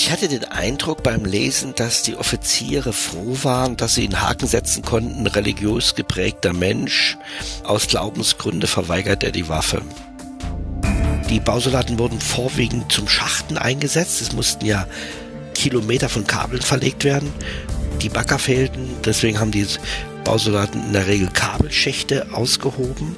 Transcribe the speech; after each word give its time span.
Ich 0.00 0.12
hatte 0.12 0.28
den 0.28 0.44
Eindruck 0.44 1.02
beim 1.02 1.24
Lesen, 1.24 1.74
dass 1.74 2.02
die 2.02 2.14
Offiziere 2.14 2.92
froh 2.92 3.36
waren, 3.42 3.76
dass 3.76 3.96
sie 3.96 4.04
in 4.04 4.20
Haken 4.20 4.46
setzen 4.46 4.84
konnten, 4.84 5.26
religiös 5.26 5.96
geprägter 5.96 6.52
Mensch, 6.52 7.18
aus 7.64 7.88
Glaubensgründe 7.88 8.68
verweigert 8.68 9.24
er 9.24 9.32
die 9.32 9.48
Waffe. 9.48 9.82
Die 11.28 11.40
Bausoldaten 11.40 11.98
wurden 11.98 12.20
vorwiegend 12.20 12.92
zum 12.92 13.08
Schachten 13.08 13.58
eingesetzt. 13.58 14.20
Es 14.22 14.32
mussten 14.32 14.66
ja 14.66 14.86
Kilometer 15.54 16.08
von 16.08 16.24
Kabeln 16.28 16.62
verlegt 16.62 17.02
werden. 17.02 17.32
Die 18.00 18.08
Bagger 18.08 18.38
fehlten, 18.38 18.88
deswegen 19.04 19.40
haben 19.40 19.50
die 19.50 19.66
Bausoldaten 20.22 20.80
in 20.80 20.92
der 20.92 21.08
Regel 21.08 21.28
Kabelschächte 21.32 22.28
ausgehoben. 22.32 23.16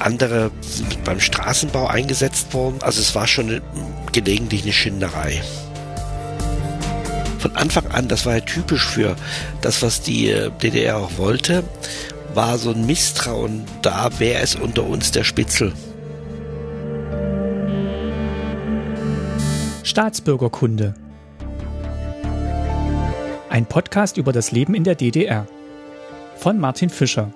Andere 0.00 0.50
sind 0.60 1.04
beim 1.04 1.20
Straßenbau 1.20 1.86
eingesetzt 1.86 2.52
worden. 2.52 2.78
Also 2.80 3.00
es 3.00 3.14
war 3.14 3.28
schon 3.28 3.62
gelegentlich 4.10 4.64
eine 4.64 4.72
Schinderei. 4.72 5.40
Von 7.38 7.54
Anfang 7.56 7.86
an, 7.88 8.08
das 8.08 8.26
war 8.26 8.34
ja 8.34 8.40
typisch 8.40 8.86
für 8.86 9.16
das, 9.60 9.82
was 9.82 10.00
die 10.00 10.30
äh, 10.30 10.50
DDR 10.62 10.98
auch 10.98 11.18
wollte, 11.18 11.64
war 12.34 12.58
so 12.58 12.70
ein 12.70 12.86
Misstrauen 12.86 13.64
da, 13.82 14.10
wer 14.18 14.42
ist 14.42 14.56
unter 14.60 14.84
uns 14.84 15.10
der 15.10 15.24
Spitzel. 15.24 15.72
Staatsbürgerkunde. 19.82 20.94
Ein 23.48 23.66
Podcast 23.66 24.16
über 24.16 24.32
das 24.32 24.50
Leben 24.52 24.74
in 24.74 24.84
der 24.84 24.94
DDR. 24.94 25.46
Von 26.36 26.58
Martin 26.58 26.90
Fischer. 26.90 27.32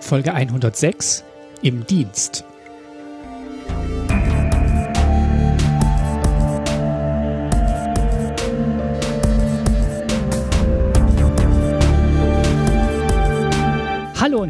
Folge 0.00 0.34
106 0.34 1.24
Im 1.62 1.86
Dienst. 1.86 2.44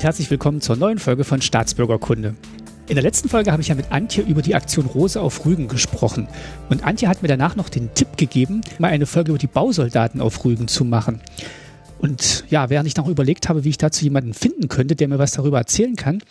Herzlich 0.04 0.30
willkommen 0.30 0.60
zur 0.60 0.76
neuen 0.76 0.98
Folge 0.98 1.24
von 1.24 1.40
Staatsbürgerkunde. 1.40 2.34
In 2.88 2.94
der 2.94 3.02
letzten 3.02 3.30
Folge 3.30 3.50
habe 3.50 3.62
ich 3.62 3.68
ja 3.68 3.74
mit 3.74 3.90
Antje 3.90 4.22
über 4.22 4.42
die 4.42 4.54
Aktion 4.54 4.84
Rose 4.84 5.18
auf 5.18 5.46
Rügen 5.46 5.66
gesprochen. 5.66 6.28
Und 6.68 6.84
Antje 6.84 7.08
hat 7.08 7.22
mir 7.22 7.28
danach 7.28 7.56
noch 7.56 7.70
den 7.70 7.94
Tipp 7.94 8.18
gegeben, 8.18 8.60
mal 8.78 8.88
eine 8.88 9.06
Folge 9.06 9.30
über 9.30 9.38
die 9.38 9.46
Bausoldaten 9.46 10.20
auf 10.20 10.44
Rügen 10.44 10.68
zu 10.68 10.84
machen. 10.84 11.22
Und 11.96 12.44
ja, 12.50 12.68
während 12.68 12.86
ich 12.86 12.96
noch 12.96 13.08
überlegt 13.08 13.48
habe, 13.48 13.64
wie 13.64 13.70
ich 13.70 13.78
dazu 13.78 14.04
jemanden 14.04 14.34
finden 14.34 14.68
könnte, 14.68 14.94
der 14.94 15.08
mir 15.08 15.18
was 15.18 15.32
darüber 15.32 15.56
erzählen 15.56 15.96
kann, 15.96 16.22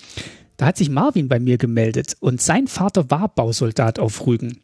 da 0.58 0.68
hat 0.68 0.78
sich 0.78 0.92
Marvin 0.92 1.28
bei 1.28 1.40
mir 1.40 1.58
gemeldet 1.58 2.16
und 2.20 2.44
sein 2.44 2.68
Vater 2.68 3.10
war 3.10 3.28
Bausoldat 3.28 3.98
auf 3.98 4.28
Rügen. 4.28 4.60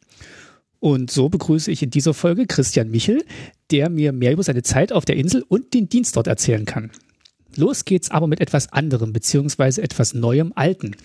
Und 0.80 1.10
so 1.10 1.30
begrüße 1.30 1.72
ich 1.72 1.82
in 1.82 1.90
dieser 1.90 2.14
Folge 2.14 2.46
Christian 2.46 2.92
Michel, 2.92 3.26
der 3.72 3.90
mir 3.90 4.12
mehr 4.12 4.34
über 4.34 4.44
seine 4.44 4.62
Zeit 4.62 4.94
auf 4.94 5.04
der 5.04 5.16
Insel 5.16 5.44
und 5.48 5.74
den 5.74 5.90
Dienst 5.90 6.16
dort 6.16 6.28
erzählen 6.28 6.66
kann. 6.66 6.92
Los 7.56 7.86
geht's 7.86 8.12
aber 8.12 8.28
mit 8.28 8.40
etwas 8.40 8.72
anderem, 8.72 9.14
beziehungsweise 9.14 9.82
etwas 9.82 10.14
Neuem 10.14 10.54
Alten. 10.56 10.96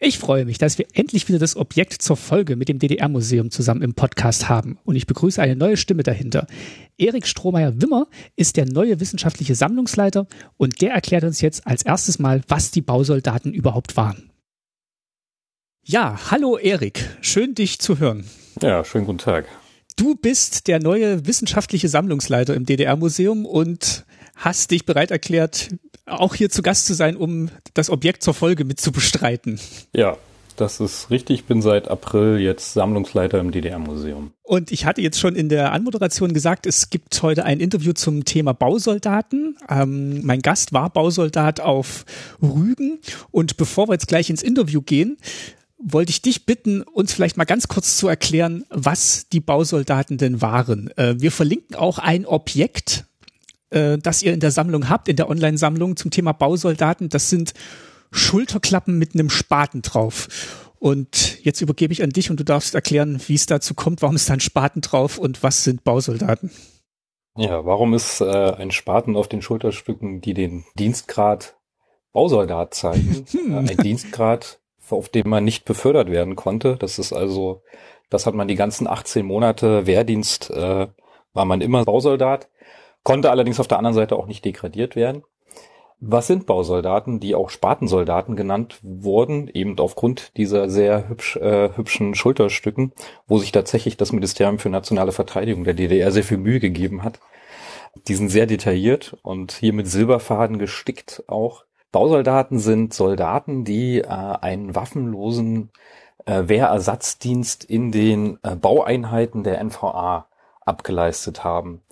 Ich 0.00 0.18
freue 0.18 0.44
mich, 0.44 0.58
dass 0.58 0.76
wir 0.76 0.86
endlich 0.92 1.28
wieder 1.28 1.38
das 1.38 1.56
Objekt 1.56 2.02
zur 2.02 2.16
Folge 2.16 2.56
mit 2.56 2.68
dem 2.68 2.78
DDR-Museum 2.78 3.50
zusammen 3.50 3.80
im 3.80 3.94
Podcast 3.94 4.48
haben. 4.48 4.76
Und 4.84 4.96
ich 4.96 5.06
begrüße 5.06 5.40
eine 5.40 5.56
neue 5.56 5.76
Stimme 5.76 6.02
dahinter. 6.02 6.46
Erik 6.98 7.26
Strohmeier-Wimmer 7.26 8.08
ist 8.36 8.56
der 8.56 8.66
neue 8.66 9.00
wissenschaftliche 9.00 9.54
Sammlungsleiter 9.54 10.26
und 10.56 10.82
der 10.82 10.92
erklärt 10.92 11.24
uns 11.24 11.40
jetzt 11.40 11.66
als 11.66 11.84
erstes 11.84 12.18
mal, 12.18 12.42
was 12.48 12.70
die 12.70 12.82
Bausoldaten 12.82 13.54
überhaupt 13.54 13.96
waren. 13.96 14.30
Ja, 15.86 16.18
hallo 16.30 16.58
Erik. 16.58 17.08
Schön 17.20 17.54
dich 17.54 17.78
zu 17.78 17.98
hören. 17.98 18.24
Ja, 18.60 18.84
schönen 18.84 19.06
guten 19.06 19.18
Tag. 19.18 19.46
Du 19.96 20.16
bist 20.16 20.66
der 20.66 20.80
neue 20.80 21.26
wissenschaftliche 21.26 21.88
Sammlungsleiter 21.88 22.54
im 22.54 22.66
DDR-Museum 22.66 23.46
und 23.46 24.04
hast 24.36 24.70
dich 24.70 24.86
bereit 24.86 25.10
erklärt, 25.10 25.70
auch 26.06 26.34
hier 26.34 26.50
zu 26.50 26.62
Gast 26.62 26.86
zu 26.86 26.94
sein, 26.94 27.16
um 27.16 27.50
das 27.74 27.90
Objekt 27.90 28.22
zur 28.22 28.34
Folge 28.34 28.64
mit 28.64 28.80
zu 28.80 28.92
bestreiten. 28.92 29.58
Ja, 29.94 30.16
das 30.56 30.80
ist 30.80 31.10
richtig. 31.10 31.40
Ich 31.40 31.44
bin 31.46 31.62
seit 31.62 31.88
April 31.88 32.38
jetzt 32.38 32.74
Sammlungsleiter 32.74 33.40
im 33.40 33.50
DDR-Museum. 33.50 34.32
Und 34.42 34.70
ich 34.70 34.86
hatte 34.86 35.00
jetzt 35.00 35.18
schon 35.18 35.34
in 35.34 35.48
der 35.48 35.72
Anmoderation 35.72 36.32
gesagt, 36.32 36.66
es 36.66 36.90
gibt 36.90 37.22
heute 37.22 37.44
ein 37.44 37.60
Interview 37.60 37.92
zum 37.92 38.24
Thema 38.24 38.52
Bausoldaten. 38.52 39.56
Ähm, 39.68 40.24
mein 40.24 40.40
Gast 40.40 40.72
war 40.72 40.90
Bausoldat 40.90 41.60
auf 41.60 42.04
Rügen. 42.40 43.00
Und 43.30 43.56
bevor 43.56 43.88
wir 43.88 43.94
jetzt 43.94 44.08
gleich 44.08 44.30
ins 44.30 44.42
Interview 44.42 44.80
gehen, 44.80 45.16
wollte 45.78 46.10
ich 46.10 46.22
dich 46.22 46.46
bitten, 46.46 46.82
uns 46.82 47.12
vielleicht 47.12 47.36
mal 47.36 47.44
ganz 47.44 47.68
kurz 47.68 47.96
zu 47.96 48.08
erklären, 48.08 48.64
was 48.70 49.28
die 49.28 49.40
Bausoldaten 49.40 50.18
denn 50.18 50.40
waren. 50.40 50.90
Äh, 50.96 51.16
wir 51.18 51.32
verlinken 51.32 51.76
auch 51.76 51.98
ein 51.98 52.26
Objekt, 52.26 53.06
äh, 53.74 53.98
das 53.98 54.22
ihr 54.22 54.32
in 54.32 54.40
der 54.40 54.50
Sammlung 54.50 54.88
habt, 54.88 55.08
in 55.08 55.16
der 55.16 55.28
Online-Sammlung 55.28 55.96
zum 55.96 56.10
Thema 56.10 56.32
Bausoldaten. 56.32 57.08
Das 57.08 57.28
sind 57.28 57.54
Schulterklappen 58.12 58.98
mit 58.98 59.14
einem 59.14 59.30
Spaten 59.30 59.82
drauf. 59.82 60.70
Und 60.78 61.42
jetzt 61.42 61.60
übergebe 61.60 61.92
ich 61.92 62.02
an 62.02 62.10
dich 62.10 62.30
und 62.30 62.38
du 62.38 62.44
darfst 62.44 62.74
erklären, 62.74 63.20
wie 63.26 63.34
es 63.34 63.46
dazu 63.46 63.74
kommt, 63.74 64.02
warum 64.02 64.16
ist 64.16 64.28
da 64.28 64.34
ein 64.34 64.40
Spaten 64.40 64.80
drauf 64.80 65.18
und 65.18 65.42
was 65.42 65.64
sind 65.64 65.82
Bausoldaten? 65.82 66.50
Ja, 67.36 67.64
warum 67.64 67.94
ist 67.94 68.20
äh, 68.20 68.52
ein 68.52 68.70
Spaten 68.70 69.16
auf 69.16 69.26
den 69.26 69.42
Schulterstücken, 69.42 70.20
die 70.20 70.34
den 70.34 70.64
Dienstgrad 70.78 71.56
Bausoldat 72.12 72.74
zeigen? 72.74 73.24
Hm. 73.32 73.66
ein 73.68 73.76
Dienstgrad, 73.78 74.60
auf 74.88 75.08
dem 75.08 75.28
man 75.28 75.42
nicht 75.42 75.64
befördert 75.64 76.10
werden 76.10 76.36
konnte. 76.36 76.76
Das 76.76 76.98
ist 76.98 77.12
also, 77.12 77.62
das 78.10 78.26
hat 78.26 78.34
man 78.34 78.46
die 78.46 78.54
ganzen 78.54 78.86
18 78.86 79.26
Monate 79.26 79.86
Wehrdienst, 79.86 80.50
äh, 80.50 80.86
war 81.32 81.44
man 81.44 81.60
immer 81.60 81.84
Bausoldat 81.84 82.48
konnte 83.04 83.30
allerdings 83.30 83.60
auf 83.60 83.68
der 83.68 83.78
anderen 83.78 83.94
Seite 83.94 84.16
auch 84.16 84.26
nicht 84.26 84.44
degradiert 84.44 84.96
werden. 84.96 85.22
Was 86.00 86.26
sind 86.26 86.46
Bausoldaten, 86.46 87.20
die 87.20 87.34
auch 87.34 87.48
Spatensoldaten 87.48 88.36
genannt 88.36 88.78
wurden, 88.82 89.48
eben 89.48 89.78
aufgrund 89.78 90.36
dieser 90.36 90.68
sehr 90.68 91.08
hübsch, 91.08 91.36
äh, 91.36 91.70
hübschen 91.76 92.14
Schulterstücken, 92.14 92.92
wo 93.26 93.38
sich 93.38 93.52
tatsächlich 93.52 93.96
das 93.96 94.12
Ministerium 94.12 94.58
für 94.58 94.68
nationale 94.68 95.12
Verteidigung 95.12 95.64
der 95.64 95.74
DDR 95.74 96.10
sehr 96.12 96.24
viel 96.24 96.36
Mühe 96.36 96.60
gegeben 96.60 97.04
hat. 97.04 97.20
Die 98.08 98.14
sind 98.14 98.28
sehr 98.28 98.46
detailliert 98.46 99.16
und 99.22 99.52
hier 99.52 99.72
mit 99.72 99.86
Silberfaden 99.86 100.58
gestickt 100.58 101.22
auch. 101.26 101.64
Bausoldaten 101.92 102.58
sind 102.58 102.92
Soldaten, 102.92 103.64
die 103.64 104.00
äh, 104.00 104.06
einen 104.08 104.74
waffenlosen 104.74 105.70
äh, 106.26 106.48
Wehrersatzdienst 106.48 107.64
in 107.64 107.92
den 107.92 108.38
äh, 108.42 108.56
Baueinheiten 108.56 109.44
der 109.44 109.62
NVA 109.62 110.26
abgeleistet 110.66 111.44
haben. 111.44 111.82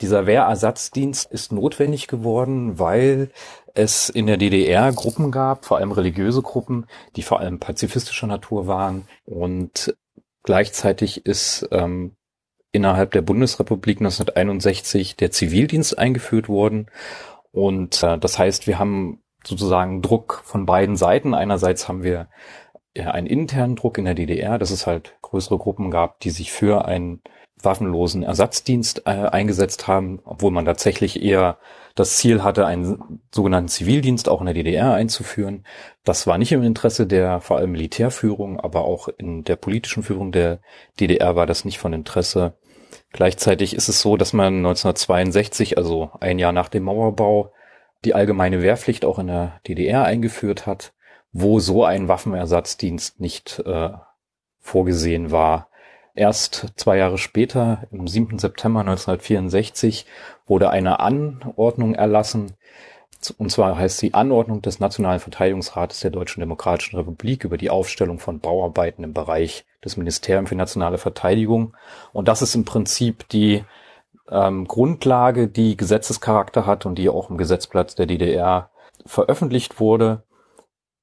Dieser 0.00 0.26
Wehrersatzdienst 0.26 1.30
ist 1.30 1.52
notwendig 1.52 2.06
geworden, 2.06 2.78
weil 2.78 3.30
es 3.74 4.08
in 4.08 4.26
der 4.26 4.36
DDR 4.36 4.92
Gruppen 4.92 5.30
gab, 5.30 5.64
vor 5.64 5.78
allem 5.78 5.92
religiöse 5.92 6.42
Gruppen, 6.42 6.86
die 7.14 7.22
vor 7.22 7.40
allem 7.40 7.58
pazifistischer 7.58 8.26
Natur 8.26 8.66
waren. 8.66 9.06
Und 9.24 9.96
gleichzeitig 10.42 11.26
ist 11.26 11.68
ähm, 11.70 12.16
innerhalb 12.72 13.12
der 13.12 13.22
Bundesrepublik 13.22 13.98
1961 13.98 15.16
der 15.16 15.30
Zivildienst 15.30 15.98
eingeführt 15.98 16.48
worden. 16.48 16.86
Und 17.52 18.02
äh, 18.02 18.18
das 18.18 18.38
heißt, 18.38 18.66
wir 18.66 18.78
haben 18.78 19.22
sozusagen 19.44 20.02
Druck 20.02 20.42
von 20.44 20.66
beiden 20.66 20.96
Seiten. 20.96 21.34
Einerseits 21.34 21.88
haben 21.88 22.02
wir 22.02 22.28
ja, 22.96 23.10
einen 23.10 23.26
internen 23.26 23.76
Druck 23.76 23.98
in 23.98 24.04
der 24.04 24.14
DDR, 24.14 24.58
dass 24.58 24.70
es 24.70 24.86
halt 24.86 25.16
größere 25.22 25.58
Gruppen 25.58 25.90
gab, 25.90 26.20
die 26.20 26.30
sich 26.30 26.52
für 26.52 26.84
einen 26.84 27.22
waffenlosen 27.66 28.22
Ersatzdienst 28.22 29.02
äh, 29.04 29.10
eingesetzt 29.10 29.86
haben, 29.86 30.20
obwohl 30.24 30.50
man 30.50 30.64
tatsächlich 30.64 31.22
eher 31.22 31.58
das 31.94 32.16
Ziel 32.16 32.42
hatte, 32.42 32.64
einen 32.66 33.20
sogenannten 33.30 33.68
Zivildienst 33.68 34.28
auch 34.30 34.40
in 34.40 34.46
der 34.46 34.54
DDR 34.54 34.94
einzuführen. 34.94 35.64
Das 36.04 36.26
war 36.26 36.38
nicht 36.38 36.52
im 36.52 36.62
Interesse 36.62 37.06
der 37.06 37.40
vor 37.40 37.58
allem 37.58 37.72
Militärführung, 37.72 38.58
aber 38.58 38.84
auch 38.84 39.08
in 39.08 39.44
der 39.44 39.56
politischen 39.56 40.02
Führung 40.02 40.32
der 40.32 40.60
DDR 41.00 41.36
war 41.36 41.46
das 41.46 41.64
nicht 41.66 41.78
von 41.78 41.92
Interesse. 41.92 42.54
Gleichzeitig 43.12 43.74
ist 43.74 43.88
es 43.88 44.00
so, 44.00 44.16
dass 44.16 44.32
man 44.32 44.56
1962, 44.58 45.78
also 45.78 46.10
ein 46.20 46.38
Jahr 46.38 46.52
nach 46.52 46.68
dem 46.68 46.84
Mauerbau, 46.84 47.52
die 48.04 48.14
allgemeine 48.14 48.62
Wehrpflicht 48.62 49.04
auch 49.04 49.18
in 49.18 49.28
der 49.28 49.60
DDR 49.66 50.04
eingeführt 50.04 50.66
hat, 50.66 50.92
wo 51.32 51.60
so 51.60 51.84
ein 51.84 52.08
Waffenersatzdienst 52.08 53.20
nicht 53.20 53.62
äh, 53.64 53.90
vorgesehen 54.58 55.30
war. 55.30 55.68
Erst 56.16 56.72
zwei 56.76 56.96
Jahre 56.96 57.18
später, 57.18 57.86
im 57.92 58.08
7. 58.08 58.38
September 58.38 58.80
1964, 58.80 60.06
wurde 60.46 60.70
eine 60.70 60.98
Anordnung 60.98 61.94
erlassen, 61.94 62.54
und 63.38 63.50
zwar 63.50 63.76
heißt 63.76 63.98
sie 63.98 64.14
Anordnung 64.14 64.62
des 64.62 64.80
Nationalen 64.80 65.20
Verteidigungsrates 65.20 66.00
der 66.00 66.10
Deutschen 66.10 66.40
Demokratischen 66.40 66.96
Republik 66.96 67.44
über 67.44 67.58
die 67.58 67.70
Aufstellung 67.70 68.18
von 68.18 68.40
Bauarbeiten 68.40 69.04
im 69.04 69.12
Bereich 69.12 69.66
des 69.84 69.96
Ministeriums 69.96 70.48
für 70.48 70.54
nationale 70.54 70.98
Verteidigung. 70.98 71.76
Und 72.12 72.28
das 72.28 72.42
ist 72.42 72.54
im 72.54 72.64
Prinzip 72.64 73.28
die 73.28 73.64
ähm, 74.30 74.66
Grundlage, 74.66 75.48
die 75.48 75.76
Gesetzescharakter 75.76 76.66
hat 76.66 76.86
und 76.86 76.96
die 76.96 77.08
auch 77.08 77.30
im 77.30 77.36
Gesetzblatt 77.36 77.98
der 77.98 78.06
DDR 78.06 78.70
veröffentlicht 79.04 79.80
wurde. 79.80 80.22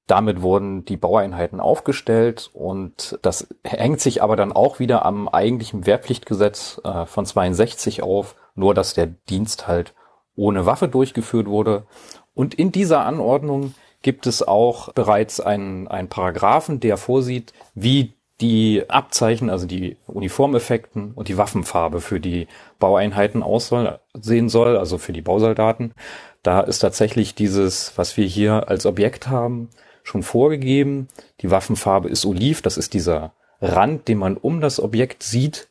Damit 0.08 0.42
wurden 0.42 0.84
die 0.86 0.98
Baueinheiten 0.98 1.60
aufgestellt 1.60 2.50
und 2.54 3.18
das 3.22 3.48
hängt 3.64 4.02
sich 4.02 4.22
aber 4.22 4.36
dann 4.36 4.52
auch 4.52 4.80
wieder 4.80 5.06
am 5.06 5.30
eigentlichen 5.30 5.86
Wehrpflichtgesetz 5.86 6.82
äh, 6.84 7.06
von 7.06 7.26
62 7.26 8.04
auf, 8.04 8.36
nur 8.56 8.74
dass 8.74 8.94
der 8.94 9.08
Dienst 9.08 9.68
halt 9.68 9.94
ohne 10.36 10.66
Waffe 10.66 10.88
durchgeführt 10.88 11.48
wurde. 11.48 11.86
Und 12.34 12.54
in 12.54 12.72
dieser 12.72 13.06
Anordnung 13.06 13.76
gibt 14.02 14.28
es 14.28 14.46
auch 14.46 14.92
bereits 14.94 15.40
einen, 15.40 15.88
einen 15.88 16.10
Paragraphen, 16.10 16.80
der 16.80 16.98
vorsieht, 16.98 17.54
wie 17.74 18.14
die 18.42 18.84
Abzeichen, 18.90 19.50
also 19.50 19.66
die 19.66 19.96
Uniformeffekten 20.08 21.14
und 21.14 21.30
die 21.30 21.38
Waffenfarbe 21.38 22.02
für 22.02 22.20
die 22.20 22.48
Baueinheiten 22.80 23.42
aussehen 23.42 24.50
soll, 24.50 24.76
also 24.76 24.98
für 24.98 25.14
die 25.14 25.22
Bausoldaten. 25.22 25.94
Da 26.42 26.60
ist 26.60 26.80
tatsächlich 26.80 27.36
dieses, 27.36 27.98
was 27.98 28.18
wir 28.18 28.26
hier 28.26 28.68
als 28.68 28.86
Objekt 28.86 29.30
haben, 29.30 29.70
schon 30.04 30.24
vorgegeben. 30.24 31.08
Die 31.42 31.52
Waffenfarbe 31.52 32.10
ist 32.10 32.26
Oliv, 32.26 32.62
das 32.62 32.78
ist 32.78 32.94
dieser 32.94 33.34
Rand, 33.62 34.08
den 34.08 34.18
man 34.18 34.38
um 34.38 34.62
das 34.62 34.80
Objekt 34.80 35.24
sieht. 35.24 35.70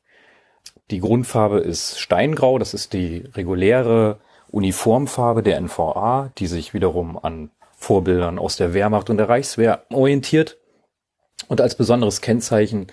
Die 0.90 1.00
Grundfarbe 1.00 1.60
ist 1.60 1.98
Steingrau, 1.98 2.58
das 2.58 2.74
ist 2.74 2.92
die 2.92 3.24
reguläre 3.34 4.18
Uniformfarbe 4.50 5.42
der 5.42 5.60
NVA, 5.60 6.30
die 6.38 6.46
sich 6.46 6.74
wiederum 6.74 7.18
an 7.18 7.50
Vorbildern 7.76 8.38
aus 8.38 8.56
der 8.56 8.74
Wehrmacht 8.74 9.10
und 9.10 9.16
der 9.16 9.28
Reichswehr 9.28 9.84
orientiert. 9.90 10.58
Und 11.48 11.60
als 11.60 11.74
besonderes 11.74 12.20
Kennzeichen 12.20 12.86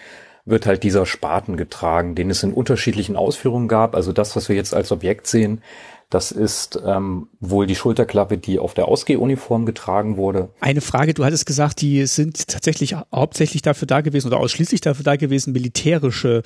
wird 0.45 0.65
halt 0.65 0.83
dieser 0.83 1.05
Spaten 1.05 1.57
getragen, 1.57 2.15
den 2.15 2.29
es 2.29 2.43
in 2.43 2.53
unterschiedlichen 2.53 3.15
Ausführungen 3.15 3.67
gab. 3.67 3.95
Also 3.95 4.13
das, 4.13 4.35
was 4.35 4.49
wir 4.49 4.55
jetzt 4.55 4.73
als 4.73 4.91
Objekt 4.91 5.27
sehen, 5.27 5.61
das 6.09 6.31
ist 6.31 6.81
ähm, 6.83 7.27
wohl 7.39 7.67
die 7.67 7.75
Schulterklappe, 7.75 8.37
die 8.37 8.57
auf 8.57 8.73
der 8.73 8.87
Ausgehuniform 8.87 9.65
getragen 9.65 10.17
wurde. 10.17 10.49
Eine 10.59 10.81
Frage, 10.81 11.13
du 11.13 11.23
hattest 11.23 11.45
gesagt, 11.45 11.81
die 11.81 12.05
sind 12.07 12.47
tatsächlich 12.47 12.95
hauptsächlich 13.13 13.61
dafür 13.61 13.85
da 13.85 14.01
gewesen 14.01 14.27
oder 14.27 14.39
ausschließlich 14.39 14.81
dafür 14.81 15.03
da 15.03 15.17
gewesen, 15.17 15.53
militärische 15.53 16.41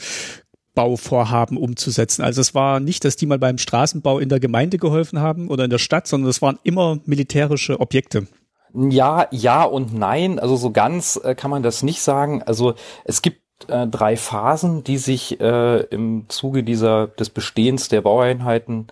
Bauvorhaben 0.76 1.58
umzusetzen. 1.58 2.24
Also 2.24 2.42
es 2.42 2.54
war 2.54 2.80
nicht, 2.80 3.06
dass 3.06 3.16
die 3.16 3.26
mal 3.26 3.40
beim 3.40 3.58
Straßenbau 3.58 4.20
in 4.20 4.30
der 4.30 4.40
Gemeinde 4.40 4.78
geholfen 4.78 5.20
haben 5.20 5.50
oder 5.50 5.64
in 5.64 5.70
der 5.70 5.78
Stadt, 5.78 6.08
sondern 6.08 6.30
es 6.30 6.42
waren 6.42 6.60
immer 6.64 7.00
militärische 7.06 7.80
Objekte. 7.80 8.28
Ja, 8.74 9.28
ja 9.32 9.64
und 9.64 9.94
nein. 9.94 10.40
Also 10.40 10.56
so 10.56 10.72
ganz 10.72 11.20
äh, 11.24 11.36
kann 11.36 11.52
man 11.52 11.64
das 11.64 11.84
nicht 11.84 12.02
sagen. 12.02 12.42
Also 12.44 12.74
es 13.06 13.22
gibt 13.22 13.40
äh, 13.70 13.88
drei 13.88 14.18
Phasen, 14.18 14.84
die 14.84 14.98
sich 14.98 15.40
äh, 15.40 15.82
im 15.84 16.26
Zuge 16.28 16.64
dieser 16.64 17.08
des 17.08 17.30
Bestehens 17.30 17.88
der 17.88 18.02
Baueinheiten 18.02 18.88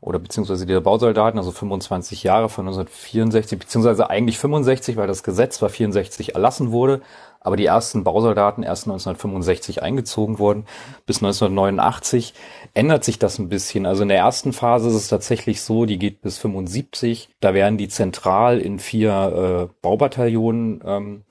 oder 0.00 0.18
beziehungsweise 0.18 0.66
der 0.66 0.80
Bausoldaten, 0.80 1.38
also 1.38 1.50
25 1.50 2.22
Jahre 2.22 2.48
von 2.48 2.66
1964, 2.66 3.58
beziehungsweise 3.58 4.10
eigentlich 4.10 4.38
65, 4.38 4.96
weil 4.96 5.06
das 5.06 5.22
Gesetz 5.22 5.60
war 5.62 5.68
64 5.68 6.34
erlassen 6.34 6.70
wurde, 6.70 7.00
aber 7.40 7.56
die 7.56 7.66
ersten 7.66 8.02
Bausoldaten 8.02 8.64
erst 8.64 8.86
1965 8.86 9.82
eingezogen 9.82 10.38
wurden. 10.38 10.64
Bis 11.06 11.18
1989 11.18 12.34
ändert 12.74 13.04
sich 13.04 13.18
das 13.18 13.38
ein 13.38 13.48
bisschen. 13.48 13.86
Also 13.86 14.02
in 14.02 14.08
der 14.08 14.18
ersten 14.18 14.52
Phase 14.52 14.88
ist 14.88 14.96
es 14.96 15.08
tatsächlich 15.08 15.62
so, 15.62 15.86
die 15.86 15.98
geht 15.98 16.22
bis 16.22 16.38
75. 16.38 17.28
Da 17.40 17.54
werden 17.54 17.78
die 17.78 17.88
zentral 17.88 18.58
in 18.58 18.80
vier 18.80 19.68
äh, 19.70 19.74
Baubataillonen 19.80 20.82
ähm, 20.84 21.24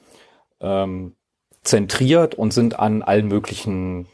ähm, 0.62 1.15
zentriert 1.63 2.35
und 2.35 2.53
sind 2.53 2.79
an 2.79 3.03
allen 3.03 3.27
möglichen 3.27 4.07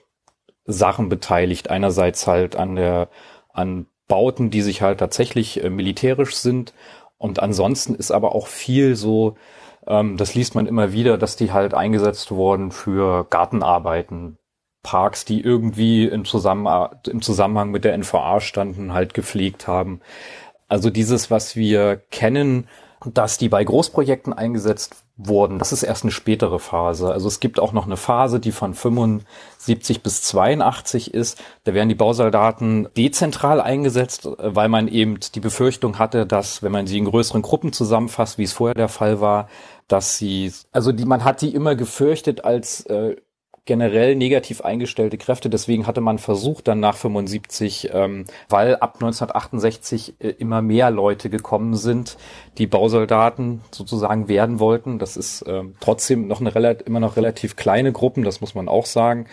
Sachen 0.66 1.08
beteiligt. 1.08 1.70
Einerseits 1.70 2.26
halt 2.26 2.56
an 2.56 2.76
der 2.76 3.10
an 3.54 3.86
Bauten, 4.12 4.50
die 4.50 4.62
sich 4.62 4.82
halt 4.82 5.00
tatsächlich 5.00 5.64
äh, 5.64 5.70
militärisch 5.70 6.36
sind. 6.36 6.74
Und 7.18 7.40
ansonsten 7.40 7.96
ist 7.96 8.12
aber 8.12 8.36
auch 8.36 8.48
viel 8.48 8.98
so, 8.98 9.38
ähm, 9.88 10.18
das 10.18 10.36
liest 10.36 10.54
man 10.54 10.68
immer 10.68 10.92
wieder, 10.92 11.18
dass 11.18 11.38
die 11.38 11.54
halt 11.54 11.74
eingesetzt 11.74 12.30
wurden 12.32 12.72
für 12.72 13.26
Gartenarbeiten, 13.30 14.38
Parks, 14.84 15.24
die 15.24 15.40
irgendwie 15.40 16.08
im, 16.08 16.26
Zusammen 16.26 16.68
im 17.08 17.22
Zusammenhang 17.22 17.72
mit 17.72 17.86
der 17.86 17.98
NVA 17.98 18.42
standen, 18.42 18.92
halt 18.94 19.14
gepflegt 19.14 19.66
haben. 19.66 20.02
Also 20.68 20.90
dieses, 20.90 21.32
was 21.32 21.56
wir 21.56 21.96
kennen, 22.12 22.68
dass 23.06 23.38
die 23.38 23.48
bei 23.48 23.64
Großprojekten 23.64 24.34
eingesetzt 24.34 25.06
wurden. 25.28 25.60
Das 25.60 25.72
ist 25.72 25.84
erst 25.84 26.04
eine 26.04 26.12
spätere 26.12 26.60
Phase. 26.60 27.12
Also 27.12 27.28
es 27.28 27.40
gibt 27.40 27.60
auch 27.60 27.74
noch 27.74 27.86
eine 27.86 27.98
Phase, 27.98 28.40
die 28.40 28.52
von 28.52 28.74
75 28.74 30.04
bis 30.04 30.22
82 30.24 31.14
ist. 31.14 31.42
Da 31.64 31.74
werden 31.74 31.90
die 31.90 31.96
Bausoldaten 31.96 32.88
dezentral 32.96 33.62
eingesetzt, 33.62 34.28
weil 34.38 34.70
man 34.70 34.88
eben 34.88 35.20
die 35.34 35.40
Befürchtung 35.40 36.00
hatte, 36.00 36.26
dass, 36.26 36.64
wenn 36.64 36.72
man 36.72 36.88
sie 36.88 36.98
in 36.98 37.06
größeren 37.06 37.42
Gruppen 37.42 37.74
zusammenfasst, 37.74 38.38
wie 38.38 38.44
es 38.44 38.54
vorher 38.54 38.76
der 38.76 38.90
Fall 38.90 39.22
war, 39.22 39.48
dass 39.88 40.18
sie, 40.18 40.52
also 40.72 40.92
die, 40.92 41.06
man 41.06 41.24
hat 41.24 41.42
die 41.42 41.54
immer 41.54 41.76
gefürchtet 41.76 42.46
als 42.46 42.86
äh, 42.86 43.16
generell 43.66 44.16
negativ 44.16 44.62
eingestellte 44.62 45.18
Kräfte. 45.18 45.50
Deswegen 45.50 45.86
hatte 45.86 46.02
man 46.02 46.18
versucht, 46.18 46.68
dann 46.68 46.80
nach 46.80 46.98
75, 46.98 47.92
ähm, 47.94 48.26
weil 48.50 48.76
ab 48.76 48.96
1968 48.96 50.16
äh, 50.20 50.30
immer 50.30 50.62
mehr 50.62 50.90
Leute 50.90 51.30
gekommen 51.30 51.76
sind, 51.76 52.18
die 52.58 52.66
Bausoldaten 52.66 53.62
sozusagen 53.72 54.28
werden 54.28 54.60
wollten. 54.60 54.98
Das 54.98 55.16
ist 55.16 55.46
ähm, 55.48 55.76
trotzdem 55.80 56.28
noch 56.28 56.42
eine 56.42 56.56
relativ, 56.56 56.88
immer 56.88 57.00
noch 57.00 57.18
relativ 57.18 57.56
kleine 57.56 57.92
Gruppen, 57.92 58.24
das 58.24 58.42
muss 58.42 58.56
man 58.56 58.68
auch 58.68 58.88
sagen. 58.88 59.28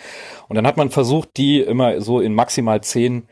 Und 0.47 0.55
dann 0.55 0.67
hat 0.67 0.77
man 0.77 0.91
versucht, 0.91 1.37
die 1.37 1.61
immer 1.61 1.99
so 1.99 2.19
in 2.19 2.35
maximal 2.35 2.81
zehn 2.81 3.23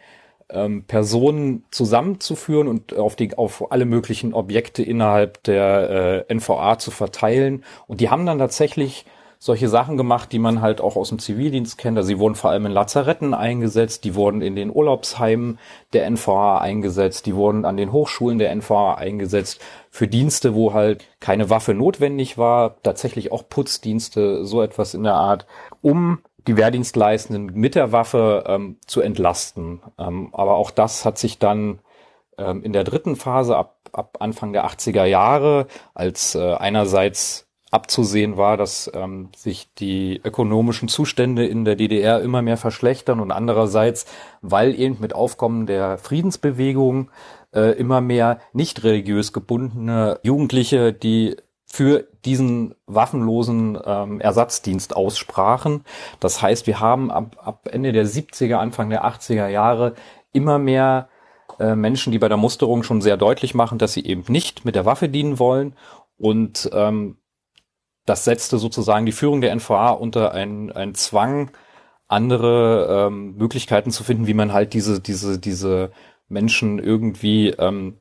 ähm, 0.49 0.85
Personen 0.85 1.65
zusammenzuführen 1.69 2.67
und 2.67 2.95
auf 2.95 3.15
die 3.15 3.37
auf 3.37 3.71
alle 3.71 3.85
möglichen 3.85 4.33
Objekte 4.33 4.81
innerhalb 4.81 5.43
der 5.43 6.25
äh, 6.29 6.33
NVA 6.33 6.79
zu 6.79 6.89
verteilen. 6.89 7.63
Und 7.85 8.01
die 8.01 8.09
haben 8.09 8.25
dann 8.25 8.39
tatsächlich 8.39 9.05
solche 9.39 9.69
Sachen 9.69 9.97
gemacht, 9.97 10.31
die 10.31 10.39
man 10.39 10.61
halt 10.61 10.81
auch 10.81 10.95
aus 10.95 11.09
dem 11.09 11.19
Zivildienst 11.19 11.77
kennt. 11.77 11.97
Also 11.97 12.07
sie 12.07 12.19
wurden 12.19 12.35
vor 12.35 12.49
allem 12.49 12.65
in 12.65 12.71
Lazaretten 12.71 13.33
eingesetzt, 13.33 14.03
die 14.03 14.15
wurden 14.15 14.41
in 14.41 14.55
den 14.55 14.73
Urlaubsheimen 14.73 15.59
der 15.93 16.09
NVA 16.09 16.59
eingesetzt, 16.59 17.25
die 17.25 17.35
wurden 17.35 17.65
an 17.65 17.77
den 17.77 17.91
Hochschulen 17.91 18.39
der 18.39 18.55
NVA 18.55 18.95
eingesetzt 18.95 19.61
für 19.89 20.07
Dienste, 20.07 20.55
wo 20.55 20.73
halt 20.73 21.05
keine 21.19 21.49
Waffe 21.49 21.73
notwendig 21.73 22.37
war, 22.37 22.81
tatsächlich 22.83 23.31
auch 23.31 23.47
Putzdienste, 23.47 24.45
so 24.45 24.61
etwas 24.61 24.93
in 24.93 25.03
der 25.03 25.15
Art, 25.15 25.45
um 25.81 26.19
die 26.47 26.57
Wehrdienstleistenden 26.57 27.53
mit 27.53 27.75
der 27.75 27.91
Waffe 27.91 28.45
ähm, 28.47 28.77
zu 28.85 29.01
entlasten. 29.01 29.81
Ähm, 29.99 30.29
aber 30.31 30.55
auch 30.55 30.71
das 30.71 31.03
hat 31.05 31.17
sich 31.17 31.39
dann 31.39 31.79
ähm, 32.37 32.63
in 32.63 32.73
der 32.73 32.83
dritten 32.83 33.15
Phase 33.15 33.55
ab, 33.55 33.75
ab 33.91 34.17
Anfang 34.19 34.53
der 34.53 34.65
80er 34.65 35.05
Jahre 35.05 35.67
als 35.93 36.35
äh, 36.35 36.53
einerseits 36.53 37.46
abzusehen 37.71 38.37
war, 38.37 38.55
dass 38.55 38.89
ähm, 38.93 39.29
sich 39.35 39.73
die 39.75 40.21
ökonomischen 40.23 40.87
Zustände 40.87 41.45
in 41.45 41.65
der 41.65 41.75
DDR 41.75 42.21
immer 42.21 42.41
mehr 42.41 42.57
verschlechtern 42.57 43.19
und 43.19 43.31
andererseits, 43.31 44.05
weil 44.41 44.79
eben 44.79 44.97
mit 44.99 45.13
Aufkommen 45.13 45.65
der 45.65 45.97
Friedensbewegung 45.97 47.09
äh, 47.53 47.77
immer 47.77 48.01
mehr 48.01 48.39
nicht 48.53 48.83
religiös 48.83 49.33
gebundene 49.33 50.19
Jugendliche, 50.23 50.93
die 50.93 51.35
für 51.65 52.07
diesen 52.23 52.75
waffenlosen 52.85 53.77
ähm, 53.85 54.21
Ersatzdienst 54.21 54.95
aussprachen. 54.95 55.83
Das 56.21 56.41
heißt, 56.41 56.65
wir 56.65 56.79
haben 56.79 57.11
ab, 57.11 57.35
ab 57.43 57.67
Ende 57.69 57.91
der 57.91 58.05
70er, 58.05 58.55
Anfang 58.55 58.89
der 58.89 59.05
80er 59.05 59.49
Jahre 59.49 59.93
immer 60.31 60.59
mehr 60.59 61.09
äh, 61.59 61.75
Menschen, 61.75 62.11
die 62.11 62.19
bei 62.19 62.29
der 62.29 62.37
Musterung 62.37 62.83
schon 62.83 63.01
sehr 63.01 63.17
deutlich 63.17 63.53
machen, 63.53 63.77
dass 63.77 63.91
sie 63.91 64.05
eben 64.05 64.23
nicht 64.29 64.63
mit 64.63 64.75
der 64.75 64.85
Waffe 64.85 65.09
dienen 65.09 65.39
wollen 65.39 65.75
und 66.17 66.69
ähm, 66.73 67.17
das 68.07 68.23
setzte 68.23 68.57
sozusagen 68.57 69.05
die 69.05 69.11
Führung 69.11 69.41
der 69.41 69.53
NVA 69.53 69.91
unter 69.91 70.31
einen, 70.31 70.71
einen 70.71 70.95
Zwang, 70.95 71.51
andere 72.07 73.07
ähm, 73.07 73.35
Möglichkeiten 73.35 73.91
zu 73.91 74.03
finden, 74.03 74.27
wie 74.27 74.33
man 74.33 74.53
halt 74.53 74.73
diese, 74.73 75.01
diese, 75.01 75.39
diese 75.39 75.91
Menschen 76.29 76.79
irgendwie 76.79 77.49
ähm, 77.49 77.99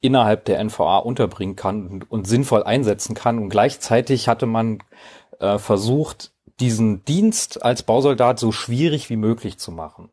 innerhalb 0.00 0.44
der 0.44 0.62
NVA 0.62 0.98
unterbringen 0.98 1.56
kann 1.56 1.86
und, 1.88 2.10
und, 2.10 2.26
sinnvoll 2.26 2.64
einsetzen 2.64 3.14
kann. 3.14 3.38
Und 3.38 3.48
gleichzeitig 3.48 4.28
hatte 4.28 4.44
man 4.44 4.82
äh, 5.40 5.58
versucht, 5.58 6.32
diesen 6.60 7.02
Dienst 7.06 7.64
als 7.64 7.82
Bausoldat 7.82 8.38
so 8.38 8.52
schwierig 8.52 9.08
wie 9.08 9.16
möglich 9.16 9.58
zu 9.58 9.72
machen 9.72 10.10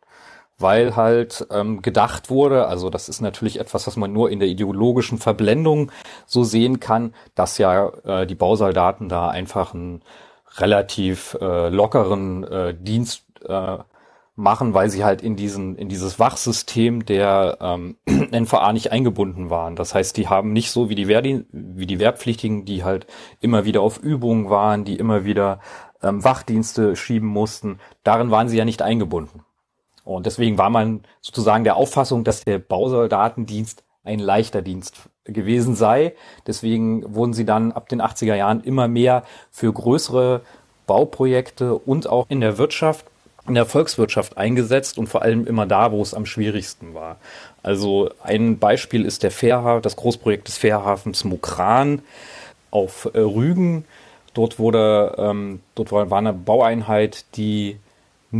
weil 0.57 0.95
halt 0.95 1.45
ähm, 1.51 1.81
gedacht 1.81 2.29
wurde, 2.29 2.67
also 2.67 2.89
das 2.89 3.09
ist 3.09 3.21
natürlich 3.21 3.59
etwas, 3.59 3.87
was 3.87 3.97
man 3.97 4.13
nur 4.13 4.29
in 4.29 4.39
der 4.39 4.47
ideologischen 4.47 5.17
Verblendung 5.17 5.91
so 6.25 6.43
sehen 6.43 6.79
kann, 6.79 7.13
dass 7.35 7.57
ja 7.57 7.89
äh, 8.05 8.25
die 8.25 8.35
Bausoldaten 8.35 9.09
da 9.09 9.29
einfach 9.29 9.73
einen 9.73 10.01
relativ 10.57 11.37
äh, 11.41 11.69
lockeren 11.69 12.43
äh, 12.45 12.73
Dienst 12.73 13.25
äh, 13.47 13.77
machen, 14.35 14.73
weil 14.73 14.89
sie 14.89 15.03
halt 15.03 15.21
in 15.21 15.35
diesen 15.35 15.77
in 15.77 15.87
dieses 15.87 16.19
Wachsystem 16.19 17.05
der 17.05 17.57
ähm, 17.61 17.97
NVA 18.05 18.73
nicht 18.73 18.91
eingebunden 18.91 19.49
waren. 19.49 19.75
Das 19.75 19.95
heißt, 19.95 20.17
die 20.17 20.27
haben 20.27 20.51
nicht 20.53 20.71
so 20.71 20.89
wie 20.89 20.95
die 20.95 21.07
Wehrdi 21.07 21.45
wie 21.51 21.85
die 21.85 21.99
Wehrpflichtigen, 21.99 22.65
die 22.65 22.83
halt 22.83 23.07
immer 23.39 23.65
wieder 23.65 23.81
auf 23.81 23.97
Übungen 23.99 24.49
waren, 24.49 24.83
die 24.83 24.97
immer 24.97 25.23
wieder 25.25 25.59
ähm, 26.03 26.23
Wachdienste 26.23 26.95
schieben 26.95 27.29
mussten. 27.29 27.79
Darin 28.03 28.29
waren 28.31 28.49
sie 28.49 28.57
ja 28.57 28.65
nicht 28.65 28.81
eingebunden. 28.81 29.44
Und 30.05 30.25
deswegen 30.25 30.57
war 30.57 30.69
man 30.69 31.01
sozusagen 31.19 31.63
der 31.63 31.75
Auffassung, 31.75 32.23
dass 32.23 32.43
der 32.43 32.59
Bausoldatendienst 32.59 33.83
ein 34.03 34.19
leichter 34.19 34.61
Dienst 34.61 35.09
gewesen 35.25 35.75
sei. 35.75 36.13
Deswegen 36.45 37.15
wurden 37.15 37.33
sie 37.33 37.45
dann 37.45 37.71
ab 37.71 37.89
den 37.89 38.01
80er 38.01 38.35
Jahren 38.35 38.63
immer 38.63 38.87
mehr 38.87 39.23
für 39.51 39.73
größere 39.73 40.41
Bauprojekte 40.85 41.73
und 41.73 42.07
auch 42.07 42.27
in 42.29 42.39
der 42.39 42.59
Wirtschaft, 42.59 43.05
in 43.47 43.55
der 43.55 43.65
Volkswirtschaft 43.65 44.37
eingesetzt 44.37 44.99
und 44.99 45.07
vor 45.07 45.23
allem 45.23 45.47
immer 45.47 45.65
da, 45.65 45.91
wo 45.91 46.01
es 46.01 46.13
am 46.13 46.27
schwierigsten 46.27 46.93
war. 46.93 47.17
Also 47.63 48.11
ein 48.23 48.59
Beispiel 48.59 49.05
ist 49.05 49.23
der 49.23 49.31
Fährhafen, 49.31 49.81
das 49.81 49.95
Großprojekt 49.95 50.47
des 50.47 50.57
Fährhafens 50.57 51.23
Mukran 51.23 52.03
auf 52.69 53.09
äh, 53.13 53.19
Rügen. 53.19 53.85
Dort 54.35 54.59
wurde, 54.59 55.15
ähm, 55.17 55.61
dort 55.73 55.91
war 55.91 56.11
eine 56.11 56.33
Baueinheit, 56.33 57.25
die 57.35 57.77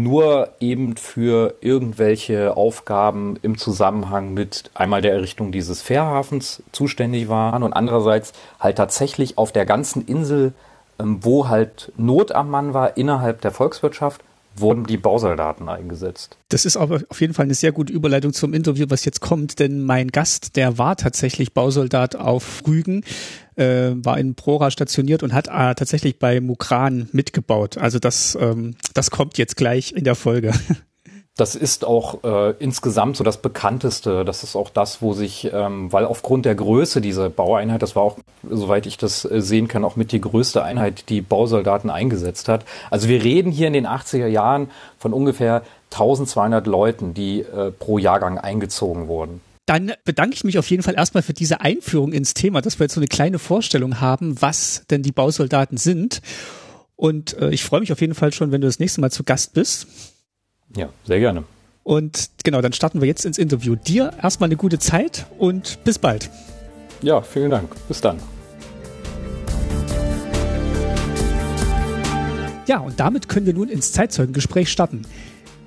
nur 0.03 0.49
eben 0.59 0.97
für 0.97 1.55
irgendwelche 1.61 2.57
Aufgaben 2.57 3.37
im 3.41 3.57
Zusammenhang 3.57 4.33
mit 4.33 4.69
einmal 4.73 5.01
der 5.01 5.13
Errichtung 5.13 5.51
dieses 5.51 5.81
Fährhafens 5.81 6.61
zuständig 6.71 7.29
waren 7.29 7.63
und 7.63 7.73
andererseits 7.73 8.33
halt 8.59 8.77
tatsächlich 8.77 9.37
auf 9.37 9.51
der 9.51 9.65
ganzen 9.65 10.05
Insel, 10.05 10.53
ähm, 10.99 11.19
wo 11.21 11.47
halt 11.47 11.93
Not 11.97 12.33
am 12.33 12.49
Mann 12.49 12.73
war 12.73 12.97
innerhalb 12.97 13.41
der 13.41 13.51
Volkswirtschaft, 13.51 14.21
wurden 14.57 14.85
die 14.85 14.97
Bausoldaten 14.97 15.67
eingesetzt. 15.69 16.37
Das 16.49 16.65
ist 16.65 16.77
aber 16.77 17.01
auf 17.09 17.19
jeden 17.19 17.33
Fall 17.33 17.45
eine 17.45 17.53
sehr 17.53 17.71
gute 17.71 17.91
Überleitung 17.91 18.33
zum 18.33 18.53
Interview, 18.53 18.85
was 18.89 19.05
jetzt 19.05 19.19
kommt, 19.19 19.59
denn 19.59 19.83
mein 19.83 20.09
Gast, 20.09 20.55
der 20.55 20.77
war 20.77 20.95
tatsächlich 20.95 21.53
Bausoldat 21.53 22.15
auf 22.15 22.63
Rügen, 22.67 23.03
äh, 23.55 23.91
war 23.95 24.17
in 24.17 24.35
Prora 24.35 24.71
stationiert 24.71 25.23
und 25.23 25.33
hat 25.33 25.47
äh, 25.47 25.75
tatsächlich 25.75 26.19
bei 26.19 26.41
Mukran 26.41 27.09
mitgebaut. 27.11 27.77
Also 27.77 27.99
das, 27.99 28.37
ähm, 28.39 28.75
das 28.93 29.11
kommt 29.11 29.37
jetzt 29.37 29.57
gleich 29.57 29.91
in 29.93 30.03
der 30.03 30.15
Folge. 30.15 30.53
Das 31.37 31.53
ist 31.53 31.83
auch 31.83 32.23
äh, 32.23 32.51
insgesamt 32.59 33.17
so 33.17 33.25
das 33.25 33.41
bekannteste. 33.41 34.23
Das 34.23 34.43
ist 34.43 34.55
auch 34.55 34.69
das, 34.69 35.01
wo 35.01 35.11
sich, 35.11 35.51
ähm, 35.51 35.91
weil 35.91 36.05
aufgrund 36.05 36.45
der 36.45 36.55
Größe 36.55 37.01
dieser 37.01 37.29
Baueinheit, 37.29 37.81
das 37.81 37.93
war 37.93 38.03
auch, 38.03 38.17
soweit 38.49 38.85
ich 38.85 38.97
das 38.97 39.25
äh, 39.25 39.41
sehen 39.41 39.67
kann, 39.67 39.83
auch 39.83 39.97
mit 39.97 40.13
die 40.13 40.21
größte 40.21 40.63
Einheit, 40.63 41.09
die 41.09 41.19
Bausoldaten 41.19 41.89
eingesetzt 41.89 42.47
hat. 42.47 42.63
Also 42.89 43.09
wir 43.09 43.21
reden 43.21 43.51
hier 43.51 43.67
in 43.67 43.73
den 43.73 43.85
80er 43.85 44.27
Jahren 44.27 44.71
von 44.97 45.11
ungefähr 45.11 45.63
1200 45.91 46.67
Leuten, 46.67 47.13
die 47.13 47.41
äh, 47.41 47.69
pro 47.69 47.97
Jahrgang 47.97 48.37
eingezogen 48.37 49.09
wurden. 49.09 49.41
Dann 49.65 49.93
bedanke 50.03 50.35
ich 50.35 50.43
mich 50.43 50.59
auf 50.59 50.69
jeden 50.69 50.83
Fall 50.83 50.95
erstmal 50.95 51.23
für 51.23 51.33
diese 51.33 51.61
Einführung 51.61 52.13
ins 52.13 52.35
Thema, 52.35 52.61
dass 52.61 52.79
wir 52.79 52.85
jetzt 52.85 52.93
so 52.93 52.99
eine 52.99 53.07
kleine 53.07 53.39
Vorstellung 53.39 53.99
haben, 53.99 54.39
was 54.41 54.83
denn 54.91 55.01
die 55.01 55.11
Bausoldaten 55.11 55.77
sind. 55.77 56.21
Und 56.95 57.35
äh, 57.39 57.49
ich 57.49 57.63
freue 57.63 57.79
mich 57.79 57.91
auf 57.91 57.99
jeden 57.99 58.13
Fall 58.13 58.31
schon, 58.31 58.51
wenn 58.51 58.61
du 58.61 58.67
das 58.67 58.79
nächste 58.79 59.01
Mal 59.01 59.11
zu 59.11 59.23
Gast 59.23 59.53
bist. 59.53 59.87
Ja, 60.75 60.89
sehr 61.03 61.19
gerne. 61.19 61.45
Und 61.83 62.29
genau, 62.43 62.61
dann 62.61 62.73
starten 62.73 63.01
wir 63.01 63.07
jetzt 63.07 63.25
ins 63.25 63.37
Interview. 63.37 63.75
Dir 63.75 64.13
erstmal 64.21 64.47
eine 64.47 64.55
gute 64.55 64.77
Zeit 64.77 65.25
und 65.39 65.83
bis 65.83 65.97
bald. 65.97 66.29
Ja, 67.01 67.21
vielen 67.21 67.49
Dank. 67.49 67.75
Bis 67.87 68.01
dann. 68.01 68.19
Ja, 72.67 72.79
und 72.79 72.99
damit 72.99 73.29
können 73.29 73.45
wir 73.45 73.53
nun 73.53 73.69
ins 73.69 73.91
Zeitzeugengespräch 73.91 74.71
starten. 74.71 75.03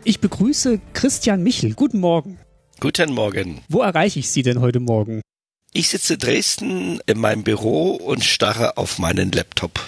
Ich 0.04 0.20
begrüße 0.20 0.80
Christian 0.94 1.42
Michel. 1.42 1.74
Guten 1.74 2.00
Morgen. 2.00 2.38
Guten 2.80 3.12
Morgen. 3.12 3.58
Wo 3.68 3.80
erreiche 3.80 4.20
ich 4.20 4.30
Sie 4.30 4.44
denn 4.44 4.60
heute 4.60 4.78
Morgen? 4.78 5.20
Ich 5.72 5.88
sitze 5.88 6.14
in 6.14 6.20
Dresden 6.20 7.00
in 7.06 7.18
meinem 7.18 7.42
Büro 7.42 7.96
und 7.96 8.22
starre 8.22 8.76
auf 8.76 9.00
meinen 9.00 9.32
Laptop. 9.32 9.80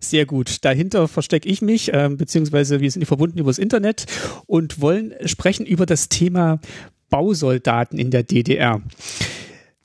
Sehr 0.00 0.24
gut. 0.24 0.64
Dahinter 0.64 1.06
verstecke 1.06 1.46
ich 1.46 1.60
mich, 1.60 1.92
äh, 1.92 2.08
beziehungsweise 2.10 2.80
wir 2.80 2.90
sind 2.90 3.04
verbunden 3.04 3.38
übers 3.38 3.58
Internet 3.58 4.06
und 4.46 4.80
wollen 4.80 5.12
sprechen 5.26 5.66
über 5.66 5.84
das 5.84 6.08
Thema 6.08 6.60
Bausoldaten 7.10 7.98
in 7.98 8.10
der 8.10 8.22
DDR. 8.22 8.80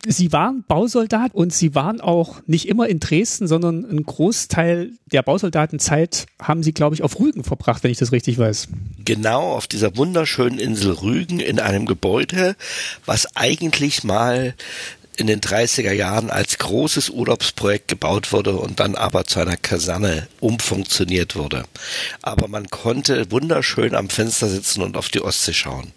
Sie 0.08 0.32
waren 0.32 0.64
Bausoldat 0.66 1.34
und 1.34 1.54
Sie 1.54 1.76
waren 1.76 2.00
auch 2.00 2.42
nicht 2.48 2.70
immer 2.70 2.88
in 2.88 3.02
Dresden, 3.02 3.48
sondern 3.48 3.84
einen 3.84 4.06
Großteil 4.06 4.92
der 5.12 5.24
Bausoldatenzeit 5.24 6.26
haben 6.42 6.64
Sie, 6.64 6.74
glaube 6.74 6.96
ich, 6.96 7.04
auf 7.04 7.20
Rügen 7.20 7.44
verbracht, 7.44 7.84
wenn 7.84 7.92
ich 7.92 7.98
das 7.98 8.14
richtig 8.14 8.38
weiß. 8.38 8.70
Genau, 9.04 9.52
auf 9.52 9.68
dieser 9.68 9.98
wunderschönen 9.98 10.58
Insel 10.58 10.94
Rügen 10.94 11.42
in 11.42 11.60
einem 11.60 11.86
Gebäude, 11.86 12.56
was 13.06 13.36
eigentlich 13.36 14.06
mal 14.06 14.56
in 15.18 15.28
den 15.28 15.42
30er 15.42 15.92
Jahren 15.92 16.30
als 16.30 16.58
großes 16.60 17.10
Urlaubsprojekt 17.10 17.90
gebaut 17.90 18.32
wurde 18.32 18.56
und 18.56 18.80
dann 18.80 18.96
aber 18.96 19.26
zu 19.26 19.42
einer 19.42 19.58
Kaserne 19.58 20.30
umfunktioniert 20.40 21.36
wurde. 21.36 21.66
Aber 22.22 22.48
man 22.48 22.70
konnte 22.70 23.30
wunderschön 23.30 23.96
am 23.96 24.10
Fenster 24.10 24.48
sitzen 24.48 24.82
und 24.82 24.96
auf 24.96 25.10
die 25.10 25.22
Ostsee 25.22 25.52
schauen. 25.52 25.92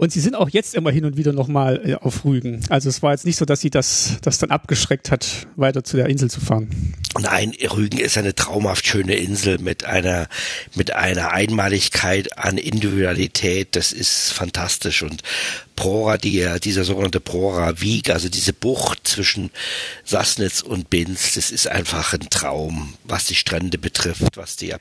Und 0.00 0.12
sie 0.12 0.20
sind 0.20 0.34
auch 0.34 0.48
jetzt 0.48 0.74
immer 0.74 0.90
hin 0.90 1.04
und 1.04 1.18
wieder 1.18 1.34
nochmal 1.34 1.82
äh, 1.84 1.94
auf 1.94 2.24
Rügen. 2.24 2.64
Also 2.70 2.88
es 2.88 3.02
war 3.02 3.12
jetzt 3.12 3.26
nicht 3.26 3.36
so, 3.36 3.44
dass 3.44 3.60
sie 3.60 3.68
das, 3.68 4.16
das 4.22 4.38
dann 4.38 4.50
abgeschreckt 4.50 5.10
hat, 5.10 5.46
weiter 5.56 5.84
zu 5.84 5.98
der 5.98 6.06
Insel 6.06 6.30
zu 6.30 6.40
fahren. 6.40 6.94
Nein, 7.20 7.52
Rügen 7.70 7.98
ist 7.98 8.16
eine 8.16 8.34
traumhaft 8.34 8.86
schöne 8.86 9.16
Insel 9.16 9.58
mit 9.58 9.84
einer, 9.84 10.26
mit 10.74 10.94
einer 10.94 11.32
Einmaligkeit 11.32 12.38
an 12.38 12.56
Individualität. 12.56 13.76
Das 13.76 13.92
ist 13.92 14.32
fantastisch. 14.32 15.02
Und 15.02 15.22
Prora, 15.76 16.16
die, 16.16 16.48
dieser 16.64 16.84
sogenannte 16.84 17.20
Prora 17.20 17.82
Wieg, 17.82 18.08
also 18.08 18.30
diese 18.30 18.54
Bucht 18.54 19.06
zwischen 19.06 19.50
Sassnitz 20.06 20.62
und 20.62 20.88
Binz, 20.88 21.34
das 21.34 21.50
ist 21.50 21.68
einfach 21.68 22.14
ein 22.14 22.30
Traum, 22.30 22.94
was 23.04 23.26
die 23.26 23.34
Strände 23.34 23.76
betrifft, 23.76 24.38
was 24.38 24.56
die, 24.56 24.74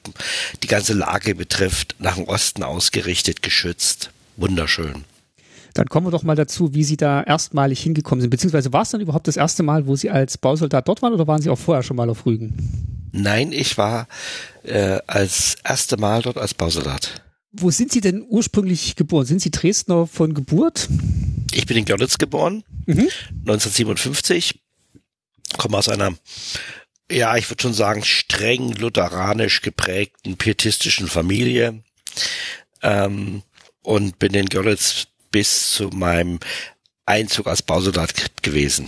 die 0.63 0.67
ganze 0.67 0.93
Lage 0.93 1.35
betrifft, 1.35 1.95
nach 1.99 2.15
dem 2.15 2.23
Osten 2.23 2.63
ausgerichtet, 2.63 3.41
geschützt. 3.41 4.11
Wunderschön. 4.39 5.05
Dann 5.73 5.87
kommen 5.87 6.07
wir 6.07 6.11
doch 6.11 6.23
mal 6.23 6.35
dazu, 6.35 6.73
wie 6.73 6.83
Sie 6.83 6.97
da 6.97 7.21
erstmalig 7.21 7.81
hingekommen 7.81 8.21
sind. 8.21 8.29
Beziehungsweise 8.31 8.73
war 8.73 8.81
es 8.81 8.89
dann 8.89 9.01
überhaupt 9.01 9.27
das 9.27 9.37
erste 9.37 9.63
Mal, 9.63 9.87
wo 9.87 9.95
Sie 9.95 10.09
als 10.09 10.37
Bausoldat 10.37 10.87
dort 10.87 11.01
waren 11.01 11.13
oder 11.13 11.27
waren 11.27 11.41
Sie 11.41 11.49
auch 11.49 11.59
vorher 11.59 11.83
schon 11.83 11.97
mal 11.97 12.09
auf 12.09 12.25
Rügen? 12.25 13.09
Nein, 13.11 13.51
ich 13.51 13.77
war 13.77 14.07
äh, 14.63 14.99
als 15.07 15.57
erste 15.63 15.97
Mal 15.97 16.21
dort 16.21 16.37
als 16.37 16.53
Bausoldat. 16.53 17.21
Wo 17.51 17.71
sind 17.71 17.91
Sie 17.91 18.01
denn 18.01 18.25
ursprünglich 18.27 18.95
geboren? 18.95 19.25
Sind 19.25 19.41
Sie 19.41 19.51
Dresdner 19.51 20.07
von 20.07 20.33
Geburt? 20.33 20.87
Ich 21.51 21.65
bin 21.65 21.77
in 21.77 21.85
Görlitz 21.85 22.17
geboren, 22.17 22.63
mhm. 22.85 23.07
1957, 23.45 24.61
komme 25.57 25.77
aus 25.77 25.89
einer 25.89 26.13
ja, 27.11 27.35
ich 27.37 27.49
würde 27.49 27.61
schon 27.61 27.73
sagen, 27.73 28.03
streng 28.03 28.73
lutheranisch 28.73 29.61
geprägten 29.61 30.37
pietistischen 30.37 31.07
Familie. 31.07 31.81
Ähm, 32.81 33.41
und 33.83 34.19
bin 34.19 34.33
in 34.33 34.47
Görlitz 34.47 35.07
bis 35.31 35.71
zu 35.71 35.89
meinem 35.89 36.39
Einzug 37.05 37.47
als 37.47 37.61
Bausoldat 37.61 38.43
gewesen. 38.43 38.87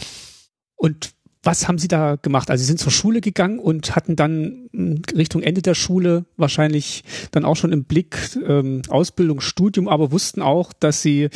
Und 0.75 1.11
was 1.43 1.67
haben 1.67 1.79
Sie 1.79 1.87
da 1.87 2.17
gemacht? 2.21 2.51
Also 2.51 2.61
Sie 2.61 2.67
sind 2.67 2.79
zur 2.79 2.91
Schule 2.91 3.19
gegangen 3.19 3.59
und 3.59 3.95
hatten 3.95 4.15
dann 4.15 4.69
hm, 4.73 5.01
Richtung 5.15 5.41
Ende 5.41 5.61
der 5.61 5.73
Schule 5.73 6.25
wahrscheinlich 6.37 7.03
dann 7.31 7.45
auch 7.45 7.55
schon 7.55 7.71
im 7.71 7.83
Blick 7.83 8.17
ähm, 8.45 8.83
Ausbildung, 8.89 9.41
Studium, 9.41 9.87
aber 9.87 10.11
wussten 10.11 10.41
auch, 10.41 10.71
dass 10.73 11.01
Sie, 11.01 11.29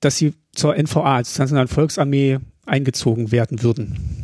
dass 0.00 0.16
Sie 0.16 0.34
zur 0.52 0.76
NVA, 0.76 1.16
also 1.16 1.30
zur 1.30 1.42
Nationalen 1.42 1.68
Volksarmee, 1.68 2.38
eingezogen 2.64 3.30
werden 3.30 3.62
würden. 3.62 4.23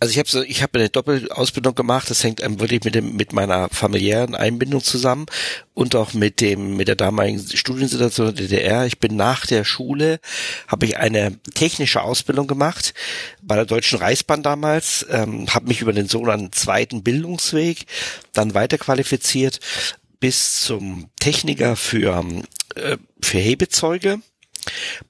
Also 0.00 0.12
ich 0.12 0.18
habe 0.18 0.28
so, 0.28 0.42
ich 0.42 0.62
habe 0.62 0.78
eine 0.78 0.88
Doppelausbildung 0.88 1.74
gemacht. 1.74 2.08
Das 2.08 2.22
hängt 2.22 2.40
wirklich 2.60 2.84
mit 2.84 2.94
dem 2.94 3.16
mit 3.16 3.32
meiner 3.32 3.68
familiären 3.68 4.36
Einbindung 4.36 4.82
zusammen 4.82 5.26
und 5.74 5.96
auch 5.96 6.14
mit 6.14 6.40
dem 6.40 6.76
mit 6.76 6.86
der 6.86 6.94
damaligen 6.94 7.40
Studiensituation 7.40 8.26
der 8.26 8.46
DDR. 8.46 8.86
Ich 8.86 9.00
bin 9.00 9.16
nach 9.16 9.44
der 9.46 9.64
Schule 9.64 10.20
habe 10.68 10.86
ich 10.86 10.98
eine 10.98 11.38
technische 11.54 12.02
Ausbildung 12.02 12.46
gemacht 12.46 12.94
bei 13.42 13.56
der 13.56 13.66
Deutschen 13.66 13.98
Reichsbahn 13.98 14.44
damals. 14.44 15.04
Ähm, 15.10 15.52
habe 15.52 15.66
mich 15.66 15.80
über 15.80 15.92
den 15.92 16.08
sogenannten 16.08 16.52
zweiten 16.52 17.02
Bildungsweg 17.02 17.86
dann 18.32 18.54
weiterqualifiziert 18.54 19.58
bis 20.20 20.60
zum 20.62 21.10
Techniker 21.18 21.74
für 21.74 22.24
äh, 22.76 22.98
für 23.20 23.38
Hebezeuge 23.38 24.20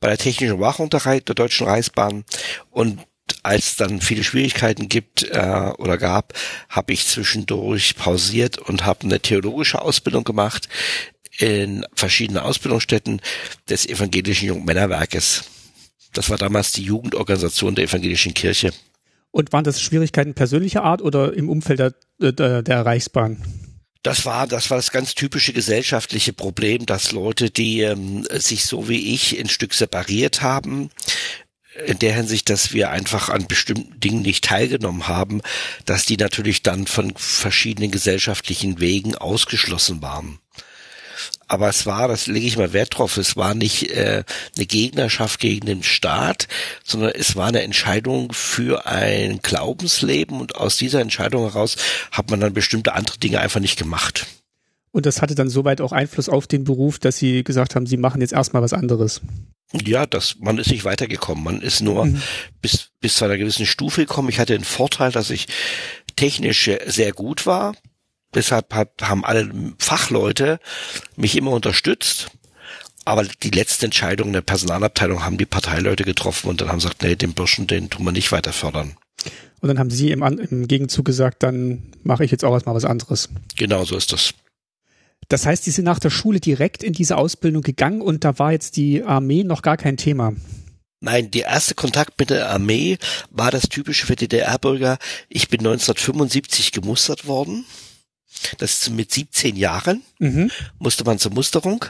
bei 0.01 0.09
der 0.09 0.19
technischen 0.19 0.61
Wachung 0.61 0.89
der, 0.89 1.01
der 1.21 1.35
Deutschen 1.35 1.67
Reichsbahn 1.67 2.25
und 2.71 3.01
als 3.43 3.77
dann 3.77 4.01
viele 4.01 4.25
Schwierigkeiten 4.25 4.89
gibt 4.89 5.25
äh, 5.25 5.73
oder 5.79 5.99
gab, 5.99 6.35
habe 6.69 6.93
ich 6.93 7.07
zwischendurch 7.07 7.97
pausiert 7.97 8.59
und 8.59 8.85
habe 8.85 9.05
eine 9.05 9.21
theologische 9.21 9.81
Ausbildung 9.83 10.25
gemacht 10.25 10.69
in 11.39 11.87
verschiedenen 11.95 12.43
Ausbildungsstätten 12.43 13.21
des 13.69 13.87
evangelischen 13.87 14.49
Jungmännerwerkes. 14.49 15.45
Das 16.13 16.31
war 16.31 16.39
damals 16.39 16.73
die 16.73 16.83
Jugendorganisation 16.83 17.75
der 17.75 17.85
evangelischen 17.85 18.35
Kirche. 18.35 18.73
Und 19.31 19.53
waren 19.53 19.65
das 19.65 19.81
Schwierigkeiten 19.81 20.35
persönlicher 20.35 20.83
Art 20.83 21.03
oder 21.03 21.35
im 21.35 21.49
Umfeld 21.49 21.79
der, 21.79 22.33
der, 22.33 22.63
der 22.63 22.87
Reichsbahn? 22.87 23.43
Das 24.03 24.25
war, 24.25 24.47
das 24.47 24.71
war 24.71 24.79
das 24.79 24.91
ganz 24.91 25.15
typische 25.15 25.53
gesellschaftliche 25.53 26.33
Problem, 26.33 26.87
dass 26.87 27.13
Leute, 27.13 27.51
die 27.51 27.83
ähm, 27.83 28.25
sich 28.33 28.65
so 28.65 28.89
wie 28.89 29.15
ich 29.15 29.39
ein 29.39 29.49
Stück 29.49 29.75
separiert 29.75 30.41
haben, 30.41 30.91
in 31.87 31.99
der 31.99 32.15
Hinsicht, 32.15 32.51
dass 32.51 32.73
wir 32.73 32.91
einfach 32.91 33.29
an 33.29 33.47
bestimmten 33.47 33.99
Dingen 34.01 34.23
nicht 34.23 34.45
teilgenommen 34.45 35.09
haben, 35.09 35.41
dass 35.85 36.07
die 36.07 36.17
natürlich 36.17 36.63
dann 36.63 36.87
von 36.87 37.15
verschiedenen 37.17 37.91
gesellschaftlichen 37.91 38.81
Wegen 38.81 39.15
ausgeschlossen 39.15 40.03
waren. 40.03 40.39
Aber 41.47 41.69
es 41.69 41.87
war, 41.87 42.09
das 42.09 42.27
lege 42.27 42.47
ich 42.47 42.59
mal 42.59 42.75
Wert 42.75 42.99
drauf, 42.99 43.17
es 43.17 43.37
war 43.37 43.55
nicht 43.55 43.91
äh, 43.91 44.23
eine 44.57 44.67
Gegnerschaft 44.67 45.41
gegen 45.41 45.67
den 45.67 45.83
Staat, 45.83 46.47
sondern 46.85 47.13
es 47.13 47.37
war 47.37 47.49
eine 47.49 47.63
Entscheidung 47.63 48.33
für 48.35 48.87
ein 48.87 49.41
Glaubensleben 49.41 50.41
und 50.41 50.57
aus 50.57 50.77
dieser 50.77 51.01
Entscheidung 51.01 51.45
heraus 51.45 51.77
hat 52.13 52.31
man 52.31 52.41
dann 52.41 52.53
bestimmte 52.53 52.95
andere 52.95 53.19
Dinge 53.19 53.41
einfach 53.41 53.61
nicht 53.61 53.79
gemacht. 53.79 54.27
Und 54.91 55.07
das 55.07 55.23
hatte 55.23 55.35
dann 55.35 55.49
soweit 55.49 55.81
auch 55.81 55.93
Einfluss 55.93 56.29
auf 56.29 56.47
den 56.47 56.65
Beruf, 56.65 56.99
dass 56.99 57.19
Sie 57.19 57.45
gesagt 57.45 57.75
haben, 57.75 57.87
Sie 57.87 57.97
machen 57.97 58.21
jetzt 58.21 58.33
erstmal 58.33 58.63
was 58.63 58.73
anderes. 58.73 59.21
Ja, 59.73 60.07
das, 60.07 60.37
man 60.41 60.59
ist 60.59 60.71
nicht 60.71 60.85
weitergekommen. 60.85 61.45
Man 61.45 61.61
ist 61.61 61.83
nur 61.83 62.07
mhm. 62.07 62.23
bis, 62.63 62.91
bis 63.01 63.17
zu 63.17 63.27
einer 63.27 63.37
gewissen 63.37 63.67
Stufe 63.67 64.03
gekommen. 64.03 64.31
Ich 64.31 64.39
hatte 64.39 64.55
den 64.55 64.65
Vorteil, 64.65 65.13
dass 65.13 65.31
ich 65.31 65.47
technisch 66.17 66.71
sehr 66.87 67.13
gut 67.13 67.45
war. 67.45 67.75
Deshalb 68.35 68.75
hat, 68.75 68.91
haben 69.03 69.25
alle 69.25 69.51
Fachleute 69.79 70.59
mich 71.17 71.37
immer 71.37 71.51
unterstützt. 71.51 72.31
Aber 73.05 73.25
die 73.25 73.51
letzte 73.51 73.87
Entscheidung 73.87 74.29
in 74.29 74.33
der 74.35 74.43
Personalabteilung 74.43 75.25
haben 75.25 75.39
die 75.39 75.47
Parteileute 75.47 76.05
getroffen 76.05 76.49
und 76.49 76.61
dann 76.61 76.69
haben 76.69 76.79
gesagt, 76.79 77.03
nee, 77.03 77.17
den 77.17 77.33
Burschen, 77.33 77.67
den 77.67 77.89
tun 77.89 78.05
wir 78.05 78.13
nicht 78.13 78.33
weiter 78.33 78.53
fördern. 78.53 78.97
Und 79.61 79.69
dann 79.69 79.79
haben 79.79 79.91
Sie 79.91 80.11
im, 80.11 80.23
im 80.23 80.69
Gegenzug 80.69 81.07
gesagt, 81.07 81.43
dann 81.43 81.85
mache 82.03 82.25
ich 82.25 82.31
jetzt 82.31 82.45
auch 82.45 82.53
erstmal 82.53 82.75
was 82.75 82.85
anderes. 82.85 83.31
Genau, 83.57 83.85
so 83.85 83.97
ist 83.97 84.13
das. 84.13 84.35
Das 85.29 85.45
heißt, 85.45 85.65
Sie 85.65 85.71
sind 85.71 85.85
nach 85.85 85.99
der 85.99 86.11
Schule 86.11 86.41
direkt 86.41 86.83
in 86.83 86.95
diese 86.95 87.17
Ausbildung 87.17 87.63
gegangen 87.63 88.01
und 88.01 88.25
da 88.25 88.39
war 88.39 88.53
jetzt 88.53 88.77
die 88.77 89.03
Armee 89.03 89.45
noch 89.45 89.63
gar 89.63 89.77
kein 89.77 89.97
Thema. 89.97 90.33
Nein, 91.01 91.31
der 91.31 91.47
erste 91.47 91.75
Kontakt 91.75 92.19
mit 92.19 92.31
der 92.31 92.51
Armee 92.51 92.99
war 93.31 93.51
das 93.51 93.69
typische 93.69 94.07
für 94.07 94.17
DDR-Bürger. 94.17 94.99
Ich 95.29 95.49
bin 95.49 95.61
1975 95.61 96.73
gemustert 96.73 97.27
worden. 97.27 97.65
Das 98.59 98.83
ist 98.83 98.91
mit 98.91 99.13
17 99.13 99.57
Jahren 99.57 100.03
mhm. 100.19 100.51
musste 100.79 101.05
man 101.05 101.19
zur 101.19 101.33
Musterung 101.33 101.85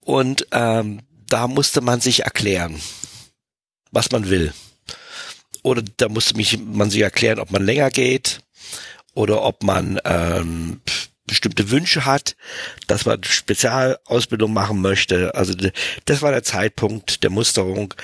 und 0.00 0.46
ähm, 0.52 1.00
da 1.28 1.48
musste 1.48 1.80
man 1.80 2.00
sich 2.00 2.24
erklären, 2.24 2.80
was 3.90 4.10
man 4.12 4.28
will. 4.28 4.52
Oder 5.62 5.82
da 5.96 6.08
musste 6.08 6.34
mich, 6.36 6.58
man 6.58 6.90
sich 6.90 7.00
erklären, 7.00 7.38
ob 7.38 7.50
man 7.50 7.64
länger 7.64 7.90
geht 7.90 8.40
oder 9.14 9.42
ob 9.42 9.62
man 9.62 9.98
ähm, 10.04 10.80
bestimmte 11.26 11.70
Wünsche 11.70 12.04
hat, 12.04 12.36
dass 12.86 13.04
man 13.04 13.22
Spezialausbildung 13.22 14.52
machen 14.52 14.80
möchte. 14.80 15.34
Also 15.34 15.54
das 16.04 16.22
war 16.22 16.30
der 16.30 16.42
Zeitpunkt 16.42 17.22
der 17.22 17.30
Musterung, 17.30 17.94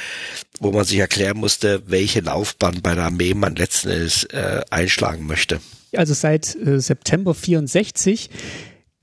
wo 0.61 0.73
man 0.73 0.85
sich 0.85 0.99
erklären 0.99 1.39
musste, 1.39 1.83
welche 1.87 2.21
Laufbahn 2.21 2.83
bei 2.83 2.95
der 2.95 3.05
Armee 3.05 3.35
man 3.35 3.57
letzten 3.57 3.91
Endes 3.91 4.25
äh, 4.25 4.63
einschlagen 4.71 5.27
möchte. 5.27 5.61
Also 5.95 6.15
seit 6.15 6.55
äh, 6.57 6.81
September 6.81 7.35
64 7.35 8.31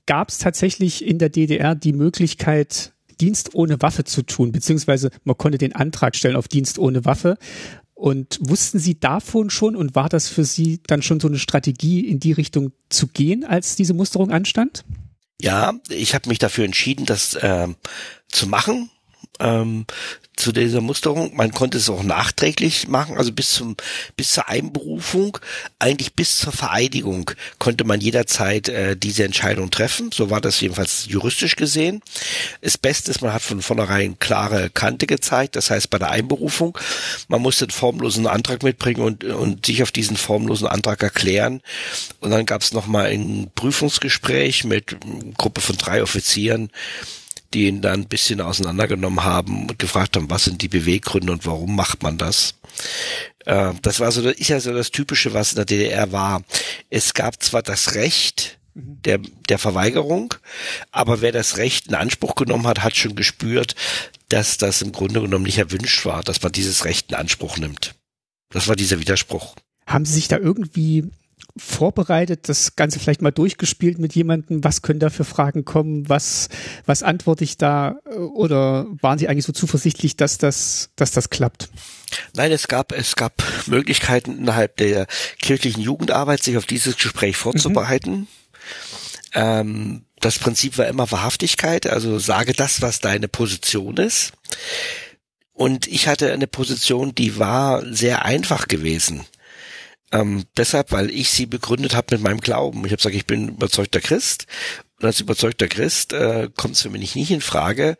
gab 0.06 0.28
es 0.28 0.38
tatsächlich 0.38 1.04
in 1.04 1.18
der 1.18 1.28
DDR 1.28 1.74
die 1.74 1.92
Möglichkeit, 1.92 2.92
Dienst 3.20 3.54
ohne 3.54 3.80
Waffe 3.82 4.04
zu 4.04 4.22
tun, 4.22 4.50
beziehungsweise 4.50 5.10
man 5.24 5.36
konnte 5.36 5.58
den 5.58 5.74
Antrag 5.74 6.16
stellen 6.16 6.36
auf 6.36 6.48
Dienst 6.48 6.78
ohne 6.78 7.04
Waffe. 7.04 7.36
Und 8.00 8.38
wussten 8.40 8.78
Sie 8.78 8.98
davon 8.98 9.50
schon 9.50 9.76
und 9.76 9.94
war 9.94 10.08
das 10.08 10.26
für 10.26 10.44
Sie 10.44 10.80
dann 10.86 11.02
schon 11.02 11.20
so 11.20 11.28
eine 11.28 11.38
Strategie, 11.38 12.00
in 12.00 12.18
die 12.18 12.32
Richtung 12.32 12.72
zu 12.88 13.08
gehen, 13.08 13.44
als 13.44 13.76
diese 13.76 13.92
Musterung 13.92 14.30
anstand? 14.30 14.86
Ja, 15.38 15.74
ich 15.90 16.14
habe 16.14 16.30
mich 16.30 16.38
dafür 16.38 16.64
entschieden, 16.64 17.04
das 17.04 17.34
äh, 17.34 17.68
zu 18.28 18.46
machen. 18.46 18.90
Ähm, 19.40 19.86
zu 20.40 20.52
dieser 20.52 20.80
Musterung. 20.80 21.36
Man 21.36 21.52
konnte 21.52 21.78
es 21.78 21.90
auch 21.90 22.02
nachträglich 22.02 22.88
machen, 22.88 23.16
also 23.18 23.30
bis 23.32 23.52
zum 23.52 23.76
bis 24.16 24.32
zur 24.32 24.48
Einberufung, 24.48 25.38
eigentlich 25.78 26.14
bis 26.14 26.38
zur 26.38 26.52
Vereidigung 26.52 27.30
konnte 27.58 27.84
man 27.84 28.00
jederzeit 28.00 28.68
äh, 28.68 28.96
diese 28.96 29.24
Entscheidung 29.24 29.70
treffen. 29.70 30.10
So 30.12 30.30
war 30.30 30.40
das 30.40 30.60
jedenfalls 30.60 31.06
juristisch 31.06 31.56
gesehen. 31.56 32.02
Das 32.62 32.78
Beste 32.78 33.10
ist, 33.10 33.20
man 33.20 33.32
hat 33.32 33.42
von 33.42 33.62
vornherein 33.62 34.18
klare 34.18 34.70
Kante 34.70 35.06
gezeigt. 35.06 35.56
Das 35.56 35.70
heißt, 35.70 35.90
bei 35.90 35.98
der 35.98 36.10
Einberufung, 36.10 36.76
man 37.28 37.42
musste 37.42 37.66
einen 37.66 37.70
formlosen 37.70 38.26
Antrag 38.26 38.62
mitbringen 38.62 39.02
und, 39.02 39.24
und 39.24 39.66
sich 39.66 39.82
auf 39.82 39.92
diesen 39.92 40.16
formlosen 40.16 40.66
Antrag 40.66 41.02
erklären. 41.02 41.60
Und 42.20 42.30
dann 42.30 42.46
gab 42.46 42.62
es 42.62 42.72
nochmal 42.72 43.06
ein 43.06 43.50
Prüfungsgespräch 43.54 44.64
mit 44.64 44.96
Gruppe 45.36 45.60
von 45.60 45.76
drei 45.76 46.02
Offizieren, 46.02 46.70
die 47.52 47.66
ihn 47.66 47.80
dann 47.80 48.02
ein 48.02 48.08
bisschen 48.08 48.40
auseinandergenommen 48.40 49.24
haben 49.24 49.68
und 49.68 49.78
gefragt 49.78 50.16
haben, 50.16 50.30
was 50.30 50.44
sind 50.44 50.62
die 50.62 50.68
Beweggründe 50.68 51.32
und 51.32 51.46
warum 51.46 51.74
macht 51.74 52.02
man 52.02 52.18
das? 52.18 52.54
Äh, 53.44 53.72
das 53.82 54.00
war 54.00 54.12
so, 54.12 54.28
ist 54.28 54.48
ja 54.48 54.60
so 54.60 54.72
das 54.72 54.90
Typische, 54.90 55.32
was 55.34 55.52
in 55.52 55.56
der 55.56 55.64
DDR 55.64 56.12
war. 56.12 56.42
Es 56.90 57.14
gab 57.14 57.42
zwar 57.42 57.62
das 57.62 57.94
Recht, 57.94 58.58
der, 58.74 59.18
der 59.48 59.58
Verweigerung. 59.58 60.34
Aber 60.92 61.20
wer 61.20 61.32
das 61.32 61.56
Recht 61.56 61.88
in 61.88 61.94
Anspruch 61.94 62.34
genommen 62.34 62.66
hat, 62.66 62.82
hat 62.82 62.96
schon 62.96 63.16
gespürt, 63.16 63.74
dass 64.28 64.58
das 64.58 64.82
im 64.82 64.92
Grunde 64.92 65.20
genommen 65.20 65.44
nicht 65.44 65.58
erwünscht 65.58 66.04
war, 66.04 66.22
dass 66.22 66.42
man 66.42 66.52
dieses 66.52 66.84
Recht 66.84 67.10
in 67.10 67.16
Anspruch 67.16 67.58
nimmt. 67.58 67.94
Das 68.50 68.68
war 68.68 68.76
dieser 68.76 69.00
Widerspruch. 69.00 69.54
Haben 69.86 70.04
Sie 70.04 70.14
sich 70.14 70.28
da 70.28 70.38
irgendwie 70.38 71.10
vorbereitet, 71.56 72.48
das 72.48 72.76
Ganze 72.76 72.98
vielleicht 72.98 73.22
mal 73.22 73.30
durchgespielt 73.30 73.98
mit 73.98 74.14
jemandem? 74.14 74.62
Was 74.64 74.82
können 74.82 75.00
da 75.00 75.10
für 75.10 75.24
Fragen 75.24 75.64
kommen? 75.64 76.08
Was, 76.08 76.48
was 76.86 77.02
antworte 77.02 77.44
ich 77.44 77.56
da? 77.56 77.96
Oder 78.34 78.86
waren 79.00 79.18
Sie 79.18 79.28
eigentlich 79.28 79.46
so 79.46 79.52
zuversichtlich, 79.52 80.16
dass 80.16 80.38
das, 80.38 80.90
dass 80.96 81.10
das 81.10 81.30
klappt? 81.30 81.68
Nein, 82.34 82.52
es 82.52 82.68
gab, 82.68 82.92
es 82.92 83.16
gab 83.16 83.42
Möglichkeiten 83.66 84.38
innerhalb 84.38 84.76
der 84.76 85.06
kirchlichen 85.40 85.82
Jugendarbeit, 85.82 86.42
sich 86.42 86.56
auf 86.56 86.66
dieses 86.66 86.96
Gespräch 86.96 87.36
vorzubereiten. 87.36 88.12
Mhm. 88.12 88.26
Ähm, 89.32 90.04
das 90.20 90.38
Prinzip 90.38 90.76
war 90.78 90.86
immer 90.86 91.10
Wahrhaftigkeit, 91.10 91.86
also 91.86 92.18
sage 92.18 92.52
das, 92.52 92.82
was 92.82 93.00
deine 93.00 93.28
Position 93.28 93.96
ist. 93.96 94.32
Und 95.52 95.86
ich 95.86 96.08
hatte 96.08 96.32
eine 96.32 96.46
Position, 96.46 97.14
die 97.14 97.38
war 97.38 97.84
sehr 97.92 98.24
einfach 98.24 98.68
gewesen. 98.68 99.26
Ähm, 100.12 100.44
deshalb, 100.56 100.92
weil 100.92 101.10
ich 101.10 101.30
sie 101.30 101.46
begründet 101.46 101.94
habe 101.94 102.14
mit 102.16 102.22
meinem 102.22 102.40
Glauben. 102.40 102.84
Ich 102.84 102.92
habe 102.92 102.96
gesagt, 102.96 103.14
ich 103.14 103.26
bin 103.26 103.48
überzeugter 103.48 104.00
Christ. 104.00 104.46
Und 104.98 105.06
als 105.06 105.20
überzeugter 105.20 105.68
Christ 105.68 106.12
äh, 106.12 106.50
kommt 106.56 106.74
es 106.74 106.82
für 106.82 106.90
mich 106.90 107.14
nicht 107.14 107.30
in 107.30 107.40
Frage, 107.40 107.96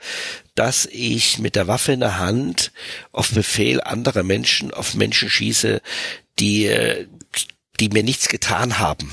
dass 0.55 0.87
ich 0.87 1.39
mit 1.39 1.57
der 1.57 1.67
Waffe 1.67 1.93
in 1.93 2.01
der 2.01 2.19
Hand 2.19 2.73
auf 3.13 3.31
Befehl 3.31 3.81
anderer 3.81 4.23
Menschen 4.23 4.73
auf 4.73 4.95
Menschen 4.95 5.31
schieße, 5.31 5.81
die, 6.39 6.67
äh, 6.67 7.07
die 7.79 7.89
mir 7.89 8.03
nichts 8.03 8.29
getan 8.29 8.79
haben. 8.79 9.11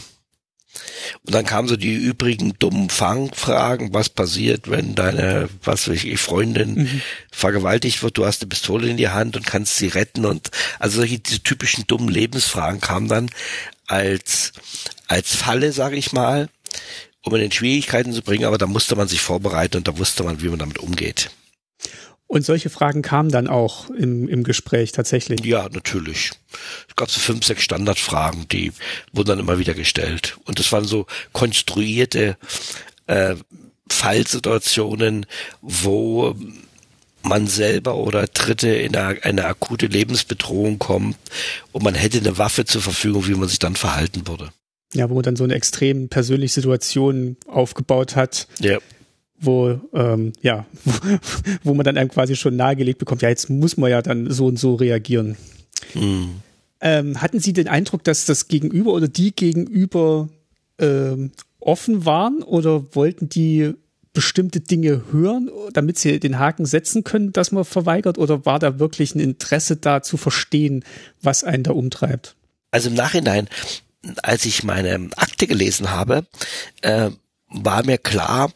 Und 1.26 1.34
dann 1.34 1.46
kamen 1.46 1.68
so 1.68 1.76
die 1.76 1.94
übrigen 1.94 2.54
dummen 2.60 2.90
Fangfragen, 2.90 3.94
was 3.94 4.10
passiert, 4.10 4.70
wenn 4.70 4.96
deine, 4.96 5.50
was 5.64 5.88
weiß 5.88 6.04
ich, 6.04 6.20
Freundin 6.20 6.76
mhm. 6.76 7.02
vergewaltigt 7.32 8.04
wird, 8.04 8.18
du 8.18 8.26
hast 8.26 8.42
eine 8.42 8.50
Pistole 8.50 8.88
in 8.88 8.98
die 8.98 9.10
Hand 9.10 9.36
und 9.36 9.46
kannst 9.46 9.78
sie 9.78 9.88
retten 9.88 10.26
und 10.26 10.52
also 10.80 10.98
solche 10.98 11.20
diese 11.20 11.42
typischen 11.42 11.86
dummen 11.88 12.10
Lebensfragen 12.10 12.82
kamen 12.82 13.08
dann 13.08 13.30
als 13.88 14.54
als 15.08 15.36
Falle, 15.36 15.72
sage 15.72 15.96
ich 15.96 16.12
mal, 16.12 16.50
um 17.24 17.34
in 17.36 17.42
den 17.42 17.52
Schwierigkeiten 17.52 18.14
zu 18.14 18.22
bringen, 18.22 18.46
aber 18.46 18.58
da 18.58 18.68
musste 18.68 18.96
man 18.96 19.08
sich 19.08 19.22
vorbereiten 19.22 19.78
und 19.78 19.88
da 19.88 19.98
wusste 19.98 20.24
man, 20.24 20.42
wie 20.42 20.50
man 20.50 20.60
damit 20.60 20.80
umgeht. 20.80 21.30
Und 22.28 22.46
solche 22.46 22.70
Fragen 22.70 23.02
kamen 23.02 23.30
dann 23.30 23.48
auch 23.48 23.90
im, 23.90 24.28
im 24.28 24.44
Gespräch 24.44 24.92
tatsächlich. 24.92 25.44
Ja, 25.46 25.70
natürlich. 25.70 26.32
Es 26.90 26.96
gab 26.96 27.10
so 27.10 27.22
fünf, 27.22 27.46
sechs 27.46 27.64
Standardfragen, 27.64 28.48
die 28.50 28.74
wurden 29.14 29.30
dann 29.30 29.40
immer 29.40 29.60
wieder 29.60 29.74
gestellt. 29.74 30.38
Und 30.46 30.60
das 30.60 30.72
waren 30.74 30.84
so 30.84 31.06
konstruierte 31.32 32.38
äh, 33.08 33.36
Fallsituationen, 33.90 35.26
wo 35.62 36.36
man 37.24 37.48
selber 37.48 37.96
oder 37.96 38.28
Dritte 38.28 38.70
in 38.70 38.96
eine, 38.96 39.24
eine 39.24 39.46
akute 39.46 39.88
Lebensbedrohung 39.88 40.80
kommt 40.80 41.18
und 41.72 41.84
man 41.84 41.96
hätte 41.96 42.18
eine 42.18 42.38
Waffe 42.38 42.66
zur 42.66 42.82
Verfügung, 42.82 43.28
wie 43.28 43.36
man 43.36 43.48
sich 43.48 43.60
dann 43.60 43.76
verhalten 43.76 44.28
würde. 44.28 44.50
Ja, 44.94 45.10
wo 45.10 45.16
man 45.16 45.24
dann 45.24 45.36
so 45.36 45.44
eine 45.44 45.54
extrem 45.54 46.10
persönliche 46.10 46.56
Situation 46.56 47.38
aufgebaut 47.48 48.16
hat. 48.16 48.48
Ja 48.60 48.80
wo 49.40 49.80
ähm, 49.94 50.34
ja, 50.42 50.66
wo, 51.64 51.74
man 51.74 51.84
dann 51.84 51.98
einem 51.98 52.10
quasi 52.10 52.36
schon 52.36 52.56
nahegelegt 52.56 53.00
bekommt, 53.00 53.22
ja, 53.22 53.30
jetzt 53.30 53.50
muss 53.50 53.78
man 53.78 53.92
ja 53.92 54.02
dann 54.02 54.32
so 54.32 54.48
und 54.48 54.58
so 54.58 54.76
reagieren. 54.76 55.38
Mhm. 55.94 56.42
Ähm, 56.80 57.22
hatten 57.22 57.40
Sie 57.40 57.54
den 57.54 57.68
Eindruck, 57.68 58.04
dass 58.04 58.26
das 58.26 58.48
Gegenüber 58.48 58.94
oder 58.94 59.08
die 59.08 59.36
Gegenüber 59.36 60.30
ähm, 60.80 61.32
offen 61.60 62.06
waren 62.06 62.44
oder 62.44 62.96
wollten 62.96 63.30
die 63.30 63.74
bestimmte 64.14 64.62
Dinge 64.62 65.04
hören, 65.12 65.52
damit 65.74 66.00
sie 66.00 66.20
den 66.20 66.40
Haken 66.40 66.66
setzen 66.66 67.04
können, 67.04 67.34
dass 67.34 67.52
man 67.52 67.66
verweigert? 67.66 68.18
Oder 68.18 68.48
war 68.48 68.58
da 68.58 68.80
wirklich 68.80 69.14
ein 69.14 69.20
Interesse 69.20 69.76
da 69.76 70.02
zu 70.02 70.18
verstehen, 70.18 70.84
was 71.22 71.44
einen 71.44 71.62
da 71.62 71.72
umtreibt? 71.72 72.36
Also 72.72 72.90
im 72.90 72.96
Nachhinein, 72.96 73.48
als 74.24 74.46
ich 74.46 74.64
meine 74.64 75.10
Akte 75.18 75.46
gelesen 75.46 75.92
habe, 75.92 76.26
äh, 76.82 77.12
war 77.50 77.86
mir 77.86 78.00
klar, 78.00 78.52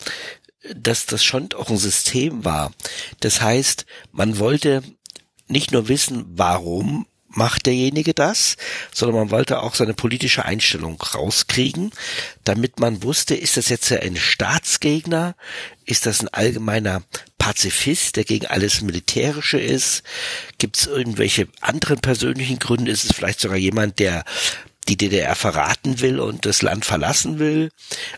dass 0.75 1.05
das 1.05 1.23
schon 1.23 1.49
auch 1.53 1.69
ein 1.69 1.77
System 1.77 2.45
war. 2.45 2.71
Das 3.19 3.41
heißt, 3.41 3.85
man 4.11 4.39
wollte 4.39 4.83
nicht 5.47 5.71
nur 5.71 5.87
wissen, 5.87 6.25
warum 6.29 7.05
macht 7.33 7.65
derjenige 7.65 8.13
das, 8.13 8.57
sondern 8.93 9.21
man 9.21 9.31
wollte 9.31 9.61
auch 9.61 9.75
seine 9.75 9.93
politische 9.93 10.45
Einstellung 10.45 11.01
rauskriegen, 11.01 11.91
damit 12.43 12.79
man 12.79 13.03
wusste, 13.03 13.35
ist 13.35 13.57
das 13.57 13.69
jetzt 13.69 13.91
ein 13.91 14.17
Staatsgegner, 14.17 15.35
ist 15.85 16.05
das 16.05 16.21
ein 16.21 16.27
allgemeiner 16.27 17.03
Pazifist, 17.37 18.17
der 18.17 18.25
gegen 18.25 18.47
alles 18.47 18.81
Militärische 18.81 19.59
ist, 19.59 20.03
gibt 20.57 20.77
es 20.77 20.87
irgendwelche 20.87 21.47
anderen 21.61 21.99
persönlichen 21.99 22.59
Gründe, 22.59 22.91
ist 22.91 23.05
es 23.05 23.15
vielleicht 23.15 23.39
sogar 23.39 23.57
jemand, 23.57 23.99
der 23.99 24.25
die 24.91 24.97
DDR 24.97 25.35
verraten 25.35 26.01
will 26.01 26.19
und 26.19 26.45
das 26.45 26.61
Land 26.61 26.83
verlassen 26.83 27.39
will. 27.39 27.69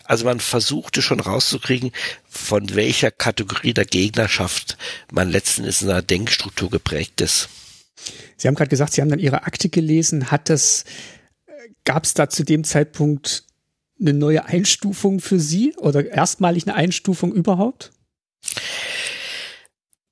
Also 0.06 0.26
man 0.26 0.40
versuchte 0.40 1.02
schon 1.02 1.20
rauszukriegen, 1.20 1.92
von 2.28 2.74
welcher 2.74 3.12
Kategorie 3.12 3.74
der 3.74 3.86
Gegnerschaft 3.86 4.78
man 5.12 5.30
letzten 5.30 5.62
Endes 5.62 5.84
in 5.84 5.90
einer 5.90 6.02
Denkstruktur 6.02 6.72
geprägt 6.72 7.22
ist. 7.22 7.50
Sie 8.38 8.48
haben 8.48 8.56
gerade 8.56 8.70
gesagt, 8.70 8.94
Sie 8.94 9.02
haben 9.02 9.10
dann 9.10 9.20
Ihre 9.20 9.44
Akte 9.44 9.70
gelesen. 9.70 10.32
Hat 10.32 10.50
das, 10.50 10.86
gab 11.86 12.06
es 12.06 12.16
da 12.16 12.28
zu 12.28 12.44
dem 12.44 12.64
Zeitpunkt 12.64 13.46
eine 14.02 14.14
neue 14.14 14.46
Einstufung 14.46 15.20
für 15.20 15.40
Sie 15.40 15.76
oder 15.78 16.06
erstmalig 16.06 16.68
eine 16.68 16.76
Einstufung 16.76 17.34
überhaupt? 17.34 17.92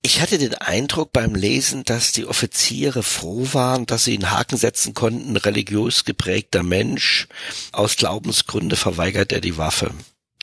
Ich 0.03 0.19
hatte 0.19 0.39
den 0.39 0.55
Eindruck 0.55 1.13
beim 1.13 1.35
Lesen, 1.35 1.83
dass 1.83 2.11
die 2.11 2.25
Offiziere 2.25 3.03
froh 3.03 3.47
waren, 3.51 3.85
dass 3.85 4.05
sie 4.05 4.15
einen 4.15 4.31
Haken 4.31 4.57
setzen 4.57 4.95
konnten, 4.95 5.37
religiös 5.37 6.05
geprägter 6.05 6.63
Mensch, 6.63 7.27
aus 7.71 7.97
Glaubensgründe 7.97 8.75
verweigert 8.75 9.31
er 9.31 9.41
die 9.41 9.57
Waffe. 9.57 9.93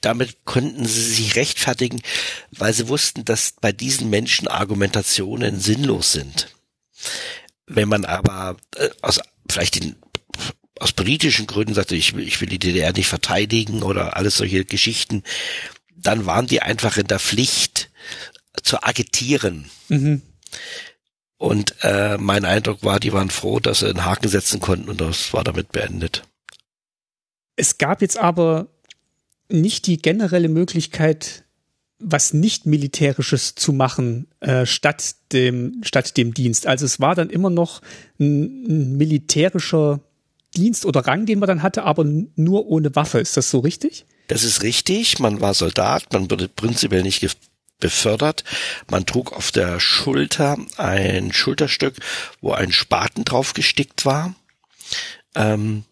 Damit 0.01 0.45
konnten 0.45 0.87
sie 0.87 1.03
sich 1.03 1.35
rechtfertigen, 1.35 2.03
weil 2.53 2.73
sie 2.73 2.87
wussten, 2.87 3.25
dass 3.25 3.55
bei 3.61 3.73
diesen 3.73 4.11
Menschen 4.11 4.47
Argumentationen 4.47 5.59
sinnlos 5.59 6.13
sind. 6.13 6.55
Wenn 7.67 7.89
man 7.89 8.05
aber 8.05 8.57
äh, 8.77 8.91
aus 9.03 9.21
vielleicht 9.51 9.75
den 9.83 9.97
aus 10.79 10.93
politischen 10.93 11.49
Gründen 11.49 11.75
sagte, 11.75 11.97
ich 11.97 12.15
will, 12.15 12.27
ich 12.27 12.41
will 12.41 12.49
die 12.49 12.61
DDR 12.61 12.93
nicht 12.93 13.09
verteidigen 13.09 13.83
oder 13.83 14.17
alles 14.17 14.37
solche 14.37 14.65
Geschichten, 14.65 15.25
dann 15.97 16.27
waren 16.27 16.47
die 16.47 16.63
einfach 16.63 16.97
in 16.97 17.09
der 17.09 17.19
Pflicht 17.19 17.78
zu 18.69 18.83
agitieren. 18.83 19.65
Mhm. 19.89 20.23
Und 21.39 21.75
äh, 21.83 22.19
mein 22.19 22.45
Eindruck 22.45 22.85
war, 22.85 23.01
die 23.01 23.13
waren 23.13 23.31
froh, 23.31 23.61
dass 23.61 23.81
sie 23.81 23.89
einen 23.89 24.05
Haken 24.05 24.29
setzen 24.29 24.61
konnten 24.61 24.89
und 24.89 25.01
das 25.01 25.33
war 25.33 25.45
damit 25.45 25.73
beendet. 25.73 26.25
Es 27.57 27.79
gab 27.79 28.03
jetzt 28.03 28.19
aber 28.19 28.69
nicht 29.49 29.87
die 29.87 29.97
generelle 29.99 30.49
Möglichkeit, 30.49 31.45
was 32.01 32.33
nicht 32.33 32.67
militärisches 32.67 33.55
zu 33.55 33.73
machen 33.73 34.29
äh, 34.41 34.67
statt 34.67 35.17
dem 35.33 35.81
statt 35.83 36.17
dem 36.17 36.35
Dienst. 36.35 36.67
Also 36.67 36.85
es 36.85 37.01
war 37.01 37.15
dann 37.15 37.31
immer 37.31 37.51
noch 37.51 37.81
ein, 38.21 38.65
ein, 38.67 38.97
militärischer 38.97 40.01
Dienst 40.57 40.87
oder 40.87 41.01
Rang, 41.01 41.27
den 41.27 41.41
man 41.41 41.49
dann 41.49 41.63
hatte, 41.63 41.85
aber 41.85 42.05
nur 42.05 42.67
ohne 42.67 42.95
Waffe. 42.95 43.19
Ist 43.19 43.37
das 43.37 43.51
so 43.51 43.61
richtig? 43.61 44.07
Das 44.29 44.45
ist 44.45 44.63
richtig. 44.63 45.19
Man 45.19 45.41
war 45.41 45.55
Soldat, 45.55 46.13
man 46.13 46.31
wurde 46.31 46.49
prinzipiell 46.49 47.03
nicht 47.03 47.21
befördert. 47.79 48.45
Man 48.91 49.07
trug 49.07 49.33
auf 49.33 49.51
der 49.51 49.81
Schulter 49.81 50.59
ein 50.77 51.33
Schulterstück, 51.33 51.97
wo 52.41 52.53
ein 52.53 52.73
Spaten 52.73 53.25
drauf 53.25 53.55
gestickt 53.55 54.05
war. 54.05 54.35
Ähm, 55.35 55.85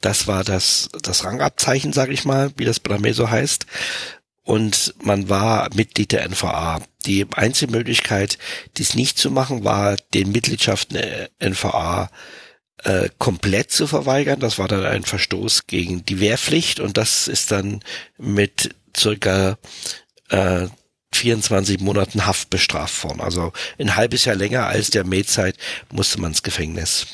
das 0.00 0.26
war 0.26 0.44
das, 0.44 0.88
das 1.02 1.24
Rangabzeichen, 1.24 1.92
sage 1.92 2.12
ich 2.12 2.24
mal, 2.24 2.52
wie 2.56 2.64
das 2.64 2.80
Armee 2.88 3.12
so 3.12 3.30
heißt 3.30 3.66
und 4.48 4.94
man 5.02 5.28
war 5.28 5.68
Mitglied 5.74 6.10
der 6.10 6.26
NVA. 6.26 6.80
Die 7.04 7.26
einzige 7.34 7.70
Möglichkeit, 7.70 8.38
dies 8.78 8.94
nicht 8.94 9.18
zu 9.18 9.30
machen, 9.30 9.62
war 9.62 9.96
den 10.14 10.32
Mitgliedschaften 10.32 10.96
der 10.96 11.28
NVA 11.38 12.10
äh, 12.82 13.10
komplett 13.18 13.70
zu 13.70 13.86
verweigern. 13.86 14.40
Das 14.40 14.58
war 14.58 14.66
dann 14.66 14.86
ein 14.86 15.04
Verstoß 15.04 15.66
gegen 15.66 16.02
die 16.06 16.18
Wehrpflicht 16.18 16.80
und 16.80 16.96
das 16.96 17.28
ist 17.28 17.50
dann 17.50 17.84
mit 18.16 18.74
circa 18.96 19.58
äh, 20.30 20.68
24 21.14 21.80
Monaten 21.80 22.26
Haft 22.26 22.50
bestraft 22.50 23.02
worden. 23.04 23.20
Also 23.20 23.52
ein 23.78 23.96
halbes 23.96 24.24
Jahr 24.24 24.36
länger 24.36 24.66
als 24.66 24.90
der 24.90 25.04
Mähzeit 25.04 25.56
musste 25.90 26.20
man 26.20 26.32
ins 26.32 26.42
Gefängnis. 26.42 27.06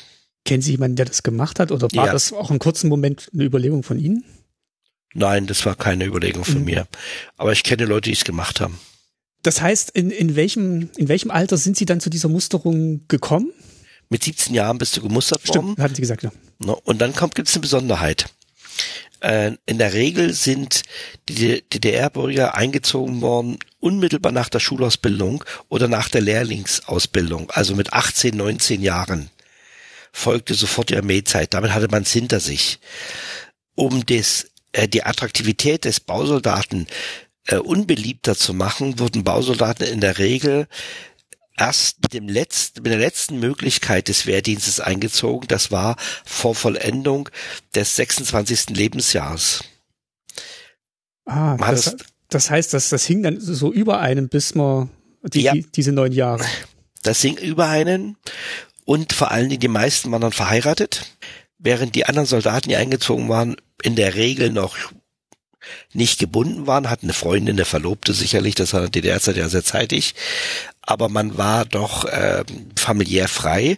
Kennen 0.43 0.61
Sie 0.61 0.71
jemanden, 0.71 0.95
der 0.95 1.05
das 1.05 1.23
gemacht 1.23 1.59
hat 1.59 1.71
oder 1.71 1.87
war 1.93 2.05
ja. 2.07 2.11
das 2.11 2.31
auch 2.31 2.49
einen 2.49 2.59
kurzen 2.59 2.87
Moment 2.87 3.29
eine 3.33 3.43
Überlegung 3.43 3.83
von 3.83 3.97
Ihnen? 3.97 4.23
Nein, 5.13 5.47
das 5.47 5.65
war 5.65 5.75
keine 5.75 6.05
Überlegung 6.05 6.43
von 6.43 6.59
mhm. 6.59 6.65
mir. 6.65 6.87
Aber 7.37 7.51
ich 7.51 7.63
kenne 7.63 7.85
Leute, 7.85 8.09
die 8.09 8.15
es 8.15 8.25
gemacht 8.25 8.59
haben. 8.59 8.77
Das 9.41 9.61
heißt, 9.61 9.91
in, 9.91 10.11
in, 10.11 10.35
welchem, 10.35 10.89
in 10.97 11.07
welchem 11.07 11.31
Alter 11.31 11.57
sind 11.57 11.77
Sie 11.77 11.85
dann 11.85 11.99
zu 11.99 12.09
dieser 12.09 12.29
Musterung 12.29 13.07
gekommen? 13.07 13.51
Mit 14.09 14.23
17 14.23 14.53
Jahren 14.53 14.77
bist 14.77 14.95
du 14.97 15.01
gemustert 15.01 15.41
Stimmt, 15.41 15.55
worden. 15.55 15.81
hatten 15.81 15.95
Sie 15.95 16.01
gesagt, 16.01 16.23
ja. 16.23 16.31
Und 16.83 16.99
dann 16.99 17.13
kommt 17.15 17.35
gibt's 17.35 17.53
eine 17.53 17.61
Besonderheit. 17.61 18.25
Äh, 19.21 19.53
in 19.65 19.77
der 19.77 19.93
Regel 19.93 20.33
sind 20.33 20.83
die 21.29 21.63
DDR-Bürger 21.69 22.55
eingezogen 22.55 23.21
worden 23.21 23.57
unmittelbar 23.85 24.31
nach 24.31 24.49
der 24.49 24.59
Schulausbildung 24.59 25.43
oder 25.69 25.87
nach 25.87 26.09
der 26.09 26.21
Lehrlingsausbildung, 26.21 27.51
also 27.51 27.75
mit 27.75 27.93
18, 27.93 28.35
19 28.35 28.81
Jahren 28.81 29.29
folgte 30.11 30.55
sofort 30.55 30.89
die 30.89 30.95
Armeezeit. 30.95 31.53
Damit 31.53 31.71
hatte 31.73 31.87
man 31.89 32.01
es 32.01 32.11
hinter 32.11 32.39
sich. 32.39 32.79
Um 33.75 34.03
das 34.05 34.47
äh, 34.71 34.87
die 34.87 35.03
Attraktivität 35.03 35.85
des 35.85 35.99
Bausoldaten 35.99 36.87
äh, 37.45 37.57
unbeliebter 37.57 38.35
zu 38.35 38.55
machen, 38.55 38.97
wurden 38.97 39.23
Bausoldaten 39.23 39.85
in 39.85 40.01
der 40.01 40.17
Regel 40.17 40.67
erst 41.55 42.01
mit 42.01 42.13
dem 42.13 42.27
letzten, 42.27 42.81
mit 42.81 42.91
der 42.91 42.99
letzten 42.99 43.39
Möglichkeit 43.39 44.07
des 44.07 44.25
Wehrdienstes 44.25 44.79
eingezogen. 44.79 45.47
Das 45.47 45.69
war 45.69 45.95
vor 46.25 46.55
Vollendung 46.55 47.29
des 47.75 47.95
26. 47.97 48.71
Lebensjahres. 48.71 49.63
Ah, 51.25 51.57
das, 51.57 51.95
das, 52.29 52.49
heißt, 52.49 52.73
dass 52.73 52.89
das 52.89 53.05
hing 53.05 53.23
dann 53.23 53.39
so 53.39 53.71
über 53.71 53.99
einem, 53.99 54.29
bis 54.29 54.55
man 54.55 54.89
die, 55.23 55.41
ja, 55.41 55.53
die, 55.53 55.65
diese 55.71 55.91
neun 55.91 56.11
Jahre. 56.11 56.45
Das 57.03 57.21
hing 57.21 57.37
über 57.37 57.67
einen 57.67 58.17
und 58.85 59.13
vor 59.13 59.31
allen 59.31 59.49
Dingen 59.49 59.59
die 59.59 59.67
meisten 59.67 60.11
waren 60.11 60.21
dann 60.21 60.31
verheiratet, 60.31 61.05
während 61.57 61.95
die 61.95 62.05
anderen 62.05 62.27
Soldaten, 62.27 62.69
die 62.69 62.75
eingezogen 62.75 63.29
waren, 63.29 63.55
in 63.81 63.95
der 63.95 64.15
Regel 64.15 64.51
noch 64.51 64.77
nicht 65.93 66.19
gebunden 66.19 66.67
waren, 66.67 66.89
hatten 66.89 67.07
eine 67.07 67.13
Freundin, 67.13 67.55
eine 67.55 67.65
Verlobte 67.65 68.13
sicherlich, 68.13 68.55
das 68.55 68.73
war 68.73 68.81
in 68.81 68.91
der 68.91 69.01
DDR-Zeit 69.01 69.37
ja 69.37 69.49
sehr 69.49 69.63
zeitig, 69.63 70.13
aber 70.81 71.09
man 71.09 71.37
war 71.37 71.65
doch 71.65 72.05
äh, 72.05 72.43
familiär 72.75 73.27
frei, 73.27 73.77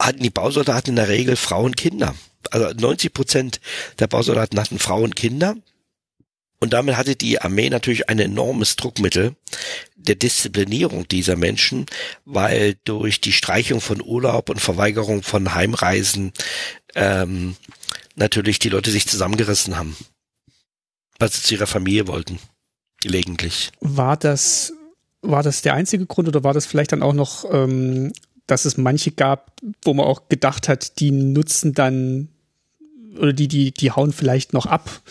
hatten 0.00 0.22
die 0.22 0.30
Bausoldaten 0.30 0.92
in 0.92 0.96
der 0.96 1.08
Regel 1.08 1.36
Frauen 1.36 1.66
und 1.66 1.76
Kinder. 1.76 2.14
Also 2.50 2.72
90 2.74 3.12
Prozent 3.12 3.60
der 3.98 4.06
Bausoldaten 4.06 4.58
hatten 4.58 4.78
Frauen 4.78 5.04
und 5.04 5.16
Kinder. 5.16 5.56
Und 6.58 6.72
damit 6.72 6.96
hatte 6.96 7.16
die 7.16 7.40
Armee 7.40 7.68
natürlich 7.68 8.08
ein 8.08 8.18
enormes 8.18 8.76
Druckmittel 8.76 9.36
der 9.96 10.14
Disziplinierung 10.14 11.06
dieser 11.08 11.36
Menschen, 11.36 11.86
weil 12.24 12.76
durch 12.84 13.20
die 13.20 13.32
Streichung 13.32 13.80
von 13.80 14.00
Urlaub 14.00 14.48
und 14.48 14.60
Verweigerung 14.60 15.22
von 15.22 15.54
Heimreisen 15.54 16.32
ähm, 16.94 17.56
natürlich 18.14 18.58
die 18.58 18.70
Leute 18.70 18.90
sich 18.90 19.06
zusammengerissen 19.06 19.76
haben, 19.76 19.96
weil 21.18 21.30
sie 21.30 21.42
zu 21.42 21.54
ihrer 21.54 21.66
Familie 21.66 22.08
wollten, 22.08 22.38
gelegentlich. 23.02 23.72
War 23.80 24.16
das, 24.16 24.72
war 25.20 25.42
das 25.42 25.62
der 25.62 25.74
einzige 25.74 26.06
Grund 26.06 26.28
oder 26.28 26.44
war 26.44 26.54
das 26.54 26.66
vielleicht 26.66 26.92
dann 26.92 27.02
auch 27.02 27.12
noch, 27.12 27.44
ähm, 27.52 28.12
dass 28.46 28.64
es 28.64 28.78
manche 28.78 29.10
gab, 29.10 29.52
wo 29.82 29.92
man 29.92 30.06
auch 30.06 30.28
gedacht 30.28 30.68
hat, 30.68 31.00
die 31.00 31.10
nutzen 31.10 31.74
dann 31.74 32.28
oder 33.18 33.32
die, 33.32 33.48
die, 33.48 33.72
die 33.72 33.90
hauen 33.90 34.12
vielleicht 34.12 34.52
noch 34.52 34.66
ab 34.66 35.02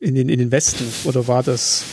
in 0.00 0.14
den, 0.14 0.28
in 0.28 0.38
den 0.38 0.50
Westen 0.50 0.86
oder 1.04 1.26
war 1.28 1.42
das 1.42 1.84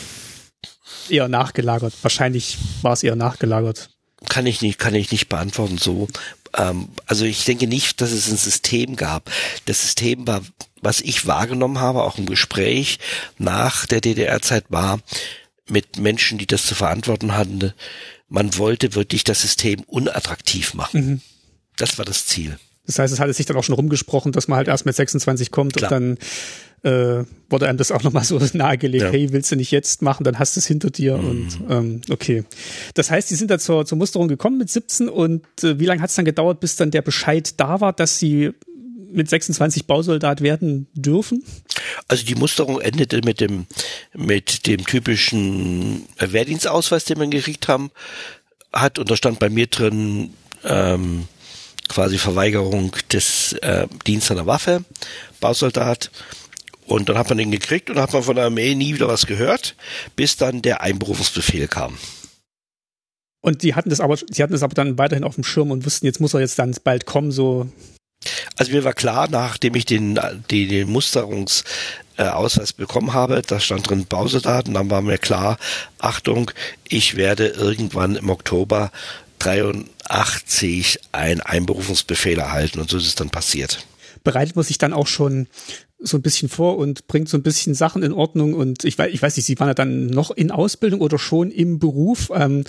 eher 1.08 1.28
nachgelagert? 1.28 1.94
Wahrscheinlich 2.02 2.58
war 2.82 2.92
es 2.92 3.02
eher 3.02 3.16
nachgelagert. 3.16 3.90
Kann 4.28 4.46
ich 4.46 4.62
nicht, 4.62 4.78
kann 4.78 4.94
ich 4.94 5.10
nicht 5.10 5.28
beantworten 5.28 5.78
so. 5.78 6.08
Ähm, 6.54 6.88
also 7.06 7.24
ich 7.24 7.44
denke 7.44 7.66
nicht, 7.66 8.00
dass 8.00 8.12
es 8.12 8.30
ein 8.30 8.36
System 8.36 8.96
gab. 8.96 9.30
Das 9.66 9.82
System 9.82 10.26
war, 10.26 10.42
was 10.80 11.00
ich 11.00 11.26
wahrgenommen 11.26 11.80
habe, 11.80 12.02
auch 12.02 12.18
im 12.18 12.26
Gespräch 12.26 12.98
nach 13.38 13.86
der 13.86 14.00
DDR-Zeit 14.00 14.64
war, 14.68 15.00
mit 15.68 15.98
Menschen, 15.98 16.38
die 16.38 16.46
das 16.46 16.66
zu 16.66 16.74
verantworten 16.74 17.36
hatten, 17.36 17.72
man 18.28 18.56
wollte 18.56 18.94
wirklich 18.94 19.24
das 19.24 19.42
System 19.42 19.80
unattraktiv 19.82 20.74
machen. 20.74 21.06
Mhm. 21.06 21.20
Das 21.76 21.98
war 21.98 22.04
das 22.04 22.26
Ziel. 22.26 22.58
Das 22.86 22.98
heißt, 22.98 23.12
es 23.12 23.20
hatte 23.20 23.32
sich 23.32 23.46
dann 23.46 23.56
auch 23.56 23.64
schon 23.64 23.74
rumgesprochen, 23.74 24.32
dass 24.32 24.48
man 24.48 24.58
halt 24.58 24.68
erst 24.68 24.86
mit 24.86 24.94
26 24.94 25.50
kommt 25.50 25.74
Klar. 25.74 25.90
und 25.90 25.94
dann 25.94 26.18
äh, 26.82 27.24
wurde 27.48 27.68
einem 27.68 27.78
das 27.78 27.90
auch 27.90 28.02
nochmal 28.02 28.24
so 28.24 28.40
nahegelegt, 28.52 29.04
ja. 29.04 29.10
hey, 29.10 29.32
willst 29.32 29.50
du 29.50 29.56
nicht 29.56 29.70
jetzt 29.70 30.02
machen, 30.02 30.24
dann 30.24 30.38
hast 30.38 30.56
du 30.56 30.60
es 30.60 30.66
hinter 30.66 30.90
dir 30.90 31.16
mhm. 31.16 31.28
und 31.28 31.48
ähm, 31.68 32.00
okay. 32.10 32.44
Das 32.94 33.10
heißt, 33.10 33.30
die 33.30 33.34
sind 33.34 33.50
da 33.50 33.58
zur, 33.58 33.86
zur 33.86 33.98
Musterung 33.98 34.28
gekommen 34.28 34.58
mit 34.58 34.70
17 34.70 35.08
und 35.08 35.44
äh, 35.62 35.78
wie 35.78 35.86
lange 35.86 36.00
hat 36.02 36.10
es 36.10 36.16
dann 36.16 36.24
gedauert, 36.24 36.60
bis 36.60 36.76
dann 36.76 36.90
der 36.90 37.02
Bescheid 37.02 37.58
da 37.58 37.80
war, 37.80 37.92
dass 37.92 38.18
sie 38.18 38.52
mit 39.12 39.30
26 39.30 39.86
Bausoldat 39.86 40.42
werden 40.42 40.88
dürfen? 40.94 41.42
Also 42.08 42.24
die 42.24 42.34
Musterung 42.34 42.80
endete 42.80 43.22
mit 43.24 43.40
dem 43.40 43.66
mit 44.14 44.66
dem 44.66 44.84
typischen 44.84 46.02
Wehrdienstausweis, 46.18 47.04
den 47.04 47.18
man 47.18 47.30
gekriegt 47.30 47.68
haben 47.68 47.90
hat 48.72 48.98
und 48.98 49.10
da 49.10 49.16
stand 49.16 49.38
bei 49.38 49.48
mir 49.48 49.66
drin 49.68 50.34
ähm, 50.64 51.26
quasi 51.88 52.18
Verweigerung 52.18 52.92
des 53.12 53.54
äh, 53.54 53.86
Dienstes 54.06 54.32
an 54.32 54.36
der 54.38 54.46
Waffe, 54.46 54.84
Bausoldat. 55.40 56.10
Und 56.86 57.08
dann 57.08 57.18
hat 57.18 57.28
man 57.28 57.38
den 57.38 57.50
gekriegt 57.50 57.90
und 57.90 57.98
hat 57.98 58.12
man 58.12 58.22
von 58.22 58.36
der 58.36 58.46
Armee 58.46 58.74
nie 58.74 58.94
wieder 58.94 59.08
was 59.08 59.26
gehört, 59.26 59.74
bis 60.14 60.36
dann 60.36 60.62
der 60.62 60.82
Einberufungsbefehl 60.82 61.66
kam. 61.68 61.98
Und 63.40 63.62
die 63.62 63.74
hatten 63.74 63.90
das 63.90 64.00
aber, 64.00 64.16
sie 64.16 64.42
hatten 64.42 64.52
das 64.52 64.62
aber 64.62 64.74
dann 64.74 64.98
weiterhin 64.98 65.24
auf 65.24 65.34
dem 65.34 65.44
Schirm 65.44 65.70
und 65.70 65.84
wussten, 65.84 66.06
jetzt 66.06 66.20
muss 66.20 66.34
er 66.34 66.40
jetzt 66.40 66.58
dann 66.58 66.74
bald 66.82 67.06
kommen, 67.06 67.30
so. 67.30 67.68
Also 68.56 68.72
mir 68.72 68.84
war 68.84 68.94
klar, 68.94 69.28
nachdem 69.30 69.74
ich 69.74 69.84
den, 69.84 70.18
den, 70.50 70.68
den 70.68 70.90
Musterungsausweis 70.90 72.72
bekommen 72.72 73.12
habe, 73.12 73.42
da 73.46 73.60
stand 73.60 73.88
drin 73.88 74.06
Bausoldaten, 74.06 74.74
dann 74.74 74.90
war 74.90 75.02
mir 75.02 75.18
klar, 75.18 75.58
Achtung, 75.98 76.50
ich 76.88 77.16
werde 77.16 77.48
irgendwann 77.48 78.16
im 78.16 78.30
Oktober 78.30 78.90
83 79.38 80.98
einen 81.12 81.40
Einberufungsbefehl 81.40 82.38
erhalten 82.38 82.80
und 82.80 82.90
so 82.90 82.96
ist 82.96 83.06
es 83.06 83.14
dann 83.16 83.30
passiert. 83.30 83.86
Bereitet 84.24 84.56
man 84.56 84.64
sich 84.64 84.78
dann 84.78 84.92
auch 84.92 85.06
schon 85.06 85.46
so 85.98 86.18
ein 86.18 86.22
bisschen 86.22 86.48
vor 86.48 86.76
und 86.76 87.06
bringt 87.06 87.28
so 87.28 87.36
ein 87.36 87.42
bisschen 87.42 87.74
Sachen 87.74 88.02
in 88.02 88.12
Ordnung 88.12 88.54
und 88.54 88.84
ich 88.84 88.98
weiß, 88.98 89.12
ich 89.12 89.22
weiß 89.22 89.36
nicht, 89.36 89.46
Sie 89.46 89.58
waren 89.58 89.68
ja 89.68 89.74
dann 89.74 90.06
noch 90.06 90.30
in 90.30 90.50
Ausbildung 90.50 91.00
oder 91.00 91.18
schon 91.18 91.50
im 91.50 91.78
Beruf. 91.78 92.30
Ähm, 92.34 92.64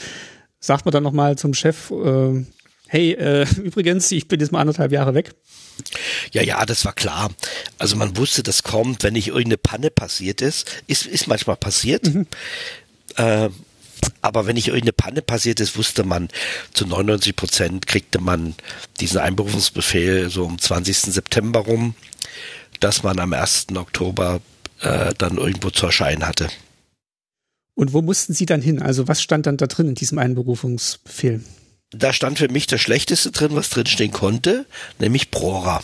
sagt 0.60 0.86
man 0.86 0.92
dann 0.92 1.04
nochmal 1.04 1.38
zum 1.38 1.54
Chef, 1.54 1.92
äh, 1.92 2.46
hey, 2.88 3.14
äh, 3.14 3.46
übrigens, 3.64 4.12
ich 4.12 4.28
bin 4.28 4.40
jetzt 4.40 4.52
mal 4.52 4.62
anderthalb 4.62 4.92
Jahre 4.92 5.14
weg. 5.14 5.34
Ja, 6.32 6.42
ja, 6.42 6.66
das 6.66 6.86
war 6.86 6.94
klar. 6.94 7.30
Also 7.78 7.96
man 7.96 8.18
wusste, 8.18 8.44
das 8.44 8.64
kommt, 8.64 9.04
wenn 9.04 9.14
nicht 9.14 9.28
irgendeine 9.28 9.58
Panne 9.58 9.92
passiert 9.92 10.42
ist. 10.42 10.84
Ist, 10.88 11.06
ist 11.06 11.28
manchmal 11.28 11.56
passiert. 11.56 12.12
Mhm. 12.14 12.28
Äh, 13.16 13.50
aber 14.22 14.46
wenn 14.46 14.56
nicht 14.56 14.68
irgendeine 14.68 14.94
Panne 14.94 15.22
passiert 15.22 15.60
ist, 15.60 15.78
wusste 15.78 16.04
man, 16.04 16.30
zu 16.74 16.86
99 16.86 17.36
Prozent 17.36 17.88
kriegte 17.88 18.20
man 18.20 18.56
diesen 19.00 19.20
Einberufungsbefehl 19.20 20.30
so 20.30 20.46
um 20.46 20.60
20. 20.60 20.98
September 20.98 21.62
rum, 21.62 21.96
dass 22.80 23.04
man 23.04 23.20
am 23.20 23.34
1. 23.34 23.68
Oktober 23.76 24.42
äh, 24.82 25.14
dann 25.18 25.38
irgendwo 25.38 25.70
zu 25.70 25.86
erscheinen 25.86 26.28
hatte. 26.28 26.48
Und 27.76 27.94
wo 27.94 28.02
mussten 28.02 28.34
Sie 28.34 28.46
dann 28.46 28.62
hin? 28.62 28.82
Also 28.82 29.08
was 29.08 29.22
stand 29.22 29.46
dann 29.46 29.58
da 29.58 29.68
drin 29.68 29.90
in 29.90 29.96
diesem 29.96 30.18
Einberufungsbefehl? 30.18 31.44
Da 31.92 32.12
stand 32.12 32.40
für 32.40 32.50
mich 32.50 32.68
das 32.68 32.82
Schlechteste 32.82 33.32
drin, 33.32 33.52
was 33.54 33.70
drinstehen 33.70 34.12
konnte, 34.12 34.66
nämlich 35.00 35.32
Prora. 35.32 35.84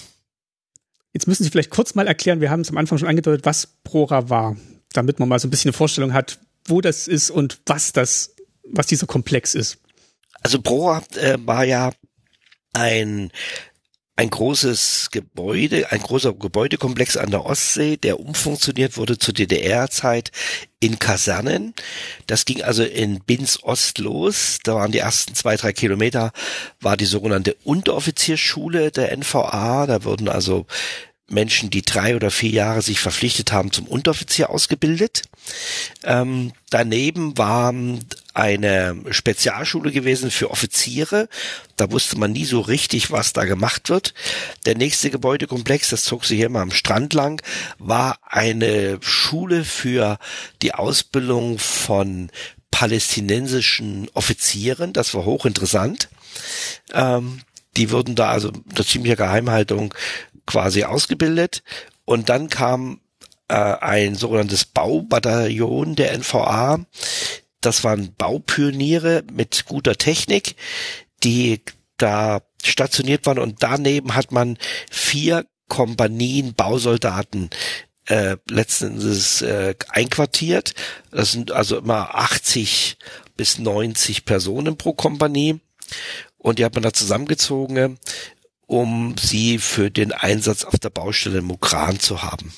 Jetzt 1.13 1.27
müssen 1.27 1.43
Sie 1.43 1.51
vielleicht 1.51 1.69
kurz 1.69 1.93
mal 1.95 2.07
erklären, 2.07 2.41
wir 2.41 2.49
haben 2.49 2.61
es 2.61 2.69
am 2.69 2.77
Anfang 2.77 2.97
schon 2.97 3.07
angedeutet, 3.07 3.45
was 3.45 3.67
Prora 3.83 4.29
war, 4.29 4.57
damit 4.93 5.19
man 5.19 5.29
mal 5.29 5.39
so 5.39 5.47
ein 5.47 5.51
bisschen 5.51 5.69
eine 5.69 5.77
Vorstellung 5.77 6.13
hat, 6.13 6.39
wo 6.65 6.81
das 6.81 7.07
ist 7.07 7.29
und 7.29 7.59
was 7.67 7.93
das, 7.93 8.35
was 8.63 8.87
dieser 8.87 9.05
Komplex 9.05 9.53
ist. 9.53 9.77
Also 10.41 10.61
Prora 10.61 11.03
äh, 11.15 11.37
war 11.45 11.63
ja 11.63 11.91
ein 12.73 13.31
ein 14.15 14.29
großes 14.29 15.09
Gebäude, 15.11 15.91
ein 15.91 16.01
großer 16.01 16.33
Gebäudekomplex 16.33 17.17
an 17.17 17.31
der 17.31 17.45
Ostsee, 17.45 17.97
der 17.97 18.19
umfunktioniert 18.19 18.95
wurde 18.95 19.17
zur 19.17 19.33
DDR-Zeit 19.33 20.31
in 20.79 20.99
Kasernen. 20.99 21.73
Das 22.27 22.45
ging 22.45 22.61
also 22.61 22.83
in 22.83 23.21
Binz 23.21 23.59
Ost 23.63 23.97
los. 23.97 24.59
Da 24.63 24.75
waren 24.75 24.91
die 24.91 24.99
ersten 24.99 25.33
zwei, 25.33 25.55
drei 25.55 25.73
Kilometer, 25.73 26.31
war 26.79 26.95
die 26.95 27.05
sogenannte 27.05 27.55
Unteroffizierschule 27.63 28.91
der 28.91 29.17
NVA. 29.17 29.87
Da 29.87 30.03
wurden 30.03 30.29
also 30.29 30.67
Menschen, 31.29 31.69
die 31.69 31.81
drei 31.81 32.15
oder 32.15 32.31
vier 32.31 32.51
Jahre 32.51 32.81
sich 32.81 32.99
verpflichtet 32.99 33.51
haben, 33.51 33.71
zum 33.71 33.87
Unteroffizier 33.87 34.49
ausgebildet. 34.49 35.23
Ähm, 36.03 36.53
daneben 36.69 37.37
war 37.37 37.73
eine 38.33 39.01
Spezialschule 39.11 39.91
gewesen 39.91 40.31
für 40.31 40.51
Offiziere. 40.51 41.29
Da 41.77 41.91
wusste 41.91 42.17
man 42.17 42.31
nie 42.31 42.45
so 42.45 42.59
richtig, 42.59 43.11
was 43.11 43.33
da 43.33 43.45
gemacht 43.45 43.89
wird. 43.89 44.13
Der 44.65 44.75
nächste 44.75 45.11
Gebäudekomplex, 45.11 45.89
das 45.89 46.03
zog 46.03 46.25
sich 46.25 46.37
hier 46.37 46.47
immer 46.47 46.61
am 46.61 46.71
Strand 46.71 47.13
lang, 47.13 47.41
war 47.77 48.17
eine 48.23 48.99
Schule 49.01 49.63
für 49.63 50.17
die 50.61 50.73
Ausbildung 50.73 51.59
von 51.59 52.31
palästinensischen 52.71 54.09
Offizieren. 54.13 54.93
Das 54.93 55.13
war 55.13 55.25
hochinteressant. 55.25 56.09
Ähm, 56.93 57.41
die 57.77 57.91
wurden 57.91 58.15
da 58.15 58.29
also 58.29 58.49
unter 58.49 58.85
ziemlicher 58.85 59.15
Geheimhaltung 59.15 59.93
quasi 60.45 60.83
ausgebildet 60.83 61.63
und 62.05 62.29
dann 62.29 62.49
kam 62.49 62.99
äh, 63.47 63.55
ein 63.55 64.15
sogenanntes 64.15 64.65
Baubataillon 64.65 65.95
der 65.95 66.17
NVA. 66.17 66.85
Das 67.61 67.83
waren 67.83 68.13
Baupioniere 68.15 69.23
mit 69.31 69.65
guter 69.65 69.95
Technik, 69.95 70.55
die 71.23 71.61
da 71.97 72.41
stationiert 72.63 73.25
waren 73.25 73.39
und 73.39 73.63
daneben 73.63 74.15
hat 74.15 74.31
man 74.31 74.57
vier 74.89 75.45
Kompanien 75.67 76.53
Bausoldaten 76.53 77.49
äh, 78.07 78.37
letzten 78.49 78.99
äh, 79.41 79.75
einquartiert. 79.89 80.73
Das 81.11 81.31
sind 81.31 81.51
also 81.51 81.77
immer 81.77 82.15
80 82.15 82.97
bis 83.37 83.59
90 83.59 84.25
Personen 84.25 84.77
pro 84.77 84.93
Kompanie. 84.93 85.59
Und 86.37 86.59
die 86.59 86.65
hat 86.65 86.73
man 86.73 86.83
da 86.83 86.91
zusammengezogen 86.91 87.97
um 88.67 89.15
sie 89.19 89.57
für 89.57 89.91
den 89.91 90.11
Einsatz 90.11 90.63
auf 90.63 90.79
der 90.79 90.89
Baustelle 90.89 91.41
Mukran 91.41 91.99
zu 91.99 92.23
haben. 92.23 92.53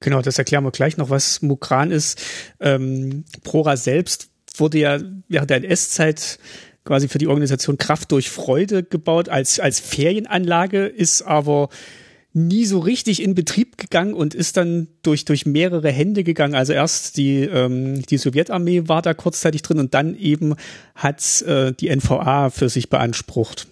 Genau, 0.00 0.22
das 0.22 0.38
erklären 0.38 0.64
wir 0.64 0.70
gleich 0.70 0.96
noch, 0.96 1.10
was 1.10 1.42
Mukran 1.42 1.90
ist. 1.90 2.20
Ähm, 2.58 3.24
Prora 3.42 3.76
selbst 3.76 4.30
wurde 4.56 4.78
ja 4.78 4.98
während 5.28 5.50
der 5.50 5.58
NS-Zeit 5.58 6.38
quasi 6.84 7.08
für 7.08 7.18
die 7.18 7.26
Organisation 7.26 7.76
Kraft 7.76 8.10
durch 8.10 8.30
Freude 8.30 8.82
gebaut 8.82 9.28
als, 9.28 9.60
als 9.60 9.78
Ferienanlage, 9.78 10.86
ist 10.86 11.22
aber 11.22 11.68
nie 12.32 12.64
so 12.64 12.78
richtig 12.78 13.22
in 13.22 13.34
Betrieb 13.34 13.76
gegangen 13.76 14.14
und 14.14 14.34
ist 14.34 14.56
dann 14.56 14.88
durch, 15.02 15.24
durch 15.24 15.46
mehrere 15.46 15.90
Hände 15.90 16.24
gegangen. 16.24 16.54
Also 16.54 16.72
erst 16.72 17.16
die, 17.16 17.40
ähm, 17.40 18.02
die 18.02 18.18
Sowjetarmee 18.18 18.88
war 18.88 19.02
da 19.02 19.14
kurzzeitig 19.14 19.62
drin 19.62 19.80
und 19.80 19.94
dann 19.94 20.16
eben 20.16 20.54
hat 20.94 21.42
äh, 21.42 21.72
die 21.72 21.94
NVA 21.94 22.50
für 22.50 22.68
sich 22.68 22.88
beansprucht. 22.88 23.66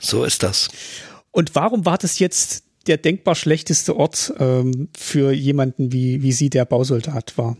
So 0.00 0.24
ist 0.24 0.42
das. 0.42 0.68
Und 1.30 1.54
warum 1.54 1.84
war 1.86 1.98
das 1.98 2.18
jetzt 2.18 2.64
der 2.86 2.96
denkbar 2.98 3.34
schlechteste 3.34 3.96
Ort 3.96 4.32
ähm, 4.38 4.88
für 4.96 5.32
jemanden 5.32 5.92
wie, 5.92 6.22
wie 6.22 6.32
Sie, 6.32 6.50
der 6.50 6.64
Bausoldat 6.64 7.36
war? 7.38 7.56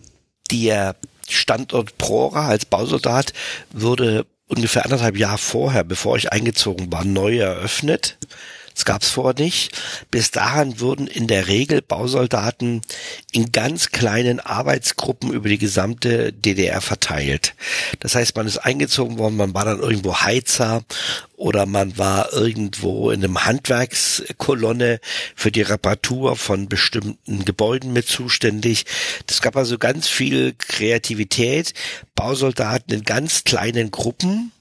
Der 0.51 0.97
Standort 1.29 1.97
Prora 1.97 2.49
als 2.49 2.67
Bausoldat 2.67 3.33
wurde 3.73 4.27
ungefähr 4.47 4.85
anderthalb 4.85 5.17
Jahre 5.17 5.39
vorher, 5.39 5.85
bevor 5.85 6.17
ich 6.17 6.33
eingezogen 6.33 6.93
war, 6.93 7.05
neu 7.05 7.39
eröffnet. 7.39 8.19
Das 8.75 8.85
gab 8.85 9.03
es 9.03 9.11
vorher 9.11 9.41
nicht. 9.41 9.71
Bis 10.11 10.33
dahin 10.33 10.81
wurden 10.81 11.07
in 11.07 11.29
der 11.29 11.47
Regel 11.47 11.81
Bausoldaten 11.81 12.83
in 13.31 13.53
ganz 13.53 13.91
kleinen 13.91 14.41
Arbeitsgruppen 14.41 15.33
über 15.33 15.49
die 15.49 15.59
gesamte 15.59 16.33
DDR 16.33 16.81
verteilt. 16.81 17.55
Das 18.01 18.17
heißt, 18.17 18.37
man 18.37 18.47
ist 18.47 18.59
eingezogen 18.59 19.19
worden, 19.19 19.37
man 19.37 19.55
war 19.55 19.65
dann 19.65 19.79
irgendwo 19.79 20.21
Heizer 20.21 20.83
oder 21.37 21.67
man 21.67 21.97
war 21.99 22.33
irgendwo 22.33 23.11
in 23.11 23.23
einem 23.23 23.45
Handwerkskolonne 23.45 25.01
für 25.37 25.53
die 25.53 25.63
Reparatur 25.63 26.37
von 26.37 26.69
bestimmten 26.69 27.45
Gebäuden 27.45 27.93
mit 27.93 28.09
zuständig. 28.09 28.87
Das 29.27 29.41
gab 29.41 29.57
also 29.57 29.79
ganz 29.79 30.09
viel 30.09 30.55
Kreativität, 30.59 31.75
Bausoldaten 32.17 32.93
in 32.93 33.03
ganz 33.05 33.45
kleinen 33.45 33.93
Gruppen 33.93 34.53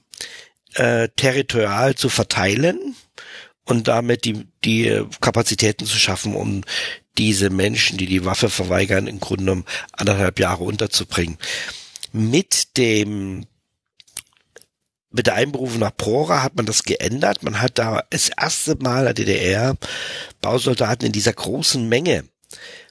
äh, 0.74 1.08
territorial 1.16 1.96
zu 1.96 2.08
verteilen 2.08 2.94
und 3.64 3.88
damit 3.88 4.24
die, 4.24 4.46
die 4.64 5.02
Kapazitäten 5.20 5.86
zu 5.86 5.98
schaffen, 5.98 6.34
um 6.34 6.62
diese 7.16 7.50
Menschen, 7.50 7.98
die 7.98 8.06
die 8.06 8.24
Waffe 8.24 8.50
verweigern, 8.50 9.06
im 9.06 9.20
Grunde 9.20 9.44
genommen 9.44 9.64
anderthalb 9.92 10.38
Jahre 10.38 10.64
unterzubringen. 10.64 11.38
Mit 12.12 12.76
dem 12.76 13.46
mit 15.10 15.28
der 15.28 15.34
Einberufung 15.34 15.78
nach 15.78 15.96
Prora 15.96 16.42
hat 16.42 16.56
man 16.56 16.66
das 16.66 16.82
geändert. 16.82 17.44
Man 17.44 17.60
hat 17.60 17.78
da 17.78 18.02
das 18.10 18.30
erste 18.30 18.74
Mal 18.76 19.04
der 19.04 19.14
DDR 19.14 19.76
Bausoldaten 20.40 21.06
in 21.06 21.12
dieser 21.12 21.32
großen 21.32 21.88
Menge 21.88 22.24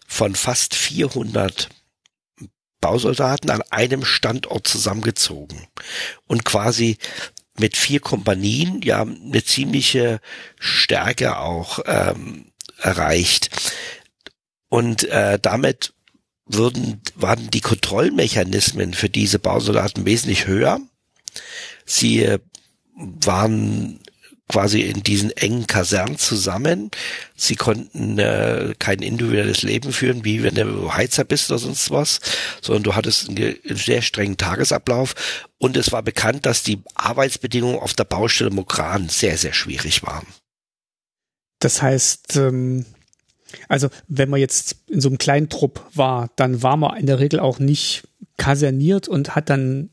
von 0.07 0.33
fast 0.33 0.73
400 0.73 1.67
Bausoldaten 2.79 3.49
an 3.49 3.61
einem 3.71 4.05
Standort 4.05 4.67
zusammengezogen 4.67 5.67
und 6.27 6.45
quasi 6.45 6.97
mit 7.57 7.77
vier 7.77 7.99
Kompanien 7.99 8.81
ja 8.81 9.01
eine 9.01 9.43
ziemliche 9.43 10.19
Stärke 10.59 11.37
auch 11.37 11.79
ähm, 11.85 12.51
erreicht. 12.79 13.49
Und 14.69 15.03
äh, 15.05 15.39
damit 15.39 15.93
würden, 16.45 17.01
waren 17.15 17.49
die 17.49 17.61
Kontrollmechanismen 17.61 18.93
für 18.93 19.09
diese 19.09 19.39
Bausoldaten 19.39 20.05
wesentlich 20.05 20.47
höher. 20.47 20.79
Sie 21.85 22.23
äh, 22.23 22.39
waren 22.95 23.99
quasi 24.49 24.81
in 24.81 25.03
diesen 25.03 25.31
engen 25.31 25.67
Kasernen 25.67 26.17
zusammen. 26.17 26.91
Sie 27.35 27.55
konnten 27.55 28.19
äh, 28.19 28.73
kein 28.77 28.99
individuelles 28.99 29.63
Leben 29.63 29.91
führen, 29.93 30.25
wie 30.25 30.43
wenn 30.43 30.55
du 30.55 30.93
Heizer 30.93 31.23
bist 31.23 31.49
oder 31.49 31.59
sonst 31.59 31.91
was, 31.91 32.19
sondern 32.61 32.83
du 32.83 32.95
hattest 32.95 33.29
einen, 33.29 33.55
sehr 33.63 34.01
strengen 34.01 34.37
Tagesablauf. 34.37 35.15
Und 35.57 35.77
es 35.77 35.91
war 35.91 36.03
bekannt, 36.03 36.45
dass 36.45 36.63
die 36.63 36.81
Arbeitsbedingungen 36.95 37.79
auf 37.79 37.93
der 37.93 38.03
Baustelle 38.03 38.51
Mokran 38.51 39.09
sehr, 39.09 39.37
sehr 39.37 39.53
schwierig 39.53 40.03
waren. 40.03 40.27
Das 41.59 41.81
heißt, 41.81 42.35
ähm, 42.35 42.85
also 43.69 43.89
wenn 44.07 44.29
man 44.29 44.39
jetzt 44.39 44.75
in 44.87 44.99
so 44.99 45.09
einem 45.09 45.17
kleinen 45.17 45.49
Trupp 45.49 45.85
war, 45.93 46.29
dann 46.35 46.61
war 46.61 46.75
man 46.75 46.97
in 46.97 47.05
der 47.05 47.19
Regel 47.19 47.39
auch 47.39 47.59
nicht 47.59 48.03
kaserniert 48.37 49.07
und 49.07 49.35
hat 49.35 49.49
dann 49.49 49.89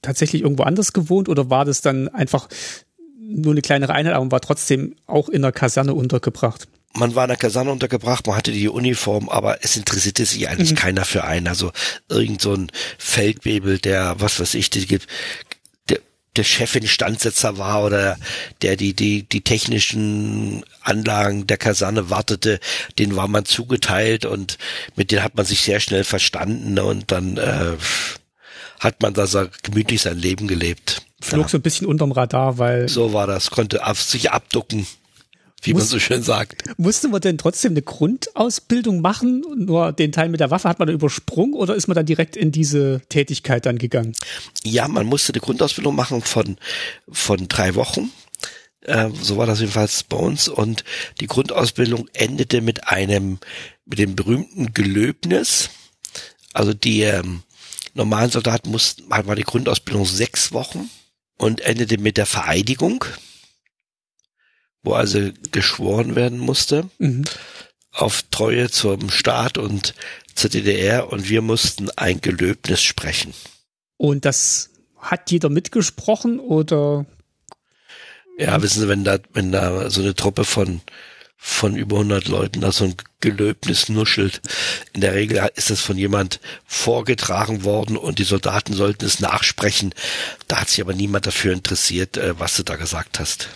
tatsächlich 0.00 0.42
irgendwo 0.42 0.64
anders 0.64 0.92
gewohnt 0.92 1.28
oder 1.28 1.48
war 1.48 1.64
das 1.64 1.80
dann 1.80 2.08
einfach 2.08 2.48
nur 3.34 3.52
eine 3.52 3.62
kleinere 3.62 3.92
Einheit, 3.92 4.14
aber 4.14 4.24
man 4.24 4.32
war 4.32 4.40
trotzdem 4.40 4.94
auch 5.06 5.28
in 5.28 5.42
der 5.42 5.52
Kaserne 5.52 5.94
untergebracht? 5.94 6.68
man 6.94 7.14
war 7.14 7.24
in 7.24 7.28
der 7.28 7.36
Kaserne 7.36 7.70
untergebracht, 7.70 8.26
man 8.26 8.36
hatte 8.36 8.52
die 8.52 8.68
Uniform, 8.68 9.28
aber 9.28 9.64
es 9.64 9.76
interessierte 9.76 10.26
sich 10.26 10.48
eigentlich 10.48 10.72
mhm. 10.72 10.76
keiner 10.76 11.04
für 11.04 11.24
einen. 11.24 11.48
Also 11.48 11.72
irgend 12.08 12.42
so 12.42 12.54
ein 12.54 12.70
Feldwebel, 12.98 13.78
der, 13.78 14.16
was 14.18 14.40
weiß 14.40 14.54
ich, 14.54 14.70
die, 14.70 14.86
der, 15.88 15.98
der 16.36 16.44
Chefin-Standsetzer 16.44 17.58
war 17.58 17.84
oder 17.84 18.18
der 18.60 18.76
die, 18.76 18.94
die, 18.94 19.22
die 19.22 19.40
technischen 19.40 20.64
Anlagen 20.82 21.46
der 21.46 21.56
Kaserne 21.56 22.10
wartete, 22.10 22.60
den 22.98 23.16
war 23.16 23.28
man 23.28 23.44
zugeteilt 23.44 24.24
und 24.24 24.58
mit 24.94 25.10
denen 25.10 25.22
hat 25.22 25.34
man 25.34 25.46
sich 25.46 25.62
sehr 25.62 25.80
schnell 25.80 26.04
verstanden 26.04 26.78
und 26.78 27.10
dann 27.10 27.38
äh, 27.38 27.76
hat 28.80 29.00
man 29.00 29.14
da 29.14 29.26
so 29.26 29.46
gemütlich 29.62 30.02
sein 30.02 30.18
Leben 30.18 30.46
gelebt. 30.46 31.02
Flog 31.22 31.44
ja. 31.44 31.48
so 31.50 31.58
ein 31.58 31.62
bisschen 31.62 31.86
unterm 31.86 32.12
Radar, 32.12 32.58
weil. 32.58 32.88
So 32.88 33.12
war 33.12 33.26
das, 33.26 33.50
konnte 33.50 33.86
auf 33.86 34.02
sich 34.02 34.32
abducken. 34.32 34.86
Wie 35.62 35.72
Muss, 35.72 35.82
man 35.82 35.88
so 35.90 35.98
schön 36.00 36.22
sagt. 36.24 36.64
Musste 36.76 37.06
man 37.06 37.20
denn 37.20 37.38
trotzdem 37.38 37.72
eine 37.72 37.82
Grundausbildung 37.82 39.00
machen? 39.00 39.44
Nur 39.56 39.92
den 39.92 40.10
Teil 40.10 40.28
mit 40.28 40.40
der 40.40 40.50
Waffe 40.50 40.68
hat 40.68 40.80
man 40.80 40.88
übersprungen 40.88 41.54
oder 41.54 41.76
ist 41.76 41.86
man 41.86 41.94
dann 41.94 42.06
direkt 42.06 42.36
in 42.36 42.50
diese 42.50 43.00
Tätigkeit 43.08 43.64
dann 43.64 43.78
gegangen? 43.78 44.14
Ja, 44.64 44.88
man 44.88 45.06
musste 45.06 45.32
eine 45.32 45.40
Grundausbildung 45.40 45.94
machen 45.94 46.20
von, 46.22 46.56
von 47.08 47.46
drei 47.46 47.76
Wochen. 47.76 48.10
Äh, 48.80 49.10
so 49.22 49.36
war 49.36 49.46
das 49.46 49.60
jedenfalls 49.60 50.02
bei 50.02 50.16
uns. 50.16 50.48
Und 50.48 50.82
die 51.20 51.28
Grundausbildung 51.28 52.08
endete 52.12 52.60
mit 52.60 52.88
einem, 52.88 53.38
mit 53.86 54.00
dem 54.00 54.16
berühmten 54.16 54.74
Gelöbnis. 54.74 55.70
Also 56.52 56.74
die 56.74 57.02
ähm, 57.02 57.44
normalen 57.94 58.32
Soldaten 58.32 58.72
mussten, 58.72 59.08
war 59.08 59.36
die 59.36 59.44
Grundausbildung 59.44 60.06
sechs 60.06 60.50
Wochen 60.50 60.90
und 61.42 61.60
endete 61.60 61.98
mit 61.98 62.16
der 62.16 62.26
Vereidigung, 62.26 63.04
wo 64.84 64.94
also 64.94 65.30
geschworen 65.50 66.14
werden 66.14 66.38
musste 66.38 66.88
mhm. 66.98 67.24
auf 67.90 68.22
Treue 68.30 68.70
zum 68.70 69.10
Staat 69.10 69.58
und 69.58 69.94
zur 70.36 70.50
DDR 70.50 71.12
und 71.12 71.28
wir 71.28 71.42
mussten 71.42 71.90
ein 71.96 72.20
Gelöbnis 72.20 72.80
sprechen. 72.80 73.34
Und 73.96 74.24
das 74.24 74.70
hat 74.96 75.32
jeder 75.32 75.48
mitgesprochen 75.48 76.38
oder? 76.38 77.06
Ja, 78.38 78.62
wissen 78.62 78.80
Sie, 78.80 78.88
wenn 78.88 79.02
da, 79.02 79.18
wenn 79.32 79.50
da 79.50 79.90
so 79.90 80.00
eine 80.00 80.14
Truppe 80.14 80.44
von 80.44 80.80
von 81.44 81.74
über 81.74 81.96
100 81.96 82.28
Leuten 82.28 82.60
da 82.60 82.70
so 82.70 82.84
ein 82.84 82.94
Gelöbnis 83.18 83.88
nuschelt. 83.88 84.40
In 84.92 85.00
der 85.00 85.14
Regel 85.14 85.50
ist 85.56 85.70
das 85.70 85.80
von 85.80 85.98
jemand 85.98 86.38
vorgetragen 86.66 87.64
worden 87.64 87.96
und 87.96 88.20
die 88.20 88.24
Soldaten 88.24 88.74
sollten 88.74 89.04
es 89.04 89.18
nachsprechen. 89.18 89.92
Da 90.46 90.60
hat 90.60 90.68
sich 90.68 90.80
aber 90.80 90.94
niemand 90.94 91.26
dafür 91.26 91.52
interessiert, 91.52 92.16
äh, 92.16 92.38
was 92.38 92.54
du 92.54 92.62
da 92.62 92.76
gesagt 92.76 93.18
hast. 93.18 93.48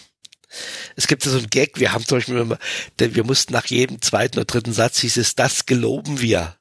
Es 0.96 1.06
gibt 1.06 1.22
so 1.22 1.38
ein 1.38 1.46
Gag, 1.48 1.78
wir 1.78 1.92
haben 1.92 2.04
zum 2.04 2.18
Beispiel 2.18 2.38
immer, 2.38 2.58
denn 2.98 3.14
wir 3.14 3.22
mussten 3.22 3.52
nach 3.52 3.66
jedem 3.66 4.02
zweiten 4.02 4.38
oder 4.38 4.46
dritten 4.46 4.72
Satz 4.72 4.98
hieß 4.98 5.16
es, 5.18 5.36
das 5.36 5.66
geloben 5.66 6.20
wir. 6.20 6.56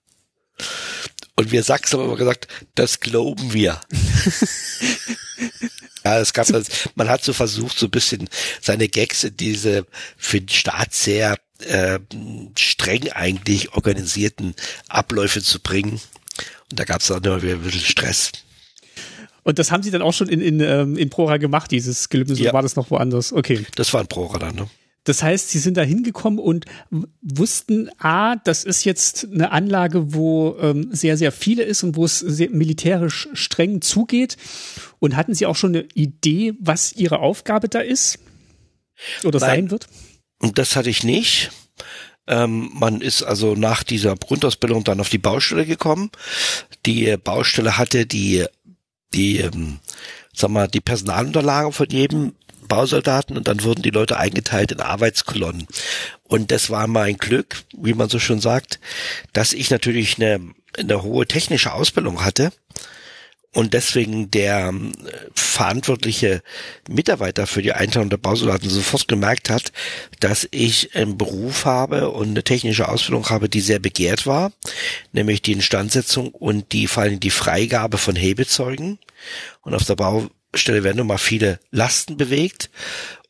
Und 1.35 1.51
wir 1.51 1.63
Sachsen 1.63 1.97
haben 1.97 2.05
immer 2.05 2.17
gesagt, 2.17 2.47
das 2.75 2.99
glauben 2.99 3.51
wir. 3.51 3.81
Ja, 6.05 6.19
es 6.19 6.33
gab 6.33 6.47
man 6.93 7.09
hat 7.09 7.23
so 7.23 7.33
versucht, 7.33 7.79
so 7.79 7.87
ein 7.87 7.91
bisschen 7.91 8.29
seine 8.61 8.87
Gags 8.87 9.23
in 9.23 9.35
diese 9.35 9.87
für 10.17 10.39
den 10.39 10.49
Staat 10.49 10.93
sehr 10.93 11.37
äh, 11.67 11.99
streng 12.57 13.11
eigentlich 13.11 13.73
organisierten 13.73 14.53
Abläufe 14.87 15.41
zu 15.41 15.59
bringen. 15.59 15.99
Und 16.69 16.79
da 16.79 16.83
gab 16.83 17.01
es 17.01 17.09
auch 17.09 17.17
immer 17.17 17.41
wieder 17.41 17.53
ein 17.53 17.61
bisschen 17.61 17.81
Stress. 17.81 18.31
Und 19.43 19.57
das 19.57 19.71
haben 19.71 19.83
Sie 19.83 19.91
dann 19.91 20.01
auch 20.01 20.13
schon 20.13 20.29
in, 20.29 20.41
in, 20.41 20.59
ähm, 20.59 20.97
in 20.97 21.09
Prora 21.09 21.37
gemacht, 21.37 21.71
dieses 21.71 22.09
Gelübnis, 22.09 22.39
ja. 22.39 22.45
oder 22.45 22.53
war 22.53 22.61
das 22.61 22.75
noch 22.75 22.91
woanders? 22.91 23.33
Okay. 23.33 23.65
Das 23.75 23.93
war 23.93 24.01
in 24.01 24.07
Prora 24.07 24.37
dann, 24.37 24.55
ne? 24.55 24.69
Das 25.05 25.23
heißt, 25.23 25.51
sie 25.51 25.59
sind 25.59 25.77
da 25.77 25.83
hingekommen 25.83 26.39
und 26.39 26.65
wussten, 27.21 27.89
ah, 27.99 28.35
das 28.37 28.63
ist 28.63 28.83
jetzt 28.83 29.27
eine 29.31 29.51
Anlage, 29.51 30.13
wo 30.13 30.57
ähm, 30.59 30.89
sehr, 30.91 31.15
sehr 31.15 31.31
viele 31.31 31.63
ist 31.63 31.83
und 31.83 31.95
wo 31.95 32.03
es 32.03 32.23
militärisch 32.23 33.29
streng 33.33 33.81
zugeht. 33.81 34.35
Und 34.99 35.15
hatten 35.15 35.33
sie 35.33 35.45
auch 35.45 35.55
schon 35.55 35.75
eine 35.75 35.85
Idee, 35.93 36.53
was 36.59 36.91
ihre 36.93 37.19
Aufgabe 37.19 37.69
da 37.69 37.79
ist? 37.79 38.19
Oder 39.23 39.39
Nein, 39.39 39.49
sein 39.49 39.71
wird? 39.71 39.87
Und 40.39 40.57
das 40.57 40.75
hatte 40.75 40.89
ich 40.89 41.03
nicht. 41.03 41.51
Ähm, 42.27 42.71
man 42.73 43.01
ist 43.01 43.21
also 43.21 43.53
nach 43.53 43.83
dieser 43.83 44.15
Grundausbildung 44.15 44.83
dann 44.83 44.99
auf 44.99 45.09
die 45.09 45.19
Baustelle 45.19 45.67
gekommen. 45.67 46.09
Die 46.87 47.15
Baustelle 47.17 47.77
hatte 47.77 48.07
die, 48.07 48.45
die, 49.13 49.37
ähm, 49.37 49.79
sag 50.33 50.49
mal, 50.49 50.67
die 50.67 50.81
Personalunterlagen 50.81 51.71
von 51.71 51.87
jedem 51.89 52.33
Bausoldaten 52.67 53.37
und 53.37 53.47
dann 53.47 53.63
wurden 53.63 53.81
die 53.81 53.91
Leute 53.91 54.17
eingeteilt 54.17 54.71
in 54.71 54.81
Arbeitskolonnen. 54.81 55.67
Und 56.23 56.51
das 56.51 56.69
war 56.69 56.87
mein 56.87 57.17
Glück, 57.17 57.63
wie 57.77 57.93
man 57.93 58.09
so 58.09 58.19
schon 58.19 58.41
sagt, 58.41 58.79
dass 59.33 59.53
ich 59.53 59.69
natürlich 59.69 60.17
eine, 60.17 60.39
eine 60.77 61.03
hohe 61.03 61.27
technische 61.27 61.73
Ausbildung 61.73 62.23
hatte 62.23 62.51
und 63.55 63.73
deswegen 63.73 64.29
der 64.31 64.67
äh, 64.67 65.11
verantwortliche 65.33 66.43
Mitarbeiter 66.89 67.47
für 67.47 67.61
die 67.61 67.71
Einteilung 67.71 68.09
der 68.09 68.17
Bausoldaten 68.17 68.69
sofort 68.69 69.07
gemerkt 69.07 69.49
hat, 69.49 69.71
dass 70.19 70.45
ich 70.51 70.93
einen 70.93 71.17
Beruf 71.17 71.63
habe 71.63 72.09
und 72.11 72.27
eine 72.27 72.43
technische 72.43 72.89
Ausbildung 72.89 73.29
habe, 73.29 73.47
die 73.47 73.61
sehr 73.61 73.79
begehrt 73.79 74.27
war, 74.27 74.51
nämlich 75.13 75.41
die 75.41 75.53
Instandsetzung 75.53 76.31
und 76.31 76.73
die 76.73 76.87
vor 76.87 77.03
allem 77.03 77.21
die 77.21 77.29
Freigabe 77.29 77.97
von 77.97 78.17
Hebezeugen. 78.17 78.99
Und 79.61 79.73
auf 79.73 79.85
der 79.85 79.95
Bau 79.95 80.27
Stelle 80.57 80.83
werden 80.83 80.97
nun 80.97 81.07
mal 81.07 81.17
viele 81.17 81.59
Lasten 81.71 82.17
bewegt. 82.17 82.69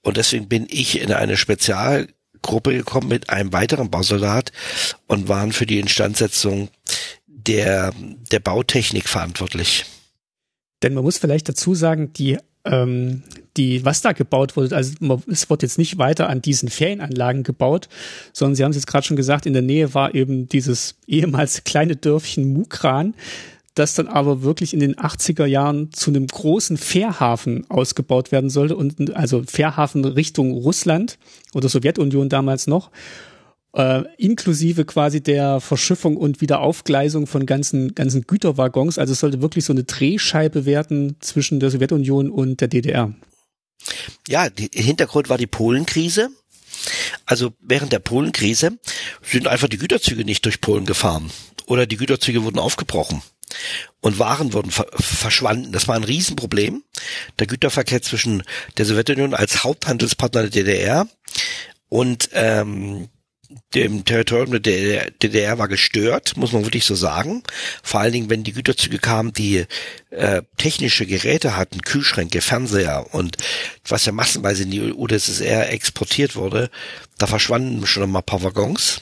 Und 0.01 0.17
deswegen 0.17 0.47
bin 0.47 0.67
ich 0.69 1.01
in 1.01 1.11
eine 1.11 1.37
Spezialgruppe 1.37 2.73
gekommen 2.73 3.07
mit 3.07 3.29
einem 3.29 3.53
weiteren 3.53 3.89
Bausoldat 3.89 4.51
und 5.07 5.27
waren 5.27 5.51
für 5.51 5.65
die 5.65 5.79
Instandsetzung 5.79 6.69
der, 7.27 7.91
der 8.31 8.39
Bautechnik 8.39 9.07
verantwortlich. 9.07 9.85
Denn 10.83 10.93
man 10.93 11.03
muss 11.03 11.17
vielleicht 11.17 11.49
dazu 11.49 11.73
sagen, 11.73 12.13
die, 12.13 12.37
ähm, 12.65 13.23
die, 13.57 13.85
was 13.85 14.01
da 14.01 14.11
gebaut 14.11 14.55
wurde, 14.55 14.75
also 14.75 14.93
es 15.27 15.49
wird 15.49 15.63
jetzt 15.63 15.77
nicht 15.77 15.97
weiter 15.97 16.29
an 16.29 16.41
diesen 16.41 16.69
Ferienanlagen 16.69 17.43
gebaut, 17.43 17.87
sondern 18.33 18.55
Sie 18.55 18.63
haben 18.63 18.71
es 18.71 18.77
jetzt 18.77 18.87
gerade 18.87 19.05
schon 19.05 19.17
gesagt, 19.17 19.45
in 19.45 19.53
der 19.53 19.61
Nähe 19.61 19.93
war 19.93 20.13
eben 20.13 20.47
dieses 20.49 20.95
ehemals 21.07 21.63
kleine 21.63 21.95
Dörfchen 21.95 22.53
Mukran, 22.53 23.15
das 23.75 23.93
dann 23.93 24.07
aber 24.07 24.41
wirklich 24.41 24.73
in 24.73 24.79
den 24.79 24.95
80er 24.95 25.45
Jahren 25.45 25.91
zu 25.91 26.09
einem 26.09 26.27
großen 26.27 26.77
Fährhafen 26.77 27.69
ausgebaut 27.69 28.31
werden 28.31 28.49
sollte 28.49 28.75
und 28.75 29.15
also 29.15 29.43
Fährhafen 29.45 30.05
Richtung 30.05 30.53
Russland 30.53 31.19
oder 31.53 31.69
Sowjetunion 31.69 32.29
damals 32.29 32.67
noch. 32.67 32.89
Äh, 33.73 34.03
inklusive 34.17 34.85
quasi 34.85 35.21
der 35.21 35.59
Verschiffung 35.59 36.15
und 36.15 36.39
Wiederaufgleisung 36.39 37.27
von 37.27 37.45
ganzen, 37.45 37.93
ganzen 37.93 38.21
Güterwaggons. 38.21 38.97
Also 38.97 39.11
es 39.11 39.19
sollte 39.19 39.41
wirklich 39.41 39.65
so 39.65 39.73
eine 39.73 39.83
Drehscheibe 39.83 40.65
werden 40.65 41.17
zwischen 41.19 41.59
der 41.59 41.69
Sowjetunion 41.69 42.29
und 42.29 42.61
der 42.61 42.69
DDR. 42.69 43.13
Ja, 44.29 44.49
der 44.49 44.69
Hintergrund 44.73 45.27
war 45.27 45.37
die 45.37 45.47
Polenkrise. 45.47 46.29
Also 47.25 47.51
während 47.59 47.91
der 47.91 47.99
Polenkrise 47.99 48.77
sind 49.21 49.47
einfach 49.47 49.67
die 49.67 49.77
Güterzüge 49.77 50.23
nicht 50.23 50.45
durch 50.45 50.61
Polen 50.61 50.85
gefahren 50.85 51.29
oder 51.65 51.85
die 51.85 51.97
Güterzüge 51.97 52.43
wurden 52.43 52.59
aufgebrochen 52.59 53.21
und 54.01 54.19
Waren 54.19 54.53
wurden 54.53 54.71
ver 54.71 54.87
verschwanden. 54.93 55.71
Das 55.71 55.87
war 55.87 55.95
ein 55.95 56.03
Riesenproblem. 56.03 56.83
Der 57.39 57.47
Güterverkehr 57.47 58.01
zwischen 58.01 58.43
der 58.77 58.85
Sowjetunion 58.85 59.33
als 59.33 59.63
Haupthandelspartner 59.63 60.43
der 60.43 60.63
DDR 60.63 61.07
und 61.89 62.29
ähm, 62.33 63.09
dem 63.73 64.05
Territorium 64.05 64.61
der 64.61 65.11
DDR 65.11 65.57
war 65.57 65.67
gestört, 65.67 66.37
muss 66.37 66.51
man 66.51 66.65
wirklich 66.65 66.85
so 66.85 66.95
sagen. 66.95 67.43
Vor 67.83 67.99
allen 67.99 68.13
Dingen, 68.13 68.29
wenn 68.29 68.43
die 68.43 68.53
Güterzüge 68.53 68.99
kamen, 68.99 69.33
die 69.33 69.65
äh, 70.11 70.41
technische 70.57 71.05
Geräte 71.05 71.55
hatten, 71.57 71.81
Kühlschränke, 71.81 72.41
Fernseher 72.41 73.13
und 73.13 73.37
was 73.87 74.05
ja 74.05 74.11
massenweise 74.11 74.63
in 74.63 74.71
die 74.71 74.93
UdSSR 74.93 75.71
exportiert 75.71 76.35
wurde, 76.35 76.69
da 77.17 77.27
verschwanden 77.27 77.85
schon 77.85 78.09
mal 78.09 78.19
ein 78.19 78.25
paar 78.25 78.43
Waggons. 78.43 79.01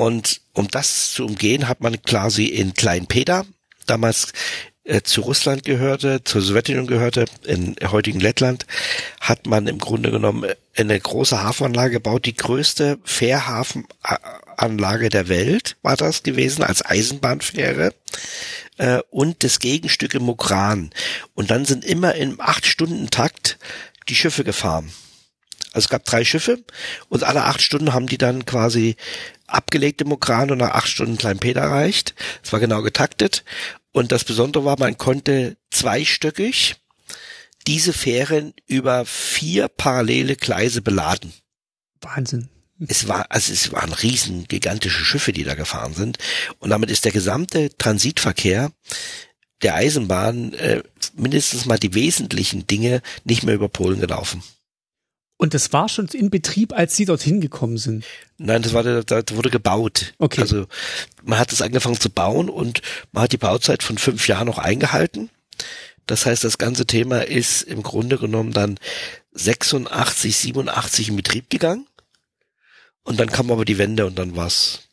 Und 0.00 0.40
um 0.54 0.66
das 0.68 1.12
zu 1.12 1.26
umgehen, 1.26 1.68
hat 1.68 1.82
man 1.82 2.00
quasi 2.00 2.46
in 2.46 2.72
Kleinpeter 2.72 3.44
damals 3.84 4.32
äh, 4.82 5.02
zu 5.02 5.20
Russland 5.20 5.66
gehörte, 5.66 6.24
zur 6.24 6.40
Sowjetunion 6.40 6.86
gehörte, 6.86 7.26
in 7.44 7.76
heutigen 7.84 8.18
Lettland, 8.18 8.64
hat 9.20 9.46
man 9.46 9.66
im 9.66 9.78
Grunde 9.78 10.10
genommen 10.10 10.50
eine 10.74 10.98
große 10.98 11.42
Hafenanlage 11.42 11.92
gebaut, 11.92 12.24
die 12.24 12.34
größte 12.34 12.98
Fährhafenanlage 13.04 15.10
der 15.10 15.28
Welt 15.28 15.76
war 15.82 15.98
das 15.98 16.22
gewesen, 16.22 16.62
als 16.62 16.82
Eisenbahnfähre 16.82 17.92
äh, 18.78 19.00
und 19.10 19.44
das 19.44 19.58
Gegenstück 19.58 20.14
im 20.14 20.22
Mukran. 20.22 20.92
Und 21.34 21.50
dann 21.50 21.66
sind 21.66 21.84
immer 21.84 22.14
im 22.14 22.40
acht-Stunden-Takt 22.40 23.58
die 24.08 24.14
Schiffe 24.14 24.44
gefahren. 24.44 24.90
Also 25.72 25.84
es 25.84 25.88
gab 25.88 26.04
drei 26.04 26.24
Schiffe 26.24 26.58
und 27.08 27.22
alle 27.22 27.44
acht 27.44 27.62
Stunden 27.62 27.92
haben 27.92 28.08
die 28.08 28.18
dann 28.18 28.44
quasi 28.44 28.96
abgelegt 29.52 30.00
im 30.00 30.08
Mukran 30.08 30.50
und 30.50 30.58
nach 30.58 30.74
acht 30.74 30.88
Stunden 30.88 31.18
Klein 31.18 31.38
Peter 31.38 31.60
erreicht. 31.60 32.14
Es 32.42 32.52
war 32.52 32.60
genau 32.60 32.82
getaktet. 32.82 33.44
Und 33.92 34.12
das 34.12 34.24
Besondere 34.24 34.64
war, 34.64 34.78
man 34.78 34.96
konnte 34.96 35.56
zweistöckig 35.70 36.76
diese 37.66 37.92
Fähren 37.92 38.54
über 38.66 39.04
vier 39.04 39.68
parallele 39.68 40.36
Gleise 40.36 40.82
beladen. 40.82 41.32
Wahnsinn. 42.00 42.48
Es 42.88 43.08
war, 43.08 43.26
also 43.30 43.52
es 43.52 43.72
waren 43.72 43.92
riesen 43.92 44.48
gigantische 44.48 45.04
Schiffe, 45.04 45.32
die 45.32 45.44
da 45.44 45.54
gefahren 45.54 45.92
sind. 45.92 46.16
Und 46.58 46.70
damit 46.70 46.90
ist 46.90 47.04
der 47.04 47.12
gesamte 47.12 47.76
Transitverkehr 47.76 48.72
der 49.62 49.74
Eisenbahn 49.74 50.54
äh, 50.54 50.82
mindestens 51.14 51.66
mal 51.66 51.78
die 51.78 51.92
wesentlichen 51.92 52.66
Dinge 52.66 53.02
nicht 53.24 53.42
mehr 53.42 53.54
über 53.54 53.68
Polen 53.68 54.00
gelaufen. 54.00 54.42
Und 55.40 55.54
das 55.54 55.72
war 55.72 55.88
schon 55.88 56.06
in 56.08 56.28
Betrieb, 56.28 56.74
als 56.74 56.96
Sie 56.96 57.06
dorthin 57.06 57.40
gekommen 57.40 57.78
sind? 57.78 58.04
Nein, 58.36 58.60
das 58.60 58.74
war, 58.74 58.82
da 58.82 59.22
wurde 59.30 59.48
gebaut. 59.48 60.12
Okay. 60.18 60.42
Also 60.42 60.66
man 61.22 61.38
hat 61.38 61.50
es 61.50 61.62
angefangen 61.62 61.98
zu 61.98 62.10
bauen 62.10 62.50
und 62.50 62.82
man 63.12 63.22
hat 63.22 63.32
die 63.32 63.38
Bauzeit 63.38 63.82
von 63.82 63.96
fünf 63.96 64.28
Jahren 64.28 64.48
noch 64.48 64.58
eingehalten. 64.58 65.30
Das 66.04 66.26
heißt, 66.26 66.44
das 66.44 66.58
ganze 66.58 66.84
Thema 66.84 67.26
ist 67.26 67.62
im 67.62 67.82
Grunde 67.82 68.18
genommen 68.18 68.52
dann 68.52 68.78
86, 69.32 70.36
87 70.36 71.08
in 71.08 71.16
Betrieb 71.16 71.48
gegangen. 71.48 71.86
Und 73.02 73.18
dann 73.18 73.32
kam 73.32 73.50
aber 73.50 73.64
die 73.64 73.78
Wende 73.78 74.04
und 74.04 74.18
dann 74.18 74.36
war's 74.36 74.90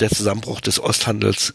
der 0.00 0.10
Zusammenbruch 0.10 0.60
des 0.60 0.80
Osthandels 0.80 1.54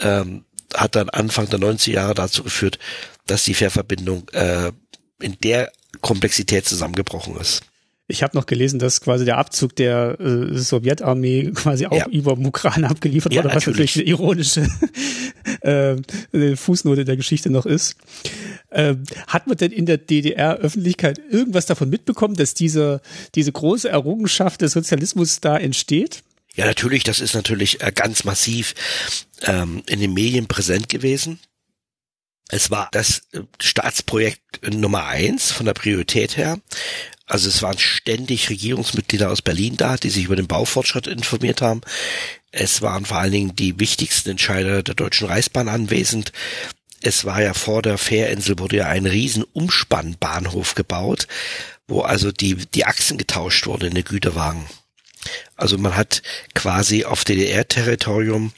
ähm, 0.00 0.44
hat 0.74 0.96
dann 0.96 1.08
Anfang 1.08 1.48
der 1.48 1.60
90er 1.60 1.92
Jahre 1.92 2.14
dazu 2.14 2.42
geführt, 2.42 2.80
dass 3.26 3.44
die 3.44 3.54
Fährverbindung 3.54 4.28
äh, 4.30 4.72
in 5.20 5.38
der 5.38 5.70
Komplexität 6.00 6.66
zusammengebrochen 6.66 7.36
ist. 7.36 7.62
Ich 8.10 8.22
habe 8.22 8.34
noch 8.38 8.46
gelesen, 8.46 8.78
dass 8.78 9.02
quasi 9.02 9.26
der 9.26 9.36
Abzug 9.36 9.76
der 9.76 10.18
äh, 10.18 10.56
Sowjetarmee 10.56 11.50
quasi 11.54 11.86
auch 11.86 11.98
ja. 11.98 12.06
über 12.08 12.36
Mukran 12.36 12.84
abgeliefert 12.84 13.34
ja, 13.34 13.44
wurde, 13.44 13.54
was 13.54 13.66
natürlich 13.66 13.96
eine 13.96 14.06
ironische 14.06 14.66
äh, 15.60 16.56
Fußnote 16.56 17.04
der 17.04 17.18
Geschichte 17.18 17.50
noch 17.50 17.66
ist. 17.66 17.96
Äh, 18.70 18.94
hat 19.26 19.46
man 19.46 19.58
denn 19.58 19.72
in 19.72 19.84
der 19.84 19.98
DDR-Öffentlichkeit 19.98 21.20
irgendwas 21.30 21.66
davon 21.66 21.90
mitbekommen, 21.90 22.34
dass 22.34 22.54
diese, 22.54 23.02
diese 23.34 23.52
große 23.52 23.90
Errungenschaft 23.90 24.62
des 24.62 24.72
Sozialismus 24.72 25.40
da 25.40 25.58
entsteht? 25.58 26.22
Ja, 26.54 26.64
natürlich, 26.64 27.04
das 27.04 27.20
ist 27.20 27.34
natürlich 27.34 27.82
äh, 27.82 27.92
ganz 27.94 28.24
massiv 28.24 28.74
ähm, 29.42 29.82
in 29.86 30.00
den 30.00 30.14
Medien 30.14 30.46
präsent 30.46 30.88
gewesen. 30.88 31.38
Es 32.48 32.70
war 32.70 32.88
das 32.92 33.22
äh, 33.32 33.40
Staatsprojekt 33.60 34.66
Nummer 34.72 35.06
eins 35.06 35.52
von 35.52 35.66
der 35.66 35.74
Priorität 35.74 36.36
her. 36.36 36.58
Also 37.26 37.48
es 37.48 37.60
waren 37.62 37.78
ständig 37.78 38.48
Regierungsmitglieder 38.48 39.30
aus 39.30 39.42
Berlin 39.42 39.76
da, 39.76 39.96
die 39.96 40.08
sich 40.08 40.24
über 40.24 40.36
den 40.36 40.46
Baufortschritt 40.46 41.06
informiert 41.06 41.60
haben. 41.60 41.82
Es 42.50 42.80
waren 42.80 43.04
vor 43.04 43.18
allen 43.18 43.32
Dingen 43.32 43.56
die 43.56 43.78
wichtigsten 43.78 44.30
Entscheider 44.30 44.82
der 44.82 44.94
Deutschen 44.94 45.28
Reichsbahn 45.28 45.68
anwesend. 45.68 46.32
Es 47.02 47.26
war 47.26 47.42
ja 47.42 47.52
vor 47.52 47.82
der 47.82 47.98
Fährinsel 47.98 48.58
wurde 48.58 48.78
ja 48.78 48.86
ein 48.86 49.04
riesen 49.04 49.44
Umspannbahnhof 49.52 50.74
gebaut, 50.74 51.28
wo 51.86 52.00
also 52.00 52.32
die, 52.32 52.56
die 52.56 52.86
Achsen 52.86 53.18
getauscht 53.18 53.66
wurden 53.66 53.88
in 53.88 53.94
den 53.94 54.04
Güterwagen. 54.04 54.64
Also 55.56 55.78
man 55.78 55.96
hat 55.96 56.22
quasi 56.54 57.04
auf 57.04 57.24
DDR-Territorium 57.24 58.52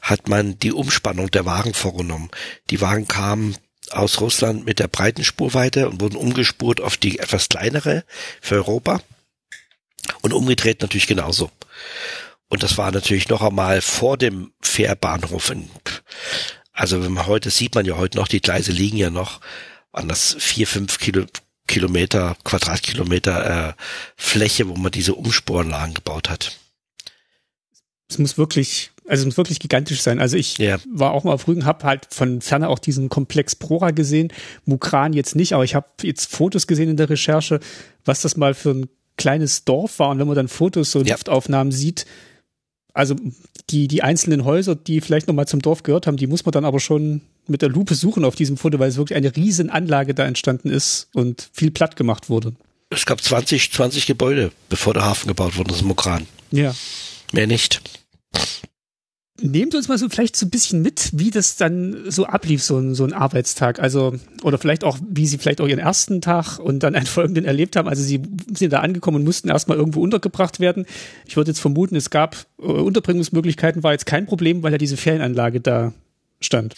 hat 0.00 0.28
man 0.28 0.58
die 0.58 0.72
Umspannung 0.72 1.30
der 1.30 1.44
Wagen 1.44 1.74
vorgenommen. 1.74 2.30
Die 2.70 2.80
Wagen 2.80 3.08
kamen 3.08 3.56
aus 3.90 4.20
Russland 4.20 4.64
mit 4.64 4.78
der 4.78 4.88
breiten 4.88 5.24
Spurweite 5.24 5.88
und 5.88 6.00
wurden 6.00 6.16
umgespurt 6.16 6.80
auf 6.80 6.96
die 6.96 7.18
etwas 7.18 7.48
kleinere 7.48 8.04
für 8.40 8.56
Europa 8.56 9.00
und 10.22 10.32
umgedreht 10.32 10.82
natürlich 10.82 11.06
genauso. 11.06 11.50
Und 12.48 12.62
das 12.62 12.78
war 12.78 12.92
natürlich 12.92 13.28
noch 13.28 13.42
einmal 13.42 13.80
vor 13.80 14.16
dem 14.16 14.52
Fährbahnhof. 14.60 15.52
Also 16.72 17.02
wenn 17.02 17.12
man 17.12 17.26
heute 17.26 17.50
sieht 17.50 17.74
man 17.74 17.86
ja 17.86 17.96
heute 17.96 18.18
noch, 18.18 18.28
die 18.28 18.40
Gleise 18.40 18.72
liegen 18.72 18.96
ja 18.96 19.10
noch 19.10 19.40
an 19.92 20.08
das 20.08 20.36
vier, 20.38 20.66
fünf 20.66 20.98
Kilo, 20.98 21.24
Kilometer, 21.66 22.36
Quadratkilometer 22.44 23.68
äh, 23.68 23.72
Fläche, 24.16 24.68
wo 24.68 24.76
man 24.76 24.92
diese 24.92 25.14
Umsporanlagen 25.14 25.94
gebaut 25.94 26.30
hat. 26.30 26.58
Es 28.08 28.18
muss 28.18 28.38
wirklich 28.38 28.92
also 29.08 29.22
es 29.22 29.26
muss 29.26 29.36
wirklich 29.36 29.60
gigantisch 29.60 30.00
sein. 30.00 30.20
Also 30.20 30.36
ich 30.36 30.58
yeah. 30.58 30.80
war 30.90 31.12
auch 31.12 31.24
mal 31.24 31.32
auf 31.32 31.46
Rügen, 31.46 31.64
habe 31.64 31.84
halt 31.86 32.06
von 32.10 32.40
ferne 32.40 32.68
auch 32.68 32.78
diesen 32.78 33.08
Komplex 33.08 33.54
Prora 33.54 33.92
gesehen, 33.92 34.32
Mukran 34.64 35.12
jetzt 35.12 35.36
nicht, 35.36 35.52
aber 35.52 35.64
ich 35.64 35.74
habe 35.74 35.86
jetzt 36.02 36.30
Fotos 36.30 36.66
gesehen 36.66 36.90
in 36.90 36.96
der 36.96 37.08
Recherche, 37.08 37.60
was 38.04 38.22
das 38.22 38.36
mal 38.36 38.54
für 38.54 38.70
ein 38.70 38.88
kleines 39.16 39.64
Dorf 39.64 39.98
war. 39.98 40.10
Und 40.10 40.18
wenn 40.18 40.26
man 40.26 40.36
dann 40.36 40.48
Fotos, 40.48 40.90
so 40.90 41.02
Luftaufnahmen 41.02 41.72
sieht, 41.72 42.06
also 42.92 43.14
die, 43.70 43.88
die 43.88 44.02
einzelnen 44.02 44.44
Häuser, 44.44 44.74
die 44.74 45.00
vielleicht 45.00 45.28
nochmal 45.28 45.46
zum 45.46 45.62
Dorf 45.62 45.82
gehört 45.82 46.06
haben, 46.06 46.16
die 46.16 46.26
muss 46.26 46.44
man 46.44 46.52
dann 46.52 46.64
aber 46.64 46.80
schon 46.80 47.22
mit 47.48 47.62
der 47.62 47.68
Lupe 47.68 47.94
suchen 47.94 48.24
auf 48.24 48.34
diesem 48.34 48.56
Foto, 48.56 48.78
weil 48.78 48.88
es 48.88 48.96
wirklich 48.96 49.16
eine 49.16 49.34
riesen 49.34 49.70
Anlage 49.70 50.14
da 50.14 50.24
entstanden 50.24 50.70
ist 50.70 51.08
und 51.14 51.48
viel 51.52 51.70
platt 51.70 51.96
gemacht 51.96 52.28
wurde. 52.28 52.54
Es 52.90 53.06
gab 53.06 53.20
20, 53.20 53.72
20 53.72 54.06
Gebäude, 54.06 54.52
bevor 54.68 54.94
der 54.94 55.04
Hafen 55.04 55.28
gebaut 55.28 55.56
wurde, 55.56 55.72
das 55.72 55.82
Mokran. 55.82 56.26
Ja. 56.52 56.74
Mehr 57.32 57.46
nicht. 57.46 57.82
Nehmen 59.38 59.70
Sie 59.70 59.76
uns 59.76 59.88
mal 59.88 59.98
so 59.98 60.08
vielleicht 60.08 60.34
so 60.34 60.46
ein 60.46 60.50
bisschen 60.50 60.80
mit, 60.80 61.10
wie 61.12 61.30
das 61.30 61.56
dann 61.56 62.10
so 62.10 62.24
ablief, 62.24 62.62
so 62.62 62.78
ein, 62.78 62.94
so 62.94 63.04
ein 63.04 63.12
Arbeitstag. 63.12 63.80
Also, 63.80 64.14
oder 64.42 64.56
vielleicht 64.56 64.82
auch, 64.82 64.98
wie 65.06 65.26
Sie 65.26 65.36
vielleicht 65.36 65.60
auch 65.60 65.68
Ihren 65.68 65.78
ersten 65.78 66.22
Tag 66.22 66.58
und 66.58 66.82
dann 66.82 66.94
einen 66.94 67.06
folgenden 67.06 67.44
erlebt 67.44 67.76
haben. 67.76 67.88
Also 67.88 68.02
Sie 68.02 68.22
sind 68.54 68.72
da 68.72 68.80
angekommen 68.80 69.18
und 69.18 69.24
mussten 69.24 69.48
erstmal 69.48 69.76
irgendwo 69.76 70.00
untergebracht 70.00 70.58
werden. 70.58 70.86
Ich 71.26 71.36
würde 71.36 71.50
jetzt 71.50 71.60
vermuten, 71.60 71.96
es 71.96 72.08
gab 72.08 72.46
äh, 72.58 72.62
Unterbringungsmöglichkeiten, 72.62 73.82
war 73.82 73.92
jetzt 73.92 74.06
kein 74.06 74.24
Problem, 74.24 74.62
weil 74.62 74.72
ja 74.72 74.78
diese 74.78 74.96
Ferienanlage 74.96 75.60
da 75.60 75.92
stand. 76.40 76.74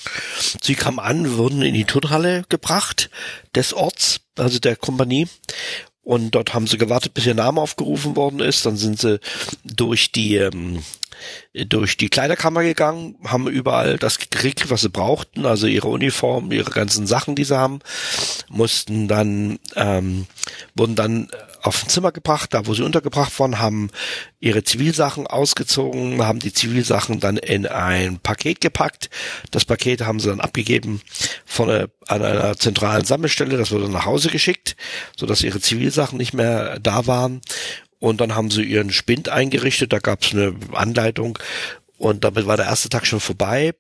Sie 0.63 0.75
kamen 0.75 0.99
an, 0.99 1.37
wurden 1.37 1.63
in 1.63 1.75
die 1.75 1.85
Turnhalle 1.85 2.45
gebracht 2.49 3.11
des 3.55 3.73
Orts, 3.73 4.21
also 4.37 4.59
der 4.59 4.77
Kompanie. 4.77 5.29
Und 6.03 6.31
dort 6.31 6.55
haben 6.55 6.67
sie 6.67 6.79
gewartet, 6.79 7.13
bis 7.13 7.27
ihr 7.27 7.35
Name 7.35 7.61
aufgerufen 7.61 8.17
worden 8.17 8.41
ist. 8.41 8.65
Dann 8.65 8.77
sind 8.77 8.99
sie 8.99 9.21
durch 9.65 10.11
die 10.13 10.37
ähm, 10.37 10.83
durch 11.67 11.97
die 11.97 12.09
Kleiderkammer 12.09 12.63
gegangen, 12.63 13.17
haben 13.25 13.49
überall 13.49 13.99
das 13.99 14.19
gekriegt, 14.19 14.71
was 14.71 14.83
sie 14.83 14.89
brauchten, 14.89 15.47
also 15.47 15.67
ihre 15.67 15.89
Uniform, 15.89 16.53
ihre 16.53 16.71
ganzen 16.71 17.07
Sachen, 17.07 17.35
die 17.35 17.45
sie 17.45 17.59
haben, 17.59 17.81
mussten 18.49 19.09
dann, 19.09 19.59
ähm, 19.75 20.27
wurden 20.75 20.95
dann 20.95 21.29
auf 21.63 21.83
ein 21.83 21.89
Zimmer 21.89 22.13
gebracht, 22.13 22.55
da 22.55 22.67
wo 22.67 22.75
sie 22.75 22.83
untergebracht 22.83 23.39
waren, 23.41 23.59
haben 23.59 23.91
ihre 24.41 24.65
Zivilsachen 24.65 25.27
ausgezogen, 25.27 26.23
haben 26.25 26.39
die 26.39 26.53
Zivilsachen 26.53 27.21
dann 27.21 27.37
in 27.37 27.67
ein 27.67 28.19
Paket 28.19 28.61
gepackt. 28.61 29.11
Das 29.51 29.65
Paket 29.65 30.03
haben 30.03 30.21
sie 30.21 30.29
dann 30.29 30.41
abgegeben 30.41 31.01
von 31.45 31.71
einer, 31.71 31.89
an 32.07 32.23
einer 32.23 32.57
zentralen 32.57 33.05
Sammelstelle, 33.05 33.57
das 33.57 33.71
wurde 33.71 33.89
nach 33.89 34.07
Hause 34.07 34.29
geschickt, 34.29 34.77
so 35.17 35.27
dass 35.27 35.43
ihre 35.43 35.61
Zivilsachen 35.61 36.19
nicht 36.19 36.35
mehr 36.35 36.79
da 36.81 37.07
waren. 37.07 37.41
Und 38.01 38.21
dann 38.21 38.37
haben 38.37 38.51
sie 38.51 38.63
ihren 38.63 38.93
Spind 38.93 39.29
eingerichtet, 39.29 39.93
da 39.93 39.99
gab 39.99 40.23
es 40.23 40.33
eine 40.33 40.55
Anleitung 40.73 41.39
und 41.99 42.23
damit 42.23 42.47
war 42.47 42.57
der 42.57 42.67
erste 42.67 42.89
Tag 42.89 43.07
schon 43.07 43.21
vorbei. 43.21 43.75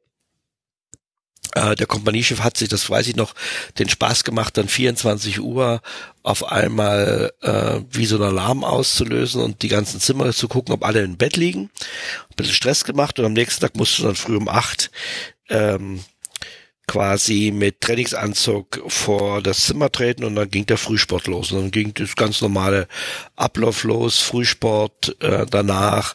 Äh, 1.58 1.74
der 1.76 1.86
Kompaniechef 1.86 2.40
hat 2.40 2.56
sich, 2.56 2.68
das 2.68 2.88
weiß 2.88 3.06
ich 3.08 3.16
noch, 3.16 3.34
den 3.78 3.88
Spaß 3.88 4.24
gemacht, 4.24 4.56
dann 4.56 4.68
24 4.68 5.40
Uhr 5.40 5.80
auf 6.22 6.44
einmal 6.44 7.32
äh, 7.42 7.80
wie 7.90 8.06
so 8.06 8.16
ein 8.16 8.22
Alarm 8.22 8.64
auszulösen 8.64 9.42
und 9.42 9.62
die 9.62 9.68
ganzen 9.68 10.00
Zimmer 10.00 10.32
zu 10.32 10.48
gucken, 10.48 10.74
ob 10.74 10.84
alle 10.84 11.02
im 11.02 11.16
Bett 11.16 11.36
liegen. 11.36 11.70
Ein 12.30 12.36
bisschen 12.36 12.54
Stress 12.54 12.84
gemacht 12.84 13.18
und 13.18 13.24
am 13.24 13.32
nächsten 13.32 13.60
Tag 13.60 13.76
musst 13.76 13.98
du 13.98 14.04
dann 14.04 14.14
früh 14.14 14.36
um 14.36 14.48
acht 14.48 14.90
ähm, 15.48 16.04
quasi 16.86 17.52
mit 17.54 17.80
Trainingsanzug 17.80 18.82
vor 18.86 19.42
das 19.42 19.66
Zimmer 19.66 19.90
treten 19.90 20.24
und 20.24 20.36
dann 20.36 20.50
ging 20.50 20.64
der 20.64 20.78
Frühsport 20.78 21.26
los. 21.26 21.52
Und 21.52 21.60
dann 21.60 21.70
ging 21.70 21.92
das 21.94 22.16
ganz 22.16 22.40
normale 22.40 22.88
Ablauf 23.36 23.84
los, 23.84 24.18
Frühsport, 24.18 25.16
äh, 25.20 25.44
danach 25.50 26.14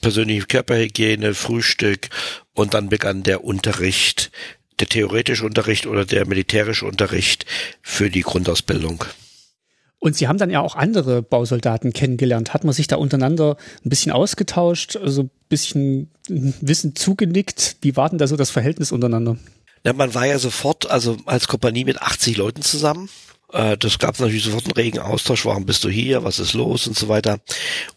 persönliche 0.00 0.46
Körperhygiene, 0.46 1.34
Frühstück 1.34 2.08
und 2.54 2.74
dann 2.74 2.88
begann 2.88 3.22
der 3.22 3.44
Unterricht, 3.44 4.30
der 4.80 4.88
theoretische 4.88 5.44
Unterricht 5.44 5.86
oder 5.86 6.04
der 6.04 6.26
militärische 6.26 6.86
Unterricht 6.86 7.46
für 7.82 8.10
die 8.10 8.22
Grundausbildung. 8.22 9.04
Und 9.98 10.14
Sie 10.14 10.28
haben 10.28 10.38
dann 10.38 10.50
ja 10.50 10.60
auch 10.60 10.76
andere 10.76 11.22
Bausoldaten 11.22 11.92
kennengelernt. 11.92 12.52
Hat 12.54 12.64
man 12.64 12.74
sich 12.74 12.86
da 12.86 12.96
untereinander 12.96 13.56
ein 13.84 13.88
bisschen 13.88 14.12
ausgetauscht, 14.12 14.96
also 14.96 15.22
ein 15.22 15.30
bisschen 15.48 16.10
Wissen 16.28 16.94
zugenickt? 16.94 17.78
Wie 17.80 17.96
war 17.96 18.10
denn 18.10 18.18
da 18.18 18.26
so 18.26 18.36
das 18.36 18.50
Verhältnis 18.50 18.92
untereinander? 18.92 19.38
Ja, 19.84 19.92
man 19.94 20.14
war 20.14 20.26
ja 20.26 20.38
sofort, 20.38 20.90
also 20.90 21.16
als 21.26 21.48
Kompanie 21.48 21.84
mit 21.84 22.02
80 22.02 22.36
Leuten 22.36 22.62
zusammen. 22.62 23.08
Äh, 23.52 23.78
das 23.78 23.98
gab 23.98 24.18
natürlich 24.20 24.44
sofort 24.44 24.64
einen 24.64 24.72
regen 24.72 24.98
Austausch, 24.98 25.44
warum 25.46 25.64
bist 25.64 25.82
du 25.84 25.88
hier, 25.88 26.24
was 26.24 26.38
ist 26.38 26.52
los 26.52 26.86
und 26.86 26.96
so 26.96 27.08
weiter. 27.08 27.40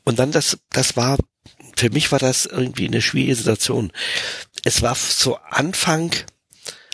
Und 0.03 0.19
dann 0.19 0.31
das, 0.31 0.57
das 0.71 0.95
war, 0.95 1.17
für 1.75 1.89
mich 1.89 2.11
war 2.11 2.19
das 2.19 2.45
irgendwie 2.45 2.87
eine 2.87 3.01
schwierige 3.01 3.35
Situation. 3.35 3.91
Es 4.63 4.81
war 4.81 4.95
zu 4.95 5.37
Anfang, 5.49 6.11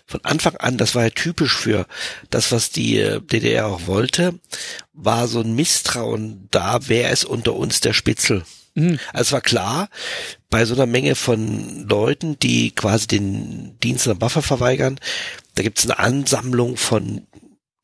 von 0.05 0.23
Anfang 0.23 0.55
an, 0.57 0.77
das 0.77 0.95
war 0.95 1.03
ja 1.03 1.09
typisch 1.09 1.55
für 1.55 1.87
das, 2.29 2.51
was 2.51 2.69
die 2.69 2.99
äh, 2.99 3.21
DDR 3.21 3.67
auch 3.67 3.87
wollte, 3.87 4.39
war 4.93 5.27
so 5.27 5.41
ein 5.41 5.55
Misstrauen 5.55 6.47
da, 6.51 6.79
wer 6.87 7.11
ist 7.11 7.25
unter 7.25 7.55
uns 7.55 7.81
der 7.81 7.93
Spitzel. 7.93 8.43
Mhm. 8.75 8.99
Also 9.13 9.21
es 9.21 9.31
war 9.31 9.41
klar, 9.41 9.89
bei 10.49 10.65
so 10.65 10.75
einer 10.75 10.85
Menge 10.85 11.15
von 11.15 11.87
Leuten, 11.87 12.37
die 12.39 12.71
quasi 12.71 13.07
den 13.07 13.79
Dienst 13.79 14.07
an 14.07 14.15
der 14.15 14.21
Waffe 14.21 14.41
verweigern, 14.41 14.99
da 15.55 15.63
gibt 15.63 15.79
es 15.79 15.85
eine 15.85 15.97
Ansammlung 15.97 16.77
von, 16.77 17.25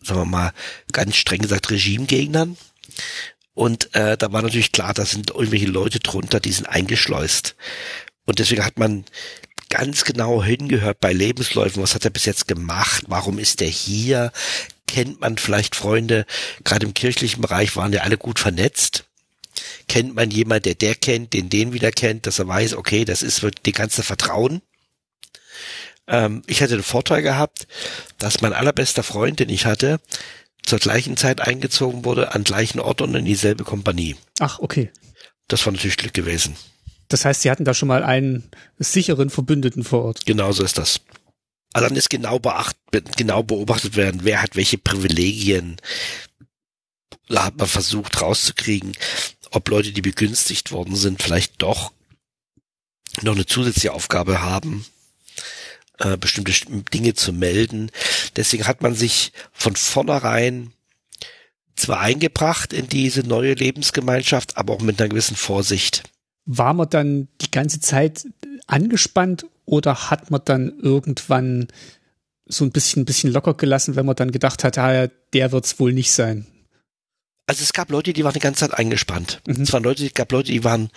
sagen 0.04 0.22
wir 0.22 0.26
mal, 0.26 0.54
ganz 0.92 1.16
streng 1.16 1.42
gesagt 1.42 1.72
Regimegegnern. 1.72 2.58
Und 3.54 3.94
äh, 3.96 4.18
da 4.18 4.32
war 4.32 4.42
natürlich 4.42 4.72
klar, 4.72 4.94
da 4.94 5.06
sind 5.06 5.32
irgendwelche 5.32 5.66
Leute 5.66 6.00
drunter, 6.00 6.40
die 6.40 6.52
sind 6.52 6.68
eingeschleust. 6.68 7.56
Und 8.26 8.40
deswegen 8.40 8.64
hat 8.64 8.78
man 8.78 9.06
ganz 9.72 10.04
genau 10.04 10.44
hingehört 10.44 11.00
bei 11.00 11.14
Lebensläufen, 11.14 11.82
was 11.82 11.96
hat 11.96 12.06
er 12.06 12.12
bis 12.12 12.26
jetzt 12.26 12.48
gemacht, 12.48 13.06
warum 13.08 13.40
ist 13.40 13.62
er 13.62 13.70
hier, 13.70 14.32
kennt 14.86 15.22
man 15.22 15.38
vielleicht 15.38 15.76
Freunde, 15.76 16.26
gerade 16.64 16.86
im 16.86 16.94
kirchlichen 16.94 17.42
Bereich 17.42 17.76
waren 17.76 17.94
ja 17.94 18.02
alle 18.02 18.18
gut 18.18 18.38
vernetzt. 18.38 19.06
Kennt 19.88 20.16
man 20.16 20.30
jemand, 20.30 20.66
der 20.66 20.76
der 20.76 20.96
kennt, 20.96 21.34
den 21.34 21.50
den 21.50 21.74
wieder 21.74 21.92
kennt, 21.92 22.28
dass 22.28 22.40
er 22.40 22.48
weiß, 22.48 22.76
okay, 22.76 23.06
das 23.06 23.24
ist 23.24 23.42
wird 23.42 23.66
die 23.66 23.72
ganze 23.72 24.04
Vertrauen. 24.04 24.62
Ähm, 26.08 26.44
ich 26.48 26.62
hatte 26.62 26.76
den 26.76 26.84
Vorteil 26.84 27.22
gehabt, 27.22 27.68
dass 28.18 28.42
mein 28.42 28.54
allerbester 28.54 29.04
Freund, 29.04 29.40
den 29.40 29.50
ich 29.50 29.66
hatte, 29.66 30.00
zur 30.64 30.80
gleichen 30.80 31.16
Zeit 31.18 31.42
eingezogen 31.42 32.06
wurde, 32.06 32.34
an 32.34 32.44
gleichen 32.44 32.80
Ort 32.80 33.02
und 33.02 33.16
in 33.16 33.26
dieselbe 33.26 33.64
Kompanie. 33.64 34.16
Ach, 34.40 34.60
okay. 34.60 34.92
Das 35.48 35.66
war 35.66 35.74
natürlich 35.74 35.98
Glück 35.98 36.14
gewesen. 36.14 36.56
Das 37.12 37.26
heißt, 37.26 37.42
Sie 37.42 37.52
hatten 37.52 37.66
da 37.66 37.74
schon 37.74 37.88
mal 37.90 38.04
einen 38.04 38.50
sicheren 38.80 39.30
Verbündeten 39.30 39.84
vor 39.84 40.06
Ort. 40.06 40.26
Genau 40.26 40.52
so 40.52 40.64
ist 40.64 40.78
das. 40.78 41.02
Also 41.74 41.88
dann 41.88 41.98
ist 41.98 42.10
genau, 42.10 42.40
beacht, 42.40 42.78
genau 43.18 43.44
beobachtet 43.44 43.96
werden, 43.96 44.22
wer 44.24 44.42
hat 44.42 44.56
welche 44.56 44.78
Privilegien. 44.78 45.78
Da 47.28 47.46
hat 47.46 47.58
man 47.58 47.68
versucht 47.68 48.22
rauszukriegen, 48.22 48.94
ob 49.52 49.70
Leute, 49.70 49.92
die 49.92 50.02
begünstigt 50.02 50.72
worden 50.72 50.96
sind, 50.96 51.22
vielleicht 51.22 51.62
doch 51.62 51.92
noch 53.22 53.36
eine 53.36 53.46
zusätzliche 53.46 53.94
Aufgabe 53.94 54.42
haben, 54.42 54.86
äh, 56.00 56.18
bestimmte 56.18 56.54
Dinge 56.94 57.14
zu 57.14 57.34
melden. 57.34 57.92
Deswegen 58.38 58.68
hat 58.68 58.82
man 58.82 58.96
sich 58.96 59.34
von 59.52 59.76
vornherein 59.76 60.72
zwar 61.76 62.00
eingebracht 62.00 62.72
in 62.74 62.88
diese 62.88 63.22
neue 63.22 63.54
Lebensgemeinschaft, 63.54 64.58
aber 64.58 64.74
auch 64.74 64.82
mit 64.82 65.00
einer 65.00 65.10
gewissen 65.10 65.36
Vorsicht. 65.36 66.04
War 66.46 66.74
man 66.74 66.90
dann 66.90 67.28
die 67.42 67.52
ganze 67.52 67.80
Zeit 67.80 68.28
angespannt 68.68 69.46
oder 69.66 70.10
hat 70.10 70.32
man 70.32 70.42
dann 70.44 70.80
irgendwann 70.80 71.68
so 72.46 72.66
ein 72.66 72.72
bisschen, 72.72 73.04
ein 73.04 73.06
bisschen 73.06 73.32
locker 73.32 73.54
gelassen, 73.54 73.96
wenn 73.96 74.06
man 74.06 74.16
dann 74.16 74.32
gedacht 74.32 74.64
hat, 74.64 74.78
ah, 74.78 75.08
der 75.34 75.52
wird's 75.52 75.80
wohl 75.80 75.94
nicht 75.94 76.12
sein? 76.12 76.46
Also 77.48 77.64
es 77.64 77.74
gab 77.74 77.90
Leute, 77.90 78.14
die 78.14 78.24
waren 78.24 78.34
die 78.34 78.40
ganze 78.40 78.62
Zeit 78.62 78.78
eingespannt. 78.78 79.42
Mhm. 79.46 79.64
Es 79.64 79.74
waren 79.74 79.84
Leute, 79.84 80.06
es 80.06 80.14
gab 80.14 80.32
Leute, 80.32 80.52
die 80.52 80.64
waren 80.64 80.90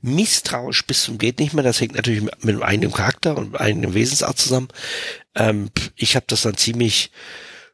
misstrauisch 0.00 0.86
bis 0.86 1.02
zum 1.02 1.18
geht 1.18 1.38
nicht 1.38 1.54
mehr. 1.54 1.64
Das 1.64 1.80
hängt 1.80 1.96
natürlich 1.96 2.22
mit, 2.42 2.62
einem 2.62 2.92
Charakter 2.92 3.36
und 3.36 3.60
einem 3.60 3.94
Wesensart 3.94 4.38
zusammen. 4.38 4.68
Ähm, 5.34 5.70
ich 5.96 6.16
habe 6.16 6.24
das 6.28 6.42
dann 6.42 6.56
ziemlich 6.56 7.10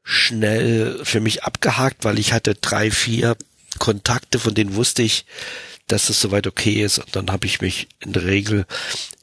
schnell 0.03 1.01
für 1.05 1.21
mich 1.21 1.45
abgehakt, 1.45 2.05
weil 2.05 2.19
ich 2.19 2.33
hatte 2.33 2.55
drei, 2.55 2.91
vier 2.91 3.37
Kontakte, 3.79 4.39
von 4.39 4.55
denen 4.55 4.75
wusste 4.75 5.03
ich, 5.03 5.27
dass 5.87 6.09
es 6.09 6.21
soweit 6.21 6.47
okay 6.47 6.83
ist. 6.83 6.99
Und 6.99 7.15
dann 7.15 7.31
habe 7.31 7.47
ich 7.47 7.61
mich 7.61 7.89
in 8.01 8.13
der 8.13 8.25
Regel 8.25 8.67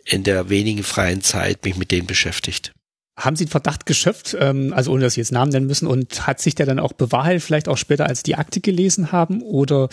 in 0.05 0.24
der 0.24 0.49
wenigen 0.49 0.84
freien 0.84 1.22
Zeit 1.22 1.64
mich 1.66 1.78
mit 1.78 1.91
denen 1.91 2.07
beschäftigt. 2.07 2.74
Haben 3.18 3.36
Sie 3.36 3.43
einen 3.43 3.51
Verdacht 3.51 3.86
geschöpft, 3.86 4.36
ähm, 4.39 4.74
also 4.74 4.91
ohne 4.91 5.03
dass 5.03 5.14
Sie 5.14 5.22
jetzt 5.22 5.32
Namen 5.32 5.51
nennen 5.51 5.68
müssen, 5.68 5.86
und 5.88 6.26
hat 6.26 6.41
sich 6.41 6.55
der 6.55 6.66
dann 6.66 6.80
auch 6.80 6.93
bewahrheitet, 6.93 7.43
vielleicht 7.43 7.68
auch 7.68 7.78
später, 7.78 8.07
als 8.07 8.24
die 8.24 8.36
Akte 8.36 8.62
gelesen 8.62 9.12
haben? 9.12 9.41
Oder 9.41 9.89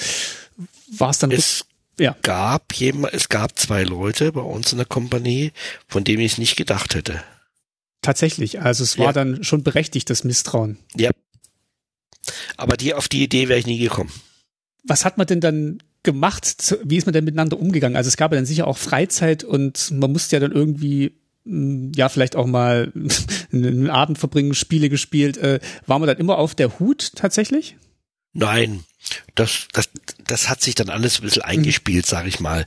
war 0.96 1.10
es 1.10 1.18
dann... 1.18 1.30
Es 1.30 1.66
ja. 1.98 2.16
gab 2.22 2.72
jemand, 2.74 3.12
es 3.12 3.28
gab 3.28 3.58
zwei 3.58 3.82
Leute 3.82 4.32
bei 4.32 4.40
uns 4.40 4.72
in 4.72 4.78
der 4.78 4.86
Kompanie, 4.86 5.52
von 5.88 6.04
denen 6.04 6.22
ich 6.22 6.32
es 6.32 6.38
nicht 6.38 6.56
gedacht 6.56 6.94
hätte. 6.94 7.22
Tatsächlich, 8.02 8.60
also 8.60 8.84
es 8.84 8.96
war 8.98 9.06
ja. 9.06 9.12
dann 9.12 9.42
schon 9.42 9.64
berechtigt, 9.64 10.08
das 10.08 10.22
Misstrauen. 10.22 10.78
Ja. 10.96 11.10
Aber 12.56 12.76
die, 12.76 12.94
auf 12.94 13.08
die 13.08 13.24
Idee 13.24 13.48
wäre 13.48 13.58
ich 13.58 13.66
nie 13.66 13.78
gekommen. 13.78 14.12
Was 14.84 15.04
hat 15.04 15.18
man 15.18 15.26
denn 15.26 15.40
dann 15.40 15.82
gemacht? 16.12 16.78
Wie 16.84 16.96
ist 16.96 17.04
man 17.04 17.12
denn 17.12 17.24
miteinander 17.24 17.60
umgegangen? 17.60 17.96
Also 17.96 18.08
es 18.08 18.16
gab 18.16 18.32
ja 18.32 18.36
dann 18.36 18.46
sicher 18.46 18.66
auch 18.66 18.78
Freizeit 18.78 19.44
und 19.44 19.90
man 19.90 20.10
musste 20.10 20.36
ja 20.36 20.40
dann 20.40 20.52
irgendwie 20.52 21.12
hm, 21.44 21.92
ja, 21.94 22.08
vielleicht 22.08 22.34
auch 22.34 22.46
mal 22.46 22.90
einen 23.52 23.90
Abend 23.90 24.18
verbringen, 24.18 24.54
Spiele 24.54 24.88
gespielt. 24.88 25.36
Äh, 25.36 25.60
war 25.86 25.98
man 25.98 26.06
dann 26.06 26.16
immer 26.16 26.38
auf 26.38 26.54
der 26.54 26.78
Hut 26.78 27.12
tatsächlich? 27.14 27.76
Nein, 28.32 28.84
das, 29.34 29.68
das, 29.72 29.90
das 30.26 30.48
hat 30.48 30.62
sich 30.62 30.74
dann 30.74 30.88
alles 30.88 31.18
ein 31.18 31.24
bisschen 31.24 31.42
mhm. 31.44 31.50
eingespielt, 31.50 32.06
mhm. 32.06 32.10
sage 32.10 32.28
ich 32.28 32.40
mal. 32.40 32.66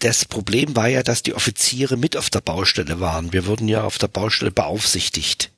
Das 0.00 0.24
Problem 0.24 0.74
war 0.74 0.88
ja, 0.88 1.04
dass 1.04 1.22
die 1.22 1.34
Offiziere 1.34 1.96
mit 1.96 2.16
auf 2.16 2.28
der 2.28 2.40
Baustelle 2.40 2.98
waren. 2.98 3.32
Wir 3.32 3.46
wurden 3.46 3.68
ja 3.68 3.84
auf 3.84 3.98
der 3.98 4.08
Baustelle 4.08 4.50
beaufsichtigt. 4.50 5.52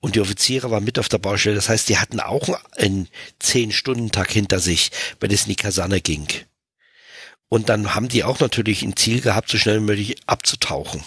Und 0.00 0.14
die 0.14 0.20
Offiziere 0.20 0.70
waren 0.70 0.84
mit 0.84 0.98
auf 0.98 1.08
der 1.08 1.18
Baustelle. 1.18 1.56
Das 1.56 1.68
heißt, 1.68 1.88
die 1.88 1.98
hatten 1.98 2.20
auch 2.20 2.48
einen 2.76 3.08
Zehn-Stunden-Tag 3.38 4.30
hinter 4.30 4.58
sich, 4.58 4.90
wenn 5.20 5.30
es 5.30 5.42
in 5.42 5.50
die 5.50 5.56
Kaserne 5.56 6.00
ging. 6.00 6.26
Und 7.50 7.68
dann 7.68 7.94
haben 7.94 8.08
die 8.08 8.24
auch 8.24 8.40
natürlich 8.40 8.82
ein 8.82 8.96
Ziel 8.96 9.20
gehabt, 9.20 9.50
so 9.50 9.58
schnell 9.58 9.80
wie 9.80 9.84
möglich 9.84 10.16
abzutauchen. 10.26 11.02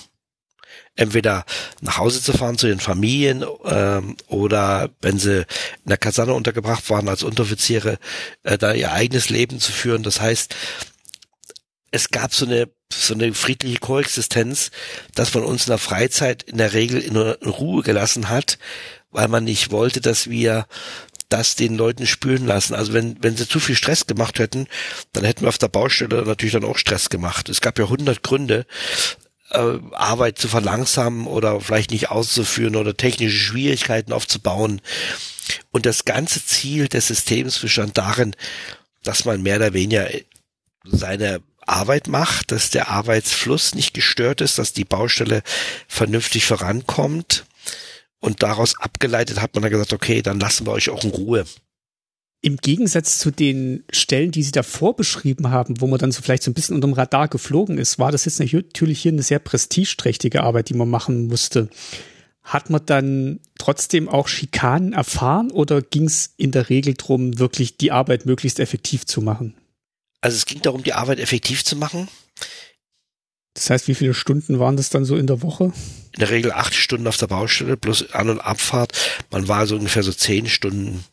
Entweder 0.96 1.46
nach 1.82 1.98
Hause 1.98 2.22
zu 2.22 2.34
fahren 2.34 2.60
zu 2.60 2.68
ihren 2.68 2.80
Familien 2.80 3.44
ähm, 3.66 4.16
oder 4.28 4.92
wenn 5.02 5.18
sie 5.18 5.40
in 5.40 5.90
der 5.90 5.98
Kaserne 5.98 6.34
untergebracht 6.34 6.88
waren 6.92 7.10
als 7.10 7.24
Unteroffiziere, 7.24 7.98
äh, 8.44 8.60
da 8.60 8.74
ihr 8.74 8.92
eigenes 8.92 9.30
Leben 9.30 9.60
zu 9.60 9.72
führen. 9.72 10.04
Das 10.04 10.22
heißt, 10.22 10.56
es 11.90 12.10
gab 12.10 12.34
so 12.34 12.46
eine 12.46 12.70
so 13.02 13.14
eine 13.14 13.34
friedliche 13.34 13.80
Koexistenz, 13.80 14.72
dass 15.16 15.34
man 15.34 15.44
uns 15.44 15.66
in 15.66 15.72
der 15.72 15.78
Freizeit 15.78 16.44
in 16.44 16.58
der 16.58 16.74
Regel 16.74 17.02
in, 17.02 17.18
Ruhe 17.18 17.84
gelassen 17.84 18.30
hat, 18.30 18.58
weil 19.12 19.28
man 19.28 19.44
nicht 19.44 19.72
wollte, 19.72 20.02
dass 20.02 20.30
wir 20.30 20.68
das 21.30 21.56
den 21.56 21.76
Leuten 21.76 22.06
spüren 22.06 22.46
lassen. 22.46 22.76
Also 22.76 22.94
wenn, 22.94 23.22
wenn 23.24 23.36
sie 23.36 23.48
zu 23.48 23.60
viel 23.60 23.76
Stress 23.76 24.06
gemacht 24.06 24.40
hätten, 24.40 24.68
dann 25.14 25.24
hätten 25.24 25.42
wir 25.42 25.50
auf 25.50 25.58
der 25.58 25.68
Baustelle 25.68 26.24
natürlich 26.24 26.54
dann 26.54 26.66
auch 26.66 26.78
Stress 26.78 27.10
gemacht. 27.10 27.50
Es 27.50 27.62
gab 27.62 27.80
ja 27.80 27.90
hundert 27.90 28.22
Gründe, 28.22 28.66
äh, 29.50 29.80
Arbeit 29.92 30.38
zu 30.38 30.48
verlangsamen 30.48 31.28
oder 31.28 31.60
vielleicht 31.62 31.92
nicht 31.92 32.10
auszuführen 32.10 32.76
oder 32.76 32.96
technische 32.96 33.38
Schwierigkeiten 33.38 34.14
aufzubauen. 34.14 34.82
Und 35.72 35.86
das 35.86 36.06
ganze 36.06 36.46
Ziel 36.46 36.88
des 36.88 37.08
Systems 37.08 37.60
bestand 37.60 37.98
darin, 37.98 38.36
dass 39.04 39.26
man 39.26 39.42
mehr 39.42 39.58
oder 39.58 39.74
weniger 39.74 40.08
seine 40.86 41.42
Arbeit 41.68 42.08
macht, 42.08 42.52
dass 42.52 42.70
der 42.70 42.90
Arbeitsfluss 42.90 43.76
nicht 43.76 43.94
gestört 43.94 44.42
ist, 44.42 44.58
dass 44.58 44.74
die 44.74 44.86
Baustelle 44.86 45.44
vernünftig 45.88 46.46
vorankommt. 46.46 47.46
Und 48.20 48.42
daraus 48.42 48.78
abgeleitet 48.78 49.42
hat 49.42 49.54
man 49.54 49.64
dann 49.64 49.72
gesagt, 49.72 49.94
okay, 49.94 50.22
dann 50.22 50.40
lassen 50.40 50.66
wir 50.66 50.72
euch 50.72 50.90
auch 50.90 51.04
in 51.04 51.10
Ruhe. 51.10 51.46
Im 52.42 52.58
Gegensatz 52.58 53.20
zu 53.20 53.32
den 53.32 53.84
Stellen, 53.90 54.32
die 54.32 54.44
Sie 54.44 54.52
davor 54.52 54.96
beschrieben 54.96 55.50
haben, 55.50 55.80
wo 55.80 55.88
man 55.88 56.00
dann 56.00 56.12
so 56.12 56.22
vielleicht 56.22 56.44
so 56.44 56.52
ein 56.52 56.54
bisschen 56.54 56.76
unterm 56.76 56.94
Radar 56.94 57.30
geflogen 57.30 57.78
ist, 57.78 58.00
war 58.00 58.12
das 58.12 58.26
jetzt 58.26 58.40
natürlich 58.40 59.02
hier 59.02 59.14
eine 59.14 59.24
sehr 59.24 59.40
prestigeträchtige 59.40 60.44
Arbeit, 60.44 60.70
die 60.70 60.74
man 60.74 60.90
machen 60.90 61.28
musste. 61.28 61.70
Hat 62.44 62.70
man 62.70 62.86
dann 62.86 63.40
trotzdem 63.58 64.10
auch 64.10 64.28
Schikanen 64.28 64.92
erfahren 64.92 65.52
oder 65.52 65.82
ging 65.82 66.06
es 66.06 66.34
in 66.36 66.52
der 66.52 66.70
Regel 66.70 66.96
darum, 66.96 67.40
wirklich 67.40 67.78
die 67.78 67.94
Arbeit 67.94 68.26
möglichst 68.26 68.60
effektiv 68.60 69.06
zu 69.06 69.22
machen? 69.22 69.56
Also 70.24 70.38
es 70.38 70.46
ging 70.46 70.62
darum, 70.62 70.84
die 70.84 70.94
Arbeit 70.94 71.20
effektiv 71.20 71.66
zu 71.66 71.76
machen. 71.76 72.08
Das 73.56 73.70
heißt, 73.70 73.90
wie 73.90 73.94
viele 73.94 74.14
Stunden 74.14 74.58
waren 74.58 74.78
das 74.78 74.90
dann 74.90 75.04
so 75.04 75.18
in 75.18 75.28
der 75.28 75.42
Woche? 75.42 75.74
In 76.14 76.20
der 76.20 76.30
Regel 76.30 76.54
acht 76.54 76.74
Stunden 76.74 77.08
auf 77.08 77.18
der 77.18 77.28
Baustelle 77.28 77.76
plus 77.76 78.14
An- 78.14 78.30
und 78.30 78.40
Abfahrt. 78.40 78.98
Man 79.32 79.50
war 79.50 79.68
so 79.68 79.76
ungefähr 79.76 80.02
so 80.02 80.14
zehn 80.14 80.48
Stunden 80.48 81.04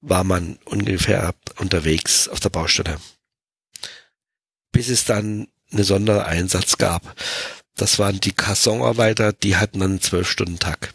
war 0.00 0.24
man 0.24 0.58
ungefähr 0.64 1.34
unterwegs 1.58 2.26
auf 2.26 2.40
der 2.40 2.48
Baustelle. 2.48 2.96
Bis 4.72 4.88
es 4.88 5.04
dann 5.04 5.48
eine 5.70 5.84
Sondereinsatz 5.84 6.78
gab. 6.78 7.14
Das 7.76 7.98
waren 7.98 8.18
die 8.20 8.32
Cassonarbeiter, 8.32 9.34
die 9.34 9.56
hatten 9.56 9.80
dann 9.80 9.90
einen 9.92 10.00
zwölf 10.00 10.30
Stunden 10.30 10.58
Tag. 10.58 10.94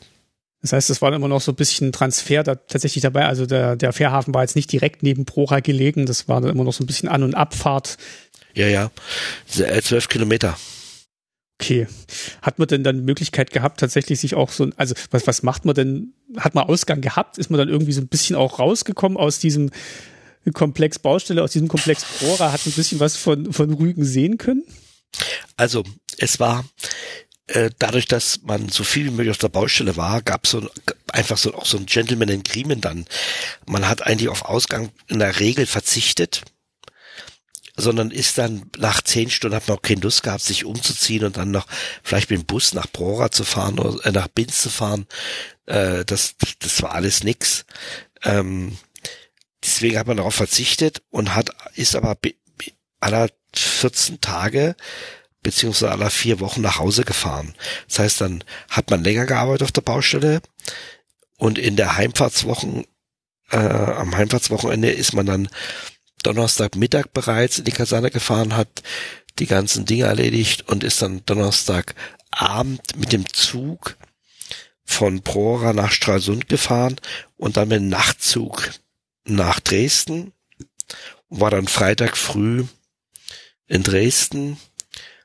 Das 0.61 0.73
heißt, 0.73 0.89
es 0.89 1.01
war 1.01 1.13
immer 1.13 1.27
noch 1.27 1.41
so 1.41 1.53
ein 1.53 1.55
bisschen 1.55 1.91
Transfer 1.91 2.43
da 2.43 2.55
tatsächlich 2.55 3.01
dabei. 3.01 3.25
Also 3.25 3.45
der, 3.45 3.75
der 3.75 3.93
Fährhafen 3.93 4.33
war 4.33 4.41
jetzt 4.41 4.55
nicht 4.55 4.71
direkt 4.71 5.03
neben 5.03 5.25
Prora 5.25 5.61
gelegen. 5.61 6.05
Das 6.05 6.27
war 6.27 6.41
dann 6.41 6.51
immer 6.51 6.65
noch 6.65 6.73
so 6.73 6.83
ein 6.83 6.87
bisschen 6.87 7.07
An- 7.07 7.23
und 7.23 7.35
Abfahrt. 7.35 7.97
Ja, 8.53 8.67
ja. 8.67 8.91
Äh, 9.57 9.81
zwölf 9.81 10.09
Kilometer. 10.09 10.57
Okay. 11.61 11.87
Hat 12.41 12.59
man 12.59 12.67
denn 12.67 12.83
dann 12.83 13.03
Möglichkeit 13.03 13.51
gehabt, 13.51 13.79
tatsächlich 13.79 14.19
sich 14.19 14.35
auch 14.35 14.51
so, 14.51 14.69
also 14.77 14.95
was, 15.11 15.27
was 15.27 15.43
macht 15.43 15.65
man 15.65 15.75
denn? 15.75 16.13
Hat 16.37 16.55
man 16.55 16.65
Ausgang 16.65 17.01
gehabt? 17.01 17.37
Ist 17.37 17.49
man 17.49 17.57
dann 17.57 17.69
irgendwie 17.69 17.91
so 17.91 18.01
ein 18.01 18.07
bisschen 18.07 18.35
auch 18.35 18.59
rausgekommen 18.59 19.17
aus 19.17 19.39
diesem 19.39 19.69
Komplex 20.53 20.99
Baustelle, 20.99 21.43
aus 21.43 21.51
diesem 21.51 21.67
Komplex 21.67 22.05
Bohrer? 22.21 22.51
Hat 22.53 22.65
ein 22.65 22.71
bisschen 22.71 22.99
was 22.99 23.17
von, 23.17 23.51
von 23.51 23.73
Rügen 23.73 24.05
sehen 24.05 24.37
können? 24.37 24.63
Also, 25.57 25.83
es 26.17 26.39
war, 26.39 26.63
dadurch, 27.79 28.05
dass 28.05 28.41
man 28.43 28.69
so 28.69 28.83
viel 28.83 29.05
wie 29.05 29.11
möglich 29.11 29.31
auf 29.31 29.37
der 29.37 29.49
Baustelle 29.49 29.97
war, 29.97 30.21
gab 30.21 30.45
es 30.45 30.51
so 30.51 30.69
einfach 31.11 31.37
so 31.37 31.53
auch 31.55 31.65
so 31.65 31.77
ein 31.77 31.87
Gentleman 31.87 32.29
Agreement 32.29 32.85
dann. 32.85 33.05
Man 33.65 33.87
hat 33.87 34.05
eigentlich 34.05 34.29
auf 34.29 34.45
Ausgang 34.45 34.91
in 35.07 35.19
der 35.19 35.39
Regel 35.39 35.65
verzichtet 35.65 36.43
sondern 37.79 38.11
ist 38.11 38.37
dann 38.37 38.69
nach 38.77 39.01
zehn 39.01 39.29
Stunden 39.29 39.55
hat 39.55 39.67
man 39.67 39.77
auch 39.77 39.81
keine 39.81 40.01
Lust 40.01 40.23
gehabt, 40.23 40.41
sich 40.41 40.65
umzuziehen 40.65 41.23
und 41.23 41.37
dann 41.37 41.51
noch 41.51 41.67
vielleicht 42.03 42.29
mit 42.29 42.39
dem 42.39 42.45
Bus 42.45 42.73
nach 42.73 42.87
Brora 42.87 43.31
zu 43.31 43.43
fahren 43.43 43.79
oder 43.79 44.05
äh, 44.05 44.11
nach 44.11 44.27
Binz 44.27 44.61
zu 44.61 44.69
fahren. 44.69 45.07
Äh, 45.65 46.05
das, 46.05 46.35
das 46.59 46.81
war 46.81 46.93
alles 46.93 47.23
nix. 47.23 47.65
Ähm, 48.23 48.77
deswegen 49.63 49.97
hat 49.97 50.07
man 50.07 50.17
darauf 50.17 50.35
verzichtet 50.35 51.01
und 51.09 51.35
hat 51.35 51.51
ist 51.75 51.95
aber 51.95 52.17
aller 52.99 53.29
14 53.55 54.21
Tage 54.21 54.75
beziehungsweise 55.41 55.91
aller 55.91 56.09
vier 56.09 56.39
Wochen 56.39 56.61
nach 56.61 56.79
Hause 56.79 57.03
gefahren. 57.03 57.53
Das 57.87 57.99
heißt, 57.99 58.21
dann 58.21 58.43
hat 58.69 58.89
man 58.89 59.03
länger 59.03 59.25
gearbeitet 59.25 59.63
auf 59.63 59.71
der 59.71 59.81
Baustelle 59.81 60.41
und 61.37 61.57
in 61.57 61.75
der 61.75 61.95
Heimfahrtswochen, 61.95 62.85
äh, 63.51 63.57
am 63.57 64.15
Heimfahrtswochenende 64.15 64.91
ist 64.91 65.13
man 65.13 65.25
dann 65.25 65.49
Donnerstagmittag 66.23 67.07
bereits 67.13 67.59
in 67.59 67.65
die 67.65 67.71
Kaserne 67.71 68.11
gefahren, 68.11 68.57
hat 68.57 68.83
die 69.39 69.47
ganzen 69.47 69.85
Dinge 69.85 70.03
erledigt 70.03 70.67
und 70.67 70.83
ist 70.83 71.01
dann 71.01 71.23
Donnerstagabend 71.25 72.97
mit 72.97 73.13
dem 73.13 73.31
Zug 73.31 73.95
von 74.83 75.21
Prora 75.21 75.71
nach 75.71 75.91
Stralsund 75.91 76.49
gefahren 76.49 76.97
und 77.37 77.55
dann 77.55 77.69
mit 77.69 77.77
dem 77.77 77.89
Nachtzug 77.89 78.71
nach 79.23 79.59
Dresden, 79.59 80.33
war 81.29 81.51
dann 81.51 81.67
Freitag 81.67 82.17
früh 82.17 82.65
in 83.67 83.83
Dresden, 83.83 84.57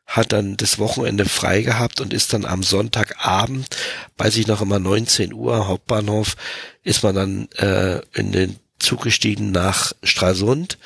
hat 0.07 0.33
dann 0.33 0.57
das 0.57 0.79
Wochenende 0.79 1.25
frei 1.25 1.63
gehabt 1.63 2.01
und 2.01 2.13
ist 2.13 2.33
dann 2.33 2.45
am 2.45 2.63
Sonntagabend, 2.63 3.77
weiß 4.17 4.37
ich 4.37 4.47
noch 4.47 4.61
immer 4.61 4.79
19 4.79 5.33
Uhr, 5.33 5.67
Hauptbahnhof, 5.67 6.37
ist 6.83 7.03
man 7.03 7.15
dann 7.15 7.49
äh, 7.53 8.01
in 8.13 8.33
den 8.33 8.59
zugestiegen 8.79 9.51
nach 9.51 9.93
Stralsund, 10.03 10.79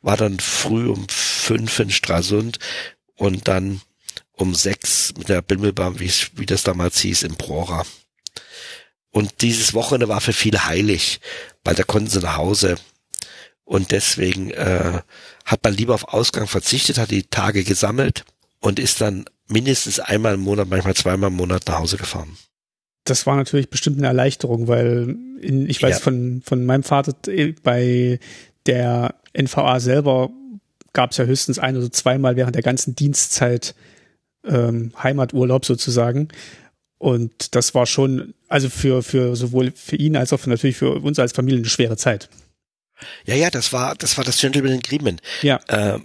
war 0.00 0.16
dann 0.16 0.40
früh 0.40 0.88
um 0.88 1.06
fünf 1.08 1.78
in 1.78 1.90
Stralsund 1.90 2.58
und 3.16 3.48
dann 3.48 3.80
um 4.32 4.54
sechs 4.54 5.12
mit 5.16 5.28
der 5.28 5.42
Bimmelbahn, 5.42 6.00
wie, 6.00 6.10
wie 6.34 6.46
das 6.46 6.62
damals 6.62 7.00
hieß, 7.00 7.22
in 7.22 7.36
Prora. 7.36 7.84
Und 9.10 9.42
dieses 9.42 9.74
Wochenende 9.74 10.08
war 10.08 10.20
für 10.20 10.32
viele 10.32 10.66
heilig, 10.66 11.20
weil 11.62 11.76
da 11.76 11.84
konnten 11.84 12.10
sie 12.10 12.18
nach 12.20 12.36
Hause. 12.36 12.76
Und 13.62 13.92
deswegen 13.92 14.50
äh, 14.50 15.02
hat 15.44 15.62
man 15.62 15.74
lieber 15.74 15.94
auf 15.94 16.08
Ausgang 16.08 16.48
verzichtet, 16.48 16.98
hat 16.98 17.12
die 17.12 17.22
Tage 17.22 17.62
gesammelt 17.62 18.24
und 18.64 18.78
ist 18.78 19.00
dann 19.00 19.24
mindestens 19.48 20.00
einmal 20.00 20.34
im 20.34 20.40
Monat, 20.40 20.68
manchmal 20.68 20.94
zweimal 20.94 21.30
im 21.30 21.36
Monat 21.36 21.66
nach 21.66 21.78
Hause 21.78 21.96
gefahren 21.96 22.36
das 23.04 23.26
war 23.26 23.36
natürlich 23.36 23.70
bestimmt 23.70 23.98
eine 23.98 24.06
Erleichterung, 24.06 24.66
weil 24.66 25.16
in, 25.40 25.68
ich 25.68 25.82
weiß 25.82 25.96
ja. 25.96 26.00
von, 26.00 26.42
von 26.44 26.64
meinem 26.64 26.82
Vater 26.82 27.14
bei 27.62 28.18
der 28.66 29.14
NVA 29.34 29.78
selber 29.78 30.30
gab 30.94 31.10
es 31.10 31.18
ja 31.18 31.24
höchstens 31.24 31.58
ein 31.58 31.76
oder 31.76 31.92
zweimal 31.92 32.36
während 32.36 32.54
der 32.54 32.62
ganzen 32.62 32.96
Dienstzeit 32.96 33.74
ähm, 34.44 34.92
Heimaturlaub 35.02 35.66
sozusagen. 35.66 36.28
Und 36.98 37.54
das 37.54 37.74
war 37.74 37.84
schon, 37.84 38.32
also 38.48 38.70
für, 38.70 39.02
für 39.02 39.36
sowohl 39.36 39.72
für 39.74 39.96
ihn 39.96 40.16
als 40.16 40.32
auch 40.32 40.40
für, 40.40 40.48
natürlich 40.48 40.76
für 40.76 40.92
uns 41.00 41.18
als 41.18 41.32
Familie 41.32 41.58
eine 41.58 41.68
schwere 41.68 41.98
Zeit. 41.98 42.30
Ja, 43.26 43.34
ja, 43.34 43.50
das 43.50 43.72
war, 43.72 43.96
das 43.96 44.16
war 44.16 44.24
das 44.24 44.40
Gentleman 44.40 44.78
Agreement. 44.78 45.20
Ja. 45.42 45.60
Äh, 45.68 45.98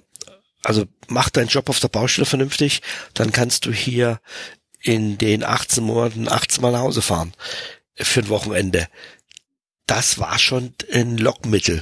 also 0.64 0.86
mach 1.08 1.30
deinen 1.30 1.48
Job 1.48 1.70
auf 1.70 1.80
der 1.80 1.88
Baustelle 1.88 2.26
vernünftig, 2.26 2.82
dann 3.14 3.32
kannst 3.32 3.66
du 3.66 3.72
hier 3.72 4.20
in 4.82 5.18
den 5.18 5.44
18 5.44 5.84
Monaten 5.84 6.28
18 6.28 6.62
Mal 6.62 6.72
nach 6.72 6.82
Hause 6.82 7.02
fahren 7.02 7.34
für 7.96 8.22
ein 8.22 8.30
Wochenende. 8.30 8.88
Das 9.86 10.20
war 10.20 10.38
schon 10.40 10.74
ein 10.92 11.18
Lockmittel. 11.18 11.82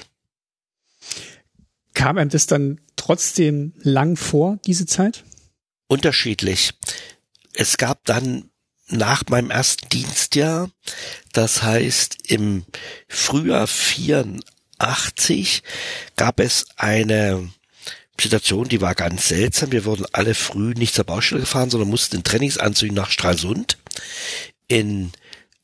Kam 1.93 2.17
einem 2.17 2.29
das 2.29 2.47
dann 2.47 2.79
trotzdem 2.95 3.73
lang 3.77 4.15
vor, 4.17 4.59
diese 4.65 4.85
Zeit? 4.85 5.23
Unterschiedlich. 5.87 6.73
Es 7.53 7.77
gab 7.77 8.05
dann 8.05 8.49
nach 8.87 9.23
meinem 9.29 9.51
ersten 9.51 9.89
Dienstjahr, 9.89 10.69
das 11.33 11.63
heißt 11.63 12.29
im 12.29 12.65
Frühjahr 13.07 13.67
84, 13.67 15.63
gab 16.15 16.39
es 16.39 16.65
eine 16.77 17.49
Situation, 18.19 18.67
die 18.67 18.81
war 18.81 18.95
ganz 18.95 19.27
seltsam. 19.27 19.71
Wir 19.71 19.85
wurden 19.85 20.05
alle 20.11 20.33
früh 20.33 20.73
nicht 20.73 20.95
zur 20.95 21.05
Baustelle 21.05 21.41
gefahren, 21.41 21.69
sondern 21.69 21.89
mussten 21.89 22.17
in 22.17 22.23
Trainingsanzügen 22.23 22.95
nach 22.95 23.11
Stralsund 23.11 23.77
in 24.67 25.11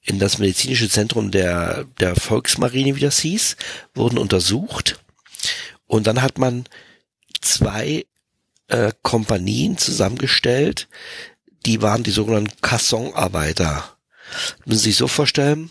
in 0.06 0.20
das 0.20 0.38
medizinische 0.38 0.90
Zentrum 0.90 1.32
der 1.32 1.86
der 2.00 2.16
Volksmarine, 2.16 2.96
wie 2.96 3.02
das 3.02 3.20
hieß, 3.20 3.56
wurden 3.96 4.18
untersucht 4.18 5.00
und 5.88 6.08
dann 6.08 6.22
hat 6.22 6.38
man 6.38 6.66
zwei 7.42 8.06
äh, 8.68 8.92
Kompanien 9.02 9.78
zusammengestellt, 9.78 10.88
die 11.66 11.82
waren 11.82 12.04
die 12.04 12.12
sogenannten 12.12 12.60
Cassonarbeiter. 12.62 13.98
Müssen 14.66 14.80
Sie 14.80 14.90
sich 14.90 14.98
so 14.98 15.08
vorstellen, 15.08 15.70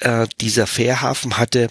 äh, 0.00 0.26
dieser 0.40 0.66
Fährhafen 0.66 1.36
hatte 1.36 1.70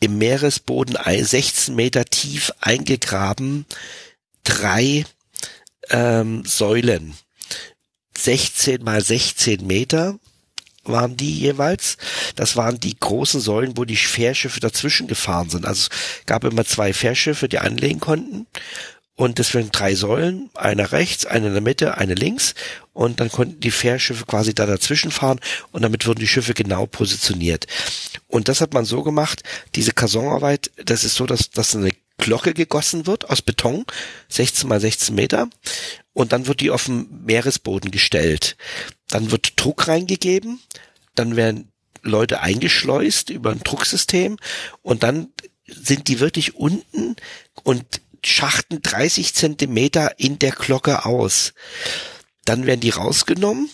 im 0.00 0.18
Meeresboden 0.18 0.96
16 1.04 1.74
Meter 1.74 2.04
tief 2.06 2.52
eingegraben 2.60 3.66
drei 4.44 5.04
ähm, 5.90 6.44
Säulen. 6.44 7.14
16 8.16 8.82
mal 8.82 9.02
16 9.02 9.66
Meter 9.66 10.18
waren 10.84 11.16
die 11.16 11.38
jeweils. 11.38 11.96
Das 12.36 12.56
waren 12.56 12.80
die 12.80 12.98
großen 12.98 13.40
Säulen, 13.40 13.76
wo 13.76 13.84
die 13.84 13.96
Fährschiffe 13.96 14.60
dazwischen 14.60 15.06
gefahren 15.06 15.50
sind. 15.50 15.66
Also 15.66 15.88
es 15.90 16.26
gab 16.26 16.44
immer 16.44 16.64
zwei 16.64 16.92
Fährschiffe, 16.92 17.48
die 17.48 17.58
anlegen 17.58 18.00
konnten. 18.00 18.46
Und 19.20 19.38
das 19.38 19.54
waren 19.54 19.70
drei 19.70 19.94
Säulen, 19.94 20.48
eine 20.54 20.92
rechts, 20.92 21.26
eine 21.26 21.48
in 21.48 21.52
der 21.52 21.60
Mitte, 21.60 21.98
eine 21.98 22.14
links. 22.14 22.54
Und 22.94 23.20
dann 23.20 23.30
konnten 23.30 23.60
die 23.60 23.70
Fährschiffe 23.70 24.24
quasi 24.24 24.54
da 24.54 24.64
dazwischen 24.64 25.10
fahren 25.10 25.40
und 25.72 25.82
damit 25.82 26.06
wurden 26.06 26.20
die 26.20 26.26
Schiffe 26.26 26.54
genau 26.54 26.86
positioniert. 26.86 27.66
Und 28.28 28.48
das 28.48 28.62
hat 28.62 28.72
man 28.72 28.86
so 28.86 29.02
gemacht, 29.02 29.42
diese 29.74 29.92
Kasonarbeit, 29.92 30.70
das 30.82 31.04
ist 31.04 31.16
so, 31.16 31.26
dass, 31.26 31.50
dass 31.50 31.76
eine 31.76 31.90
Glocke 32.16 32.54
gegossen 32.54 33.06
wird 33.06 33.28
aus 33.28 33.42
Beton, 33.42 33.84
16 34.30 34.66
mal 34.66 34.80
16 34.80 35.14
Meter, 35.14 35.50
und 36.14 36.32
dann 36.32 36.46
wird 36.46 36.62
die 36.62 36.70
auf 36.70 36.86
dem 36.86 37.06
Meeresboden 37.26 37.90
gestellt. 37.90 38.56
Dann 39.08 39.30
wird 39.30 39.52
Druck 39.56 39.86
reingegeben, 39.86 40.60
dann 41.14 41.36
werden 41.36 41.70
Leute 42.00 42.40
eingeschleust 42.40 43.28
über 43.28 43.50
ein 43.50 43.60
Drucksystem 43.60 44.38
und 44.80 45.02
dann 45.02 45.28
sind 45.66 46.08
die 46.08 46.20
wirklich 46.20 46.54
unten 46.54 47.16
und 47.64 47.84
schachten 48.26 48.82
30 48.82 49.34
Zentimeter 49.34 50.18
in 50.18 50.38
der 50.38 50.52
Glocke 50.52 51.04
aus. 51.04 51.52
Dann 52.44 52.66
werden 52.66 52.80
die 52.80 52.90
rausgenommen 52.90 53.70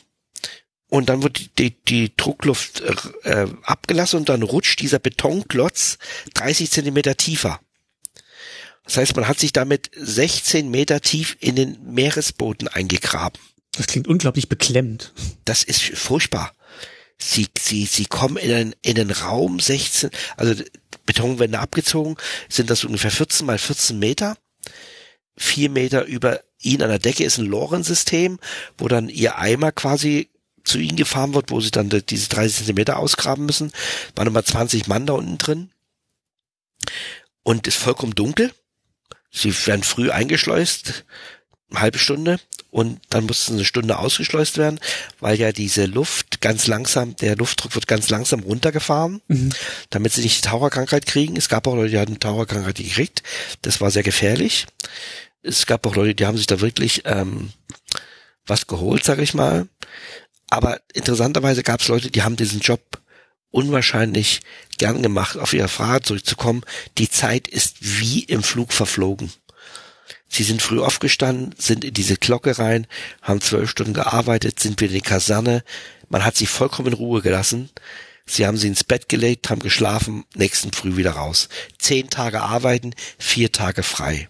und 0.89 1.09
dann 1.09 1.23
wird 1.23 1.59
die, 1.59 1.71
die, 1.85 2.17
Druckluft 2.17 2.83
äh, 3.25 3.47
abgelassen 3.63 4.19
und 4.21 4.29
dann 4.29 4.43
rutscht 4.43 4.81
dieser 4.81 4.99
Betonklotz 4.99 5.99
30 6.35 6.71
Zentimeter 6.71 7.17
tiefer. 7.17 7.61
Das 8.85 8.97
heißt, 8.97 9.17
man 9.17 9.27
hat 9.27 9.41
sich 9.41 9.53
damit 9.53 9.91
16 9.97 10.71
Meter 10.71 11.01
tief 11.01 11.37
in 11.41 11.57
den 11.57 11.79
Meeresboden 11.93 12.69
eingegraben. 12.69 13.41
Das 13.73 13.89
klingt 13.89 14.09
unglaublich 14.09 14.49
beklemmend. 14.49 15.13
Das 15.45 15.65
ist 15.65 15.83
furchtbar. 15.83 16.56
Sie, 17.29 17.49
sie, 17.59 17.87
sie 17.87 18.07
kommen 18.07 18.37
in 18.37 18.53
einen, 18.53 18.75
in 18.83 19.01
einen 19.01 19.11
Raum 19.11 19.59
16, 19.59 20.11
also 20.37 20.63
Betonwände 21.07 21.59
abgezogen, 21.59 22.17
sind 22.49 22.71
das 22.71 22.85
ungefähr 22.85 23.11
14 23.11 23.45
mal 23.45 23.59
14 23.59 23.99
Meter. 23.99 24.37
Vier 25.37 25.69
Meter 25.69 26.05
über 26.05 26.41
ihnen 26.63 26.83
an 26.83 26.89
der 26.89 27.01
Decke 27.01 27.25
ist 27.25 27.39
ein 27.39 27.47
Lorensystem, 27.47 28.39
wo 28.79 28.87
dann 28.87 29.09
ihr 29.09 29.39
Eimer 29.39 29.73
quasi 29.73 30.31
zu 30.63 30.79
ihnen 30.79 30.97
gefahren 30.97 31.35
wird, 31.35 31.51
wo 31.51 31.61
sie 31.61 31.73
dann 31.73 31.89
diese 31.89 32.29
30 32.29 32.59
Zentimeter 32.59 32.97
ausgraben 32.97 33.45
müssen. 33.45 33.73
Waren 34.15 34.29
immer 34.29 34.45
20 34.45 34.87
Mann 34.87 35.07
da 35.07 35.15
unten 35.15 35.39
drin. 35.39 35.71
Und 37.43 37.67
ist 37.67 37.77
vollkommen 37.77 38.15
dunkel. 38.15 38.53
Sie 39.33 39.53
werden 39.67 39.83
früh 39.83 40.13
eingeschleust, 40.13 41.05
halbe 41.75 41.99
Stunde 41.99 42.39
und 42.71 43.01
dann 43.11 43.27
mussten 43.27 43.55
eine 43.55 43.65
Stunde 43.65 43.99
ausgeschleust 43.99 44.59
werden, 44.59 44.79
weil 45.19 45.39
ja 45.39 45.53
diese 45.53 45.87
Luft 45.87 46.41
ganz 46.41 46.67
langsam, 46.67 47.17
der 47.17 47.37
Luftdruck 47.37 47.75
wird 47.75 47.87
ganz 47.87 48.09
langsam 48.09 48.41
runtergefahren, 48.41 49.21
mhm. 49.29 49.51
damit 49.91 50.13
sie 50.13 50.23
nicht 50.23 50.45
die 50.45 50.49
Taucherkrankheit 50.49 51.07
kriegen. 51.07 51.37
Es 51.37 51.49
gab 51.49 51.67
auch 51.67 51.75
Leute, 51.75 51.91
die 51.91 51.99
hatten 51.99 52.21
Taucherkrankheit 52.21 52.77
gekriegt. 52.77 53.23
Das 53.63 53.81
war 53.81 53.91
sehr 53.91 54.03
gefährlich. 54.03 54.67
Es 55.43 55.67
gab 55.67 55.87
auch 55.87 55.97
Leute, 55.97 56.15
die 56.15 56.27
haben 56.27 56.37
sich 56.37 56.47
da 56.47 56.61
wirklich 56.61 57.03
ähm, 57.05 57.51
was 58.47 58.67
geholt, 58.67 59.05
sag 59.05 59.19
ich 59.19 59.35
mal. 59.35 59.69
Aber 60.49 60.81
interessanterweise 60.93 61.63
gab 61.63 61.81
es 61.81 61.89
Leute, 61.89 62.11
die 62.11 62.23
haben 62.23 62.37
diesen 62.37 62.61
Job 62.61 63.01
unwahrscheinlich 63.51 64.41
gern 64.79 65.03
gemacht, 65.03 65.39
auf 65.39 65.53
ihre 65.53 65.69
Frage 65.69 66.03
zurückzukommen. 66.03 66.63
Die 66.99 67.09
Zeit 67.09 67.49
ist 67.49 67.77
wie 67.81 68.23
im 68.23 68.43
Flug 68.43 68.73
verflogen. 68.73 69.33
Sie 70.29 70.43
sind 70.43 70.61
früh 70.61 70.81
aufgestanden, 70.81 71.55
sind 71.57 71.85
in 71.85 71.95
diese 71.95 72.17
Glocke 72.17 72.59
rein, 72.59 72.87
haben 73.23 73.41
zwölf 73.41 73.71
Stunden 73.71 73.95
gearbeitet, 73.95 74.61
sind 74.61 74.81
wieder 74.81 74.91
in 74.91 74.97
die 74.97 75.01
Kaserne. 75.01 75.63
Man 76.09 76.25
hat 76.25 76.37
sie 76.37 76.47
vollkommen 76.47 76.89
in 76.89 76.95
Ruhe 76.95 77.23
gelassen. 77.23 77.71
Sie 78.27 78.45
haben 78.45 78.57
sie 78.57 78.67
ins 78.67 78.83
Bett 78.83 79.09
gelegt, 79.09 79.51
haben 79.51 79.61
geschlafen, 79.61 80.25
nächsten 80.35 80.73
Früh 80.73 80.97
wieder 80.97 81.13
raus. 81.13 81.49
Zehn 81.79 82.11
Tage 82.11 82.43
arbeiten, 82.43 82.93
vier 83.19 83.53
Tage 83.53 83.85
frei. 83.85 84.29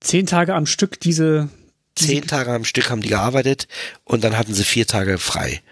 Zehn 0.00 0.26
Tage 0.26 0.54
am 0.54 0.66
Stück 0.66 1.00
diese, 1.00 1.48
diese 1.96 2.10
Zehn 2.10 2.26
Tage 2.26 2.52
am 2.52 2.64
Stück 2.64 2.90
haben 2.90 3.02
die 3.02 3.08
gearbeitet 3.08 3.68
und 4.04 4.24
dann 4.24 4.36
hatten 4.36 4.52
sie 4.52 4.64
vier 4.64 4.86
Tage 4.86 5.18
frei. 5.18 5.62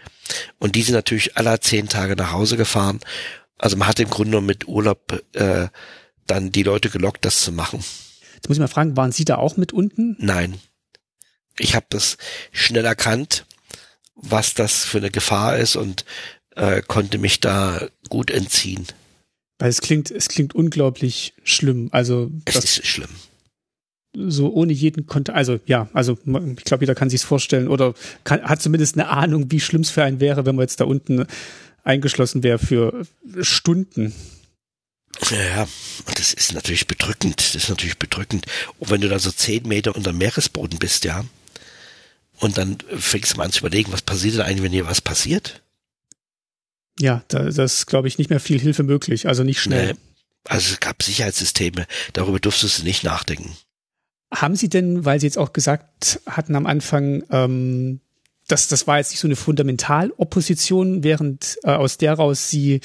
Und 0.58 0.76
die 0.76 0.82
sind 0.82 0.94
natürlich 0.94 1.36
aller 1.36 1.60
zehn 1.60 1.88
Tage 1.88 2.16
nach 2.16 2.32
Hause 2.32 2.56
gefahren. 2.56 3.00
Also 3.58 3.76
man 3.76 3.88
hat 3.88 4.00
im 4.00 4.10
Grunde 4.10 4.40
mit 4.40 4.66
Urlaub 4.68 5.22
äh, 5.34 5.68
dann 6.26 6.52
die 6.52 6.62
Leute 6.62 6.90
gelockt, 6.90 7.24
das 7.24 7.40
zu 7.40 7.52
machen. 7.52 7.84
Jetzt 8.44 8.50
muss 8.50 8.58
ich 8.58 8.60
mal 8.60 8.68
fragen, 8.68 8.94
waren 8.94 9.10
Sie 9.10 9.24
da 9.24 9.36
auch 9.36 9.56
mit 9.56 9.72
unten? 9.72 10.16
Nein. 10.18 10.56
Ich 11.58 11.74
habe 11.74 11.86
das 11.88 12.18
schnell 12.52 12.84
erkannt, 12.84 13.46
was 14.16 14.52
das 14.52 14.84
für 14.84 14.98
eine 14.98 15.10
Gefahr 15.10 15.56
ist 15.56 15.76
und 15.76 16.04
äh, 16.54 16.82
konnte 16.82 17.16
mich 17.16 17.40
da 17.40 17.88
gut 18.10 18.30
entziehen. 18.30 18.84
Weil 19.58 19.70
es 19.70 19.80
klingt, 19.80 20.10
es 20.10 20.28
klingt 20.28 20.54
unglaublich 20.54 21.32
schlimm. 21.42 21.88
Also 21.90 22.30
es 22.44 22.56
ist 22.56 22.86
schlimm. 22.86 23.08
So 24.14 24.52
ohne 24.52 24.74
jeden 24.74 25.06
Kontakt. 25.06 25.38
Also 25.38 25.58
ja, 25.64 25.88
also 25.94 26.18
ich 26.58 26.64
glaube, 26.64 26.82
jeder 26.82 26.94
kann 26.94 27.08
sich's 27.08 27.24
vorstellen 27.24 27.68
oder 27.68 27.94
kann, 28.24 28.42
hat 28.42 28.60
zumindest 28.60 28.96
eine 28.96 29.08
Ahnung, 29.08 29.50
wie 29.52 29.60
schlimm 29.60 29.80
es 29.80 29.90
für 29.90 30.04
einen 30.04 30.20
wäre, 30.20 30.44
wenn 30.44 30.54
man 30.54 30.64
jetzt 30.64 30.80
da 30.80 30.84
unten 30.84 31.24
eingeschlossen 31.82 32.42
wäre 32.42 32.58
für 32.58 33.06
Stunden. 33.40 34.12
Ja, 35.30 35.66
das 36.16 36.34
ist 36.34 36.52
natürlich 36.52 36.86
bedrückend. 36.86 37.38
Das 37.38 37.54
ist 37.54 37.68
natürlich 37.68 37.98
bedrückend. 37.98 38.46
Und 38.78 38.90
wenn 38.90 39.00
du 39.00 39.08
da 39.08 39.18
so 39.18 39.30
zehn 39.30 39.66
Meter 39.66 39.94
unter 39.96 40.12
Meeresboden 40.12 40.78
bist, 40.78 41.04
ja, 41.04 41.24
und 42.38 42.58
dann 42.58 42.78
fängst 42.96 43.32
du 43.32 43.36
mal 43.38 43.44
an 43.44 43.52
zu 43.52 43.60
überlegen, 43.60 43.92
was 43.92 44.02
passiert 44.02 44.34
denn 44.34 44.42
eigentlich, 44.42 44.62
wenn 44.62 44.72
hier 44.72 44.86
was 44.86 45.00
passiert? 45.00 45.62
Ja, 46.98 47.24
da, 47.28 47.44
das 47.44 47.56
ist, 47.56 47.86
glaube 47.86 48.08
ich, 48.08 48.18
nicht 48.18 48.30
mehr 48.30 48.40
viel 48.40 48.60
Hilfe 48.60 48.82
möglich. 48.82 49.26
Also 49.26 49.44
nicht 49.44 49.60
schnell. 49.60 49.92
Nee. 49.92 49.98
Also 50.46 50.74
es 50.74 50.80
gab 50.80 51.02
Sicherheitssysteme, 51.02 51.86
darüber 52.12 52.38
durftest 52.38 52.80
du 52.80 52.84
nicht 52.84 53.02
nachdenken. 53.02 53.56
Haben 54.32 54.56
Sie 54.56 54.68
denn, 54.68 55.04
weil 55.04 55.20
Sie 55.20 55.26
jetzt 55.26 55.38
auch 55.38 55.52
gesagt 55.52 56.20
hatten 56.26 56.54
am 56.54 56.66
Anfang, 56.66 57.24
ähm, 57.30 58.00
dass 58.46 58.68
das 58.68 58.86
war 58.86 58.98
jetzt 58.98 59.10
nicht 59.10 59.20
so 59.20 59.28
eine 59.28 59.36
Fundamentalopposition, 59.36 61.02
während 61.02 61.56
äh, 61.62 61.70
aus 61.70 61.96
der 61.96 62.14
raus 62.14 62.50
Sie 62.50 62.80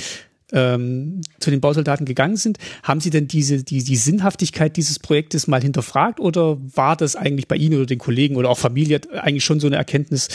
ähm, 0.52 1.22
zu 1.40 1.50
den 1.50 1.62
Bausoldaten 1.62 2.06
gegangen 2.06 2.38
sind. 2.38 2.58
Haben 2.84 3.02
Sie 3.02 3.10
denn 3.10 3.28
diese, 3.28 3.64
die, 3.64 3.84
die 3.84 3.96
Sinnhaftigkeit 3.96 4.76
dieses 4.78 5.00
Projektes 5.00 5.48
mal 5.48 5.62
hinterfragt 5.62 6.20
oder 6.20 6.58
war 6.76 6.96
das 6.96 7.16
eigentlich 7.16 7.48
bei 7.48 7.56
Ihnen 7.56 7.78
oder 7.78 7.86
den 7.86 8.00
Kollegen 8.00 8.36
oder 8.36 8.50
auch 8.50 8.58
Familie 8.58 9.02
eigentlich 9.12 9.46
schon 9.46 9.60
so 9.60 9.68
eine 9.68 9.76
Erkenntnis, 9.76 10.28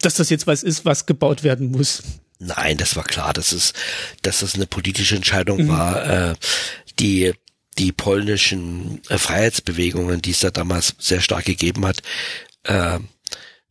dass 0.00 0.14
das 0.14 0.30
jetzt 0.30 0.46
was 0.46 0.62
ist, 0.62 0.84
was 0.84 1.06
gebaut 1.06 1.44
werden 1.44 1.70
muss? 1.70 2.02
Nein, 2.38 2.76
das 2.76 2.96
war 2.96 3.04
klar, 3.04 3.32
dass 3.32 3.52
es, 3.52 3.72
dass 4.22 4.40
das 4.40 4.54
eine 4.54 4.66
politische 4.66 5.16
Entscheidung 5.16 5.64
mhm. 5.64 5.68
war, 5.68 6.30
äh, 6.30 6.34
die 6.98 7.32
die 7.78 7.92
polnischen 7.92 9.00
äh, 9.08 9.18
Freiheitsbewegungen, 9.18 10.22
die 10.22 10.30
es 10.30 10.40
da 10.40 10.50
damals 10.50 10.94
sehr 10.98 11.20
stark 11.20 11.44
gegeben 11.44 11.84
hat, 11.84 12.02
äh, 12.64 12.98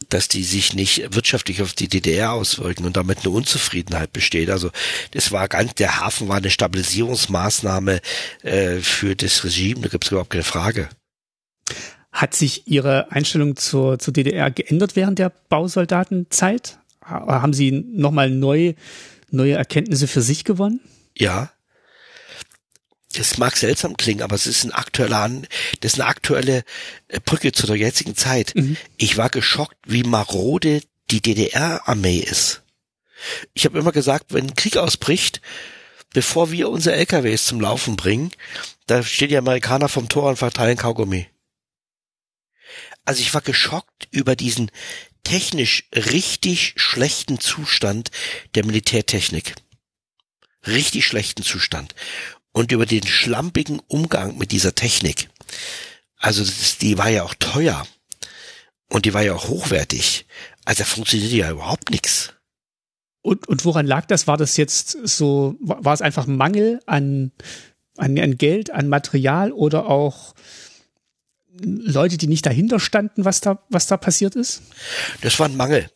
dass 0.10 0.28
die 0.28 0.44
sich 0.44 0.74
nicht 0.74 1.16
wirtschaftlich 1.16 1.62
auf 1.62 1.74
die 1.74 1.88
DDR 1.88 2.34
auswirken 2.34 2.86
und 2.86 2.98
damit 2.98 3.20
eine 3.20 3.30
Unzufriedenheit 3.30 4.14
besteht. 4.14 4.50
Also 4.50 4.72
das 5.12 5.32
war 5.32 5.48
ganz, 5.48 5.76
der 5.76 6.00
Hafen 6.00 6.28
war 6.28 6.38
eine 6.38 6.50
Stabilisierungsmaßnahme 6.50 8.02
äh, 8.44 8.78
für 8.78 9.16
das 9.16 9.44
Regime, 9.44 9.82
da 9.82 9.90
gibt 9.90 10.06
es 10.06 10.12
überhaupt 10.12 10.32
keine 10.32 10.44
Frage. 10.44 10.90
Hat 12.12 12.36
sich 12.36 12.68
Ihre 12.68 13.12
Einstellung 13.12 13.56
zur, 13.56 13.98
zur 13.98 14.14
DDR 14.14 14.52
geändert 14.52 14.96
während 14.96 15.18
der 15.18 15.32
Bausoldatenzeit? 15.50 16.78
Haben 17.02 17.54
Sie 17.54 17.72
nochmal 17.72 18.30
neu, 18.30 18.76
neue 19.32 19.54
Erkenntnisse 19.54 20.08
für 20.08 20.22
sich 20.22 20.44
gewonnen? 20.44 20.80
Ja, 21.18 21.52
das 23.14 23.38
mag 23.38 23.56
seltsam 23.56 23.96
klingen, 23.98 24.22
aber 24.22 24.36
es 24.36 24.48
ist 24.48 24.64
ein 24.64 24.72
aktueller, 24.72 25.30
das 25.80 25.94
ist 25.94 26.00
eine 26.00 26.10
aktuelle 26.10 26.64
äh, 27.08 27.20
Brücke 27.24 27.52
zu 27.52 27.68
der 27.68 27.78
jetzigen 27.78 28.16
Zeit. 28.16 28.54
Mhm. 28.56 28.78
Ich 28.98 29.18
war 29.18 29.30
geschockt, 29.30 29.78
wie 29.86 30.04
marode 30.04 30.82
die 31.12 31.22
DDR-Armee 31.22 32.20
ist. 32.20 32.64
Ich 33.54 33.66
habe 33.66 33.80
immer 33.80 33.92
gesagt, 33.92 34.34
wenn 34.34 34.48
ein 34.48 34.56
Krieg 34.56 34.78
ausbricht, 34.78 35.42
bevor 36.14 36.52
wir 36.52 36.70
unsere 36.70 36.96
LKWs 36.96 37.46
zum 37.46 37.62
Laufen 37.62 37.96
bringen, 37.96 38.32
da 38.88 39.04
stehen 39.04 39.30
die 39.30 39.38
Amerikaner 39.38 39.88
vom 39.88 40.10
Tor 40.10 40.30
und 40.30 40.38
verteilen 40.38 40.78
Kaugummi. 40.78 41.28
Also 43.06 43.22
ich 43.22 43.34
war 43.34 43.42
geschockt 43.42 44.08
über 44.12 44.36
diesen 44.36 44.72
technisch 45.24 45.86
richtig 45.94 46.74
schlechten 46.76 47.40
Zustand 47.40 48.12
der 48.56 48.66
Militärtechnik. 48.66 49.56
Richtig 50.66 51.06
schlechten 51.06 51.44
Zustand 51.44 51.94
und 52.54 52.72
über 52.72 52.86
den 52.86 53.06
schlampigen 53.06 53.82
Umgang 53.88 54.38
mit 54.38 54.52
dieser 54.52 54.74
Technik. 54.74 55.30
Also 56.18 56.44
das, 56.46 56.78
die 56.78 56.98
war 56.98 57.10
ja 57.10 57.24
auch 57.24 57.34
teuer 57.34 57.86
und 58.90 59.06
die 59.06 59.14
war 59.14 59.24
ja 59.24 59.34
auch 59.34 59.50
hochwertig. 59.50 60.26
Also 60.64 60.84
da 60.84 60.86
funktionierte 60.86 61.36
ja 61.36 61.52
überhaupt 61.52 61.90
nichts. 61.90 62.34
Und, 63.22 63.48
und 63.48 63.66
woran 63.66 63.88
lag 63.88 64.06
das? 64.06 64.28
War 64.28 64.38
das 64.38 64.56
jetzt 64.56 64.98
so, 65.04 65.56
war 65.60 65.94
es 65.94 66.02
einfach 66.02 66.28
Mangel 66.28 66.80
an, 66.86 67.32
an, 67.98 68.18
an 68.18 68.38
Geld, 68.38 68.70
an 68.72 68.88
Material 68.88 69.52
oder 69.52 69.88
auch 69.88 70.36
Leute, 71.62 72.18
die 72.18 72.28
nicht 72.28 72.46
dahinter 72.46 72.80
standen, 72.80 73.26
was 73.26 73.42
da, 73.42 73.64
was 73.70 73.88
da 73.88 73.98
passiert 73.98 74.36
ist? 74.36 74.62
Das 75.22 75.40
war 75.40 75.48
ein 75.48 75.58
Mangel. 75.58 75.90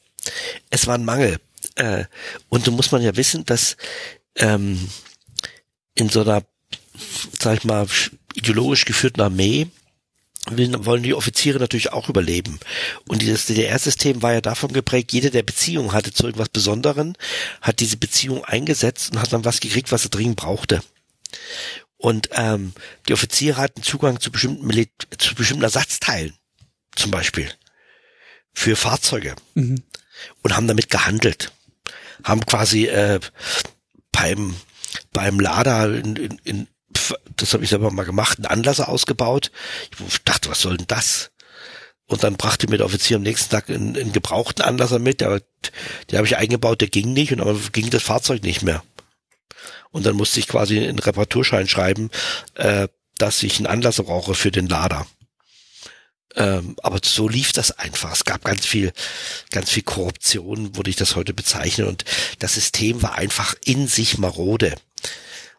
Es 0.69 0.87
war 0.87 0.95
ein 0.95 1.05
Mangel. 1.05 1.37
Äh, 1.75 2.05
und 2.49 2.65
so 2.65 2.71
muss 2.71 2.91
man 2.91 3.01
ja 3.01 3.15
wissen, 3.15 3.45
dass 3.45 3.75
ähm, 4.35 4.89
in 5.97 6.09
so 6.09 6.21
einer, 6.21 6.43
sag 7.39 7.57
ich 7.57 7.63
mal, 7.63 7.87
ideologisch 8.33 8.85
geführten 8.85 9.21
Armee 9.21 9.67
wollen 10.49 11.03
die 11.03 11.13
Offiziere 11.13 11.59
natürlich 11.59 11.91
auch 11.91 12.07
überleben. 12.07 12.59
Und 13.07 13.21
dieses 13.21 13.47
DDR-System 13.47 14.21
war 14.21 14.33
ja 14.33 14.41
davon 14.41 14.71
geprägt, 14.71 15.11
jeder, 15.11 15.29
der 15.29 15.43
Beziehung 15.43 15.91
hatte 15.91 16.13
zu 16.13 16.25
irgendwas 16.25 16.49
Besonderen, 16.49 17.17
hat 17.61 17.81
diese 17.81 17.97
Beziehung 17.97 18.45
eingesetzt 18.45 19.11
und 19.11 19.19
hat 19.19 19.33
dann 19.33 19.43
was 19.43 19.59
gekriegt, 19.59 19.91
was 19.91 20.05
er 20.05 20.09
dringend 20.09 20.37
brauchte. 20.37 20.81
Und 21.97 22.29
ähm, 22.33 22.73
die 23.07 23.13
Offiziere 23.13 23.57
hatten 23.57 23.83
Zugang 23.83 24.19
zu 24.19 24.31
bestimmten, 24.31 24.65
Milit 24.65 24.91
zu 25.17 25.35
bestimmten 25.35 25.63
Ersatzteilen, 25.63 26.33
zum 26.95 27.11
Beispiel, 27.11 27.51
für 28.53 28.75
Fahrzeuge. 28.75 29.35
Mhm. 29.55 29.83
Und 30.43 30.55
haben 30.55 30.67
damit 30.67 30.89
gehandelt. 30.89 31.51
Haben 32.23 32.45
quasi 32.45 32.85
äh, 32.85 33.19
beim 34.11 34.55
beim 35.13 35.39
Lader 35.39 35.93
in, 35.93 36.15
in, 36.15 36.41
in 36.43 36.67
das 37.35 37.53
habe 37.53 37.63
ich 37.63 37.69
selber 37.69 37.91
mal 37.91 38.05
gemacht, 38.05 38.37
einen 38.37 38.45
Anlasser 38.45 38.89
ausgebaut. 38.89 39.51
Ich 40.07 40.23
dachte, 40.23 40.49
was 40.49 40.61
soll 40.61 40.77
denn 40.77 40.87
das? 40.87 41.31
Und 42.07 42.23
dann 42.23 42.37
brachte 42.37 42.69
mir 42.69 42.77
der 42.77 42.85
Offizier 42.85 43.17
am 43.17 43.23
nächsten 43.23 43.49
Tag 43.49 43.69
einen, 43.69 43.95
einen 43.95 44.13
gebrauchten 44.13 44.63
Anlasser 44.63 44.97
mit, 44.97 45.21
der, 45.21 45.41
der 46.09 46.17
habe 46.17 46.27
ich 46.27 46.37
eingebaut, 46.37 46.81
der 46.81 46.87
ging 46.87 47.13
nicht 47.13 47.33
und 47.33 47.41
aber 47.41 47.55
ging 47.71 47.89
das 47.89 48.03
Fahrzeug 48.03 48.43
nicht 48.43 48.63
mehr. 48.63 48.83
Und 49.91 50.05
dann 50.05 50.15
musste 50.15 50.39
ich 50.39 50.47
quasi 50.47 50.79
einen 50.79 50.99
Reparaturschein 50.99 51.67
schreiben, 51.67 52.09
äh, 52.55 52.87
dass 53.17 53.43
ich 53.43 53.57
einen 53.57 53.67
Anlasser 53.67 54.03
brauche 54.03 54.35
für 54.35 54.51
den 54.51 54.67
Lader. 54.67 55.05
Ähm, 56.35 56.75
aber 56.83 56.99
so 57.03 57.27
lief 57.27 57.51
das 57.51 57.71
einfach. 57.71 58.13
Es 58.13 58.25
gab 58.25 58.43
ganz 58.43 58.65
viel, 58.65 58.93
ganz 59.51 59.71
viel 59.71 59.83
Korruption, 59.83 60.75
würde 60.75 60.89
ich 60.89 60.95
das 60.95 61.15
heute 61.15 61.33
bezeichnen. 61.33 61.87
Und 61.87 62.05
das 62.39 62.55
System 62.55 63.01
war 63.01 63.15
einfach 63.15 63.55
in 63.63 63.87
sich 63.87 64.17
marode. 64.17 64.75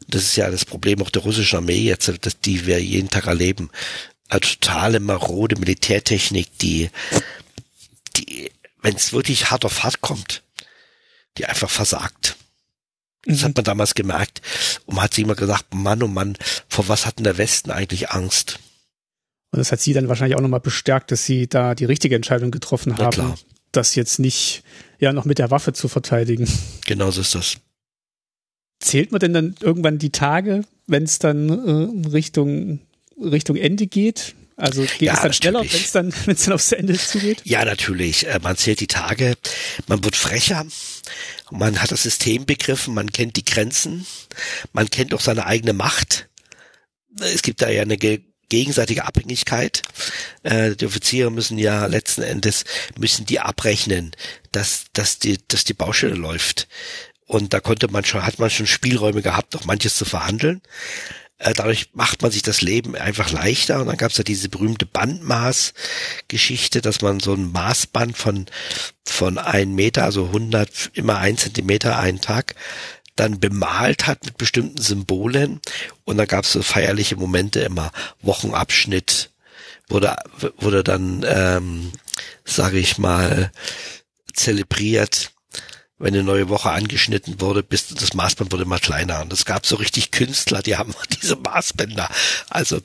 Das 0.06 0.22
ist 0.22 0.36
ja 0.36 0.50
das 0.50 0.64
Problem 0.64 1.02
auch 1.02 1.10
der 1.10 1.22
russischen 1.22 1.56
Armee 1.56 1.80
jetzt, 1.80 2.10
die 2.44 2.66
wir 2.66 2.82
jeden 2.82 3.10
Tag 3.10 3.26
erleben. 3.26 3.70
Eine 4.28 4.40
totale 4.40 5.00
marode 5.00 5.56
Militärtechnik, 5.56 6.58
die, 6.58 6.90
die, 8.16 8.50
wenn 8.82 8.94
es 8.94 9.12
wirklich 9.12 9.50
hart 9.50 9.64
auf 9.64 9.82
hart 9.82 10.00
kommt, 10.00 10.42
die 11.36 11.46
einfach 11.46 11.70
versagt. 11.70 12.36
Das 13.24 13.40
mhm. 13.40 13.44
hat 13.44 13.56
man 13.56 13.64
damals 13.64 13.94
gemerkt. 13.94 14.42
Und 14.86 14.94
man 14.96 15.04
hat 15.04 15.14
sich 15.14 15.24
immer 15.24 15.34
gesagt, 15.34 15.74
Mann, 15.74 16.02
oh 16.02 16.08
Mann, 16.08 16.36
vor 16.68 16.88
was 16.88 17.06
hat 17.06 17.18
denn 17.18 17.24
der 17.24 17.38
Westen 17.38 17.70
eigentlich 17.70 18.10
Angst? 18.10 18.58
Und 19.50 19.58
das 19.58 19.72
hat 19.72 19.80
sie 19.80 19.92
dann 19.92 20.08
wahrscheinlich 20.08 20.36
auch 20.36 20.42
nochmal 20.42 20.60
bestärkt, 20.60 21.10
dass 21.10 21.24
sie 21.24 21.48
da 21.48 21.74
die 21.74 21.86
richtige 21.86 22.14
Entscheidung 22.14 22.50
getroffen 22.50 22.98
haben, 22.98 23.10
klar. 23.10 23.38
das 23.72 23.94
jetzt 23.94 24.18
nicht 24.18 24.62
ja 24.98 25.12
noch 25.12 25.24
mit 25.24 25.38
der 25.38 25.50
Waffe 25.50 25.72
zu 25.72 25.88
verteidigen. 25.88 26.48
Genau 26.86 27.10
so 27.10 27.22
ist 27.22 27.34
das. 27.34 27.56
Zählt 28.80 29.10
man 29.10 29.20
denn 29.20 29.32
dann 29.32 29.54
irgendwann 29.60 29.98
die 29.98 30.10
Tage, 30.10 30.62
wenn 30.86 31.02
es 31.02 31.18
dann 31.18 31.48
äh, 31.48 32.08
Richtung 32.08 32.80
Richtung 33.20 33.56
Ende 33.56 33.86
geht? 33.86 34.34
Also 34.56 34.82
geht 34.82 35.02
ja, 35.02 35.14
es 35.14 35.22
dann 35.22 35.32
schneller, 35.32 35.60
wenn 35.60 35.68
es 35.68 35.92
dann, 35.92 36.12
dann 36.26 36.52
aufs 36.52 36.72
Ende 36.72 36.98
zugeht? 36.98 37.42
Ja, 37.44 37.64
natürlich. 37.64 38.26
Äh, 38.26 38.40
man 38.42 38.56
zählt 38.56 38.80
die 38.80 38.88
Tage, 38.88 39.36
man 39.86 40.02
wird 40.04 40.16
frecher, 40.16 40.66
man 41.50 41.80
hat 41.80 41.92
das 41.92 42.02
System 42.02 42.44
begriffen, 42.44 42.94
man 42.94 43.12
kennt 43.12 43.36
die 43.36 43.44
Grenzen, 43.44 44.04
man 44.72 44.90
kennt 44.90 45.14
auch 45.14 45.20
seine 45.20 45.46
eigene 45.46 45.72
Macht. 45.72 46.28
Es 47.20 47.42
gibt 47.42 47.62
da 47.62 47.68
ja 47.68 47.82
eine 47.82 47.98
gegenseitige 48.48 49.04
Abhängigkeit. 49.04 49.82
Äh, 50.42 50.76
die 50.76 50.86
Offiziere 50.86 51.30
müssen 51.30 51.58
ja 51.58 51.86
letzten 51.86 52.22
Endes 52.22 52.64
müssen 52.98 53.26
die 53.26 53.40
abrechnen, 53.40 54.12
dass, 54.52 54.86
dass 54.92 55.18
die, 55.18 55.38
dass 55.48 55.64
die 55.64 55.74
Baustelle 55.74 56.14
läuft. 56.14 56.68
Und 57.26 57.52
da 57.52 57.60
konnte 57.60 57.88
man 57.88 58.04
schon, 58.04 58.24
hat 58.24 58.38
man 58.38 58.50
schon 58.50 58.66
Spielräume 58.66 59.22
gehabt, 59.22 59.54
auch 59.54 59.64
manches 59.64 59.96
zu 59.96 60.04
verhandeln. 60.04 60.62
Äh, 61.38 61.52
dadurch 61.52 61.90
macht 61.92 62.22
man 62.22 62.32
sich 62.32 62.42
das 62.42 62.62
Leben 62.62 62.96
einfach 62.96 63.30
leichter. 63.30 63.80
Und 63.80 63.86
dann 63.86 63.96
gab 63.96 64.10
es 64.10 64.18
ja 64.18 64.24
diese 64.24 64.48
berühmte 64.48 64.86
Bandmaß-Geschichte, 64.86 66.80
dass 66.80 67.00
man 67.00 67.20
so 67.20 67.34
ein 67.34 67.52
Maßband 67.52 68.16
von, 68.16 68.46
von 69.04 69.38
ein 69.38 69.74
Meter, 69.74 70.04
also 70.04 70.26
100, 70.26 70.90
immer 70.94 71.18
ein 71.18 71.38
Zentimeter 71.38 71.98
einen 71.98 72.20
Tag, 72.20 72.54
dann 73.18 73.40
bemalt 73.40 74.06
hat 74.06 74.24
mit 74.24 74.38
bestimmten 74.38 74.80
Symbolen. 74.80 75.60
Und 76.04 76.16
da 76.16 76.24
gab 76.24 76.44
es 76.44 76.52
so 76.52 76.62
feierliche 76.62 77.16
Momente 77.16 77.60
immer, 77.60 77.92
Wochenabschnitt, 78.22 79.30
wurde, 79.88 80.16
wurde 80.58 80.84
dann, 80.84 81.24
ähm, 81.26 81.92
sage 82.44 82.78
ich 82.78 82.98
mal, 82.98 83.50
zelebriert 84.32 85.32
wenn 85.98 86.14
eine 86.14 86.22
neue 86.22 86.48
Woche 86.48 86.70
angeschnitten 86.70 87.40
wurde, 87.40 87.62
bis 87.62 87.88
das 87.88 88.14
Maßband 88.14 88.52
wurde 88.52 88.62
immer 88.62 88.78
kleiner. 88.78 89.20
Und 89.20 89.32
es 89.32 89.44
gab 89.44 89.66
so 89.66 89.76
richtig 89.76 90.10
Künstler, 90.10 90.62
die 90.62 90.76
haben 90.76 90.94
diese 91.20 91.36
Maßbänder, 91.36 92.08
also 92.48 92.80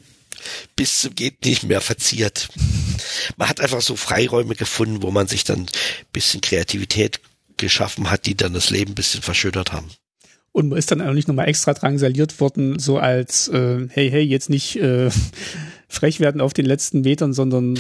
bis 0.76 1.00
zum 1.00 1.16
geht 1.16 1.46
nicht 1.46 1.64
mehr 1.64 1.80
verziert. 1.80 2.50
Man 3.38 3.48
hat 3.48 3.62
einfach 3.62 3.82
so 3.82 3.96
Freiräume 3.96 4.56
gefunden, 4.56 5.02
wo 5.02 5.12
man 5.12 5.28
sich 5.28 5.44
dann 5.44 5.68
bisschen 6.12 6.42
Kreativität 6.42 7.22
geschaffen 7.58 8.10
hat, 8.10 8.26
die 8.26 8.36
dann 8.36 8.54
das 8.54 8.70
Leben 8.70 8.96
bisschen 8.96 9.22
verschönert 9.22 9.72
haben. 9.72 9.90
Und 10.54 10.70
man 10.70 10.78
ist 10.78 10.92
dann 10.92 11.02
auch 11.02 11.14
nicht 11.14 11.28
nochmal 11.28 11.50
extra 11.50 11.74
drangsaliert 11.74 12.40
worden, 12.40 12.80
so 12.80 13.00
als, 13.00 13.50
äh, 13.50 13.88
hey, 13.90 14.10
hey, 14.10 14.22
jetzt 14.22 14.50
nicht 14.50 14.78
äh, 14.78 15.10
frech 15.90 16.20
werden 16.20 16.42
auf 16.42 16.54
den 16.54 16.66
letzten 16.66 17.02
Metern, 17.02 17.34
sondern 17.34 17.78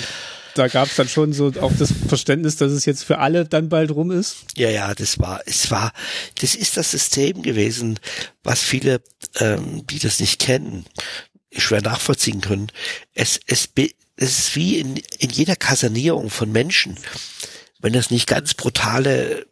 da 0.55 0.67
gab 0.67 0.87
es 0.87 0.95
dann 0.95 1.07
schon 1.07 1.33
so 1.33 1.51
auch 1.61 1.71
das 1.77 1.91
Verständnis, 2.07 2.57
dass 2.57 2.71
es 2.71 2.85
jetzt 2.85 3.03
für 3.03 3.19
alle 3.19 3.45
dann 3.45 3.69
bald 3.69 3.91
rum 3.91 4.11
ist. 4.11 4.45
Ja, 4.55 4.69
ja, 4.69 4.93
das 4.93 5.19
war, 5.19 5.41
es 5.45 5.71
war, 5.71 5.93
das 6.41 6.55
ist 6.55 6.77
das 6.77 6.91
System 6.91 7.41
gewesen, 7.41 7.99
was 8.43 8.61
viele, 8.61 9.01
ähm, 9.35 9.85
die 9.87 9.99
das 9.99 10.19
nicht 10.19 10.39
kennen, 10.39 10.85
schwer 11.55 11.81
nachvollziehen 11.81 12.41
können. 12.41 12.71
Es, 13.13 13.39
es, 13.47 13.69
es 13.75 14.39
ist 14.39 14.55
wie 14.55 14.79
in, 14.79 14.97
in 15.19 15.29
jeder 15.29 15.55
Kasernierung 15.55 16.29
von 16.29 16.51
Menschen, 16.51 16.97
wenn 17.81 17.93
das 17.93 18.11
nicht 18.11 18.27
ganz 18.27 18.53
brutale, 18.53 19.45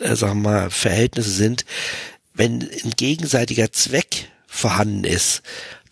äh, 0.00 0.16
sagen 0.16 0.42
wir 0.42 0.50
mal, 0.50 0.70
Verhältnisse 0.70 1.30
sind, 1.30 1.64
wenn 2.38 2.62
ein 2.62 2.92
gegenseitiger 2.96 3.72
Zweck 3.72 4.30
vorhanden 4.46 5.04
ist, 5.04 5.42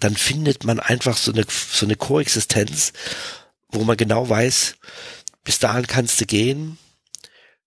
dann 0.00 0.16
findet 0.16 0.64
man 0.64 0.80
einfach 0.80 1.16
so 1.16 1.32
eine, 1.32 1.44
so 1.48 1.84
eine 1.84 1.96
Koexistenz, 1.96 2.92
wo 3.68 3.84
man 3.84 3.96
genau 3.96 4.28
weiß, 4.28 4.76
bis 5.44 5.58
dahin 5.58 5.86
kannst 5.86 6.20
du 6.20 6.26
gehen, 6.26 6.78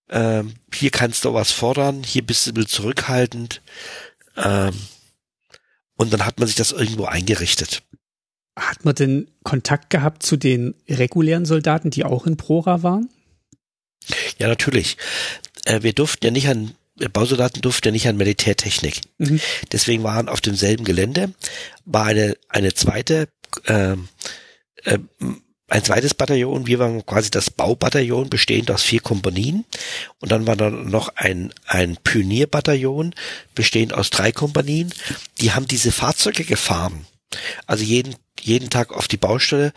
ähm, 0.10 0.56
hier 0.74 0.92
kannst 0.92 1.26
du 1.26 1.34
was 1.34 1.52
fordern, 1.52 2.04
hier 2.04 2.26
bist 2.26 2.48
du 2.48 2.52
ein 2.52 2.56
bisschen 2.56 2.70
zurückhaltend, 2.70 3.62
ähm, 4.38 4.74
und 5.96 6.14
dann 6.14 6.26
hat 6.26 6.40
man 6.40 6.48
sich 6.48 6.56
das 6.56 6.72
irgendwo 6.72 7.06
eingerichtet. 7.06 7.84
Hat 8.58 8.86
man 8.86 8.96
denn 8.96 9.30
Kontakt 9.44 9.90
gehabt 9.90 10.24
zu 10.24 10.38
den 10.38 10.74
regulären 10.88 11.46
Soldaten, 11.46 11.92
die 11.92 12.06
auch 12.06 12.26
in 12.26 12.38
Prora 12.38 12.84
waren? 12.84 13.10
Ja, 14.38 14.48
natürlich. 14.48 14.96
Äh, 15.66 15.84
wir 15.84 15.92
durften 15.92 16.26
ja 16.26 16.32
nicht 16.32 16.48
an 16.48 16.74
Bausoldaten 17.14 17.62
durften 17.62 17.88
ja 17.88 17.92
nicht 17.92 18.08
an 18.08 18.18
Militärtechnik. 18.18 19.02
Mhm. 19.18 19.40
Deswegen 19.72 20.04
waren 20.04 20.30
auf 20.30 20.42
demselben 20.42 20.84
Gelände 20.84 21.34
war 21.86 22.06
eine 22.06 22.36
eine 22.50 22.74
zweite 22.74 23.30
äh, 23.66 23.96
äh, 24.84 25.00
ein 25.70 25.84
zweites 25.84 26.14
Bataillon, 26.14 26.68
wir 26.68 26.80
waren 26.80 27.06
quasi 27.06 27.30
das 27.30 27.52
Baubataillon, 27.52 28.30
bestehend 28.30 28.72
aus 28.72 28.82
vier 28.82 29.02
Kompanien. 29.02 29.66
Und 30.20 30.32
dann 30.32 30.48
war 30.48 30.56
da 30.56 30.70
noch 30.70 31.10
ein, 31.16 31.54
ein 31.68 31.98
Pionierbataillon, 31.98 33.14
bestehend 33.54 33.94
aus 33.94 34.10
drei 34.10 34.32
Kompanien. 34.32 34.94
Die 35.40 35.52
haben 35.52 35.68
diese 35.68 35.92
Fahrzeuge 35.92 36.44
gefahren. 36.44 37.06
Also 37.68 37.84
jeden, 37.84 38.16
jeden 38.42 38.70
Tag 38.70 38.92
auf 38.92 39.08
die 39.08 39.18
Baustelle. 39.18 39.74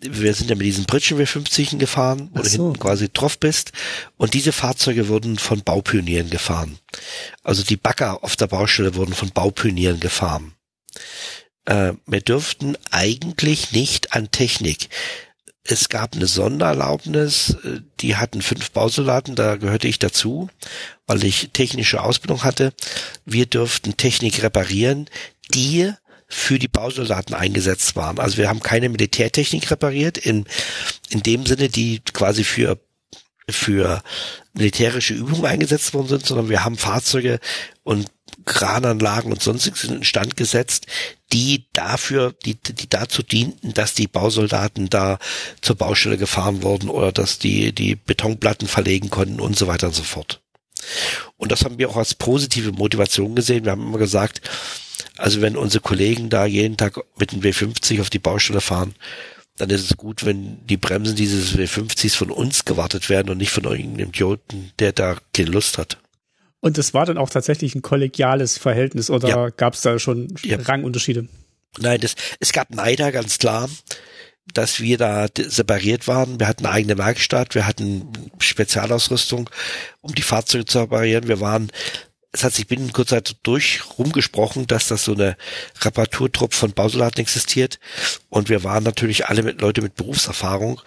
Wir 0.00 0.32
sind 0.34 0.48
ja 0.48 0.56
mit 0.56 0.66
diesen 0.66 0.84
Britschen 0.84 1.18
W50 1.18 1.78
gefahren, 1.78 2.30
wo 2.32 2.42
so. 2.42 2.44
du 2.44 2.50
hinten 2.50 2.78
quasi 2.78 3.08
drauf 3.12 3.38
bist. 3.38 3.72
Und 4.16 4.34
diese 4.34 4.52
Fahrzeuge 4.52 5.08
wurden 5.08 5.38
von 5.38 5.62
Baupionieren 5.62 6.30
gefahren. 6.30 6.78
Also 7.42 7.64
die 7.64 7.76
Bagger 7.76 8.22
auf 8.22 8.36
der 8.36 8.46
Baustelle 8.46 8.94
wurden 8.94 9.14
von 9.14 9.30
Baupionieren 9.30 9.98
gefahren 9.98 10.54
äh, 11.68 11.92
wir 12.06 12.20
dürften 12.20 12.76
eigentlich 12.90 13.72
nicht 13.72 14.14
an 14.14 14.30
Technik. 14.30 14.88
Es 15.64 15.90
gab 15.90 16.14
eine 16.14 16.26
Sondererlaubnis, 16.26 17.58
äh, 17.62 17.80
die 18.00 18.16
hatten 18.16 18.40
fünf 18.40 18.70
Bausoldaten, 18.70 19.34
da 19.34 19.56
gehörte 19.56 19.86
ich 19.86 19.98
dazu, 19.98 20.48
weil 21.06 21.24
ich 21.24 21.50
technische 21.52 22.02
Ausbildung 22.02 22.42
hatte. 22.42 22.72
Wir 23.26 23.46
dürften 23.46 23.96
Technik 23.96 24.42
reparieren, 24.42 25.08
die 25.52 25.92
für 26.28 26.58
die 26.58 26.68
Bausoldaten 26.68 27.34
eingesetzt 27.34 27.96
waren. 27.96 28.18
Also 28.18 28.36
wir 28.36 28.48
haben 28.48 28.60
keine 28.60 28.88
Militärtechnik 28.88 29.70
repariert, 29.70 30.18
in, 30.18 30.44
in 31.08 31.22
dem 31.22 31.46
Sinne, 31.46 31.68
die 31.68 32.00
quasi 32.12 32.44
für 32.44 32.78
für 33.50 34.02
militärische 34.52 35.14
Übungen 35.14 35.46
eingesetzt 35.46 35.94
worden 35.94 36.08
sind, 36.08 36.26
sondern 36.26 36.50
wir 36.50 36.66
haben 36.66 36.76
Fahrzeuge 36.76 37.40
und 37.82 38.06
Krananlagen 38.44 39.32
und 39.32 39.42
sonstiges 39.42 39.84
in 39.84 40.04
Stand 40.04 40.36
gesetzt, 40.36 40.86
die 41.32 41.66
dafür, 41.72 42.34
die, 42.44 42.56
die 42.56 42.88
dazu 42.88 43.22
dienten, 43.22 43.74
dass 43.74 43.94
die 43.94 44.06
Bausoldaten 44.06 44.90
da 44.90 45.18
zur 45.60 45.76
Baustelle 45.76 46.18
gefahren 46.18 46.62
wurden 46.62 46.88
oder 46.88 47.12
dass 47.12 47.38
die, 47.38 47.72
die 47.72 47.94
Betonplatten 47.94 48.68
verlegen 48.68 49.10
konnten 49.10 49.40
und 49.40 49.56
so 49.56 49.66
weiter 49.66 49.88
und 49.88 49.94
so 49.94 50.02
fort. 50.02 50.40
Und 51.36 51.52
das 51.52 51.64
haben 51.64 51.78
wir 51.78 51.90
auch 51.90 51.96
als 51.96 52.14
positive 52.14 52.72
Motivation 52.72 53.34
gesehen. 53.34 53.64
Wir 53.64 53.72
haben 53.72 53.86
immer 53.86 53.98
gesagt, 53.98 54.40
also 55.16 55.40
wenn 55.40 55.56
unsere 55.56 55.82
Kollegen 55.82 56.30
da 56.30 56.46
jeden 56.46 56.76
Tag 56.76 57.00
mit 57.18 57.32
dem 57.32 57.40
W50 57.40 58.00
auf 58.00 58.10
die 58.10 58.18
Baustelle 58.18 58.60
fahren, 58.60 58.94
dann 59.56 59.70
ist 59.70 59.90
es 59.90 59.96
gut, 59.96 60.24
wenn 60.24 60.64
die 60.66 60.76
Bremsen 60.76 61.16
dieses 61.16 61.56
W50s 61.56 62.14
von 62.14 62.30
uns 62.30 62.64
gewartet 62.64 63.08
werden 63.08 63.30
und 63.30 63.38
nicht 63.38 63.50
von 63.50 63.64
irgendeinem 63.64 64.08
Idioten, 64.08 64.72
der 64.78 64.92
da 64.92 65.16
keine 65.32 65.50
Lust 65.50 65.78
hat. 65.78 65.98
Und 66.60 66.78
es 66.78 66.94
war 66.94 67.06
dann 67.06 67.18
auch 67.18 67.30
tatsächlich 67.30 67.74
ein 67.74 67.82
kollegiales 67.82 68.58
Verhältnis 68.58 69.10
oder 69.10 69.28
ja. 69.28 69.48
gab 69.50 69.74
es 69.74 69.82
da 69.82 69.98
schon 69.98 70.34
ja. 70.42 70.58
Rangunterschiede? 70.58 71.28
Nein, 71.78 72.00
das, 72.00 72.14
es 72.40 72.52
gab 72.52 72.70
Neider, 72.70 73.12
ganz 73.12 73.38
klar, 73.38 73.68
dass 74.54 74.80
wir 74.80 74.98
da 74.98 75.26
separiert 75.36 76.08
waren. 76.08 76.40
Wir 76.40 76.48
hatten 76.48 76.66
eine 76.66 76.74
eigene 76.74 76.98
Werkstatt, 76.98 77.54
wir 77.54 77.66
hatten 77.66 78.08
Spezialausrüstung, 78.38 79.50
um 80.00 80.14
die 80.14 80.22
Fahrzeuge 80.22 80.64
zu 80.64 80.80
reparieren. 80.80 81.28
Wir 81.28 81.40
waren, 81.40 81.70
es 82.32 82.44
hat 82.44 82.52
sich 82.52 82.66
binnen 82.66 82.92
kurzer 82.92 83.24
Zeit 83.24 83.36
durch 83.42 83.80
rumgesprochen, 83.98 84.66
dass 84.66 84.88
das 84.88 85.04
so 85.04 85.14
eine 85.14 85.36
Reparaturtrupp 85.80 86.52
von 86.52 86.72
Bausoldaten 86.72 87.20
existiert. 87.20 87.80
Und 88.28 88.48
wir 88.48 88.64
waren 88.64 88.84
natürlich 88.84 89.26
alle 89.26 89.42
mit 89.42 89.60
Leute 89.60 89.80
mit 89.80 89.94
Berufserfahrung. 89.94 90.80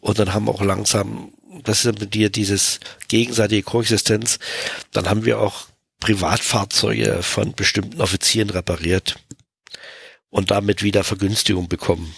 Und 0.00 0.18
dann 0.18 0.34
haben 0.34 0.48
auch 0.48 0.62
langsam 0.62 1.32
das 1.64 1.84
ist 1.84 2.00
mit 2.00 2.14
dir 2.14 2.30
dieses 2.30 2.80
gegenseitige 3.08 3.62
Koexistenz, 3.62 4.38
dann 4.92 5.08
haben 5.08 5.24
wir 5.24 5.38
auch 5.38 5.66
Privatfahrzeuge 6.00 7.22
von 7.22 7.52
bestimmten 7.54 8.00
Offizieren 8.00 8.50
repariert 8.50 9.16
und 10.30 10.50
damit 10.50 10.82
wieder 10.82 11.04
Vergünstigung 11.04 11.68
bekommen. 11.68 12.14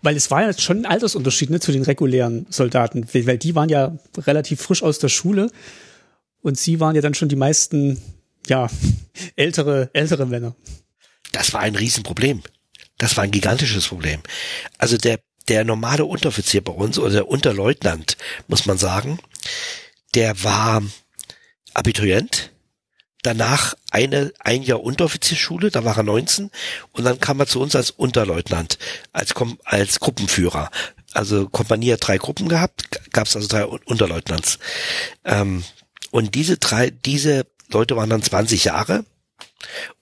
Weil 0.00 0.16
es 0.16 0.30
war 0.30 0.42
ja 0.42 0.52
schon 0.58 0.78
ein 0.78 0.86
Altersunterschied 0.86 1.50
ne, 1.50 1.60
zu 1.60 1.70
den 1.70 1.82
regulären 1.82 2.46
Soldaten, 2.50 3.06
weil 3.12 3.38
die 3.38 3.54
waren 3.54 3.68
ja 3.68 3.96
relativ 4.16 4.60
frisch 4.60 4.82
aus 4.82 4.98
der 4.98 5.08
Schule 5.08 5.50
und 6.42 6.58
sie 6.58 6.80
waren 6.80 6.94
ja 6.94 7.00
dann 7.00 7.14
schon 7.14 7.28
die 7.28 7.36
meisten, 7.36 8.00
ja, 8.46 8.68
ältere, 9.36 9.90
ältere 9.92 10.26
Männer. 10.26 10.54
Das 11.32 11.54
war 11.54 11.60
ein 11.60 11.76
Riesenproblem. 11.76 12.42
Das 12.98 13.16
war 13.16 13.24
ein 13.24 13.30
gigantisches 13.30 13.88
Problem. 13.88 14.20
Also 14.78 14.96
der 14.96 15.18
der 15.48 15.64
normale 15.64 16.04
Unteroffizier 16.04 16.62
bei 16.62 16.72
uns 16.72 16.98
oder 16.98 17.10
der 17.10 17.28
Unterleutnant, 17.28 18.16
muss 18.48 18.66
man 18.66 18.78
sagen, 18.78 19.18
der 20.14 20.42
war 20.44 20.82
Abiturient, 21.74 22.50
danach 23.22 23.74
eine, 23.90 24.32
ein 24.40 24.62
Jahr 24.62 24.82
Unteroffizierschule, 24.82 25.70
da 25.70 25.84
war 25.84 25.96
er 25.96 26.02
19 26.02 26.50
und 26.92 27.04
dann 27.04 27.20
kam 27.20 27.40
er 27.40 27.46
zu 27.46 27.60
uns 27.60 27.74
als 27.74 27.90
Unterleutnant, 27.90 28.78
als, 29.12 29.34
als 29.64 30.00
Gruppenführer. 30.00 30.70
Also 31.12 31.48
Kompanie 31.48 31.92
hat 31.92 32.06
drei 32.06 32.18
Gruppen 32.18 32.48
gehabt, 32.48 32.88
gab 33.12 33.26
es 33.26 33.36
also 33.36 33.48
drei 33.48 33.64
Unterleutnants. 33.64 34.58
Ähm, 35.24 35.64
und 36.12 36.34
diese 36.34 36.58
drei, 36.58 36.90
diese 36.90 37.46
Leute 37.68 37.96
waren 37.96 38.10
dann 38.10 38.22
20 38.22 38.64
Jahre 38.64 39.04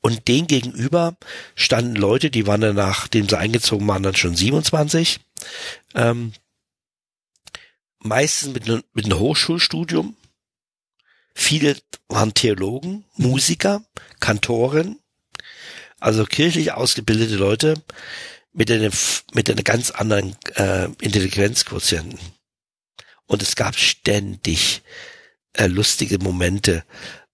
Und 0.00 0.28
den 0.28 0.46
gegenüber 0.46 1.16
standen 1.54 1.94
Leute, 1.94 2.30
die 2.30 2.46
waren 2.46 2.60
dann 2.60 2.76
nachdem 2.76 3.28
sie 3.28 3.38
eingezogen 3.38 3.86
waren, 3.86 4.02
dann 4.02 4.16
schon 4.16 4.34
27. 4.34 5.20
Ähm, 5.94 6.32
meistens 8.00 8.52
mit, 8.52 8.66
ne, 8.66 8.82
mit 8.92 9.04
einem 9.04 9.20
Hochschulstudium. 9.20 10.16
Viele 11.32 11.76
waren 12.08 12.34
Theologen, 12.34 13.04
Musiker, 13.14 13.84
Kantoren, 14.18 14.98
also 16.00 16.24
kirchlich 16.24 16.72
ausgebildete 16.72 17.36
Leute 17.36 17.80
mit 18.52 18.68
einem, 18.70 18.92
mit 19.32 19.48
einer 19.48 19.62
ganz 19.62 19.92
anderen 19.92 20.36
äh, 20.56 20.86
Intelligenzquotienten. 21.00 22.18
Und 23.26 23.42
es 23.42 23.54
gab 23.54 23.76
ständig 23.76 24.82
äh, 25.54 25.66
lustige 25.66 26.18
Momente, 26.18 26.84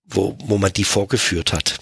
wo, 0.05 0.37
wo 0.45 0.59
man 0.59 0.73
die 0.73 0.85
vorgeführt 0.85 1.53
hat. 1.53 1.81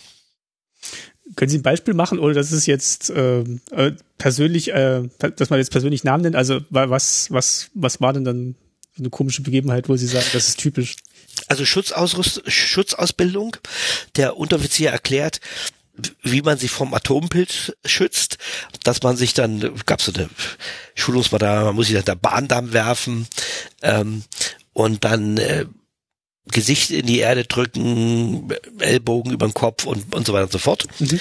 Können 1.36 1.50
Sie 1.50 1.58
ein 1.58 1.62
Beispiel 1.62 1.94
machen, 1.94 2.18
oder 2.18 2.34
das 2.34 2.52
ist 2.52 2.66
jetzt 2.66 3.10
äh, 3.10 3.40
äh, 3.70 3.92
persönlich, 4.18 4.72
äh, 4.72 5.08
dass 5.18 5.50
man 5.50 5.58
jetzt 5.58 5.72
persönlich 5.72 6.04
Namen 6.04 6.22
nennt? 6.22 6.36
Also 6.36 6.60
was, 6.70 7.30
was, 7.30 7.70
was 7.74 8.00
war 8.00 8.12
denn 8.12 8.24
dann 8.24 8.56
eine 8.98 9.10
komische 9.10 9.42
Begebenheit, 9.42 9.88
wo 9.88 9.96
Sie 9.96 10.06
sagen, 10.06 10.26
das 10.32 10.48
ist 10.48 10.60
typisch? 10.60 10.96
Also 11.48 11.64
Schutzausrüst 11.64 12.42
Schutzausbildung. 12.46 13.56
Der 14.16 14.36
Unteroffizier 14.36 14.90
erklärt, 14.90 15.40
wie 16.22 16.42
man 16.42 16.58
sich 16.58 16.70
vom 16.70 16.94
Atompilz 16.94 17.72
schützt, 17.84 18.38
dass 18.82 19.02
man 19.02 19.16
sich 19.16 19.34
dann, 19.34 19.72
gab 19.86 20.02
so 20.02 20.12
eine 20.12 20.28
Schulungsmaterial, 20.94 21.64
man 21.64 21.74
muss 21.74 21.86
sich 21.86 21.96
dann 21.96 22.04
der 22.04 22.14
Bahndamm 22.16 22.72
werfen 22.72 23.26
ähm, 23.82 24.24
und 24.72 25.04
dann 25.04 25.38
äh, 25.38 25.66
Gesicht 26.52 26.90
in 26.90 27.06
die 27.06 27.20
Erde 27.20 27.44
drücken, 27.44 28.52
Ellbogen 28.78 29.32
über 29.32 29.46
den 29.46 29.54
Kopf 29.54 29.84
und, 29.84 30.14
und 30.14 30.26
so 30.26 30.32
weiter 30.32 30.44
und 30.44 30.52
so 30.52 30.58
fort. 30.58 30.86
Mhm. 30.98 31.20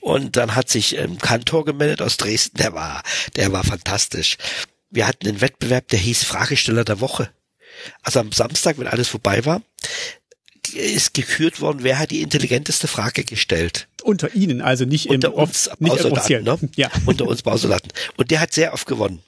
Und 0.00 0.36
dann 0.36 0.54
hat 0.54 0.68
sich 0.68 0.96
ähm, 0.98 1.18
Kantor 1.18 1.64
gemeldet 1.64 2.02
aus 2.02 2.16
Dresden, 2.16 2.58
der 2.58 2.72
war, 2.72 3.02
der 3.36 3.52
war 3.52 3.64
fantastisch. 3.64 4.36
Wir 4.90 5.06
hatten 5.06 5.28
einen 5.28 5.40
Wettbewerb, 5.40 5.88
der 5.88 5.98
hieß 5.98 6.24
Fragesteller 6.24 6.84
der 6.84 7.00
Woche. 7.00 7.30
Also 8.02 8.20
am 8.20 8.32
Samstag, 8.32 8.78
wenn 8.78 8.86
alles 8.86 9.08
vorbei 9.08 9.44
war, 9.44 9.62
ist 10.74 11.14
gekürt 11.14 11.60
worden, 11.60 11.80
wer 11.82 11.98
hat 11.98 12.10
die 12.10 12.22
intelligenteste 12.22 12.88
Frage 12.88 13.24
gestellt. 13.24 13.88
Unter 14.02 14.34
Ihnen, 14.34 14.60
also 14.60 14.84
nicht 14.84 15.08
unter 15.08 15.28
im 15.28 15.34
uns 15.34 15.70
nicht 15.78 15.90
Bausoldaten, 15.90 16.44
ne? 16.44 16.58
ja. 16.76 16.90
Unter 17.06 17.26
uns 17.26 17.42
Bausoldaten. 17.42 17.92
Und 18.16 18.30
der 18.30 18.40
hat 18.40 18.52
sehr 18.52 18.72
oft 18.72 18.86
gewonnen. 18.86 19.22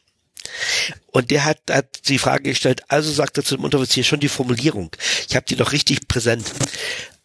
Und 1.14 1.30
der 1.30 1.44
hat, 1.44 1.60
hat 1.70 2.08
die 2.08 2.18
Frage 2.18 2.50
gestellt, 2.50 2.82
also 2.88 3.12
sagt 3.12 3.38
er 3.38 3.44
zu 3.44 3.54
dem 3.54 3.64
Unteroffizier 3.64 4.02
schon 4.02 4.18
die 4.18 4.28
Formulierung. 4.28 4.90
Ich 5.28 5.36
habe 5.36 5.46
die 5.46 5.54
noch 5.54 5.70
richtig 5.70 6.08
präsent. 6.08 6.50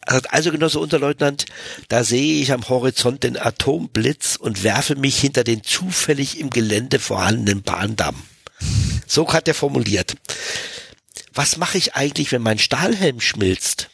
Also 0.06 0.52
Genosse 0.52 0.78
Unterleutnant, 0.78 1.46
da 1.88 2.04
sehe 2.04 2.40
ich 2.40 2.52
am 2.52 2.68
Horizont 2.68 3.24
den 3.24 3.36
Atomblitz 3.36 4.36
und 4.36 4.62
werfe 4.62 4.94
mich 4.94 5.18
hinter 5.18 5.42
den 5.42 5.64
zufällig 5.64 6.38
im 6.38 6.50
Gelände 6.50 7.00
vorhandenen 7.00 7.62
Bahndamm. 7.62 8.14
So 9.08 9.32
hat 9.32 9.48
er 9.48 9.54
formuliert. 9.54 10.14
Was 11.34 11.56
mache 11.56 11.76
ich 11.76 11.96
eigentlich, 11.96 12.30
wenn 12.30 12.42
mein 12.42 12.60
Stahlhelm 12.60 13.20
schmilzt? 13.20 13.90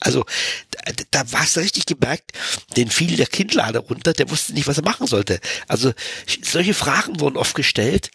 Also 0.00 0.24
da, 0.70 0.92
da 1.10 1.32
war 1.32 1.42
es 1.42 1.58
richtig 1.58 1.84
gemerkt, 1.84 2.32
den 2.76 2.90
fiel 2.90 3.16
der 3.16 3.26
Kindlade 3.26 3.80
runter, 3.80 4.14
der 4.14 4.30
wusste 4.30 4.54
nicht, 4.54 4.66
was 4.66 4.78
er 4.78 4.84
machen 4.84 5.06
sollte. 5.06 5.40
Also 5.68 5.92
solche 6.42 6.74
Fragen 6.74 7.20
wurden 7.20 7.36
oft 7.36 7.54
gestellt, 7.54 8.10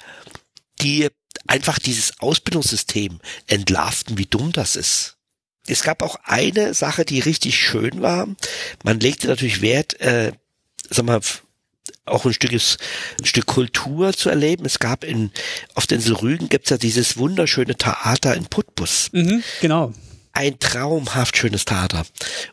die 0.79 1.09
einfach 1.47 1.79
dieses 1.79 2.19
Ausbildungssystem 2.19 3.19
entlarvten, 3.47 4.17
wie 4.17 4.25
dumm 4.25 4.51
das 4.51 4.75
ist. 4.75 5.17
Es 5.67 5.83
gab 5.83 6.01
auch 6.01 6.17
eine 6.23 6.73
Sache, 6.73 7.05
die 7.05 7.19
richtig 7.19 7.59
schön 7.59 8.01
war. 8.01 8.27
Man 8.83 8.99
legte 8.99 9.27
natürlich 9.27 9.61
Wert, 9.61 9.99
äh, 9.99 10.31
sag 10.89 11.05
mal, 11.05 11.21
auch 12.05 12.25
ein 12.25 12.33
Stück, 12.33 12.51
ein 12.51 13.25
Stück 13.25 13.45
Kultur 13.45 14.13
zu 14.13 14.29
erleben. 14.29 14.65
Es 14.65 14.79
gab 14.79 15.03
in, 15.03 15.31
auf 15.75 15.87
der 15.87 15.97
Insel 15.97 16.15
Rügen 16.15 16.49
gibt's 16.49 16.69
ja 16.69 16.77
dieses 16.77 17.17
wunderschöne 17.17 17.75
Theater 17.75 18.35
in 18.35 18.45
Putbus. 18.45 19.09
Mhm, 19.11 19.43
genau 19.61 19.93
ein 20.33 20.59
traumhaft 20.59 21.37
schönes 21.37 21.65
Theater. 21.65 22.05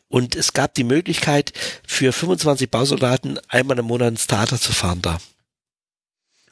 Und 0.09 0.35
es 0.35 0.53
gab 0.53 0.75
die 0.75 0.85
Möglichkeit, 0.85 1.53
für 1.87 2.13
25 2.13 2.71
Bausoldaten 2.71 3.39
einmal 3.49 3.79
im 3.79 3.87
Monat 3.87 4.09
ins 4.11 4.27
Theater 4.27 4.61
zu 4.61 4.73
fahren 4.73 5.03
da. 5.03 5.19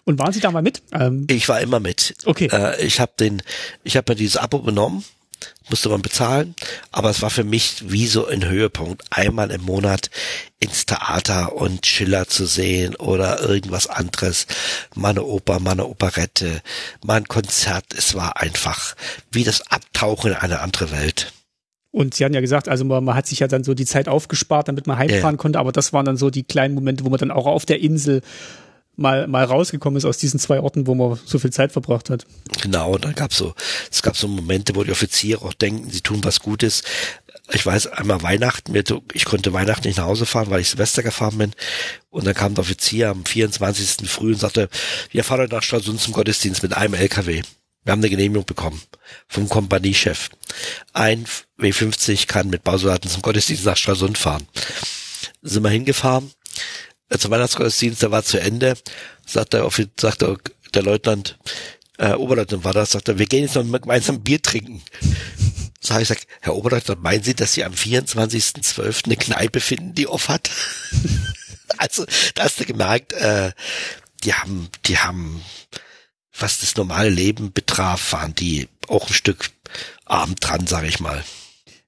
Und 0.06 0.18
waren 0.18 0.32
Sie 0.32 0.40
da 0.40 0.50
mal 0.50 0.62
mit? 0.62 0.82
Ähm 0.92 1.26
ich 1.28 1.48
war 1.48 1.60
immer 1.60 1.80
mit. 1.80 2.14
Okay. 2.24 2.48
Äh, 2.50 2.82
ich 2.82 3.00
habe 3.00 3.12
den, 3.20 3.42
ich 3.84 3.96
habe 3.96 4.12
mir 4.12 4.16
dieses 4.16 4.38
Abo 4.38 4.60
benommen 4.60 5.04
musste 5.68 5.88
man 5.88 6.02
bezahlen, 6.02 6.54
aber 6.92 7.10
es 7.10 7.22
war 7.22 7.30
für 7.30 7.44
mich 7.44 7.90
wie 7.90 8.06
so 8.06 8.26
ein 8.26 8.48
Höhepunkt, 8.48 9.04
einmal 9.10 9.50
im 9.50 9.62
Monat 9.62 10.10
ins 10.60 10.86
Theater 10.86 11.54
und 11.54 11.86
Schiller 11.86 12.28
zu 12.28 12.46
sehen 12.46 12.94
oder 12.94 13.40
irgendwas 13.40 13.86
anderes, 13.88 14.46
mal 14.94 15.10
eine 15.10 15.24
Oper, 15.24 15.58
mal 15.58 15.72
eine 15.72 15.86
Operette, 15.86 16.62
mal 17.04 17.16
ein 17.16 17.28
Konzert. 17.28 17.86
Es 17.96 18.14
war 18.14 18.40
einfach 18.40 18.94
wie 19.32 19.44
das 19.44 19.70
Abtauchen 19.70 20.32
in 20.32 20.36
eine 20.36 20.60
andere 20.60 20.90
Welt. 20.92 21.32
Und 21.90 22.14
Sie 22.14 22.24
hatten 22.24 22.34
ja 22.34 22.40
gesagt, 22.40 22.68
also 22.68 22.84
man, 22.84 23.02
man, 23.04 23.14
hat 23.14 23.26
sich 23.26 23.40
ja 23.40 23.48
dann 23.48 23.64
so 23.64 23.74
die 23.74 23.86
Zeit 23.86 24.06
aufgespart, 24.06 24.68
damit 24.68 24.86
man 24.86 24.98
heimfahren 24.98 25.36
ja. 25.36 25.40
konnte, 25.40 25.58
aber 25.58 25.72
das 25.72 25.92
waren 25.92 26.04
dann 26.04 26.16
so 26.16 26.30
die 26.30 26.44
kleinen 26.44 26.74
Momente, 26.74 27.04
wo 27.04 27.08
man 27.08 27.18
dann 27.18 27.30
auch 27.30 27.46
auf 27.46 27.66
der 27.66 27.80
Insel 27.80 28.22
mal, 28.96 29.26
mal 29.26 29.44
rausgekommen 29.44 29.96
ist 29.96 30.04
aus 30.04 30.18
diesen 30.18 30.40
zwei 30.40 30.60
Orten, 30.60 30.86
wo 30.86 30.94
man 30.94 31.18
so 31.24 31.38
viel 31.38 31.52
Zeit 31.52 31.72
verbracht 31.72 32.10
hat. 32.10 32.26
Genau, 32.62 32.94
und 32.94 33.04
dann 33.04 33.14
gab 33.14 33.32
so, 33.32 33.54
es 33.90 34.02
gab 34.02 34.16
so 34.16 34.28
Momente, 34.28 34.74
wo 34.74 34.84
die 34.84 34.90
Offiziere 34.90 35.42
auch 35.42 35.54
denken, 35.54 35.90
sie 35.90 36.00
tun 36.00 36.24
was 36.24 36.40
Gutes. 36.40 36.82
Ich 37.52 37.64
weiß, 37.64 37.86
einmal 37.88 38.22
Weihnachten, 38.22 38.74
ich 39.12 39.24
konnte 39.24 39.52
Weihnachten 39.52 39.86
nicht 39.86 39.98
nach 39.98 40.06
Hause 40.06 40.26
fahren, 40.26 40.50
weil 40.50 40.60
ich 40.60 40.70
Silvester 40.70 41.02
gefahren 41.02 41.38
bin. 41.38 41.52
Und 42.10 42.26
dann 42.26 42.34
kam 42.34 42.54
der 42.54 42.62
Offizier 42.62 43.10
am 43.10 43.24
24. 43.24 44.10
früh 44.10 44.32
und 44.32 44.40
sagte, 44.40 44.68
wir 45.10 45.22
fahren 45.22 45.42
heute 45.42 45.54
nach 45.54 45.62
Stralsund 45.62 46.00
zum 46.00 46.12
Gottesdienst 46.12 46.62
mit 46.62 46.76
einem 46.76 46.94
LKW. 46.94 47.42
Wir 47.84 47.92
haben 47.92 48.00
eine 48.00 48.10
Genehmigung 48.10 48.44
bekommen 48.44 48.82
vom 49.28 49.48
Kompaniechef. 49.48 50.30
Ein 50.92 51.24
W50 51.60 52.26
kann 52.26 52.50
mit 52.50 52.64
Bausoldaten 52.64 53.08
zum 53.08 53.22
Gottesdienst 53.22 53.64
nach 53.64 53.76
Stralsund 53.76 54.18
fahren. 54.18 54.48
Sind 55.42 55.62
wir 55.62 55.70
hingefahren, 55.70 56.32
zum 57.10 57.30
Weihnachtsgottesdienst, 57.30 58.02
der 58.02 58.10
war 58.10 58.22
zu 58.22 58.40
Ende, 58.40 58.76
sagt 59.24 59.52
der, 59.52 59.68
sagt 59.98 60.22
der, 60.22 60.36
der 60.74 60.82
Leutnant, 60.82 61.38
äh, 61.98 62.12
Oberleutnant 62.12 62.64
war 62.64 62.72
das, 62.72 62.90
sagt 62.90 63.08
er, 63.08 63.18
wir 63.18 63.26
gehen 63.26 63.44
jetzt 63.44 63.54
noch 63.54 63.80
gemeinsam 63.80 64.22
Bier 64.22 64.42
trinken. 64.42 64.82
So 65.80 65.94
habe 65.94 66.02
ich 66.02 66.08
gesagt, 66.08 66.26
Herr 66.40 66.54
Oberleutnant, 66.56 67.02
meinen 67.02 67.22
Sie, 67.22 67.34
dass 67.34 67.52
Sie 67.52 67.64
am 67.64 67.72
24.12. 67.72 69.06
eine 69.06 69.16
Kneipe 69.16 69.60
finden, 69.60 69.94
die 69.94 70.08
off 70.08 70.28
hat? 70.28 70.50
also, 71.78 72.04
da 72.34 72.44
hast 72.44 72.60
du 72.60 72.64
gemerkt, 72.64 73.12
äh, 73.12 73.52
die 74.24 74.34
haben, 74.34 74.68
die 74.86 74.98
haben, 74.98 75.42
was 76.36 76.58
das 76.60 76.76
normale 76.76 77.08
Leben 77.08 77.52
betraf, 77.52 78.12
waren 78.12 78.34
die 78.34 78.68
auch 78.88 79.08
ein 79.08 79.14
Stück 79.14 79.50
arm 80.04 80.34
dran, 80.36 80.66
sage 80.66 80.88
ich 80.88 81.00
mal. 81.00 81.24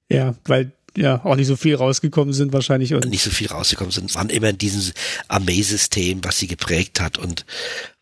Ja, 0.09 0.35
weil 0.45 0.71
ja 0.97 1.23
auch 1.23 1.35
nicht 1.35 1.47
so 1.47 1.55
viel 1.55 1.75
rausgekommen 1.75 2.33
sind 2.33 2.53
wahrscheinlich. 2.53 2.93
Und 2.93 3.09
nicht 3.09 3.23
so 3.23 3.29
viel 3.29 3.47
rausgekommen 3.47 3.91
sind, 3.91 4.13
waren 4.15 4.29
immer 4.29 4.49
in 4.49 4.57
diesem 4.57 4.93
Armeesystem, 5.27 6.23
was 6.23 6.37
sie 6.37 6.47
geprägt 6.47 6.99
hat 6.99 7.17
und 7.17 7.45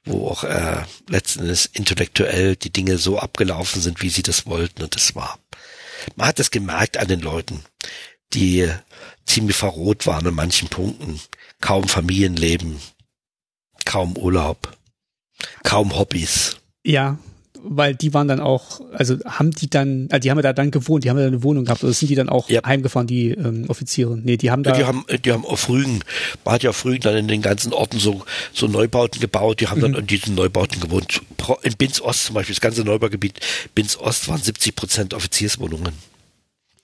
wo 0.05 0.29
auch 0.29 0.43
äh, 0.43 0.83
letzten 1.09 1.41
Endes 1.41 1.65
intellektuell 1.65 2.55
die 2.55 2.71
Dinge 2.71 2.97
so 2.97 3.19
abgelaufen 3.19 3.81
sind, 3.81 4.01
wie 4.01 4.09
sie 4.09 4.23
das 4.23 4.45
wollten 4.45 4.83
und 4.83 4.95
das 4.95 5.15
war. 5.15 5.39
Man 6.15 6.27
hat 6.27 6.39
das 6.39 6.51
gemerkt 6.51 6.97
an 6.97 7.07
den 7.07 7.19
Leuten, 7.19 7.61
die 8.33 8.69
ziemlich 9.25 9.57
verroht 9.57 10.07
waren 10.07 10.25
an 10.27 10.35
manchen 10.35 10.69
Punkten. 10.69 11.19
Kaum 11.59 11.87
Familienleben, 11.87 12.79
kaum 13.85 14.15
Urlaub, 14.15 14.77
kaum 15.63 15.97
Hobbys. 15.97 16.57
Ja, 16.83 17.17
weil 17.69 17.95
die 17.95 18.13
waren 18.13 18.27
dann 18.27 18.39
auch, 18.39 18.81
also 18.93 19.17
haben 19.25 19.51
die 19.51 19.69
dann, 19.69 20.07
also 20.11 20.21
die 20.21 20.31
haben 20.31 20.37
ja 20.37 20.41
da 20.41 20.53
dann 20.53 20.71
gewohnt, 20.71 21.03
die 21.03 21.09
haben 21.09 21.19
ja 21.19 21.27
eine 21.27 21.43
Wohnung 21.43 21.65
gehabt, 21.65 21.83
oder 21.83 21.93
sind 21.93 22.09
die 22.09 22.15
dann 22.15 22.29
auch 22.29 22.49
ja. 22.49 22.61
heimgefahren, 22.65 23.07
die 23.07 23.31
ähm, 23.31 23.65
Offiziere? 23.67 24.17
Nee, 24.17 24.37
die 24.37 24.51
haben 24.51 24.63
da. 24.63 24.71
Ja, 24.71 24.77
die 24.77 24.85
haben, 24.85 25.05
die 25.23 25.31
haben 25.31 25.45
auf 25.45 25.69
Rügen, 25.69 25.99
man 26.45 26.55
hat 26.55 26.63
ja 26.63 26.71
auf 26.71 26.85
Rügen 26.85 27.01
dann 27.01 27.17
in 27.17 27.27
den 27.27 27.41
ganzen 27.41 27.73
Orten 27.73 27.99
so, 27.99 28.23
so 28.53 28.67
Neubauten 28.67 29.19
gebaut, 29.19 29.59
die 29.61 29.67
haben 29.67 29.79
mhm. 29.79 29.93
dann 29.93 29.93
in 29.95 30.07
diesen 30.07 30.35
Neubauten 30.35 30.79
gewohnt. 30.79 31.21
In 31.63 31.73
Binz 31.77 32.01
Ost 32.01 32.25
zum 32.25 32.35
Beispiel, 32.35 32.55
das 32.55 32.61
ganze 32.61 32.83
Neubaugebiet 32.83 33.39
Binz 33.75 33.97
Ost 33.97 34.27
waren 34.27 34.41
70 34.41 34.75
Prozent 34.75 35.13
Offizierswohnungen 35.13 35.93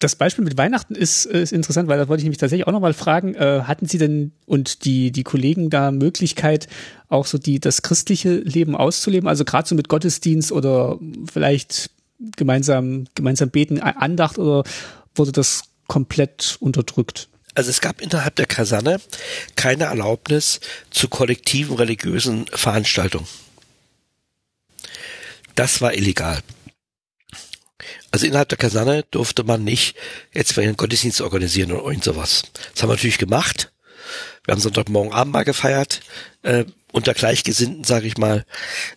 das 0.04 0.16
Beispiel 0.16 0.44
mit 0.44 0.58
Weihnachten 0.58 0.96
ist, 0.96 1.26
ist 1.26 1.54
interessant, 1.54 1.88
weil 1.88 1.98
da 1.98 2.10
wollte 2.10 2.24
ich 2.24 2.30
mich 2.30 2.38
tatsächlich 2.38 2.68
auch 2.68 2.74
nochmal 2.74 2.94
fragen, 2.94 3.36
äh, 3.36 3.62
hatten 3.64 3.88
Sie 3.88 3.98
denn 3.98 4.34
und 4.46 4.84
die, 4.84 5.12
die 5.12 5.24
Kollegen 5.24 5.70
da 5.70 5.92
Möglichkeit, 5.92 6.68
auch 7.08 7.26
so 7.26 7.38
die, 7.38 7.60
das 7.60 7.82
christliche 7.82 8.36
Leben 8.36 8.76
auszuleben? 8.76 9.30
Also 9.30 9.46
gerade 9.46 9.68
so 9.68 9.76
mit 9.76 9.88
Gottesdienst 9.88 10.52
oder 10.52 11.00
vielleicht 11.32 11.90
gemeinsam, 12.36 13.06
gemeinsam 13.16 13.50
beten, 13.50 13.80
Andacht 13.80 14.38
oder 14.38 14.64
wurde 15.16 15.32
das 15.32 15.64
komplett 15.88 16.58
unterdrückt? 16.60 17.30
Also 17.56 17.70
es 17.70 17.80
gab 17.80 18.02
innerhalb 18.02 18.36
der 18.36 18.48
Kaserne 18.48 19.00
keine 19.56 19.86
Erlaubnis 19.86 20.60
zu 20.90 21.08
kollektiven 21.08 21.78
religiösen 21.78 22.48
Veranstaltungen. 22.48 23.28
Das 25.56 25.82
war 25.82 25.94
illegal. 25.94 26.40
Also 28.14 28.28
innerhalb 28.28 28.50
der 28.50 28.60
Kaserne 28.60 29.04
durfte 29.10 29.44
man 29.44 29.64
nicht 29.64 29.96
jetzt 30.36 30.60
einen 30.60 30.78
Gottesdienst 30.78 31.20
organisieren 31.22 31.72
oder 31.72 31.86
irgend 31.86 32.04
sowas. 32.04 32.44
Das 32.72 32.84
haben 32.84 32.90
wir 32.90 32.94
natürlich 32.94 33.18
gemacht. 33.18 33.74
Wir 34.46 34.52
haben 34.52 34.62
Sonntagmorgen 34.62 35.12
Abend 35.12 35.34
mal 35.34 35.44
gefeiert, 35.44 36.02
äh, 36.44 36.66
unter 36.92 37.16
Gleichgesinnten, 37.16 37.84
sage 37.84 38.06
ich 38.06 38.20
mal. 38.20 38.46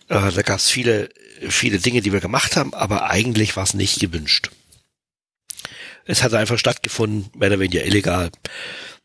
Äh, 0.07 0.31
da 0.31 0.41
gab 0.43 0.59
es 0.59 0.69
viele, 0.69 1.09
viele 1.49 1.79
Dinge, 1.79 2.01
die 2.01 2.13
wir 2.13 2.19
gemacht 2.19 2.55
haben, 2.55 2.75
aber 2.75 3.09
eigentlich 3.09 3.55
war 3.55 3.63
es 3.63 3.73
nicht 3.73 3.99
gewünscht. 3.99 4.51
Es 6.05 6.21
hat 6.21 6.35
einfach 6.35 6.59
stattgefunden, 6.59 7.31
mehr 7.35 7.49
oder 7.49 7.59
weniger 7.59 7.83
illegal. 7.85 8.29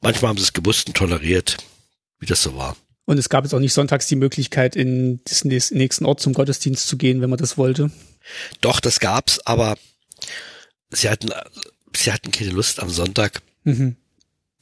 Manchmal 0.03 0.29
haben 0.29 0.37
sie 0.37 0.45
es 0.45 0.53
gewusst 0.53 0.89
und 0.89 0.95
toleriert, 0.95 1.57
wie 2.19 2.27
das 2.27 2.43
so 2.43 2.55
war. 2.55 2.77
Und 3.07 3.17
es 3.17 3.31
gab 3.31 3.45
jetzt 3.45 3.55
auch 3.55 3.61
nicht 3.61 3.73
sonntags 3.73 4.09
die 4.09 4.17
Möglichkeit, 4.17 4.77
in 4.77 5.21
den 5.25 5.63
nächsten 5.71 6.05
Ort 6.05 6.21
zum 6.21 6.35
Gottesdienst 6.35 6.87
zu 6.87 6.99
gehen, 6.99 7.23
wenn 7.23 7.31
man 7.31 7.39
das 7.39 7.57
wollte. 7.57 7.91
Doch, 8.61 8.79
das 8.79 9.01
gab's, 9.01 9.41
aber 9.47 9.79
sie 10.93 11.09
hatten, 11.09 11.31
sie 11.95 12.13
hatten 12.13 12.31
keine 12.31 12.51
Lust 12.51 12.81
am 12.81 12.91
Sonntag. 12.91 13.43
Mhm. 13.65 13.97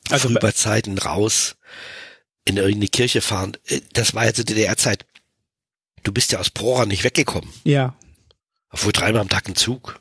Also 0.09 0.29
früh 0.29 0.39
bei 0.41 0.53
Zeiten 0.53 0.99
raus 0.99 1.57
in 2.45 2.57
irgendeine 2.57 2.89
Kirche 2.89 3.21
fahren. 3.21 3.57
Das 3.93 4.15
war 4.15 4.25
ja 4.25 4.33
zu 4.33 4.45
DDR-Zeit. 4.45 5.05
Du 6.03 6.13
bist 6.13 6.33
ja 6.33 6.39
aus 6.39 6.51
Prora 6.51 6.87
nicht 6.87 7.05
weggekommen. 7.05 7.51
Ja. 7.65 7.95
Obwohl 8.71 8.93
dreimal 8.93 9.21
am 9.21 9.29
Tag 9.29 9.49
ein 9.49 9.57
Zug. 9.57 10.01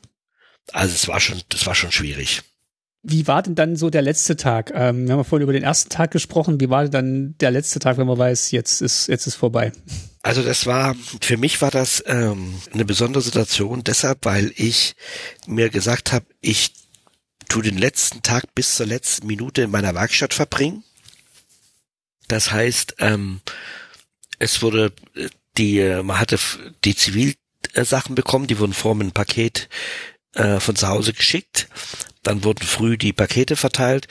Also 0.72 0.94
es 0.94 1.08
war 1.08 1.20
schon, 1.20 1.42
das 1.48 1.66
war 1.66 1.74
schon 1.74 1.92
schwierig. 1.92 2.42
Wie 3.02 3.26
war 3.26 3.42
denn 3.42 3.54
dann 3.54 3.76
so 3.76 3.90
der 3.90 4.02
letzte 4.02 4.36
Tag? 4.36 4.72
Ähm, 4.74 5.06
wir 5.06 5.12
haben 5.12 5.20
ja 5.20 5.24
vorhin 5.24 5.42
über 5.42 5.52
den 5.52 5.62
ersten 5.62 5.90
Tag 5.90 6.10
gesprochen. 6.10 6.60
Wie 6.60 6.70
war 6.70 6.82
denn 6.82 6.92
dann 6.92 7.34
der 7.40 7.50
letzte 7.50 7.78
Tag, 7.78 7.96
wenn 7.96 8.06
man 8.06 8.18
weiß, 8.18 8.50
jetzt 8.50 8.80
ist 8.80 9.08
jetzt 9.08 9.26
ist 9.26 9.36
vorbei? 9.36 9.72
Also 10.22 10.42
das 10.42 10.66
war 10.66 10.94
für 11.22 11.36
mich 11.36 11.62
war 11.62 11.70
das 11.70 12.02
ähm, 12.06 12.60
eine 12.72 12.84
besondere 12.84 13.22
Situation, 13.22 13.84
deshalb, 13.84 14.24
weil 14.26 14.52
ich 14.56 14.94
mir 15.46 15.70
gesagt 15.70 16.12
habe, 16.12 16.26
ich 16.40 16.72
tu 17.48 17.62
den 17.62 17.78
letzten 17.78 18.22
Tag 18.22 18.54
bis 18.54 18.76
zur 18.76 18.86
letzten 18.86 19.26
Minute 19.26 19.62
in 19.62 19.70
meiner 19.70 19.94
Werkstatt 19.94 20.34
verbringen. 20.34 20.84
Das 22.28 22.52
heißt, 22.52 22.96
ähm, 22.98 23.40
es 24.38 24.62
wurde 24.62 24.92
die 25.56 25.80
man 26.02 26.20
hatte 26.20 26.38
die 26.84 26.94
Zivilsachen 26.94 28.14
bekommen, 28.14 28.46
die 28.46 28.58
wurden 28.58 28.74
vor 28.74 28.94
einem 28.94 29.12
Paket 29.12 29.68
äh, 30.34 30.60
von 30.60 30.76
zu 30.76 30.88
Hause 30.88 31.12
geschickt. 31.12 31.68
Dann 32.22 32.44
wurden 32.44 32.64
früh 32.64 32.98
die 32.98 33.12
Pakete 33.12 33.56
verteilt. 33.56 34.06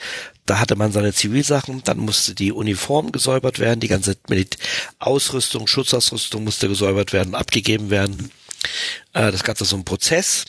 Da 0.50 0.58
hatte 0.58 0.74
man 0.74 0.90
seine 0.90 1.12
Zivilsachen. 1.12 1.84
Dann 1.84 1.98
musste 1.98 2.34
die 2.34 2.50
Uniform 2.50 3.12
gesäubert 3.12 3.60
werden. 3.60 3.78
Die 3.78 3.86
ganze 3.86 4.16
Ausrüstung, 4.98 5.68
Schutzausrüstung 5.68 6.42
musste 6.42 6.66
gesäubert 6.66 7.12
werden, 7.12 7.36
abgegeben 7.36 7.88
werden. 7.88 8.32
Äh, 9.12 9.30
das 9.30 9.44
Ganze 9.44 9.64
so 9.64 9.76
ein 9.76 9.84
Prozess 9.84 10.46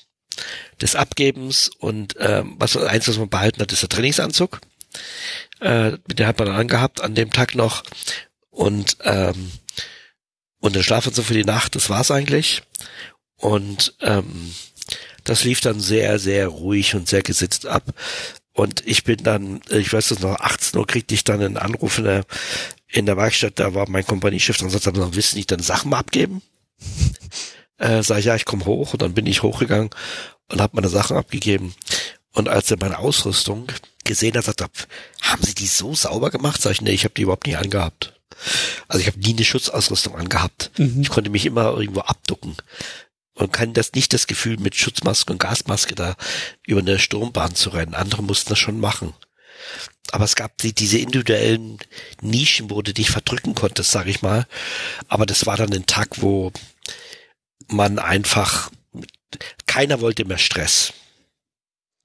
des 0.82 0.95
Abgebens. 0.95 1.70
Und 1.78 2.18
äh, 2.18 2.41
was 2.58 2.76
eins, 2.78 3.08
was 3.10 3.20
man 3.20 3.30
behalten 3.30 3.62
hat, 3.62 3.72
ist 3.72 3.84
der 3.84 3.89
Trainingsanzug. 3.89 4.60
Äh, 5.60 5.99
den 6.08 6.26
hat 6.26 6.39
man 6.39 6.47
dann 6.47 6.58
angehabt 6.58 7.02
an 7.02 7.14
dem 7.14 7.32
Tag 7.32 7.54
noch. 7.54 7.84
Und 8.49 8.97
ähm, 9.04 9.52
und 10.62 10.76
den 10.76 10.82
Schlafanzug 10.82 11.26
für 11.26 11.36
die 11.36 11.45
Nacht, 11.45 11.76
das 11.76 11.91
war's 11.91 12.10
eigentlich. 12.10 12.64
Und 13.36 13.93
ähm, 14.02 14.56
das 15.26 15.43
lief 15.43 15.62
dann 15.62 15.80
sehr, 15.80 16.18
sehr 16.18 16.47
ruhig 16.47 16.95
und 16.95 17.08
sehr 17.08 17.22
gesitzt 17.22 17.68
ab. 17.68 17.84
Und 18.54 18.86
ich 18.86 19.04
bin 19.04 19.18
dann, 19.24 19.62
ich 19.70 19.93
weiß 19.93 20.12
es 20.12 20.20
noch, 20.20 20.39
18 20.39 20.80
Uhr 20.80 20.88
kriegte 20.88 21.14
ich 21.14 21.24
dann 21.24 21.41
einen 21.41 21.58
Anruf 21.58 21.97
in 21.97 22.04
der, 22.04 22.26
in 22.88 23.06
der 23.06 23.18
Werkstatt, 23.18 23.60
da 23.60 23.74
war 23.74 23.89
mein 23.89 24.06
Kompaniechef 24.06 24.58
dran, 24.58 24.70
sagt, 24.70 24.88
dann 24.88 25.16
wissen 25.16 25.38
nicht 25.38 25.52
deine 25.52 25.64
Sachen 25.64 25.89
mal 25.89 25.99
abgeben? 25.99 26.41
äh, 27.78 28.04
sag 28.04 28.20
ich, 28.20 28.26
ja, 28.26 28.36
ich 28.36 28.45
komme 28.45 28.66
hoch 28.66 28.93
und 28.93 29.02
dann 29.02 29.14
bin 29.14 29.26
ich 29.26 29.43
hochgegangen 29.43 29.89
und 30.49 30.62
habe 30.62 30.76
meine 30.76 30.89
Sachen 30.89 31.16
abgegeben. 31.16 31.74
Und 32.34 32.49
als 32.49 32.72
er 32.72 32.78
meine 32.80 32.99
Ausrüstung 32.99 33.68
gesehen 34.04 34.36
hat, 34.36 34.45
sagt 34.45 34.62
er, 34.62 34.70
haben 35.22 35.43
Sie 35.43 35.56
die 35.56 35.68
so 35.68 35.95
sauber 35.95 36.30
gemacht? 36.30 36.62
Sag 36.62 36.72
ich, 36.72 36.82
nee, 36.82 36.91
ich 36.91 37.06
habe 37.06 37.14
die 37.14 37.24
überhaupt 37.24 37.47
nicht 37.47 37.58
angehabt. 37.58 38.14
Also 38.88 39.02
ich 39.02 39.08
habe 39.08 39.20
nie 39.20 39.34
eine 39.34 39.45
Schutzausrüstung 39.45 40.16
angehabt. 40.16 40.72
Mhm. 40.78 41.02
Ich 41.02 41.10
konnte 41.10 41.30
mich 41.30 41.45
immer 41.45 41.78
irgendwo 41.78 42.02
abducken 42.02 42.56
und 43.42 43.52
kann 43.52 43.74
das 43.74 43.94
nicht 43.94 44.14
das 44.14 44.28
Gefühl, 44.28 44.58
mit 44.58 44.76
Schutzmaske 44.76 45.34
und 45.34 45.39
Gasmaske 45.39 45.96
da 45.96 46.16
über 46.66 46.82
eine 46.82 47.00
Sturmbahn 47.00 47.56
zu 47.56 47.70
rennen. 47.72 47.96
Andere 47.96 48.24
mussten 48.24 48.50
das 48.50 48.60
schon 48.60 48.80
machen. 48.80 49.14
Aber 50.12 50.26
es 50.26 50.36
gab 50.36 50.58
die, 50.60 50.74
diese 50.74 51.00
individuellen 51.00 51.80
Nischen, 52.22 52.70
wo 52.70 52.82
du 52.82 52.94
dich 52.94 53.10
verdrücken 53.10 53.56
konntest, 53.56 53.92
sag 53.92 54.08
ich 54.08 54.22
mal. 54.22 54.46
Aber 55.08 55.26
das 55.26 55.46
war 55.46 55.58
dann 55.58 55.74
ein 55.74 55.86
Tag, 55.86 56.22
wo 56.22 56.52
man 57.68 58.00
einfach, 58.00 58.72
keiner 59.66 60.02
wollte 60.02 60.26
mehr 60.26 60.38
Stress. 60.38 60.94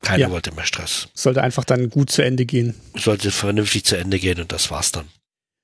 Keiner 0.03 0.19
ja. 0.19 0.31
wollte 0.31 0.53
mehr 0.53 0.67
Stress. 0.67 1.09
Sollte 1.15 1.43
einfach 1.43 1.65
dann 1.65 1.91
gut 1.91 2.11
zu 2.11 2.23
Ende 2.23 2.47
gehen. 2.47 2.75
Sollte 2.95 3.31
vernünftig 3.31 3.85
zu 3.85 3.97
Ende 3.97 4.19
gehen 4.19 4.41
und 4.41 4.53
das 4.53 4.71
war's 4.71 4.93
dann. 4.93 5.09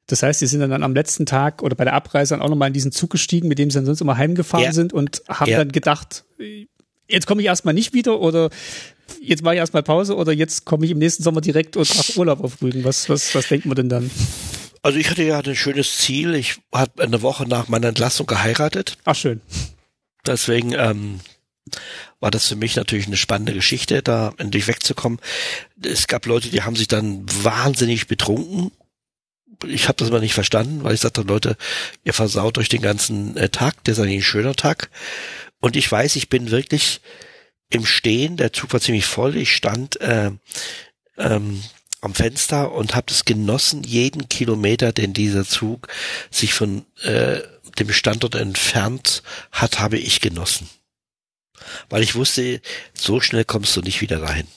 Das 0.07 0.23
heißt, 0.23 0.41
sie 0.41 0.47
sind 0.47 0.61
dann 0.61 0.83
am 0.83 0.95
letzten 0.95 1.27
Tag 1.27 1.63
oder 1.63 1.77
bei 1.77 1.85
der 1.85 1.95
Abreise 1.95 2.35
dann 2.35 2.43
auch 2.43 2.49
nochmal 2.49 2.69
in 2.69 2.75
diesen 2.75 2.93
Zug 2.93 3.11
gestiegen, 3.11 3.49
mit 3.49 3.59
dem 3.59 3.71
sie 3.71 3.79
dann 3.79 3.87
sonst 3.87 4.01
immer 4.01 4.17
heimgefahren 4.17 4.65
ja. 4.65 4.73
sind 4.73 4.93
und 4.93 5.23
haben 5.29 5.51
ja. 5.51 5.59
dann 5.59 5.71
gedacht, 5.71 6.25
jetzt 7.09 7.27
komme 7.27 7.41
ich 7.41 7.47
erstmal 7.47 7.75
nicht 7.75 7.95
wieder 7.95 8.21
oder 8.21 8.51
jetzt 9.21 9.43
mache 9.43 9.55
ich 9.55 9.59
erstmal 9.59 9.83
Pause 9.83 10.17
oder 10.17 10.33
jetzt 10.33 10.65
komme 10.65 10.85
ich 10.85 10.91
im 10.91 10.99
nächsten 10.99 11.23
Sommer 11.23 11.41
direkt 11.41 11.77
und 11.77 11.97
mache 11.97 12.19
Urlaub 12.19 12.43
auf 12.43 12.61
Rügen. 12.61 12.85
Was, 12.85 13.09
was, 13.09 13.35
was 13.35 13.49
denkt 13.49 13.67
man 13.67 13.77
denn 13.77 13.89
dann? 13.89 14.11
Also 14.83 14.99
ich 14.99 15.09
hatte 15.09 15.23
ja 15.23 15.39
ein 15.39 15.55
schönes 15.55 15.99
Ziel. 15.99 16.35
Ich 16.35 16.57
habe 16.73 17.03
eine 17.03 17.23
Woche 17.23 17.47
nach 17.47 17.69
meiner 17.69 17.89
Entlassung 17.89 18.27
geheiratet. 18.27 18.99
Ach 19.05 19.15
schön. 19.15 19.41
Deswegen 20.27 20.73
ähm, 20.73 21.21
war 22.19 22.33
das 22.33 22.49
für 22.49 22.57
mich 22.57 22.75
natürlich 22.75 23.07
eine 23.07 23.17
spannende 23.17 23.53
Geschichte, 23.53 24.03
da 24.03 24.35
endlich 24.39 24.67
wegzukommen. 24.67 25.21
Es 25.81 26.09
gab 26.09 26.27
Leute, 26.27 26.49
die 26.49 26.63
haben 26.63 26.77
sich 26.77 26.89
dann 26.89 27.25
wahnsinnig 27.43 28.09
betrunken 28.09 28.73
ich 29.67 29.89
habe 29.89 29.97
das 29.97 30.09
immer 30.09 30.21
nicht 30.21 30.35
verstanden, 30.35 30.85
weil 30.85 30.95
ich 30.95 31.01
sagte, 31.01 31.23
Leute, 31.23 31.57
ihr 32.05 32.13
versaut 32.13 32.59
euch 32.59 32.69
den 32.69 32.83
ganzen 32.83 33.37
äh, 33.37 33.49
Tag, 33.49 33.85
der 33.85 33.93
ist 33.93 34.01
eigentlich 34.01 34.21
ein 34.21 34.23
schöner 34.23 34.55
Tag. 34.55 34.91
Und 35.61 35.77
ich 35.77 35.91
weiß, 35.91 36.17
ich 36.17 36.29
bin 36.29 36.51
wirklich 36.51 37.01
im 37.71 37.87
Stehen, 37.87 38.37
der 38.37 38.53
Zug 38.53 38.73
war 38.73 38.81
ziemlich 38.81 39.07
voll, 39.07 39.37
ich 39.37 39.55
stand 39.55 40.01
äh, 40.01 40.31
ähm, 41.17 41.63
am 42.01 42.15
Fenster 42.15 42.73
und 42.73 42.95
habe 42.95 43.07
es 43.11 43.25
genossen, 43.25 43.85
jeden 43.85 44.29
Kilometer, 44.29 44.93
den 44.93 45.13
dieser 45.13 45.45
Zug 45.45 45.89
sich 46.31 46.53
von 46.53 46.85
äh, 47.03 47.41
dem 47.79 47.93
Standort 47.93 48.35
entfernt 48.35 49.23
hat, 49.53 49.79
habe 49.79 49.99
ich 49.99 50.21
genossen. 50.21 50.69
Weil 51.89 52.03
ich 52.03 52.15
wusste, 52.15 52.61
so 52.93 53.21
schnell 53.21 53.45
kommst 53.45 53.77
du 53.77 53.81
nicht 53.81 54.01
wieder 54.01 54.19
dahin. 54.19 54.49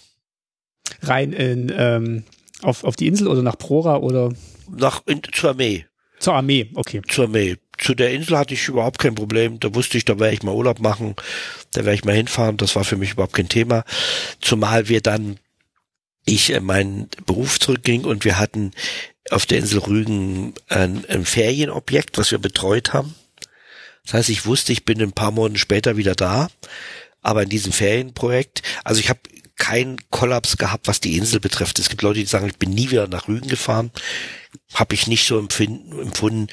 Rein 1.01 1.33
in, 1.33 1.71
ähm, 1.75 2.23
auf, 2.61 2.83
auf 2.83 2.95
die 2.95 3.07
Insel 3.07 3.27
oder 3.27 3.43
nach 3.43 3.57
Prora 3.57 3.97
oder? 3.97 4.33
Nach 4.69 5.03
in, 5.05 5.21
zur 5.31 5.51
Armee. 5.51 5.85
Zur 6.19 6.33
Armee, 6.33 6.69
okay. 6.75 7.01
Zur 7.07 7.25
Armee. 7.25 7.57
Zu 7.77 7.93
der 7.93 8.11
Insel 8.11 8.37
hatte 8.37 8.53
ich 8.53 8.67
überhaupt 8.67 8.99
kein 8.99 9.15
Problem. 9.15 9.59
Da 9.59 9.75
wusste 9.75 9.97
ich, 9.97 10.05
da 10.05 10.17
werde 10.19 10.33
ich 10.33 10.43
mal 10.43 10.55
Urlaub 10.55 10.79
machen, 10.79 11.15
da 11.73 11.83
werde 11.83 11.95
ich 11.95 12.05
mal 12.05 12.15
hinfahren. 12.15 12.57
Das 12.57 12.75
war 12.75 12.85
für 12.85 12.95
mich 12.95 13.11
überhaupt 13.11 13.33
kein 13.33 13.49
Thema. 13.49 13.83
Zumal 14.39 14.87
wir 14.87 15.01
dann 15.01 15.37
ich 16.25 16.51
in 16.51 16.63
meinen 16.63 17.09
Beruf 17.25 17.59
zurückging 17.59 18.05
und 18.05 18.25
wir 18.25 18.39
hatten 18.39 18.71
auf 19.29 19.45
der 19.45 19.59
Insel 19.59 19.79
Rügen 19.79 20.53
ein, 20.67 21.05
ein 21.07 21.25
Ferienobjekt, 21.25 22.17
was 22.17 22.31
wir 22.31 22.39
betreut 22.39 22.93
haben. 22.93 23.15
Das 24.05 24.13
heißt, 24.13 24.29
ich 24.29 24.45
wusste, 24.45 24.71
ich 24.71 24.85
bin 24.85 25.01
ein 25.01 25.13
paar 25.13 25.31
Monate 25.31 25.59
später 25.59 25.97
wieder 25.97 26.15
da, 26.15 26.47
aber 27.21 27.43
in 27.43 27.49
diesem 27.49 27.71
Ferienprojekt, 27.71 28.61
also 28.83 28.99
ich 28.99 29.09
habe 29.09 29.19
keinen 29.57 29.97
Kollaps 30.09 30.57
gehabt, 30.57 30.87
was 30.87 30.99
die 30.99 31.17
Insel 31.17 31.39
betrifft. 31.39 31.79
Es 31.79 31.89
gibt 31.89 32.01
Leute, 32.01 32.19
die 32.19 32.25
sagen, 32.25 32.47
ich 32.47 32.57
bin 32.57 32.71
nie 32.71 32.91
wieder 32.91 33.07
nach 33.07 33.27
Rügen 33.27 33.47
gefahren 33.47 33.91
habe 34.73 34.95
ich 34.95 35.07
nicht 35.07 35.25
so 35.25 35.39
empfunden. 35.39 36.47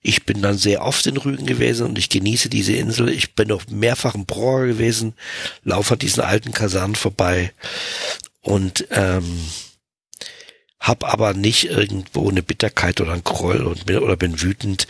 Ich 0.00 0.24
bin 0.24 0.42
dann 0.42 0.56
sehr 0.56 0.82
oft 0.82 1.06
in 1.06 1.16
Rügen 1.16 1.46
gewesen 1.46 1.86
und 1.86 1.98
ich 1.98 2.08
genieße 2.08 2.48
diese 2.48 2.72
Insel. 2.74 3.08
Ich 3.08 3.34
bin 3.34 3.50
auch 3.52 3.62
mehrfach 3.68 4.14
in 4.14 4.26
Brohr 4.26 4.66
gewesen, 4.66 5.14
laufe 5.64 5.94
an 5.94 5.98
diesen 5.98 6.22
alten 6.22 6.52
Kasernen 6.52 6.94
vorbei 6.94 7.52
und 8.40 8.86
ähm, 8.90 9.40
habe 10.78 11.08
aber 11.08 11.34
nicht 11.34 11.64
irgendwo 11.64 12.28
eine 12.30 12.42
Bitterkeit 12.42 13.00
oder 13.00 13.12
ein 13.12 13.24
Groll 13.24 13.62
und 13.62 13.86
bin, 13.86 13.98
oder 13.98 14.16
bin 14.16 14.40
wütend. 14.40 14.86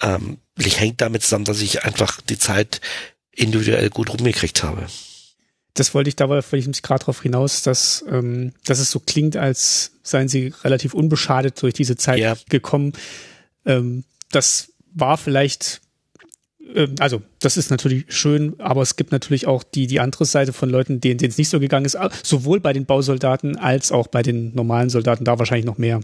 Ähm, 0.00 0.38
ich 0.56 0.78
hängt 0.78 1.00
damit 1.00 1.22
zusammen, 1.22 1.44
dass 1.44 1.60
ich 1.60 1.84
einfach 1.84 2.20
die 2.20 2.38
Zeit 2.38 2.80
individuell 3.32 3.90
gut 3.90 4.10
rumgekriegt 4.10 4.62
habe 4.62 4.86
das 5.78 5.94
wollte 5.94 6.08
ich 6.08 6.16
da 6.16 6.28
wollte 6.28 6.56
ich 6.56 6.66
mich 6.66 6.82
gerade 6.82 7.00
darauf 7.00 7.22
hinaus, 7.22 7.62
dass, 7.62 8.04
ähm, 8.08 8.52
dass 8.64 8.78
es 8.80 8.90
so 8.90 9.00
klingt, 9.00 9.36
als 9.36 9.92
seien 10.02 10.28
sie 10.28 10.52
relativ 10.64 10.94
unbeschadet 10.94 11.60
durch 11.62 11.74
diese 11.74 11.96
Zeit 11.96 12.18
ja. 12.18 12.36
gekommen. 12.48 12.92
Ähm, 13.64 14.04
das 14.30 14.72
war 14.92 15.16
vielleicht, 15.16 15.80
äh, 16.74 16.88
also 16.98 17.22
das 17.38 17.56
ist 17.56 17.70
natürlich 17.70 18.06
schön, 18.08 18.58
aber 18.58 18.82
es 18.82 18.96
gibt 18.96 19.12
natürlich 19.12 19.46
auch 19.46 19.62
die, 19.62 19.86
die 19.86 20.00
andere 20.00 20.24
Seite 20.24 20.52
von 20.52 20.68
Leuten, 20.68 21.00
denen 21.00 21.22
es 21.22 21.38
nicht 21.38 21.50
so 21.50 21.60
gegangen 21.60 21.86
ist, 21.86 21.96
sowohl 22.24 22.60
bei 22.60 22.72
den 22.72 22.86
Bausoldaten 22.86 23.56
als 23.56 23.92
auch 23.92 24.08
bei 24.08 24.22
den 24.22 24.54
normalen 24.54 24.90
Soldaten, 24.90 25.24
da 25.24 25.38
wahrscheinlich 25.38 25.66
noch 25.66 25.78
mehr. 25.78 26.00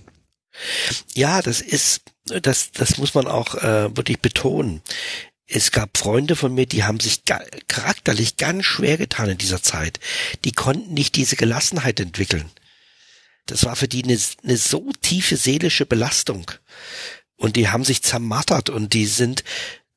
Ja, 1.14 1.42
das 1.42 1.60
ist, 1.60 2.02
das, 2.26 2.70
das 2.70 2.98
muss 2.98 3.14
man 3.14 3.26
auch 3.26 3.56
äh, 3.56 3.96
wirklich 3.96 4.20
betonen. 4.20 4.82
Es 5.46 5.72
gab 5.72 5.98
Freunde 5.98 6.36
von 6.36 6.54
mir, 6.54 6.66
die 6.66 6.84
haben 6.84 7.00
sich 7.00 7.22
charakterlich 7.68 8.36
ganz 8.36 8.64
schwer 8.64 8.96
getan 8.96 9.28
in 9.28 9.38
dieser 9.38 9.62
Zeit. 9.62 10.00
Die 10.44 10.52
konnten 10.52 10.94
nicht 10.94 11.16
diese 11.16 11.36
Gelassenheit 11.36 12.00
entwickeln. 12.00 12.50
Das 13.46 13.64
war 13.64 13.76
für 13.76 13.88
die 13.88 14.04
eine, 14.04 14.18
eine 14.42 14.56
so 14.56 14.90
tiefe 15.02 15.36
seelische 15.36 15.84
Belastung. 15.84 16.50
Und 17.36 17.56
die 17.56 17.68
haben 17.68 17.84
sich 17.84 18.02
zermattert 18.02 18.70
und 18.70 18.94
die 18.94 19.06
sind 19.06 19.44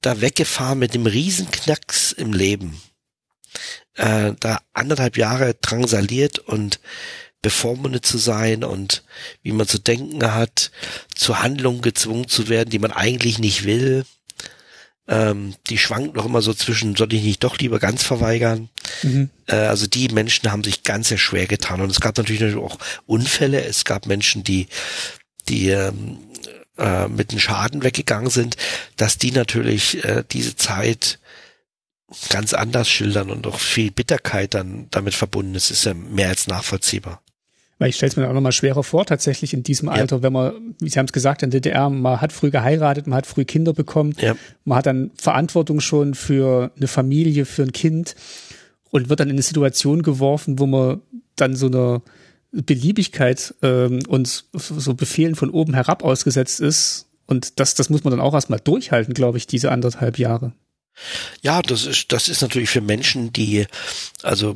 da 0.02 0.22
weggefahren 0.22 0.80
mit 0.80 0.94
dem 0.94 1.06
Riesenknacks 1.06 2.12
im 2.12 2.34
Leben. 2.34 2.82
Äh, 3.96 4.34
da 4.40 4.62
anderthalb 4.74 5.18
Jahre 5.18 5.54
drangsaliert 5.56 6.40
und 6.40 6.80
bevormundet 7.42 8.06
zu 8.06 8.18
sein 8.18 8.64
und 8.64 9.04
wie 9.44 9.54
man 9.54 9.68
zu 9.68 9.80
denken 9.80 10.34
hat, 10.34 10.72
zu 11.16 11.40
Handlungen 11.40 11.82
gezwungen 11.82 12.28
zu 12.28 12.50
werden, 12.50 12.70
die 12.70 12.80
man 12.80 12.92
eigentlich 12.92 13.40
nicht 13.40 13.64
will. 13.64 14.06
Ähm, 15.08 15.56
die 15.68 15.78
schwankt 15.78 16.16
noch 16.16 16.26
immer 16.26 16.42
so 16.42 16.54
zwischen, 16.54 16.96
soll 16.96 17.14
ich 17.14 17.24
nicht 17.24 17.44
doch 17.44 17.58
lieber 17.58 17.80
ganz 17.80 18.04
verweigern? 18.04 18.70
Mhm. 19.04 19.30
Äh, 19.48 19.56
also 19.56 19.88
die 19.88 20.10
Menschen 20.10 20.52
haben 20.52 20.64
sich 20.64 20.84
ganz 20.84 21.10
sehr 21.10 21.18
schwer 21.18 21.48
getan. 21.48 21.82
Und 21.82 21.90
es 21.90 22.02
gab 22.02 22.18
natürlich 22.18 22.56
auch 22.56 22.78
Unfälle. 23.06 23.64
Es 23.64 23.86
gab 23.86 24.06
Menschen, 24.06 24.44
die, 24.44 24.68
die 25.48 25.70
ähm, 25.70 26.20
äh, 26.78 27.08
mit 27.08 27.32
einem 27.32 27.40
Schaden 27.40 27.84
weggegangen 27.84 28.30
sind, 28.30 28.58
dass 28.98 29.18
die 29.18 29.32
natürlich 29.32 30.04
äh, 30.04 30.24
diese 30.30 30.56
Zeit 30.56 31.20
ganz 32.30 32.54
anders 32.54 32.90
schildern 32.90 33.32
und 33.32 33.48
auch 33.48 33.60
viel 33.60 33.92
Bitterkeit 33.92 34.54
dann 34.54 34.88
damit 34.92 35.14
verbunden 35.14 35.56
ist, 35.56 35.72
ist 35.72 35.86
ja 35.86 35.94
mehr 35.94 36.30
als 36.30 36.48
nachvollziehbar. 36.48 37.22
Weil 37.80 37.90
ich 37.90 37.96
stelle 37.96 38.10
es 38.10 38.18
mir 38.18 38.28
auch 38.28 38.34
nochmal 38.34 38.52
schwerer 38.52 38.84
vor, 38.84 39.06
tatsächlich 39.06 39.54
in 39.54 39.62
diesem 39.62 39.88
Alter, 39.88 40.18
ja. 40.18 40.24
wenn 40.24 40.34
man, 40.34 40.76
wie 40.80 40.90
Sie 40.90 40.98
haben 40.98 41.06
es 41.06 41.14
gesagt, 41.14 41.44
in 41.44 41.52
der 41.52 41.62
DDR, 41.62 41.90
man 41.90 42.22
hat 42.22 42.34
früh 42.34 42.50
geheiratet, 42.50 43.06
man 43.06 43.18
hat 43.18 43.28
früh 43.28 43.46
Kinder 43.46 43.74
bekommen, 43.74 44.16
ja. 44.20 44.36
man 44.66 44.80
hat 44.80 44.88
dann 44.88 45.12
Verantwortung 45.16 45.80
schon 45.80 46.16
für 46.16 46.72
eine 46.76 46.88
Familie, 46.88 47.46
für 47.46 47.64
ein 47.64 47.72
Kind 47.72 48.16
und 48.90 49.10
wird 49.10 49.20
dann 49.20 49.30
in 49.30 49.36
eine 49.36 49.44
Situation 49.44 50.02
geworfen, 50.02 50.58
wo 50.58 50.66
man 50.66 51.02
dann 51.36 51.56
so 51.56 51.68
eine 51.68 52.02
Beliebigkeit 52.52 53.54
ähm, 53.62 54.00
und 54.08 54.46
so 54.54 54.94
Befehlen 54.94 55.36
von 55.36 55.50
oben 55.50 55.74
herab 55.74 56.04
ausgesetzt 56.04 56.60
ist. 56.60 57.06
Und 57.28 57.60
das, 57.60 57.76
das 57.76 57.90
muss 57.90 58.04
man 58.04 58.12
dann 58.12 58.22
auch 58.22 58.34
erstmal 58.34 58.60
durchhalten, 58.60 59.14
glaube 59.14 59.38
ich, 59.38 59.48
diese 59.48 59.72
anderthalb 59.72 60.18
Jahre. 60.18 60.54
Ja, 61.42 61.62
das 61.62 61.86
ist, 61.86 62.12
das 62.12 62.28
ist 62.30 62.42
natürlich 62.42 62.70
für 62.70 62.82
Menschen, 62.82 63.32
die, 63.34 63.68
also 64.24 64.56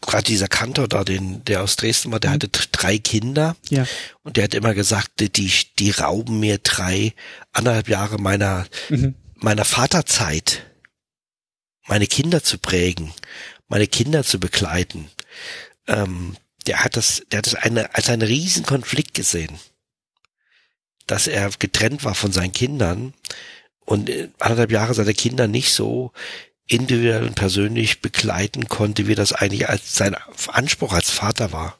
gerade 0.00 0.24
dieser 0.24 0.48
Kantor 0.48 0.88
da, 0.88 1.04
den, 1.04 1.44
der 1.44 1.62
aus 1.62 1.76
Dresden 1.76 2.12
war, 2.12 2.20
der 2.20 2.30
mhm. 2.30 2.34
hatte 2.34 2.48
drei 2.48 2.98
Kinder. 2.98 3.56
Ja. 3.70 3.86
Und 4.22 4.36
der 4.36 4.44
hat 4.44 4.54
immer 4.54 4.74
gesagt, 4.74 5.20
die, 5.20 5.52
die 5.78 5.90
rauben 5.90 6.40
mir 6.40 6.58
drei, 6.58 7.14
anderthalb 7.52 7.88
Jahre 7.88 8.18
meiner, 8.18 8.66
mhm. 8.88 9.14
meiner 9.34 9.64
Vaterzeit, 9.64 10.64
meine 11.86 12.06
Kinder 12.06 12.42
zu 12.42 12.58
prägen, 12.58 13.12
meine 13.68 13.86
Kinder 13.86 14.24
zu 14.24 14.38
begleiten. 14.38 15.10
Ähm, 15.86 16.36
der 16.66 16.84
hat 16.84 16.96
das, 16.96 17.22
der 17.30 17.38
hat 17.38 17.46
das 17.46 17.54
eine, 17.54 17.94
als 17.94 18.08
einen 18.08 18.22
riesen 18.22 18.64
Konflikt 18.64 19.14
gesehen. 19.14 19.58
Dass 21.06 21.26
er 21.26 21.50
getrennt 21.58 22.04
war 22.04 22.14
von 22.14 22.32
seinen 22.32 22.52
Kindern 22.52 23.14
und 23.86 24.10
anderthalb 24.38 24.70
Jahre 24.70 24.92
seine 24.92 25.14
Kinder 25.14 25.48
nicht 25.48 25.72
so 25.72 26.12
individuell 26.68 27.24
und 27.24 27.34
persönlich 27.34 28.00
begleiten 28.00 28.68
konnte, 28.68 29.08
wie 29.08 29.14
das 29.14 29.32
eigentlich 29.32 29.68
als 29.68 29.96
sein 29.96 30.14
Anspruch 30.48 30.92
als 30.92 31.10
Vater 31.10 31.52
war. 31.52 31.78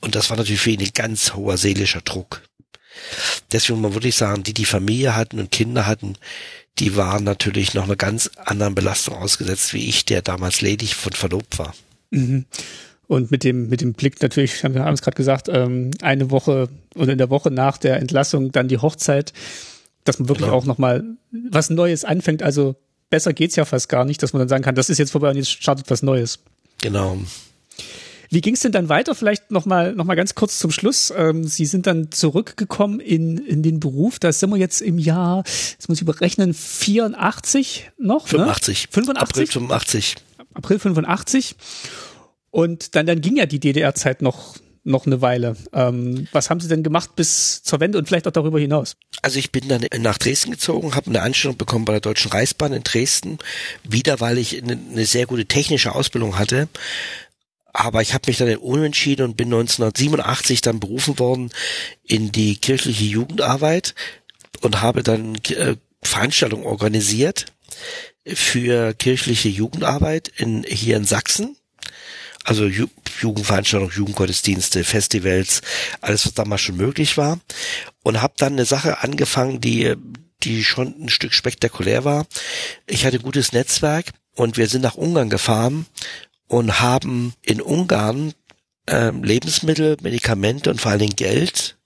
Und 0.00 0.14
das 0.14 0.30
war 0.30 0.36
natürlich 0.36 0.60
für 0.60 0.70
ihn 0.70 0.80
ein 0.80 0.90
ganz 0.94 1.34
hoher 1.34 1.56
seelischer 1.56 2.00
Druck. 2.00 2.42
Deswegen 3.52 3.80
man 3.80 3.94
wirklich 3.94 4.16
sagen, 4.16 4.42
die 4.42 4.54
die 4.54 4.64
Familie 4.64 5.14
hatten 5.14 5.38
und 5.38 5.50
Kinder 5.50 5.86
hatten, 5.86 6.16
die 6.78 6.96
waren 6.96 7.24
natürlich 7.24 7.74
noch 7.74 7.84
einer 7.84 7.96
ganz 7.96 8.30
anderen 8.36 8.74
Belastung 8.74 9.14
ausgesetzt, 9.14 9.74
wie 9.74 9.88
ich, 9.88 10.04
der 10.04 10.22
damals 10.22 10.60
ledig 10.60 10.94
von 10.94 11.12
verlobt 11.12 11.58
war. 11.58 11.74
Mhm. 12.10 12.46
Und 13.06 13.30
mit 13.30 13.42
dem, 13.42 13.68
mit 13.68 13.80
dem 13.80 13.94
Blick 13.94 14.20
natürlich, 14.20 14.62
wir 14.62 14.84
haben 14.84 14.94
es 14.94 15.02
gerade 15.02 15.16
gesagt, 15.16 15.48
ähm, 15.48 15.90
eine 16.02 16.30
Woche 16.30 16.68
oder 16.94 17.12
in 17.12 17.18
der 17.18 17.30
Woche 17.30 17.50
nach 17.50 17.78
der 17.78 17.96
Entlassung 17.96 18.52
dann 18.52 18.68
die 18.68 18.78
Hochzeit, 18.78 19.32
dass 20.04 20.18
man 20.18 20.28
wirklich 20.28 20.46
genau. 20.46 20.58
auch 20.58 20.66
nochmal 20.66 21.04
was 21.50 21.70
Neues 21.70 22.04
anfängt. 22.04 22.42
Also 22.42 22.76
besser 23.10 23.32
geht's 23.32 23.56
ja 23.56 23.64
fast 23.64 23.88
gar 23.88 24.04
nicht, 24.04 24.22
dass 24.22 24.32
man 24.32 24.40
dann 24.40 24.48
sagen 24.48 24.62
kann, 24.62 24.74
das 24.74 24.90
ist 24.90 24.98
jetzt 24.98 25.12
vorbei 25.12 25.30
und 25.30 25.36
jetzt 25.36 25.50
startet 25.50 25.90
was 25.90 26.02
Neues. 26.02 26.40
Genau. 26.80 27.18
Wie 28.30 28.42
ging 28.42 28.54
es 28.54 28.60
denn 28.60 28.72
dann 28.72 28.88
weiter? 28.88 29.14
Vielleicht 29.14 29.50
noch 29.50 29.64
mal, 29.64 29.94
noch 29.94 30.04
mal 30.04 30.14
ganz 30.14 30.34
kurz 30.34 30.58
zum 30.58 30.70
Schluss. 30.70 31.12
Ähm, 31.16 31.44
Sie 31.44 31.64
sind 31.64 31.86
dann 31.86 32.10
zurückgekommen 32.10 33.00
in, 33.00 33.38
in 33.38 33.62
den 33.62 33.80
Beruf. 33.80 34.18
Da 34.18 34.32
sind 34.32 34.50
wir 34.50 34.58
jetzt 34.58 34.82
im 34.82 34.98
Jahr, 34.98 35.44
jetzt 35.46 35.88
muss 35.88 36.00
ich 36.00 36.04
berechnen, 36.04 36.52
84 36.52 37.90
noch? 37.96 38.28
85. 38.28 38.84
Ne? 38.84 38.92
85? 38.92 39.16
April 39.22 39.46
85. 39.46 40.16
April 40.52 40.78
85. 40.78 41.56
Und 42.50 42.94
dann, 42.94 43.06
dann 43.06 43.20
ging 43.20 43.36
ja 43.36 43.46
die 43.46 43.60
DDR-Zeit 43.60 44.20
noch, 44.20 44.56
noch 44.88 45.06
eine 45.06 45.20
Weile. 45.20 45.56
Ähm, 45.72 46.26
was 46.32 46.50
haben 46.50 46.60
Sie 46.60 46.68
denn 46.68 46.82
gemacht 46.82 47.14
bis 47.14 47.62
zur 47.62 47.80
Wende 47.80 47.98
und 47.98 48.08
vielleicht 48.08 48.26
auch 48.26 48.32
darüber 48.32 48.58
hinaus? 48.58 48.96
Also 49.22 49.38
ich 49.38 49.52
bin 49.52 49.68
dann 49.68 49.86
nach 49.98 50.18
Dresden 50.18 50.50
gezogen, 50.50 50.94
habe 50.94 51.10
eine 51.10 51.22
Anstellung 51.22 51.56
bekommen 51.56 51.84
bei 51.84 51.92
der 51.92 52.00
Deutschen 52.00 52.30
Reichsbahn 52.30 52.72
in 52.72 52.82
Dresden, 52.82 53.38
wieder 53.84 54.20
weil 54.20 54.38
ich 54.38 54.62
eine, 54.62 55.06
sehr 55.06 55.26
gute 55.26 55.46
technische 55.46 55.94
Ausbildung 55.94 56.38
hatte. 56.38 56.68
Aber 57.72 58.02
ich 58.02 58.14
habe 58.14 58.24
mich 58.26 58.38
dann 58.38 58.56
umentschieden 58.56 59.26
und 59.26 59.36
bin 59.36 59.48
1987 59.48 60.62
dann 60.62 60.80
berufen 60.80 61.18
worden 61.18 61.50
in 62.04 62.32
die 62.32 62.56
kirchliche 62.56 63.04
Jugendarbeit 63.04 63.94
und 64.62 64.80
habe 64.80 65.02
dann 65.02 65.36
äh, 65.50 65.76
Veranstaltungen 66.02 66.64
organisiert 66.64 67.46
für 68.24 68.94
kirchliche 68.94 69.48
Jugendarbeit 69.48 70.28
in, 70.36 70.64
hier 70.64 70.96
in 70.96 71.04
Sachsen 71.04 71.57
also 72.48 72.66
Ju 72.66 72.86
Jugendveranstaltungen, 73.20 73.94
Jugendgottesdienste, 73.94 74.84
Festivals, 74.84 75.60
alles, 76.00 76.24
was 76.24 76.34
damals 76.34 76.60
schon 76.60 76.76
möglich 76.76 77.16
war. 77.16 77.40
Und 78.02 78.22
habe 78.22 78.34
dann 78.38 78.52
eine 78.54 78.64
Sache 78.64 79.02
angefangen, 79.02 79.60
die, 79.60 79.94
die 80.44 80.62
schon 80.64 80.94
ein 81.00 81.08
Stück 81.08 81.34
spektakulär 81.34 82.04
war. 82.04 82.26
Ich 82.86 83.04
hatte 83.04 83.18
gutes 83.18 83.52
Netzwerk 83.52 84.12
und 84.34 84.56
wir 84.56 84.68
sind 84.68 84.82
nach 84.82 84.94
Ungarn 84.94 85.30
gefahren 85.30 85.86
und 86.46 86.80
haben 86.80 87.34
in 87.42 87.60
Ungarn 87.60 88.34
äh, 88.86 89.10
Lebensmittel, 89.10 89.96
Medikamente 90.00 90.70
und 90.70 90.80
vor 90.80 90.92
allen 90.92 91.00
Dingen 91.00 91.16
Geld 91.16 91.76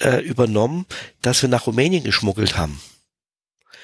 äh, 0.00 0.20
übernommen, 0.20 0.86
das 1.22 1.42
wir 1.42 1.48
nach 1.48 1.66
Rumänien 1.66 2.04
geschmuggelt 2.04 2.56
haben. 2.56 2.80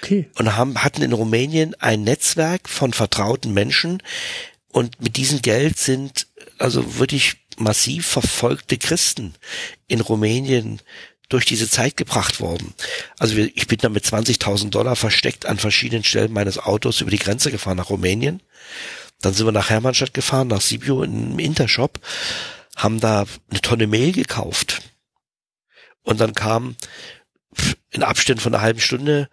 Okay. 0.01 0.31
Und 0.39 0.57
haben, 0.57 0.83
hatten 0.85 1.03
in 1.03 1.13
Rumänien 1.13 1.75
ein 1.81 2.03
Netzwerk 2.03 2.69
von 2.69 2.93
vertrauten 2.93 3.53
Menschen, 3.53 4.01
und 4.79 5.03
mit 5.03 5.17
diesem 5.17 5.43
Geld 5.43 5.77
sind 5.77 6.29
also 6.59 7.01
wirklich 7.01 7.39
massiv 7.57 8.07
verfolgte 8.07 8.79
Christen 8.79 9.35
in 9.89 10.01
Rumänien 10.01 10.81
durch 11.29 11.47
diese 11.47 11.69
Zeit 11.69 11.97
gebracht 11.97 12.39
worden. 12.39 12.75
Also 13.19 13.37
ich 13.39 13.67
bin 13.67 13.79
da 13.79 13.89
mit 13.89 14.05
20.000 14.05 14.71
Dollar 14.71 14.95
versteckt 14.95 15.47
an 15.47 15.59
verschiedenen 15.59 16.05
Stellen 16.05 16.33
meines 16.33 16.61
Autos 16.61 17.01
über 17.01 17.11
die 17.11 17.19
Grenze 17.19 17.51
gefahren 17.51 17.77
nach 17.77 17.91
Rumänien. 17.91 18.41
Dann 19.21 19.35
sind 19.35 19.49
wir 19.49 19.53
nach 19.53 19.69
Hermannstadt 19.69 20.15
gefahren, 20.15 20.47
nach 20.47 20.61
Sibiu 20.61 21.03
in 21.03 21.25
einem 21.25 21.39
Intershop, 21.41 21.99
haben 22.77 23.01
da 23.01 23.25
eine 23.51 23.61
Tonne 23.61 23.89
Mehl 23.89 24.13
gekauft. 24.13 24.83
Und 26.03 26.21
dann 26.21 26.35
kam 26.35 26.77
in 27.91 28.05
Abständen 28.05 28.41
von 28.41 28.55
einer 28.55 28.63
halben 28.63 28.81
Stunde 28.81 29.29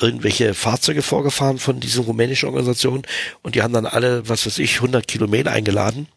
irgendwelche 0.00 0.54
Fahrzeuge 0.54 1.02
vorgefahren 1.02 1.58
von 1.58 1.80
diesen 1.80 2.04
rumänischen 2.04 2.48
Organisationen 2.48 3.02
und 3.42 3.54
die 3.54 3.62
haben 3.62 3.72
dann 3.72 3.86
alle, 3.86 4.28
was 4.28 4.46
weiß 4.46 4.58
ich, 4.58 4.76
100 4.76 5.06
Kilometer 5.06 5.50
eingeladen 5.50 6.08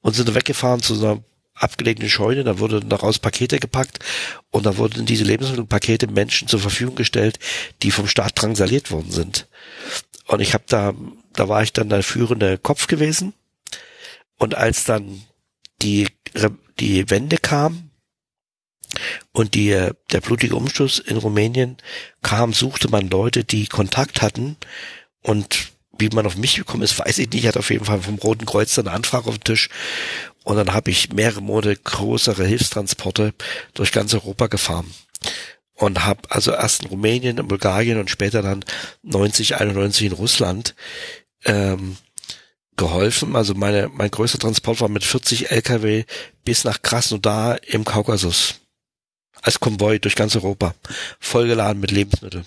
und 0.00 0.14
sind 0.14 0.34
weggefahren 0.34 0.82
zu 0.82 0.94
einer 0.94 1.22
abgelegenen 1.54 2.10
Scheune, 2.10 2.44
da 2.44 2.58
wurden 2.58 2.88
daraus 2.88 3.18
Pakete 3.18 3.58
gepackt 3.58 3.98
und 4.50 4.66
da 4.66 4.76
wurden 4.76 5.06
diese 5.06 5.24
Lebensmittelpakete 5.24 6.06
Menschen 6.06 6.48
zur 6.48 6.60
Verfügung 6.60 6.94
gestellt, 6.94 7.38
die 7.82 7.90
vom 7.90 8.06
Staat 8.06 8.40
drangsaliert 8.40 8.90
worden 8.90 9.10
sind. 9.10 9.48
Und 10.26 10.40
ich 10.40 10.54
habe 10.54 10.64
da, 10.68 10.92
da 11.32 11.48
war 11.48 11.62
ich 11.62 11.72
dann 11.72 11.88
der 11.88 12.02
führende 12.02 12.58
Kopf 12.58 12.86
gewesen 12.86 13.32
und 14.38 14.54
als 14.54 14.84
dann 14.84 15.22
die, 15.82 16.08
die 16.78 17.08
Wende 17.10 17.38
kam, 17.38 17.85
und 19.32 19.54
die, 19.54 19.70
der 20.12 20.20
blutige 20.20 20.56
Umschuss 20.56 20.98
in 20.98 21.16
Rumänien 21.16 21.76
kam, 22.22 22.52
suchte 22.52 22.88
man 22.88 23.08
Leute, 23.08 23.44
die 23.44 23.66
Kontakt 23.66 24.22
hatten 24.22 24.56
und 25.22 25.68
wie 25.98 26.08
man 26.10 26.26
auf 26.26 26.36
mich 26.36 26.56
gekommen 26.56 26.82
ist, 26.82 26.98
weiß 27.04 27.18
ich 27.18 27.30
nicht. 27.30 27.42
Ich 27.42 27.48
hatte 27.48 27.58
auf 27.58 27.70
jeden 27.70 27.84
Fall 27.84 28.00
vom 28.00 28.16
Roten 28.16 28.46
Kreuz 28.46 28.78
eine 28.78 28.92
Anfrage 28.92 29.28
auf 29.28 29.38
dem 29.38 29.44
Tisch. 29.44 29.68
Und 30.44 30.56
dann 30.56 30.72
habe 30.72 30.90
ich 30.90 31.12
mehrere 31.12 31.40
Monate 31.40 31.76
größere 31.76 32.44
Hilfstransporte 32.44 33.34
durch 33.74 33.90
ganz 33.90 34.14
Europa 34.14 34.46
gefahren. 34.46 34.92
Und 35.74 36.04
habe 36.04 36.22
also 36.30 36.52
erst 36.52 36.82
in 36.82 36.88
Rumänien, 36.88 37.38
in 37.38 37.48
Bulgarien 37.48 37.98
und 37.98 38.10
später 38.10 38.42
dann 38.42 38.64
90, 39.02 39.56
91 39.56 40.06
in 40.06 40.12
Russland 40.12 40.74
ähm, 41.44 41.96
geholfen. 42.76 43.36
Also 43.36 43.54
meine, 43.54 43.88
mein 43.88 44.10
größter 44.10 44.38
Transport 44.38 44.80
war 44.80 44.88
mit 44.88 45.04
40 45.04 45.50
LKW 45.50 46.04
bis 46.44 46.64
nach 46.64 46.80
Krasnodar 46.80 47.62
im 47.64 47.84
Kaukasus 47.84 48.60
als 49.46 49.60
Konvoi 49.60 49.98
durch 49.98 50.16
ganz 50.16 50.34
Europa, 50.34 50.74
vollgeladen 51.20 51.80
mit 51.80 51.92
Lebensmitteln. 51.92 52.44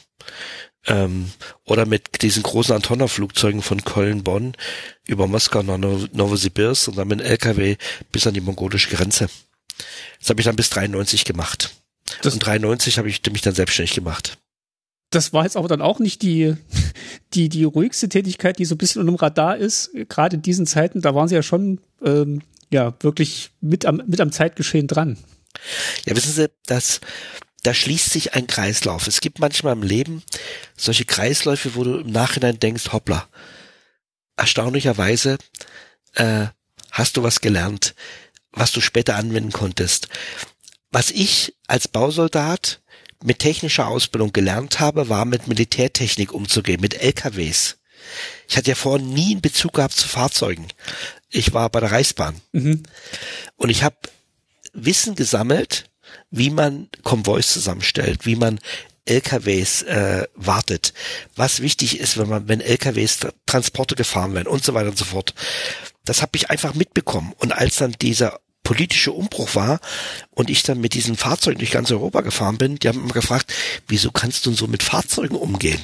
Ähm, 0.86 1.32
oder 1.66 1.86
mit 1.86 2.22
diesen 2.22 2.44
großen 2.44 2.76
Antonov-Flugzeugen 2.76 3.62
von 3.62 3.84
Köln-Bonn 3.84 4.54
über 5.08 5.28
Moskau 5.28 5.64
nach 5.64 5.78
Novosibirsk 5.78 6.90
und 6.90 6.98
dann 6.98 7.08
mit 7.08 7.22
LKW 7.22 7.78
bis 8.12 8.28
an 8.28 8.34
die 8.34 8.42
mongolische 8.42 8.96
Grenze. 8.96 9.30
Das 10.20 10.30
habe 10.30 10.42
ich 10.42 10.46
dann 10.46 10.56
bis 10.56 10.70
93 10.70 11.26
gemacht. 11.26 11.72
Das 12.22 12.34
und 12.34 12.40
93 12.40 12.98
habe 12.98 13.10
ich 13.10 13.22
mich 13.32 13.42
dann 13.42 13.56
selbstständig 13.56 13.96
gemacht. 13.96 14.38
Das 15.10 15.34
war 15.34 15.44
jetzt 15.44 15.58
aber 15.58 15.68
dann 15.68 15.82
auch 15.82 16.00
nicht 16.00 16.22
die, 16.22 16.56
die, 17.34 17.50
die 17.50 17.64
ruhigste 17.64 18.10
Tätigkeit, 18.10 18.60
die 18.60 18.66
so 18.66 18.76
ein 18.76 18.78
bisschen 18.78 19.02
unter 19.02 19.14
dem 19.14 19.20
Radar 19.20 19.58
ist. 19.58 19.92
Gerade 20.10 20.36
in 20.36 20.42
diesen 20.42 20.66
Zeiten, 20.66 21.02
da 21.02 21.16
waren 21.16 21.28
sie 21.28 21.36
ja 21.36 21.44
schon 21.44 21.80
ähm, 22.04 22.42
ja 22.72 22.94
wirklich 23.00 23.52
mit 23.62 23.86
am, 23.86 24.02
mit 24.06 24.22
am 24.22 24.32
Zeitgeschehen 24.32 24.88
dran. 24.88 25.18
Ja, 26.06 26.16
wissen 26.16 26.34
Sie, 26.34 26.50
dass 26.66 27.02
da 27.64 27.74
schließt 27.74 28.10
sich 28.10 28.34
ein 28.34 28.48
Kreislauf. 28.48 29.08
Es 29.08 29.22
gibt 29.22 29.40
manchmal 29.40 29.74
im 29.74 29.84
Leben 29.84 30.24
solche 30.78 31.06
Kreisläufe, 31.06 31.76
wo 31.76 31.84
du 31.84 32.00
im 32.00 32.12
Nachhinein 32.12 32.60
denkst, 32.60 32.94
hoppla, 32.94 33.28
erstaunlicherweise 34.38 35.38
äh, 36.14 36.48
hast 36.92 37.18
du 37.18 37.24
was 37.24 37.42
gelernt, 37.42 37.96
was 38.52 38.72
du 38.72 38.82
später 38.82 39.16
anwenden 39.16 39.52
konntest. 39.52 40.08
Was 40.92 41.12
ich 41.12 41.56
als 41.68 41.88
Bausoldat 41.88 42.82
mit 43.24 43.40
technischer 43.40 43.88
Ausbildung 43.88 44.32
gelernt 44.32 44.80
habe, 44.80 45.10
war 45.10 45.26
mit 45.26 45.48
Militärtechnik 45.48 46.34
umzugehen, 46.34 46.82
mit 46.82 46.96
LKWs. 46.96 47.78
Ich 48.48 48.58
hatte 48.58 48.70
ja 48.70 48.76
vorher 48.76 49.06
nie 49.06 49.32
einen 49.32 49.42
Bezug 49.42 49.74
gehabt 49.74 49.94
zu 49.94 50.08
Fahrzeugen. 50.08 50.68
Ich 51.30 51.54
war 51.54 51.70
bei 51.70 51.82
der 51.82 51.92
Reichsbahn. 51.92 52.42
Mhm. 52.54 52.84
Und 53.58 53.70
ich 53.70 53.84
habe 53.84 53.98
Wissen 54.74 55.16
gesammelt, 55.16 55.90
wie 56.32 56.50
man 56.50 56.90
Konvois 57.04 57.44
zusammenstellt, 57.44 58.26
wie 58.26 58.36
man 58.36 58.60
LKWs 59.06 59.84
äh, 59.84 60.28
wartet, 60.36 60.94
was 61.36 61.62
wichtig 61.62 62.00
ist, 62.00 62.18
wenn 62.18 62.30
man, 62.30 62.48
wenn 62.48 62.62
LKWs 62.62 63.20
Transporte 63.46 63.96
gefahren 63.96 64.34
werden 64.36 64.48
und 64.48 64.64
so 64.64 64.74
weiter 64.74 64.90
und 64.90 64.98
so 64.98 65.06
fort. 65.06 65.34
Das 66.06 66.22
habe 66.22 66.32
ich 66.36 66.50
einfach 66.50 66.76
mitbekommen. 66.76 67.34
Und 67.38 67.52
als 67.52 67.78
dann 67.78 67.94
dieser 67.94 68.40
politische 68.64 69.12
Umbruch 69.12 69.56
war 69.56 69.80
und 70.32 70.50
ich 70.50 70.62
dann 70.64 70.80
mit 70.80 70.94
diesen 70.94 71.18
Fahrzeugen 71.18 71.58
durch 71.58 71.72
ganz 71.72 71.91
Europa 71.91 72.22
gefahren 72.22 72.58
bin, 72.58 72.76
die 72.76 72.88
haben 72.88 73.00
immer 73.00 73.14
gefragt, 73.14 73.52
wieso 73.88 74.12
kannst 74.12 74.46
du 74.46 74.54
so 74.54 74.68
mit 74.68 74.84
Fahrzeugen 74.84 75.36
umgehen? 75.36 75.82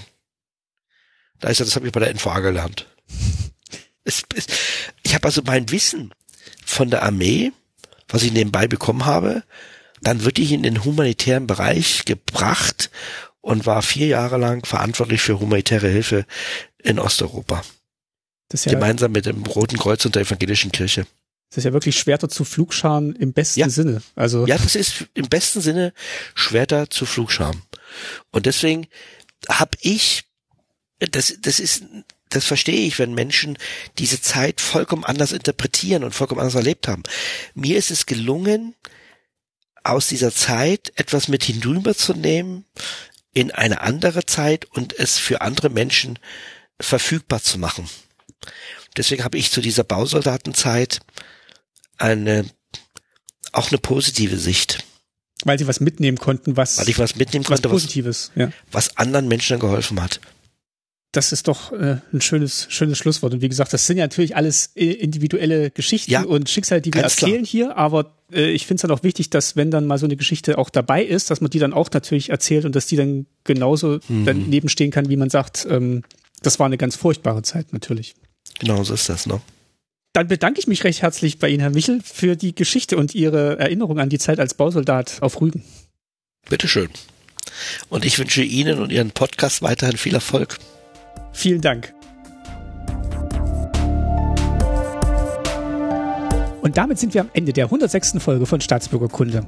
Da 1.40 1.49
ist 1.49 1.60
ja, 1.60 1.66
das 1.66 1.76
habe 1.76 1.88
ich 1.88 1.94
bei 1.94 1.99
der 1.99 2.14
NVA 2.14 2.40
gelernt. 2.40 2.88
Es, 4.07 4.22
es, 4.36 4.45
ich 5.02 5.16
habe 5.16 5.26
also 5.26 5.41
mein 5.48 5.72
Wissen 5.72 6.14
von 6.64 6.91
der 6.91 7.02
Armee, 7.02 7.52
was 8.16 8.24
ich 8.24 8.32
nebenbei 8.32 8.68
bekommen 8.68 9.06
habe, 9.06 9.44
dann 10.02 10.24
wirklich 10.24 10.52
in 10.54 10.64
den 10.64 10.84
humanitären 10.84 11.48
Bereich 11.48 12.06
gebracht 12.06 12.90
und 13.42 13.66
war 13.66 13.82
vier 13.82 14.08
Jahre 14.08 14.38
lang 14.38 14.66
verantwortlich 14.66 15.22
für 15.22 15.40
humanitäre 15.40 15.90
Hilfe 15.90 16.26
in 16.82 16.98
Osteuropa. 16.98 17.62
Ja 18.54 18.72
Gemeinsam 18.72 19.12
mit 19.12 19.26
dem 19.26 19.44
Roten 19.44 19.78
Kreuz 19.78 20.06
und 20.06 20.16
der 20.16 20.22
evangelischen 20.22 20.72
Kirche. 20.72 21.06
Das 21.50 21.58
ist 21.58 21.64
ja 21.66 21.74
wirklich 21.74 22.00
Schwerter 22.00 22.30
zu 22.30 22.46
Flugscharen 22.46 23.16
im 23.16 23.34
besten 23.34 23.60
ja. 23.60 23.70
Sinne. 23.70 24.02
Also 24.16 24.46
ja, 24.48 24.58
das 24.58 24.76
ist 24.76 25.08
im 25.14 25.28
besten 25.28 25.60
Sinne 25.60 25.94
Schwerter 26.36 26.90
zu 26.90 27.06
Flugscharen. 27.06 27.62
Und 28.32 28.46
deswegen 28.46 28.88
habe 29.50 29.78
ich, 29.82 30.24
das, 31.00 31.36
das 31.42 31.60
ist, 31.60 31.84
das 32.36 32.45
verstehe 32.45 32.86
ich, 32.86 32.99
wenn 32.99 33.14
Menschen 33.14 33.57
diese 33.98 34.22
Zeit 34.22 34.62
vollkommen 34.62 35.03
anders 35.03 35.32
interpretieren 35.32 36.03
und 36.03 36.14
vollkommen 36.14 36.41
anders 36.41 36.56
erlebt 36.56 36.88
haben. 36.88 37.03
Mir 37.53 37.78
ist 37.78 37.91
es 37.91 38.06
gelungen, 38.06 38.76
aus 39.84 40.07
dieser 40.07 40.34
Zeit 40.34 40.91
etwas 40.95 41.28
mit 41.28 41.44
hinüberzunehmen 41.44 42.66
in 43.34 43.52
eine 43.52 43.82
andere 43.82 44.26
Zeit 44.26 44.66
und 44.66 44.98
es 44.98 45.18
für 45.18 45.41
andere 45.41 45.70
Menschen 45.70 46.18
verfügbar 46.80 47.41
zu 47.41 47.60
machen. 47.60 47.88
Deswegen 48.98 49.24
habe 49.24 49.38
ich 49.38 49.52
zu 49.52 49.62
dieser 49.62 49.84
Bausoldatenzeit 49.84 51.02
eine 51.98 52.45
auch 53.52 53.70
eine 53.70 53.78
positive 53.78 54.38
Sicht. 54.38 54.84
Weil 55.44 55.60
sie 55.60 55.68
was 55.68 55.80
mitnehmen 55.80 56.18
konnten, 56.18 56.57
was 56.57 56.78
weil 56.78 56.90
ich 56.90 56.98
was 56.98 57.16
mitnehmen 57.16 57.45
konnte, 57.45 57.66
was 57.66 57.72
Positives, 57.72 58.32
was, 58.34 58.41
ja. 58.41 58.52
was 58.72 58.98
anderen 58.98 59.28
Menschen 59.28 59.60
geholfen 59.60 60.02
hat. 60.02 60.20
Das 61.16 61.32
ist 61.32 61.48
doch 61.48 61.72
äh, 61.72 61.98
ein 62.12 62.20
schönes, 62.20 62.68
schönes 62.70 62.98
Schlusswort. 62.98 63.34
Und 63.34 63.42
wie 63.42 63.48
gesagt, 63.48 63.72
das 63.72 63.88
sind 63.88 63.96
ja 63.98 64.04
natürlich 64.04 64.36
alles 64.36 64.72
individuelle 64.76 65.72
Geschichten 65.72 66.12
ja, 66.12 66.24
und 66.24 66.50
Schicksale, 66.50 66.82
die 66.82 66.94
wir 66.94 67.04
erzählen 67.04 67.44
klar. 67.44 67.46
hier. 67.46 67.78
Aber 67.78 68.18
äh, 68.34 68.52
ich 68.52 68.68
finde 68.68 68.76
es 68.76 68.82
dann 68.82 68.92
auch 68.92 69.04
wichtig, 69.04 69.30
dass 69.30 69.56
wenn 69.56 69.72
dann 69.72 69.88
mal 69.88 69.98
so 69.98 70.06
eine 70.06 70.18
Geschichte 70.18 70.58
auch 70.58 70.70
dabei 70.70 71.06
ist, 71.06 71.32
dass 71.32 71.40
man 71.40 71.50
die 71.50 71.60
dann 71.60 71.72
auch 71.72 71.90
natürlich 71.90 72.32
erzählt 72.32 72.66
und 72.66 72.76
dass 72.76 72.88
die 72.88 72.98
dann 72.98 73.28
genauso 73.46 74.00
mhm. 74.10 74.26
daneben 74.26 74.68
stehen 74.68 74.92
kann, 74.92 75.08
wie 75.08 75.16
man 75.16 75.30
sagt, 75.30 75.66
ähm, 75.70 76.04
das 76.42 76.60
war 76.60 76.66
eine 76.66 76.78
ganz 76.78 76.98
furchtbare 76.98 77.44
Zeit 77.44 77.72
natürlich. 77.72 78.16
Genau 78.60 78.84
so 78.84 78.94
ist 78.94 79.08
das, 79.08 79.26
ne? 79.26 79.40
Dann 80.12 80.28
bedanke 80.28 80.60
ich 80.60 80.68
mich 80.68 80.84
recht 80.84 81.02
herzlich 81.02 81.40
bei 81.40 81.48
Ihnen, 81.48 81.62
Herr 81.62 81.70
Michel, 81.70 82.02
für 82.04 82.36
die 82.36 82.56
Geschichte 82.56 82.98
und 82.98 83.16
Ihre 83.16 83.58
Erinnerung 83.58 84.00
an 84.00 84.10
die 84.10 84.20
Zeit 84.20 84.42
als 84.42 84.54
Bausoldat 84.54 85.22
auf 85.22 85.40
Rügen. 85.40 85.64
Bitteschön. 86.50 86.90
Und 87.88 88.04
ich 88.04 88.20
wünsche 88.20 88.44
Ihnen 88.44 88.80
und 88.80 88.92
Ihren 88.92 89.12
Podcast 89.12 89.62
weiterhin 89.62 89.96
viel 89.96 90.14
Erfolg. 90.14 90.58
Vielen 91.32 91.62
Dank. 91.62 91.94
Und 96.62 96.78
damit 96.78 96.98
sind 96.98 97.14
wir 97.14 97.22
am 97.22 97.30
Ende 97.34 97.54
der 97.54 97.66
106. 97.66 98.16
Folge 98.18 98.46
von 98.46 98.60
Staatsbürgerkunde. 98.60 99.46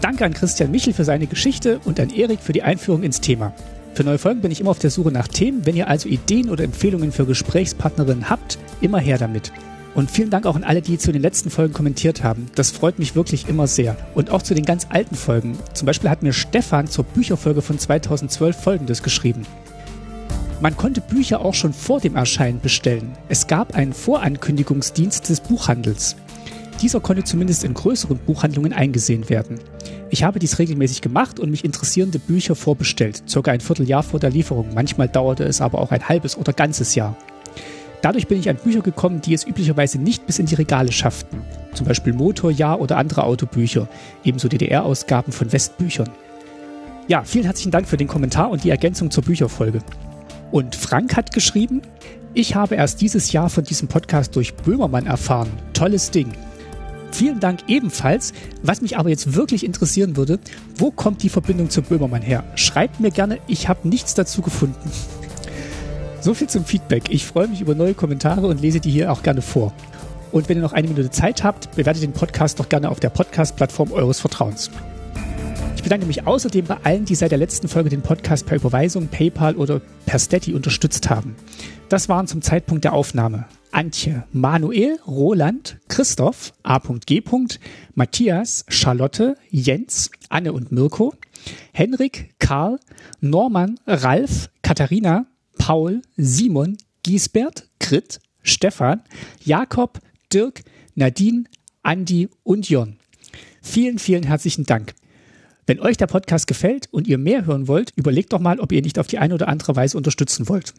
Danke 0.00 0.24
an 0.24 0.32
Christian 0.32 0.70
Michel 0.70 0.92
für 0.92 1.04
seine 1.04 1.26
Geschichte 1.26 1.80
und 1.84 2.00
an 2.00 2.10
Erik 2.10 2.40
für 2.40 2.52
die 2.52 2.62
Einführung 2.62 3.02
ins 3.02 3.20
Thema. 3.20 3.52
Für 3.94 4.02
neue 4.02 4.18
Folgen 4.18 4.40
bin 4.40 4.50
ich 4.50 4.60
immer 4.60 4.70
auf 4.70 4.78
der 4.78 4.90
Suche 4.90 5.12
nach 5.12 5.28
Themen. 5.28 5.66
Wenn 5.66 5.76
ihr 5.76 5.88
also 5.88 6.08
Ideen 6.08 6.50
oder 6.50 6.64
Empfehlungen 6.64 7.12
für 7.12 7.26
Gesprächspartnerinnen 7.26 8.28
habt, 8.28 8.58
immer 8.80 8.98
her 8.98 9.18
damit. 9.18 9.52
Und 9.94 10.10
vielen 10.10 10.30
Dank 10.30 10.46
auch 10.46 10.56
an 10.56 10.64
alle, 10.64 10.82
die 10.82 10.98
zu 10.98 11.12
den 11.12 11.22
letzten 11.22 11.50
Folgen 11.50 11.72
kommentiert 11.72 12.24
haben. 12.24 12.46
Das 12.56 12.72
freut 12.72 12.98
mich 12.98 13.14
wirklich 13.14 13.48
immer 13.48 13.66
sehr. 13.66 13.96
Und 14.14 14.30
auch 14.30 14.42
zu 14.42 14.54
den 14.54 14.64
ganz 14.64 14.88
alten 14.90 15.14
Folgen. 15.14 15.56
Zum 15.74 15.86
Beispiel 15.86 16.10
hat 16.10 16.22
mir 16.22 16.32
Stefan 16.32 16.88
zur 16.88 17.04
Bücherfolge 17.04 17.62
von 17.62 17.78
2012 17.78 18.56
Folgendes 18.56 19.02
geschrieben. 19.02 19.46
Man 20.60 20.76
konnte 20.76 21.00
Bücher 21.00 21.40
auch 21.40 21.54
schon 21.54 21.72
vor 21.72 22.00
dem 22.00 22.16
Erscheinen 22.16 22.60
bestellen. 22.60 23.12
Es 23.28 23.46
gab 23.46 23.74
einen 23.74 23.92
Vorankündigungsdienst 23.92 25.28
des 25.28 25.40
Buchhandels. 25.40 26.16
Dieser 26.80 27.00
konnte 27.00 27.24
zumindest 27.24 27.64
in 27.64 27.74
größeren 27.74 28.18
Buchhandlungen 28.18 28.72
eingesehen 28.72 29.28
werden. 29.28 29.58
Ich 30.10 30.22
habe 30.22 30.38
dies 30.38 30.58
regelmäßig 30.58 31.00
gemacht 31.00 31.38
und 31.38 31.50
mich 31.50 31.64
interessierende 31.64 32.18
Bücher 32.18 32.54
vorbestellt, 32.54 33.22
circa 33.28 33.52
ein 33.52 33.60
Vierteljahr 33.60 34.02
vor 34.02 34.20
der 34.20 34.30
Lieferung. 34.30 34.68
Manchmal 34.74 35.08
dauerte 35.08 35.44
es 35.44 35.60
aber 35.60 35.78
auch 35.78 35.90
ein 35.90 36.08
halbes 36.08 36.36
oder 36.36 36.52
ganzes 36.52 36.94
Jahr. 36.94 37.16
Dadurch 38.02 38.26
bin 38.28 38.38
ich 38.38 38.48
an 38.48 38.56
Bücher 38.56 38.82
gekommen, 38.82 39.22
die 39.22 39.34
es 39.34 39.46
üblicherweise 39.46 39.98
nicht 39.98 40.26
bis 40.26 40.38
in 40.38 40.46
die 40.46 40.56
Regale 40.56 40.92
schafften. 40.92 41.42
Zum 41.72 41.86
Beispiel 41.86 42.12
Motorjahr 42.12 42.80
oder 42.80 42.98
andere 42.98 43.24
Autobücher, 43.24 43.88
ebenso 44.24 44.48
DDR-Ausgaben 44.48 45.32
von 45.32 45.52
Westbüchern. 45.52 46.10
Ja, 47.08 47.24
vielen 47.24 47.44
herzlichen 47.44 47.70
Dank 47.70 47.88
für 47.88 47.96
den 47.96 48.08
Kommentar 48.08 48.50
und 48.50 48.62
die 48.62 48.70
Ergänzung 48.70 49.10
zur 49.10 49.24
Bücherfolge. 49.24 49.80
Und 50.54 50.76
Frank 50.76 51.16
hat 51.16 51.34
geschrieben, 51.34 51.82
ich 52.32 52.54
habe 52.54 52.76
erst 52.76 53.00
dieses 53.00 53.32
Jahr 53.32 53.50
von 53.50 53.64
diesem 53.64 53.88
Podcast 53.88 54.36
durch 54.36 54.54
Böhmermann 54.54 55.04
erfahren. 55.04 55.48
Tolles 55.72 56.12
Ding. 56.12 56.30
Vielen 57.10 57.40
Dank 57.40 57.62
ebenfalls. 57.66 58.32
Was 58.62 58.80
mich 58.80 58.96
aber 58.96 59.08
jetzt 59.08 59.34
wirklich 59.34 59.66
interessieren 59.66 60.16
würde, 60.16 60.38
wo 60.76 60.92
kommt 60.92 61.24
die 61.24 61.28
Verbindung 61.28 61.70
zu 61.70 61.82
Böhmermann 61.82 62.22
her? 62.22 62.44
Schreibt 62.54 63.00
mir 63.00 63.10
gerne, 63.10 63.40
ich 63.48 63.68
habe 63.68 63.88
nichts 63.88 64.14
dazu 64.14 64.42
gefunden. 64.42 64.92
So 66.20 66.34
viel 66.34 66.48
zum 66.48 66.64
Feedback. 66.64 67.10
Ich 67.10 67.26
freue 67.26 67.48
mich 67.48 67.60
über 67.60 67.74
neue 67.74 67.94
Kommentare 67.94 68.46
und 68.46 68.60
lese 68.60 68.78
die 68.78 68.92
hier 68.92 69.10
auch 69.10 69.24
gerne 69.24 69.42
vor. 69.42 69.72
Und 70.30 70.48
wenn 70.48 70.58
ihr 70.58 70.62
noch 70.62 70.72
eine 70.72 70.86
Minute 70.86 71.10
Zeit 71.10 71.42
habt, 71.42 71.74
bewertet 71.74 72.04
den 72.04 72.12
Podcast 72.12 72.60
doch 72.60 72.68
gerne 72.68 72.90
auf 72.90 73.00
der 73.00 73.10
Podcast-Plattform 73.10 73.90
eures 73.90 74.20
Vertrauens. 74.20 74.70
Ich 75.84 75.86
bedanke 75.90 76.06
mich 76.06 76.26
außerdem 76.26 76.64
bei 76.64 76.78
allen, 76.82 77.04
die 77.04 77.14
seit 77.14 77.30
der 77.30 77.36
letzten 77.36 77.68
Folge 77.68 77.90
den 77.90 78.00
Podcast 78.00 78.46
per 78.46 78.56
Überweisung, 78.56 79.08
PayPal 79.08 79.54
oder 79.54 79.82
per 80.06 80.18
Steady 80.18 80.54
unterstützt 80.54 81.10
haben. 81.10 81.36
Das 81.90 82.08
waren 82.08 82.26
zum 82.26 82.40
Zeitpunkt 82.40 82.84
der 82.84 82.94
Aufnahme 82.94 83.44
Antje, 83.70 84.24
Manuel, 84.32 84.98
Roland, 85.06 85.76
Christoph, 85.88 86.54
A.G. 86.62 87.22
Matthias, 87.94 88.64
Charlotte, 88.68 89.36
Jens, 89.50 90.10
Anne 90.30 90.54
und 90.54 90.72
Mirko, 90.72 91.12
Henrik, 91.74 92.34
Karl, 92.38 92.80
Norman, 93.20 93.78
Ralf, 93.86 94.48
Katharina, 94.62 95.26
Paul, 95.58 96.00
Simon, 96.16 96.78
Giesbert, 97.02 97.68
Grit, 97.78 98.20
Stefan, 98.40 99.02
Jakob, 99.44 99.98
Dirk, 100.32 100.62
Nadine, 100.94 101.44
Andi 101.82 102.30
und 102.42 102.70
Jon. 102.70 102.96
Vielen, 103.60 103.98
vielen 103.98 104.22
herzlichen 104.22 104.64
Dank. 104.64 104.94
Wenn 105.66 105.80
euch 105.80 105.96
der 105.96 106.06
Podcast 106.06 106.46
gefällt 106.46 106.88
und 106.90 107.06
ihr 107.06 107.16
mehr 107.16 107.46
hören 107.46 107.68
wollt, 107.68 107.92
überlegt 107.96 108.32
doch 108.32 108.40
mal, 108.40 108.60
ob 108.60 108.72
ihr 108.72 108.82
nicht 108.82 108.98
auf 108.98 109.06
die 109.06 109.18
eine 109.18 109.34
oder 109.34 109.48
andere 109.48 109.74
Weise 109.76 109.96
unterstützen 109.96 110.48
wollt. 110.48 110.74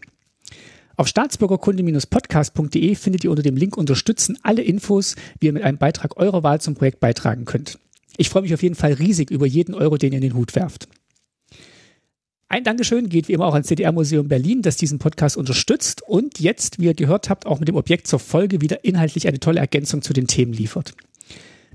Auf 0.95 1.07
staatsbürgerkunde-podcast.de 1.07 2.95
findet 2.95 3.23
ihr 3.23 3.31
unter 3.31 3.43
dem 3.43 3.57
Link 3.57 3.77
Unterstützen 3.77 4.37
alle 4.43 4.61
Infos, 4.61 5.15
wie 5.39 5.47
ihr 5.47 5.53
mit 5.53 5.63
einem 5.63 5.77
Beitrag 5.77 6.17
eurer 6.17 6.43
Wahl 6.43 6.61
zum 6.61 6.75
Projekt 6.75 6.99
beitragen 6.99 7.45
könnt. 7.45 7.79
Ich 8.17 8.29
freue 8.29 8.43
mich 8.43 8.53
auf 8.53 8.63
jeden 8.63 8.75
Fall 8.75 8.93
riesig 8.93 9.29
über 9.31 9.45
jeden 9.45 9.73
Euro, 9.73 9.97
den 9.97 10.13
ihr 10.13 10.19
in 10.19 10.21
den 10.21 10.35
Hut 10.35 10.55
werft. 10.55 10.87
Ein 12.47 12.63
Dankeschön 12.63 13.09
geht 13.09 13.27
wie 13.27 13.33
immer 13.33 13.47
auch 13.47 13.53
ans 13.53 13.67
CDR-Museum 13.67 14.27
Berlin, 14.27 14.61
das 14.61 14.77
diesen 14.77 14.99
Podcast 14.99 15.35
unterstützt 15.35 16.03
und 16.03 16.39
jetzt, 16.39 16.79
wie 16.79 16.85
ihr 16.85 16.93
gehört 16.93 17.29
habt, 17.29 17.47
auch 17.47 17.59
mit 17.59 17.67
dem 17.67 17.75
Objekt 17.75 18.07
zur 18.07 18.19
Folge 18.19 18.61
wieder 18.61 18.85
inhaltlich 18.85 19.27
eine 19.27 19.39
tolle 19.39 19.59
Ergänzung 19.59 20.03
zu 20.03 20.13
den 20.13 20.27
Themen 20.27 20.53
liefert. 20.53 20.93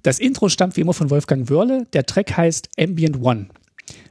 Das 0.02 0.18
Intro 0.18 0.48
stammt 0.48 0.77
wie 0.77 0.81
immer 0.81 0.94
von 0.94 1.10
Wolfgang 1.10 1.51
Wörle, 1.51 1.86
der 1.93 2.06
Track 2.06 2.36
heißt 2.36 2.68
Ambient 2.78 3.22
One. 3.22 3.48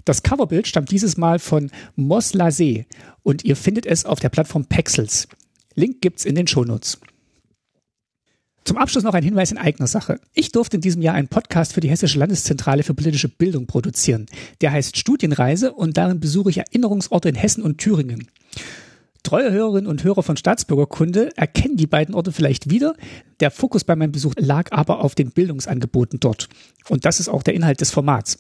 Das 0.06 0.24
Coverbild 0.24 0.68
stammt 0.68 0.92
dieses 0.92 1.18
Mal 1.18 1.40
von 1.40 1.72
Mos 1.96 2.34
Lasé 2.34 2.86
und 3.24 3.44
ihr 3.44 3.56
findet 3.56 3.86
es 3.86 4.06
auf 4.06 4.20
der 4.20 4.30
Plattform 4.30 4.66
Pexels. 4.66 5.28
Link 5.76 6.02
gibt's 6.02 6.26
in 6.26 6.36
den 6.36 6.48
Shownotes. 6.48 7.00
Zum 8.66 8.78
Abschluss 8.78 9.04
noch 9.04 9.16
ein 9.16 9.24
Hinweis 9.24 9.52
in 9.52 9.58
eigener 9.58 9.88
Sache. 9.88 10.20
Ich 10.34 10.52
durfte 10.52 10.78
in 10.78 10.82
diesem 10.82 11.02
Jahr 11.02 11.16
einen 11.16 11.28
Podcast 11.28 11.74
für 11.74 11.80
die 11.80 11.90
Hessische 11.90 12.20
Landeszentrale 12.20 12.84
für 12.84 12.94
politische 12.94 13.30
Bildung 13.30 13.66
produzieren. 13.66 14.28
Der 14.62 14.72
heißt 14.72 14.98
Studienreise 14.98 15.74
und 15.74 15.98
darin 15.98 16.20
besuche 16.20 16.52
ich 16.52 16.58
Erinnerungsorte 16.58 17.30
in 17.30 17.36
Hessen 17.36 17.64
und 17.64 17.80
Thüringen. 17.80 18.28
Treue 19.24 19.52
Hörerinnen 19.52 19.90
und 19.90 20.04
Hörer 20.04 20.24
von 20.24 20.38
Staatsbürgerkunde 20.38 21.36
erkennen 21.38 21.76
die 21.76 21.88
beiden 21.88 22.16
Orte 22.16 22.32
vielleicht 22.32 22.70
wieder. 22.70 22.96
Der 23.42 23.52
Fokus 23.52 23.84
bei 23.84 23.96
meinem 23.96 24.12
Besuch 24.12 24.34
lag 24.38 24.72
aber 24.72 25.04
auf 25.04 25.14
den 25.14 25.32
Bildungsangeboten 25.32 26.20
dort. 26.20 26.48
Und 26.88 27.06
das 27.06 27.20
ist 27.20 27.30
auch 27.30 27.44
der 27.44 27.54
Inhalt 27.54 27.82
des 27.82 27.92
Formats. 27.92 28.38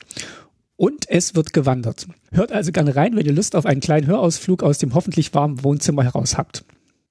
Und 0.77 1.09
es 1.09 1.35
wird 1.35 1.51
gewandert. 1.51 2.07
Hört 2.31 2.53
also 2.53 2.71
gerne 2.71 2.95
rein, 2.95 3.15
wenn 3.15 3.25
ihr 3.25 3.33
Lust 3.33 3.55
auf 3.55 3.65
einen 3.65 3.81
kleinen 3.81 4.07
Hörausflug 4.07 4.63
aus 4.63 4.77
dem 4.77 4.93
hoffentlich 4.93 5.33
warmen 5.33 5.63
Wohnzimmer 5.63 6.03
heraus 6.03 6.37
habt. 6.37 6.63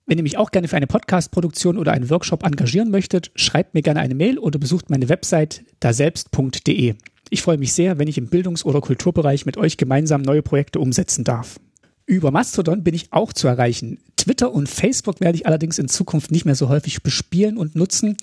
Wenn 0.07 0.17
ihr 0.17 0.23
mich 0.23 0.39
auch 0.39 0.51
gerne 0.51 0.69
für 0.69 0.77
eine 0.77 0.87
Podcast-Produktion 0.87 1.77
oder 1.77 1.93
einen 1.93 2.09
Workshop 2.09 2.45
engagieren 2.45 2.91
möchtet, 2.91 3.31
schreibt 3.35 3.75
mir 3.75 3.83
gerne 3.83 4.01
eine 4.01 4.15
Mail 4.15 4.39
oder 4.39 4.59
besucht 4.59 4.89
meine 4.89 5.11
Website 5.11 5.65
daselbst.de. 5.81 6.95
Ich 7.29 7.43
freue 7.43 7.59
mich 7.59 7.75
sehr, 7.75 7.99
wenn 7.99 8.09
ich 8.09 8.17
im 8.17 8.31
Bildungs- 8.31 8.65
oder 8.65 8.81
Kulturbereich 8.81 9.45
mit 9.45 9.59
euch 9.59 9.77
gemeinsam 9.77 10.23
neue 10.23 10.41
Projekte 10.41 10.81
umsetzen 10.81 11.25
darf. 11.25 11.61
Über 12.09 12.31
Mastodon 12.31 12.83
bin 12.85 12.95
ich 12.95 13.13
auch 13.13 13.35
zu 13.35 13.49
erreichen. 13.49 13.99
Twitter 14.17 14.51
und 14.55 14.67
Facebook 14.67 15.21
werde 15.21 15.37
ich 15.37 15.47
allerdings 15.47 15.79
in 15.79 15.89
Zukunft 15.89 16.31
nicht 16.31 16.47
mehr 16.47 16.55
so 16.55 16.71
häufig 16.71 17.03
bespielen 17.03 17.59
und 17.59 17.77
nutzen 17.77 18.17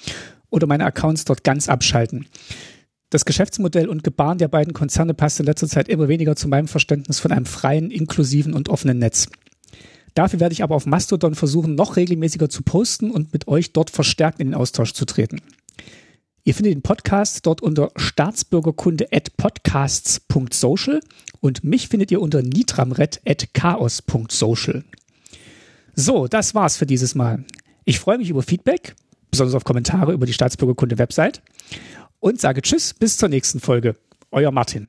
oder 0.49 0.65
meine 0.65 0.85
Accounts 0.85 1.23
dort 1.23 1.43
ganz 1.43 1.69
abschalten. 1.69 2.25
Das 3.11 3.25
Geschäftsmodell 3.25 3.87
und 3.87 4.03
Gebaren 4.03 4.39
der 4.39 4.47
beiden 4.47 4.73
Konzerne 4.73 5.13
passt 5.13 5.39
in 5.39 5.45
letzter 5.45 5.67
Zeit 5.67 5.87
immer 5.87 6.07
weniger 6.07 6.35
zu 6.35 6.47
meinem 6.47 6.67
Verständnis 6.67 7.19
von 7.19 7.31
einem 7.31 7.45
freien, 7.45 7.91
inklusiven 7.91 8.55
und 8.55 8.69
offenen 8.69 8.97
Netz. 8.97 9.27
Dafür 10.15 10.39
werde 10.39 10.53
ich 10.53 10.63
aber 10.63 10.73
auf 10.73 10.87
Mastodon 10.87 11.35
versuchen, 11.35 11.75
noch 11.75 11.95
regelmäßiger 11.95 12.49
zu 12.49 12.63
posten 12.63 13.11
und 13.11 13.33
mit 13.33 13.47
euch 13.47 13.71
dort 13.71 13.91
verstärkt 13.91 14.39
in 14.39 14.47
den 14.47 14.55
Austausch 14.55 14.93
zu 14.93 15.05
treten. 15.05 15.41
Ihr 16.47 16.53
findet 16.53 16.75
den 16.75 16.83
Podcast 16.83 17.43
dort 17.47 17.63
unter 17.63 17.89
staatsbürgerkunde 17.95 19.07
at 19.11 19.35
podcasts.social 19.35 20.99
und 21.39 21.63
mich 21.63 21.87
findet 21.87 22.11
ihr 22.11 22.21
unter 22.21 22.43
nitramred 22.43 23.19
at 23.25 23.51
chaos.social. 23.55 24.83
So, 25.95 26.27
das 26.27 26.53
war's 26.53 26.77
für 26.77 26.85
dieses 26.85 27.15
Mal. 27.15 27.43
Ich 27.83 27.99
freue 27.99 28.19
mich 28.19 28.29
über 28.29 28.43
Feedback, 28.43 28.95
besonders 29.31 29.55
auf 29.55 29.63
Kommentare 29.63 30.13
über 30.13 30.27
die 30.27 30.33
Staatsbürgerkunde 30.33 30.99
Website 30.99 31.41
und 32.19 32.39
sage 32.39 32.61
Tschüss 32.61 32.93
bis 32.93 33.17
zur 33.17 33.29
nächsten 33.29 33.59
Folge. 33.59 33.95
Euer 34.29 34.51
Martin. 34.51 34.87